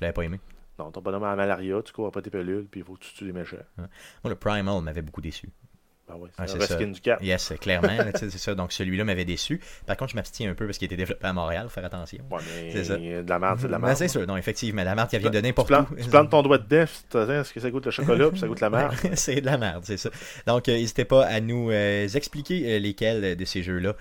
l'avais 0.00 0.12
pas 0.12 0.22
aimé. 0.22 0.38
non, 0.78 0.90
ton 0.90 1.00
bonhomme 1.00 1.24
a 1.24 1.30
la 1.30 1.36
malaria, 1.36 1.80
tu 1.82 1.92
cours 1.92 2.06
après 2.06 2.20
tes 2.22 2.28
pelules, 2.30 2.66
puis 2.70 2.80
il 2.80 2.84
faut 2.84 2.94
que 2.94 3.00
tu 3.04 3.14
tues 3.14 3.24
les 3.24 3.32
méchants. 3.32 3.56
Moi, 3.78 3.88
le 4.28 4.34
Primal 4.34 4.82
m'avait 4.82 5.00
beaucoup 5.02 5.22
déçu. 5.22 5.48
Ben 6.10 6.18
ouais, 6.20 6.28
Ah, 6.38 6.46
c'est 6.46 6.60
ça. 6.60 6.76
du 6.76 7.00
cap. 7.00 7.22
Yes, 7.22 7.52
clairement, 7.60 7.88
c'est 8.14 8.30
ça. 8.30 8.54
Donc 8.54 8.72
celui-là 8.72 9.04
m'avait 9.04 9.24
déçu. 9.24 9.60
Par 9.86 9.96
contre, 9.96 10.10
je 10.12 10.16
m'abstiens 10.16 10.50
un 10.50 10.54
peu 10.54 10.66
parce 10.66 10.78
qu'il 10.78 10.86
était 10.86 10.96
développé 10.96 11.26
à 11.26 11.32
Montréal, 11.32 11.64
faut 11.64 11.74
faire 11.74 11.84
attention. 11.84 12.24
Ouais, 12.30 12.40
C'est 12.72 12.84
ça. 12.84 12.96
de 12.96 13.28
la 13.28 13.38
merde, 13.38 13.58
c'est 13.60 13.66
de 13.66 13.72
la 13.72 13.78
Ben, 13.78 13.86
merde. 13.86 13.98
c'est 13.98 14.08
sûr, 14.08 14.26
non, 14.26 14.36
effectivement, 14.36 14.82
la 14.84 14.94
merde 14.94 15.08
qui 15.08 15.18
vient 15.18 15.30
de 15.30 15.40
n'importe 15.40 15.70
où. 15.70 15.94
tu 15.94 16.08
plantes 16.08 16.30
ton 16.30 16.42
doigt 16.42 16.58
dedans, 16.58 16.82
est-ce 16.82 17.52
que 17.52 17.60
ça 17.60 17.70
goûte 17.70 17.84
le 17.86 17.90
chocolat, 17.90 18.30
puis 18.30 18.40
ça 18.40 18.46
goûte 18.46 18.60
la 18.60 18.70
merde. 18.70 18.94
c'est 19.14 19.40
de 19.40 19.46
la 19.46 19.58
merde, 19.58 19.82
c'est 19.86 19.96
ça. 19.96 20.10
Donc, 20.46 20.68
euh, 20.68 20.72
n'hésitez 20.72 21.04
pas 21.04 21.24
à 21.26 21.40
nous 21.40 21.70
euh, 21.70 22.08
expliquer 22.08 22.74
euh, 22.74 22.78
lesquels 22.78 23.36
de 23.36 23.44
ces 23.44 23.62
jeux-là 23.62 23.94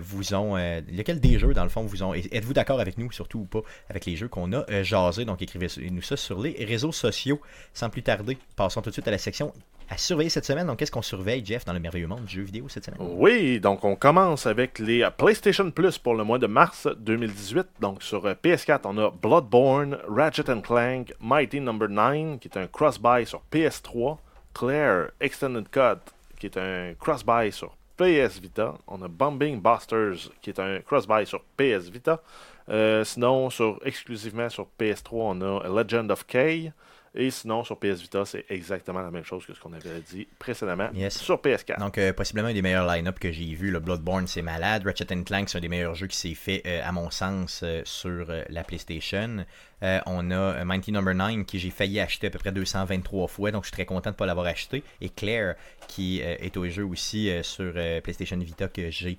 vous 0.00 0.34
ont. 0.34 0.56
lesquels 0.90 1.20
des 1.20 1.38
jeux, 1.38 1.54
dans 1.54 1.64
le 1.64 1.68
fond, 1.70 1.82
vous 1.82 2.02
ont. 2.02 2.14
Êtes-vous 2.14 2.54
d'accord 2.54 2.80
avec 2.80 2.98
nous, 2.98 3.10
surtout 3.12 3.40
ou 3.40 3.44
pas, 3.44 3.60
avec 3.88 4.06
les 4.06 4.16
jeux 4.16 4.28
qu'on 4.28 4.52
a 4.52 4.82
jasés? 4.82 5.24
Donc, 5.24 5.42
écrivez-nous 5.42 6.02
ça 6.02 6.16
sur 6.16 6.40
les 6.40 6.64
réseaux 6.64 6.92
sociaux. 6.92 7.40
Sans 7.74 7.90
plus 7.90 8.02
tarder, 8.02 8.38
passons 8.56 8.80
tout 8.82 8.90
de 8.90 8.94
suite 8.94 9.08
à 9.08 9.10
la 9.10 9.18
section 9.18 9.52
à 9.90 9.98
surveiller 9.98 10.30
cette 10.30 10.46
semaine. 10.46 10.66
Donc, 10.66 10.78
qu'est-ce 10.78 10.90
qu'on 10.92 11.02
surveille, 11.02 11.42
Dans 11.66 11.74
le 11.74 11.80
merveilleux 11.80 12.06
monde 12.06 12.24
du 12.24 12.36
jeu 12.36 12.42
vidéo 12.42 12.66
cette 12.70 12.86
semaine 12.86 12.98
Oui, 13.00 13.60
donc 13.60 13.84
on 13.84 13.94
commence 13.94 14.46
avec 14.46 14.78
les 14.78 15.06
PlayStation 15.18 15.70
Plus 15.70 15.98
pour 15.98 16.14
le 16.14 16.24
mois 16.24 16.38
de 16.38 16.46
mars 16.46 16.88
2018. 16.98 17.66
Donc 17.78 18.02
sur 18.02 18.24
euh, 18.24 18.32
PS4, 18.42 18.80
on 18.84 18.96
a 18.96 19.10
Bloodborne, 19.10 19.98
Ratchet 20.08 20.44
Clank, 20.62 21.12
Mighty 21.20 21.60
Number 21.60 21.90
9, 21.90 22.38
qui 22.38 22.48
est 22.48 22.56
un 22.56 22.66
cross-buy 22.66 23.26
sur 23.26 23.42
PS3, 23.52 24.16
Claire 24.54 25.10
Extended 25.20 25.68
Cut, 25.68 26.00
qui 26.40 26.46
est 26.46 26.56
un 26.56 26.94
cross-buy 26.98 27.52
sur 27.52 27.76
PS 27.98 28.40
Vita. 28.40 28.74
On 28.88 29.02
a 29.02 29.08
Bombing 29.08 29.60
Busters, 29.60 30.32
qui 30.40 30.48
est 30.48 30.58
un 30.58 30.80
cross-buy 30.80 31.26
sur 31.26 31.42
PS 31.58 31.90
Vita. 31.90 32.22
Euh, 32.70 33.04
sinon, 33.04 33.50
sur, 33.50 33.78
exclusivement 33.84 34.48
sur 34.48 34.68
PS3, 34.80 35.08
on 35.12 35.40
a 35.42 35.82
Legend 35.82 36.10
of 36.10 36.26
K. 36.26 36.72
Et 37.14 37.30
sinon, 37.30 37.62
sur 37.62 37.78
PS 37.78 38.00
Vita, 38.00 38.24
c'est 38.24 38.46
exactement 38.48 39.00
la 39.02 39.10
même 39.10 39.24
chose 39.24 39.44
que 39.44 39.52
ce 39.52 39.60
qu'on 39.60 39.74
avait 39.74 40.00
dit 40.10 40.26
précédemment 40.38 40.88
Yes. 40.94 41.18
sur 41.18 41.36
PS4. 41.42 41.78
Donc, 41.78 41.98
euh, 41.98 42.14
possiblement 42.14 42.48
un 42.48 42.54
des 42.54 42.62
meilleurs 42.62 42.86
line-up 42.86 43.18
que 43.18 43.30
j'ai 43.30 43.52
vu. 43.54 43.70
Le 43.70 43.80
Bloodborne, 43.80 44.26
c'est 44.26 44.40
malade. 44.40 44.84
Ratchet 44.86 45.04
Clank, 45.22 45.50
c'est 45.50 45.58
un 45.58 45.60
des 45.60 45.68
meilleurs 45.68 45.94
jeux 45.94 46.06
qui 46.06 46.16
s'est 46.16 46.34
fait, 46.34 46.62
euh, 46.66 46.80
à 46.82 46.90
mon 46.90 47.10
sens, 47.10 47.60
euh, 47.64 47.82
sur 47.84 48.26
la 48.48 48.64
PlayStation. 48.64 49.44
On 50.06 50.30
a 50.30 50.64
Mighty 50.64 50.92
Number 50.92 51.12
9 51.14 51.44
qui 51.44 51.58
j'ai 51.58 51.70
failli 51.70 51.98
acheter 52.00 52.28
à 52.28 52.30
peu 52.30 52.38
près 52.38 52.52
223 52.52 53.26
fois, 53.26 53.50
donc 53.50 53.64
je 53.64 53.66
suis 53.68 53.72
très 53.74 53.84
content 53.84 54.10
de 54.10 54.14
ne 54.14 54.18
pas 54.18 54.26
l'avoir 54.26 54.46
acheté. 54.46 54.82
Et 55.00 55.08
Claire, 55.08 55.56
qui 55.88 56.20
est 56.20 56.56
au 56.56 56.66
jeu 56.68 56.84
aussi 56.84 57.30
sur 57.42 57.72
PlayStation 58.02 58.38
Vita 58.38 58.68
que 58.68 58.90
j'ai. 58.90 59.18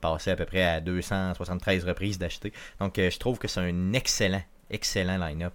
passé 0.00 0.30
à 0.30 0.36
peu 0.36 0.46
près 0.46 0.64
à 0.64 0.80
273 0.80 1.84
reprises 1.84 2.18
d'acheter. 2.18 2.52
Donc, 2.80 2.94
je 2.96 3.18
trouve 3.18 3.38
que 3.38 3.46
c'est 3.46 3.60
un 3.60 3.92
excellent, 3.92 4.42
excellent 4.70 5.18
line-up 5.18 5.52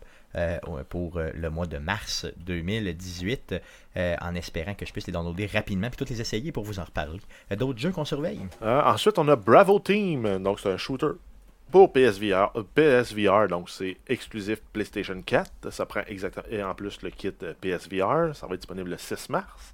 pour 0.89 1.17
euh, 1.17 1.31
le 1.33 1.49
mois 1.49 1.65
de 1.65 1.77
mars 1.77 2.25
2018, 2.37 3.55
euh, 3.97 4.15
en 4.21 4.35
espérant 4.35 4.73
que 4.73 4.85
je 4.85 4.91
puisse 4.91 5.07
les 5.07 5.13
downloader 5.13 5.47
rapidement 5.47 5.89
puis 5.89 5.97
toutes 5.97 6.09
les 6.09 6.21
essayer 6.21 6.51
pour 6.51 6.63
vous 6.63 6.79
en 6.79 6.83
reparler. 6.83 7.19
Euh, 7.51 7.55
D'autres 7.55 7.79
jeux 7.79 7.91
qu'on 7.91 8.05
surveille? 8.05 8.41
Euh, 8.61 8.81
ensuite, 8.83 9.17
on 9.17 9.27
a 9.27 9.35
Bravo 9.35 9.79
Team, 9.79 10.43
donc 10.43 10.59
c'est 10.59 10.71
un 10.71 10.77
shooter 10.77 11.11
pour 11.71 11.91
PSVR, 11.93 12.51
euh, 12.55 12.63
PSVR 12.73 13.47
donc 13.47 13.69
c'est 13.69 13.97
exclusif 14.07 14.59
PlayStation 14.73 15.21
4. 15.21 15.71
Ça 15.71 15.85
prend 15.85 16.01
exactement 16.07 16.45
et 16.49 16.63
en 16.63 16.73
plus 16.73 17.01
le 17.03 17.09
kit 17.11 17.31
euh, 17.43 17.53
PSVR, 17.61 18.35
ça 18.35 18.47
va 18.47 18.55
être 18.55 18.61
disponible 18.61 18.89
le 18.89 18.97
6 18.97 19.29
mars. 19.29 19.73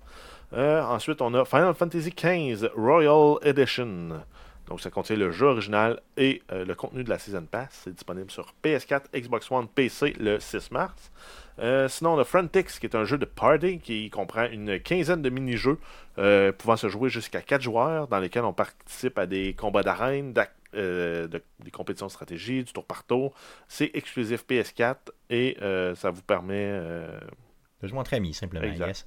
Euh, 0.54 0.82
ensuite, 0.84 1.22
on 1.22 1.34
a 1.34 1.44
Final 1.44 1.74
Fantasy 1.74 2.12
XV 2.12 2.70
Royal 2.76 3.38
Edition. 3.44 4.22
Donc, 4.68 4.82
ça 4.82 4.90
contient 4.90 5.16
le 5.16 5.32
jeu 5.32 5.46
original 5.48 6.02
et 6.18 6.42
euh, 6.52 6.66
le 6.66 6.74
contenu 6.76 7.04
de 7.04 7.10
la 7.10 7.20
Season 7.20 7.46
Pass. 7.46 7.82
C'est 7.84 7.94
disponible 7.94 8.32
sur 8.32 8.54
PS4, 8.64 9.04
Xbox 9.14 9.52
One, 9.52 9.68
PC 9.68 10.14
le 10.20 10.40
6 10.40 10.72
mars. 10.72 11.12
Euh, 11.60 11.88
sinon, 11.88 12.16
on 12.16 12.20
a 12.20 12.24
Frontix, 12.26 12.80
qui 12.80 12.86
est 12.86 12.96
un 12.96 13.06
jeu 13.06 13.18
de 13.18 13.26
party 13.26 13.80
qui 13.80 14.10
comprend 14.10 14.46
une 14.46 14.80
quinzaine 14.80 15.22
de 15.22 15.30
mini-jeux 15.30 15.78
euh, 16.18 16.52
pouvant 16.52 16.76
se 16.78 16.90
jouer 16.90 17.10
jusqu'à 17.10 17.42
4 17.42 17.62
joueurs, 17.62 18.08
dans 18.08 18.20
lesquels 18.20 18.44
on 18.44 18.54
participe 18.54 19.18
à 19.20 19.26
des 19.26 19.54
combats 19.54 19.84
d'arène, 19.84 20.34
euh, 20.76 21.28
de- 21.28 21.42
des 21.64 21.72
compétitions 21.72 22.08
de 22.08 22.12
stratégie, 22.12 22.64
du 22.64 22.74
tour 22.74 22.86
par 22.86 23.04
tour. 23.06 23.34
C'est 23.68 23.92
exclusif 23.94 24.44
PS4 24.50 24.96
et 25.30 25.58
ça 25.96 26.10
vous 26.10 26.24
permet 26.24 26.68
euh, 26.72 27.20
Je 27.84 27.88
joue 27.88 27.98
entre 27.98 28.14
amis, 28.16 28.34
simplement. 28.34 28.66
Exact. 28.66 28.88
yes. 28.88 29.06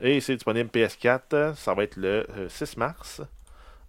et 0.00 0.20
c'est 0.20 0.34
disponible 0.34 0.70
PS4, 0.70 1.54
ça 1.56 1.74
va 1.74 1.82
être 1.82 1.96
le 1.96 2.26
euh, 2.36 2.48
6 2.48 2.76
mars. 2.76 3.22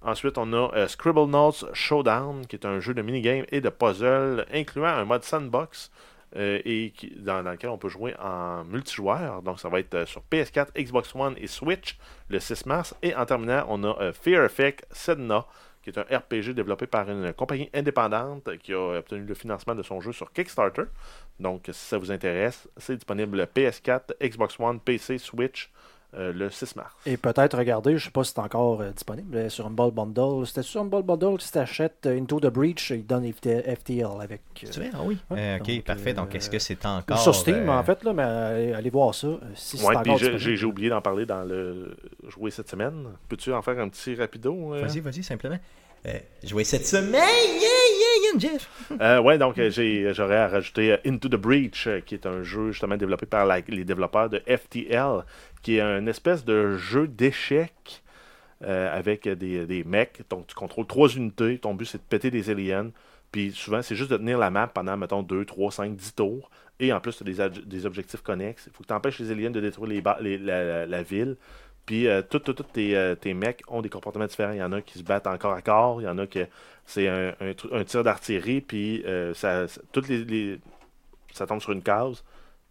Ensuite, 0.02 0.38
on 0.38 0.54
a 0.54 0.72
euh, 0.76 0.88
Scribble 0.88 1.30
Notes 1.30 1.66
Showdown, 1.74 2.46
qui 2.48 2.56
est 2.56 2.66
un 2.66 2.80
jeu 2.80 2.94
de 2.94 3.02
minigame 3.02 3.46
et 3.52 3.60
de 3.60 3.70
puzzle, 3.70 4.46
incluant 4.54 4.88
un 4.88 5.04
mode 5.04 5.24
sandbox, 5.24 5.92
euh, 6.38 6.62
et 6.64 6.94
dans, 7.18 7.42
lequel 7.42 7.70
on 7.70 7.78
peut 7.78 7.90
jouer 7.90 8.16
en 8.18 8.64
multijoueur. 8.64 9.42
Donc, 9.42 9.60
ça 9.60 9.68
va 9.68 9.80
être 9.80 9.94
euh, 9.96 10.06
sur 10.06 10.22
PS4, 10.32 10.68
Xbox 10.82 11.14
One 11.16 11.36
et 11.38 11.48
Switch 11.48 11.98
le 12.30 12.40
6 12.40 12.66
mars. 12.66 12.96
Et 13.02 13.14
en 13.14 13.26
terminant, 13.26 13.66
on 13.68 13.84
a 13.84 14.14
Fear 14.14 14.46
Effect 14.46 14.86
Sedna, 14.92 15.46
qui 15.84 15.90
est 15.90 15.98
un 15.98 16.04
RPG 16.04 16.54
développé 16.54 16.88
par 16.88 17.10
une 17.10 17.34
compagnie 17.34 17.70
indépendante 17.74 18.58
qui 18.60 18.74
a 18.74 19.00
obtenu 19.00 19.26
le 19.26 19.34
financement 19.34 19.76
de 19.76 19.84
son 19.84 20.00
jeu 20.00 20.14
sur 20.14 20.32
Kickstarter. 20.32 20.84
Donc, 21.42 21.64
si 21.66 21.74
ça 21.74 21.98
vous 21.98 22.12
intéresse, 22.12 22.70
c'est 22.78 22.96
disponible 22.96 23.42
PS4, 23.54 24.14
Xbox 24.22 24.58
One, 24.60 24.80
PC, 24.80 25.18
Switch 25.18 25.70
euh, 26.16 26.34
le 26.34 26.50
6 26.50 26.76
mars. 26.76 26.94
Et 27.06 27.18
peut-être 27.18 27.58
regarder, 27.58 27.98
je 27.98 28.06
sais 28.06 28.12
pas 28.12 28.24
si 28.24 28.32
c'est 28.34 28.40
encore 28.40 28.82
euh, 28.82 28.92
disponible, 28.92 29.36
euh, 29.38 29.50
sur 29.50 29.66
Humble 29.68 29.92
Bundle. 29.92 30.46
C'était 30.48 30.64
sur 30.64 30.82
Humble 30.82 31.04
Bundle, 31.04 31.40
si 31.40 31.52
tu 31.52 31.58
achètes 31.60 32.08
Into 32.08 32.40
the 32.40 32.48
Breach, 32.48 32.90
il 32.90 33.06
donne 33.06 33.26
FT- 33.26 33.64
FTL 33.76 34.08
avec. 34.22 34.42
euh, 34.64 34.70
Tu 34.72 34.80
vois, 34.80 34.90
ah 34.94 35.04
oui. 35.04 35.18
Ouais, 35.30 35.38
Euh, 35.40 35.58
ok, 35.60 35.68
donc, 35.76 35.84
parfait. 35.84 36.14
Donc, 36.14 36.34
est-ce 36.36 36.50
que 36.50 36.58
c'est 36.60 36.84
encore. 36.86 37.20
sur 37.20 37.36
Steam, 37.36 37.70
euh, 37.70 37.80
en 37.80 37.84
fait, 37.84 38.04
là, 38.04 38.14
mais 38.14 38.24
allez, 38.24 38.74
allez 38.74 38.90
voir 38.90 39.14
ça. 39.14 39.28
Si 39.56 39.78
c'est 39.78 39.86
Ouais, 39.86 39.96
encore 39.98 40.18
puis 40.18 40.58
j'ai- 40.58 40.66
oublié 40.66 40.90
d'en 40.90 41.02
parler 41.02 41.26
dans 41.26 41.44
le 41.44 41.96
jouer 42.28 42.50
cette 42.52 42.70
semaine. 42.70 43.08
Peux-tu 43.28 43.54
en 43.54 43.62
faire 43.62 43.78
un 43.80 43.88
petit 43.90 44.16
rapido? 44.16 44.74
euh? 44.74 44.82
Vas-y, 44.82 45.00
vas-y, 45.02 45.22
simplement. 45.24 45.60
Euh, 46.06 46.20
jouer 46.44 46.64
cette 46.64 46.88
semaine. 46.88 47.14
Yeah, 47.14 47.60
yeah, 47.60 48.34
yeah, 48.34 48.40
Jeff. 48.40 48.70
Euh, 49.02 49.22
ouais, 49.22 49.38
donc 49.38 49.58
euh, 49.60 49.70
j'ai- 49.70 50.14
j'aurais 50.14 50.38
à 50.38 50.48
rajouter 50.48 50.94
euh, 50.94 50.98
Into 51.06 51.30
the 51.30 51.36
Breach, 51.36 51.86
euh, 51.86 52.00
qui 52.02 52.16
est 52.16 52.26
un 52.26 52.42
jeu 52.42 52.72
justement 52.72 52.98
développé 52.98 53.28
par 53.28 53.46
les 53.46 53.86
développeurs 53.86 54.30
de 54.30 54.42
FTL, 54.48 55.24
qui 55.62 55.78
est 55.78 55.82
un 55.82 56.08
espèce 56.08 56.44
de 56.44 56.76
jeu 56.76 57.08
d'échecs 57.08 58.02
euh, 58.64 58.98
avec 58.98 59.28
des, 59.28 59.84
mecs. 59.86 60.24
Donc 60.30 60.48
tu 60.48 60.56
contrôles 60.56 60.88
trois 60.88 61.08
unités, 61.10 61.60
ton 61.60 61.76
but 61.76 61.86
c'est 61.86 62.00
de 62.00 62.04
péter 62.04 62.32
des 62.32 62.50
aliens. 62.50 62.90
Puis 63.32 63.52
souvent 63.52 63.84
c'est 63.84 63.96
juste 63.96 64.10
de 64.10 64.18
tenir 64.18 64.40
la 64.40 64.50
map 64.50 64.68
pendant, 64.68 64.98
mettons, 64.98 65.22
2, 65.22 65.46
3, 65.46 65.72
5, 65.72 65.96
10 65.96 66.16
tours. 66.16 66.50
Et 66.80 66.94
en 66.94 67.02
plus, 67.02 67.18
tu 67.18 67.42
as 67.42 67.50
des, 67.50 67.86
objectifs 67.86 68.22
connexes. 68.22 68.64
Il 68.68 68.72
faut 68.74 68.84
que 68.84 68.88
tu 68.88 68.94
empêches 68.94 69.20
les 69.20 69.32
aliens 69.32 69.52
de 69.52 69.60
détruire 69.60 70.02
les 70.22 70.38
la 70.40 71.04
ville. 71.04 71.36
Puis 71.90 72.08
euh, 72.08 72.22
tous 72.22 72.40
tes, 72.72 72.96
euh, 72.96 73.16
tes 73.16 73.34
mecs 73.34 73.64
ont 73.68 73.82
des 73.82 73.90
comportements 73.90 74.28
différents. 74.28 74.52
Il 74.52 74.60
y 74.60 74.64
en 74.64 74.72
a 74.74 74.80
qui 74.80 75.00
se 75.00 75.04
battent 75.04 75.26
encore 75.26 75.54
à 75.54 75.64
corps, 75.64 76.00
il 76.02 76.06
y 76.06 76.08
en 76.08 76.20
a 76.20 76.28
que 76.28 76.46
c'est 76.86 77.08
un, 77.08 77.30
un 77.40 77.52
tru- 77.54 77.74
un 77.76 77.84
tir 77.84 78.04
d'artillerie, 78.04 78.62
puis 78.62 79.04
euh, 79.08 79.34
ça, 79.34 79.68
ça- 79.68 79.82
toutes 79.92 80.08
les, 80.08 80.24
les- 80.24 80.60
ça 81.34 81.48
tombe 81.48 81.62
sur 81.62 81.72
une 81.72 81.82
case. 81.82 82.24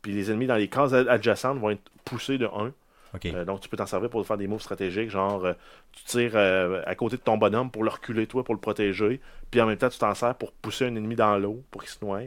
Puis 0.02 0.12
les 0.12 0.30
ennemis 0.30 0.46
dans 0.46 0.54
les 0.54 0.68
cases 0.68 0.92
ad- 0.92 1.08
adjacentes 1.08 1.58
vont 1.58 1.70
être 1.70 1.82
poussés 2.04 2.38
de 2.38 2.46
1. 2.46 2.72
Ok. 3.14 3.26
Euh, 3.26 3.44
donc 3.44 3.60
tu 3.60 3.68
peux 3.68 3.76
t'en 3.76 3.86
servir 3.86 4.08
pour 4.08 4.24
faire 4.24 4.36
des 4.36 4.46
moves 4.46 4.60
stratégiques, 4.62 5.10
genre 5.10 5.44
tu 5.92 6.04
tires 6.04 6.36
à 6.36 6.94
côté 6.94 7.16
de 7.16 7.22
ton 7.22 7.38
bonhomme 7.38 7.72
pour 7.72 7.82
le 7.82 7.90
reculer 7.90 8.28
toi, 8.28 8.44
pour 8.44 8.54
le 8.54 8.60
protéger. 8.60 9.20
Puis 9.50 9.60
en 9.60 9.66
même 9.66 9.78
temps, 9.78 9.88
tu 9.88 9.98
t'en 9.98 10.14
sers 10.14 10.36
pour 10.36 10.52
pousser 10.52 10.84
un 10.84 10.94
ennemi 10.94 11.16
dans 11.16 11.36
l'eau, 11.38 11.64
pour 11.72 11.82
qu'il 11.82 11.90
se 11.90 12.04
noie. 12.04 12.20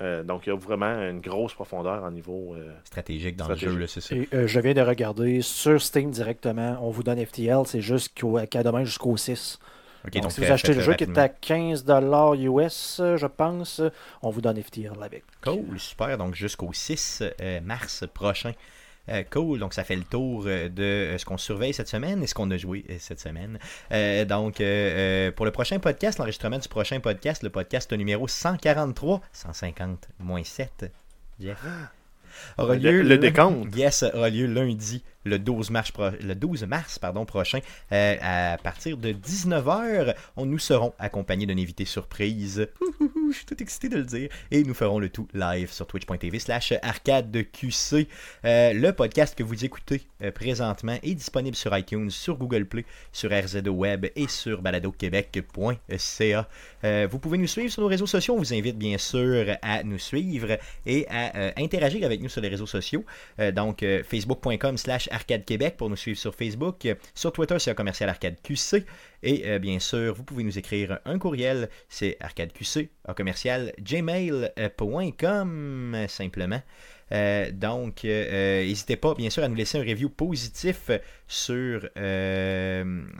Euh, 0.00 0.22
donc 0.22 0.46
il 0.46 0.50
y 0.50 0.52
a 0.52 0.56
vraiment 0.56 1.00
une 1.08 1.20
grosse 1.20 1.54
profondeur 1.54 2.02
en 2.04 2.10
niveau. 2.10 2.54
euh, 2.54 2.70
Stratégique 2.84 3.36
dans 3.36 3.44
Stratégique. 3.44 3.68
le 3.68 3.74
jeu, 3.74 3.80
là, 3.80 3.86
c'est 3.86 4.00
ça. 4.00 4.14
Et 4.14 4.28
euh, 4.34 4.46
je 4.46 4.60
viens 4.60 4.74
de 4.74 4.80
regarder 4.80 5.40
sur 5.42 5.80
Steam 5.80 6.10
directement. 6.10 6.78
On 6.82 6.90
vous 6.90 7.02
donne 7.02 7.24
FTL, 7.24 7.62
c'est 7.66 7.80
juste 7.80 8.18
qu'au- 8.18 8.38
qu'à 8.46 8.62
demain 8.62 8.84
jusqu'au 8.84 9.16
6. 9.16 9.58
Ok, 10.04 10.12
donc, 10.12 10.22
donc, 10.24 10.32
si 10.32 10.40
vous 10.40 10.52
achetez 10.52 10.74
le 10.74 10.80
jeu 10.80 10.94
qui 10.94 11.04
est 11.04 11.18
à 11.18 11.28
15$ 11.28 12.34
US, 12.36 13.00
je 13.16 13.26
pense, 13.26 13.80
on 14.22 14.30
vous 14.30 14.40
donne 14.40 14.62
FTL 14.62 14.92
avec. 15.02 15.24
Cool, 15.42 15.78
super. 15.78 16.16
Donc 16.18 16.34
jusqu'au 16.34 16.72
6 16.72 17.22
euh, 17.40 17.60
mars 17.60 18.04
prochain. 18.14 18.52
Euh, 19.08 19.22
cool, 19.30 19.58
donc 19.60 19.72
ça 19.72 19.84
fait 19.84 19.94
le 19.96 20.02
tour 20.02 20.44
euh, 20.46 20.68
de 20.68 20.82
euh, 20.82 21.18
ce 21.18 21.24
qu'on 21.24 21.36
surveille 21.38 21.72
cette 21.72 21.86
semaine 21.88 22.22
et 22.22 22.26
ce 22.26 22.34
qu'on 22.34 22.50
a 22.50 22.56
joué 22.56 22.84
cette 22.98 23.20
semaine. 23.20 23.58
Euh, 23.92 24.24
donc, 24.24 24.60
euh, 24.60 25.30
pour 25.30 25.44
le 25.46 25.52
prochain 25.52 25.78
podcast, 25.78 26.18
l'enregistrement 26.18 26.58
du 26.58 26.68
prochain 26.68 26.98
podcast, 26.98 27.42
le 27.44 27.50
podcast 27.50 27.92
numéro 27.92 28.26
143, 28.26 29.20
150 29.32 30.08
moins 30.18 30.42
7, 30.42 30.90
Jeff, 31.40 31.58
aura 32.58 32.74
Le- 32.74 32.80
lieu 32.80 33.02
le 33.02 33.18
décompte. 33.18 33.74
Yes, 33.76 34.02
aura 34.12 34.28
lieu 34.28 34.46
lundi, 34.46 35.04
le 35.26 35.38
12 35.38 35.70
mars, 35.70 35.90
pro- 35.90 36.10
le 36.20 36.34
12 36.34 36.64
mars 36.64 36.98
pardon, 36.98 37.24
prochain, 37.26 37.58
euh, 37.92 38.16
à 38.22 38.56
partir 38.58 38.96
de 38.96 39.12
19h. 39.12 40.14
On, 40.36 40.46
nous 40.46 40.58
serons 40.58 40.94
accompagnés 40.98 41.44
d'un 41.46 41.58
invité 41.58 41.84
surprise. 41.84 42.68
Je 43.30 43.36
suis 43.36 43.44
tout 43.46 43.60
excité 43.62 43.88
de 43.88 43.96
le 43.96 44.04
dire. 44.04 44.28
Et 44.50 44.62
nous 44.62 44.72
ferons 44.74 44.98
le 44.98 45.08
tout 45.08 45.26
live 45.34 45.70
sur 45.72 45.86
twitch.tv 45.86 46.38
slash 46.38 46.72
arcade 46.82 47.30
de 47.30 47.42
QC. 47.42 48.06
Euh, 48.44 48.72
le 48.72 48.92
podcast 48.92 49.36
que 49.36 49.42
vous 49.42 49.64
écoutez 49.64 50.02
euh, 50.22 50.30
présentement 50.30 50.96
est 51.02 51.14
disponible 51.14 51.56
sur 51.56 51.76
iTunes, 51.76 52.08
sur 52.10 52.36
Google 52.36 52.64
Play, 52.66 52.84
sur 53.12 53.30
RZO 53.32 53.70
Web 53.70 54.06
et 54.14 54.28
sur 54.28 54.62
baladoquebec.ca. 54.62 56.48
Vous 57.10 57.18
pouvez 57.18 57.38
nous 57.38 57.46
suivre 57.48 57.70
sur 57.72 57.82
nos 57.82 57.88
réseaux 57.88 58.06
sociaux. 58.06 58.34
On 58.34 58.38
vous 58.38 58.54
invite 58.54 58.78
bien 58.78 58.96
sûr 58.96 59.56
à 59.62 59.82
nous 59.82 59.98
suivre 59.98 60.56
et 60.86 61.06
à 61.08 61.52
interagir 61.60 62.04
avec 62.06 62.20
nous 62.22 62.28
sur 62.28 62.40
les 62.40 62.48
réseaux 62.48 62.66
sociaux. 62.66 63.04
Donc, 63.54 63.84
facebook.com 64.08 64.76
slash 64.78 65.08
arcade 65.16 65.44
québec 65.44 65.76
pour 65.76 65.90
nous 65.90 65.96
suivre 65.96 66.18
sur 66.18 66.34
Facebook. 66.34 66.86
Sur 67.14 67.32
Twitter, 67.32 67.58
c'est 67.58 67.70
un 67.72 67.74
commercial 67.74 68.08
arcade 68.08 68.36
QC. 68.42 68.84
Et 69.22 69.48
euh, 69.48 69.58
bien 69.58 69.78
sûr, 69.80 70.14
vous 70.14 70.22
pouvez 70.22 70.44
nous 70.44 70.58
écrire 70.58 71.00
un 71.04 71.18
courriel, 71.18 71.68
c'est 71.88 72.16
arcadeqc, 72.20 72.90
un 73.06 73.14
commercial 73.14 73.72
gmail.com 73.80 75.24
euh, 75.94 76.08
simplement. 76.08 76.62
Euh, 77.12 77.50
donc, 77.52 78.04
euh, 78.04 78.08
euh, 78.08 78.66
n'hésitez 78.66 78.96
pas, 78.96 79.14
bien 79.14 79.30
sûr, 79.30 79.42
à 79.42 79.48
nous 79.48 79.54
laisser 79.54 79.78
un 79.78 79.82
review 79.82 80.08
positif 80.08 80.90
sur, 81.28 81.88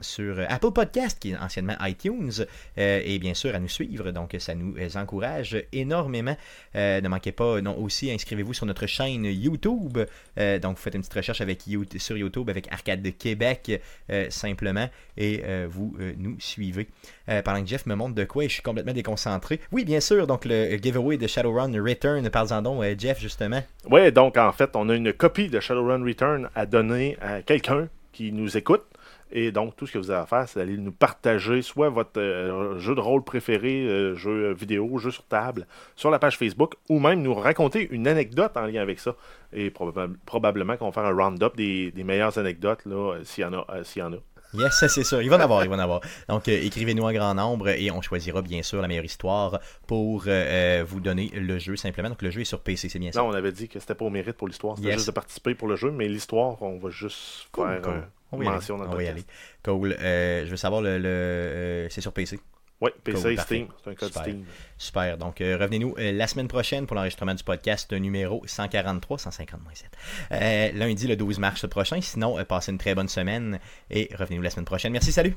sur 0.01 0.39
Apple 0.49 0.71
Podcast, 0.71 1.19
qui 1.19 1.31
est 1.31 1.37
anciennement 1.37 1.75
iTunes, 1.81 2.45
et 2.77 3.19
bien 3.19 3.33
sûr 3.33 3.53
à 3.53 3.59
nous 3.59 3.67
suivre. 3.67 4.11
Donc, 4.11 4.35
ça 4.39 4.55
nous 4.55 4.75
encourage 4.95 5.61
énormément. 5.73 6.35
Ne 6.73 7.07
manquez 7.07 7.33
pas, 7.33 7.61
non, 7.61 7.77
aussi, 7.77 8.09
inscrivez-vous 8.09 8.53
sur 8.53 8.65
notre 8.65 8.87
chaîne 8.87 9.25
YouTube. 9.25 9.99
Donc, 10.37 10.77
vous 10.77 10.81
faites 10.81 10.95
une 10.95 11.01
petite 11.01 11.13
recherche 11.13 11.41
avec 11.41 11.63
sur 11.97 12.17
YouTube 12.17 12.49
avec 12.49 12.71
Arcade 12.71 13.01
de 13.01 13.09
Québec, 13.09 13.81
simplement, 14.29 14.87
et 15.17 15.43
vous 15.69 15.97
nous 16.17 16.39
suivez. 16.39 16.87
Pendant 17.25 17.61
que 17.61 17.67
Jeff 17.67 17.85
me 17.87 17.95
montre 17.95 18.15
de 18.15 18.23
quoi 18.23 18.45
et 18.45 18.47
je 18.47 18.53
suis 18.53 18.63
complètement 18.63 18.93
déconcentré. 18.93 19.59
Oui, 19.73 19.83
bien 19.83 19.99
sûr, 19.99 20.27
donc 20.27 20.45
le 20.45 20.77
giveaway 20.77 21.17
de 21.17 21.27
Shadowrun 21.27 21.73
Return, 21.81 22.29
parle-en 22.29 22.61
donc, 22.61 22.83
Jeff, 22.97 23.19
justement. 23.19 23.61
Ouais, 23.85 24.11
donc 24.11 24.37
en 24.37 24.51
fait, 24.51 24.71
on 24.75 24.89
a 24.89 24.95
une 24.95 25.13
copie 25.13 25.47
de 25.49 25.59
Shadowrun 25.59 26.03
Return 26.03 26.49
à 26.55 26.65
donner 26.65 27.17
à 27.21 27.41
quelqu'un 27.41 27.87
qui 28.11 28.31
nous 28.31 28.57
écoute. 28.57 28.83
Et 29.31 29.51
donc, 29.51 29.75
tout 29.75 29.85
ce 29.85 29.91
que 29.93 29.97
vous 29.97 30.09
avez 30.09 30.21
à 30.21 30.25
faire, 30.25 30.47
c'est 30.47 30.59
d'aller 30.59 30.77
nous 30.77 30.91
partager 30.93 31.61
soit 31.61 31.89
votre 31.89 32.17
euh, 32.19 32.79
jeu 32.79 32.95
de 32.95 33.01
rôle 33.01 33.23
préféré, 33.25 33.81
euh, 33.85 34.15
jeu 34.15 34.53
vidéo, 34.53 34.97
jeu 34.99 35.11
sur 35.11 35.23
table, 35.25 35.67
sur 35.97 36.09
la 36.09 36.17
page 36.17 36.37
Facebook, 36.37 36.75
ou 36.87 36.99
même 36.99 37.21
nous 37.21 37.33
raconter 37.33 37.89
une 37.91 38.07
anecdote 38.07 38.55
en 38.55 38.65
lien 38.65 38.81
avec 38.81 38.99
ça. 38.99 39.15
Et 39.51 39.69
probab- 39.69 40.15
probablement 40.25 40.77
qu'on 40.77 40.85
va 40.85 40.91
faire 40.93 41.05
un 41.05 41.13
round-up 41.13 41.57
des, 41.57 41.91
meilleures 42.05 42.37
anecdotes, 42.37 42.79
euh, 42.87 43.19
s'il 43.23 43.43
y 43.43 43.45
en 43.47 43.53
a. 43.53 43.65
euh, 43.69 43.83
s'il 43.83 44.01
y 44.01 44.03
en 44.03 44.13
a. 44.13 44.17
Yes, 44.53 44.73
ça, 44.79 44.87
c'est 44.89 45.03
sûr. 45.03 45.21
Il 45.21 45.29
va 45.29 45.37
en 45.37 45.39
avoir, 45.41 45.63
il 45.63 45.69
va 45.69 45.75
en 45.75 45.79
avoir. 45.79 46.01
Donc, 46.29 46.47
euh, 46.47 46.59
écrivez-nous 46.63 47.03
en 47.03 47.11
grand 47.11 47.33
nombre 47.35 47.69
et 47.69 47.91
on 47.91 48.01
choisira 48.01 48.41
bien 48.41 48.63
sûr 48.63 48.81
la 48.81 48.87
meilleure 48.87 49.05
histoire 49.05 49.59
pour 49.87 50.23
euh, 50.23 50.29
euh, 50.29 50.85
vous 50.87 50.99
donner 50.99 51.29
le 51.33 51.59
jeu 51.59 51.75
simplement. 51.75 52.09
Donc, 52.09 52.21
le 52.21 52.31
jeu 52.31 52.41
est 52.41 52.45
sur 52.45 52.61
PC, 52.61 52.89
c'est 52.89 52.99
bien 52.99 53.11
ça. 53.11 53.21
Non, 53.21 53.27
on 53.29 53.33
avait 53.33 53.51
dit 53.51 53.67
que 53.67 53.79
c'était 53.79 53.95
pas 53.95 54.05
au 54.05 54.09
mérite 54.09 54.37
pour 54.37 54.47
l'histoire, 54.47 54.75
c'était 54.77 54.89
Yes. 54.89 54.95
juste 54.97 55.07
de 55.07 55.11
participer 55.13 55.53
pour 55.55 55.67
le 55.67 55.75
jeu, 55.75 55.91
mais 55.91 56.07
l'histoire, 56.07 56.61
on 56.61 56.77
va 56.77 56.89
juste 56.89 57.47
Cool, 57.51 57.67
faire 57.67 57.81
cool. 57.81 58.07
On 58.31 58.37
va 58.37 58.43
y 58.43 58.47
aller. 58.47 58.55
mention 58.55 58.77
dans 58.77 58.83
le 58.85 58.89
On 58.89 58.95
va 58.95 59.03
y 59.03 59.07
aller. 59.07 59.23
Cool. 59.63 59.95
Euh, 59.99 60.45
je 60.45 60.49
veux 60.51 60.57
savoir, 60.57 60.81
le, 60.81 60.97
le, 60.97 61.07
euh, 61.07 61.89
c'est 61.89 62.01
sur 62.01 62.11
PC. 62.13 62.39
Oui, 62.79 62.91
PC 63.03 63.31
et. 63.31 63.37
Steam, 63.37 63.67
c'est 63.83 63.89
un 63.89 63.95
code 63.95 64.09
Super. 64.09 64.23
Steam. 64.23 64.45
Super. 64.77 65.17
Donc, 65.17 65.41
euh, 65.41 65.57
revenez-nous 65.57 65.95
euh, 65.97 66.11
la 66.11 66.27
semaine 66.27 66.47
prochaine 66.47 66.85
pour 66.85 66.95
l'enregistrement 66.95 67.33
du 67.33 67.43
podcast 67.43 67.91
numéro 67.91 68.43
143, 68.45 69.17
150 69.17 69.59
7. 69.73 69.89
Euh, 70.31 70.71
lundi, 70.73 71.07
le 71.07 71.15
12 71.15 71.39
mars 71.39 71.67
prochain. 71.67 71.99
Sinon, 72.01 72.37
euh, 72.37 72.43
passez 72.43 72.71
une 72.71 72.77
très 72.77 72.93
bonne 72.93 73.09
semaine 73.09 73.59
et 73.89 74.09
revenez-nous 74.13 74.43
la 74.43 74.51
semaine 74.51 74.65
prochaine. 74.65 74.91
Merci, 74.91 75.11
salut! 75.11 75.35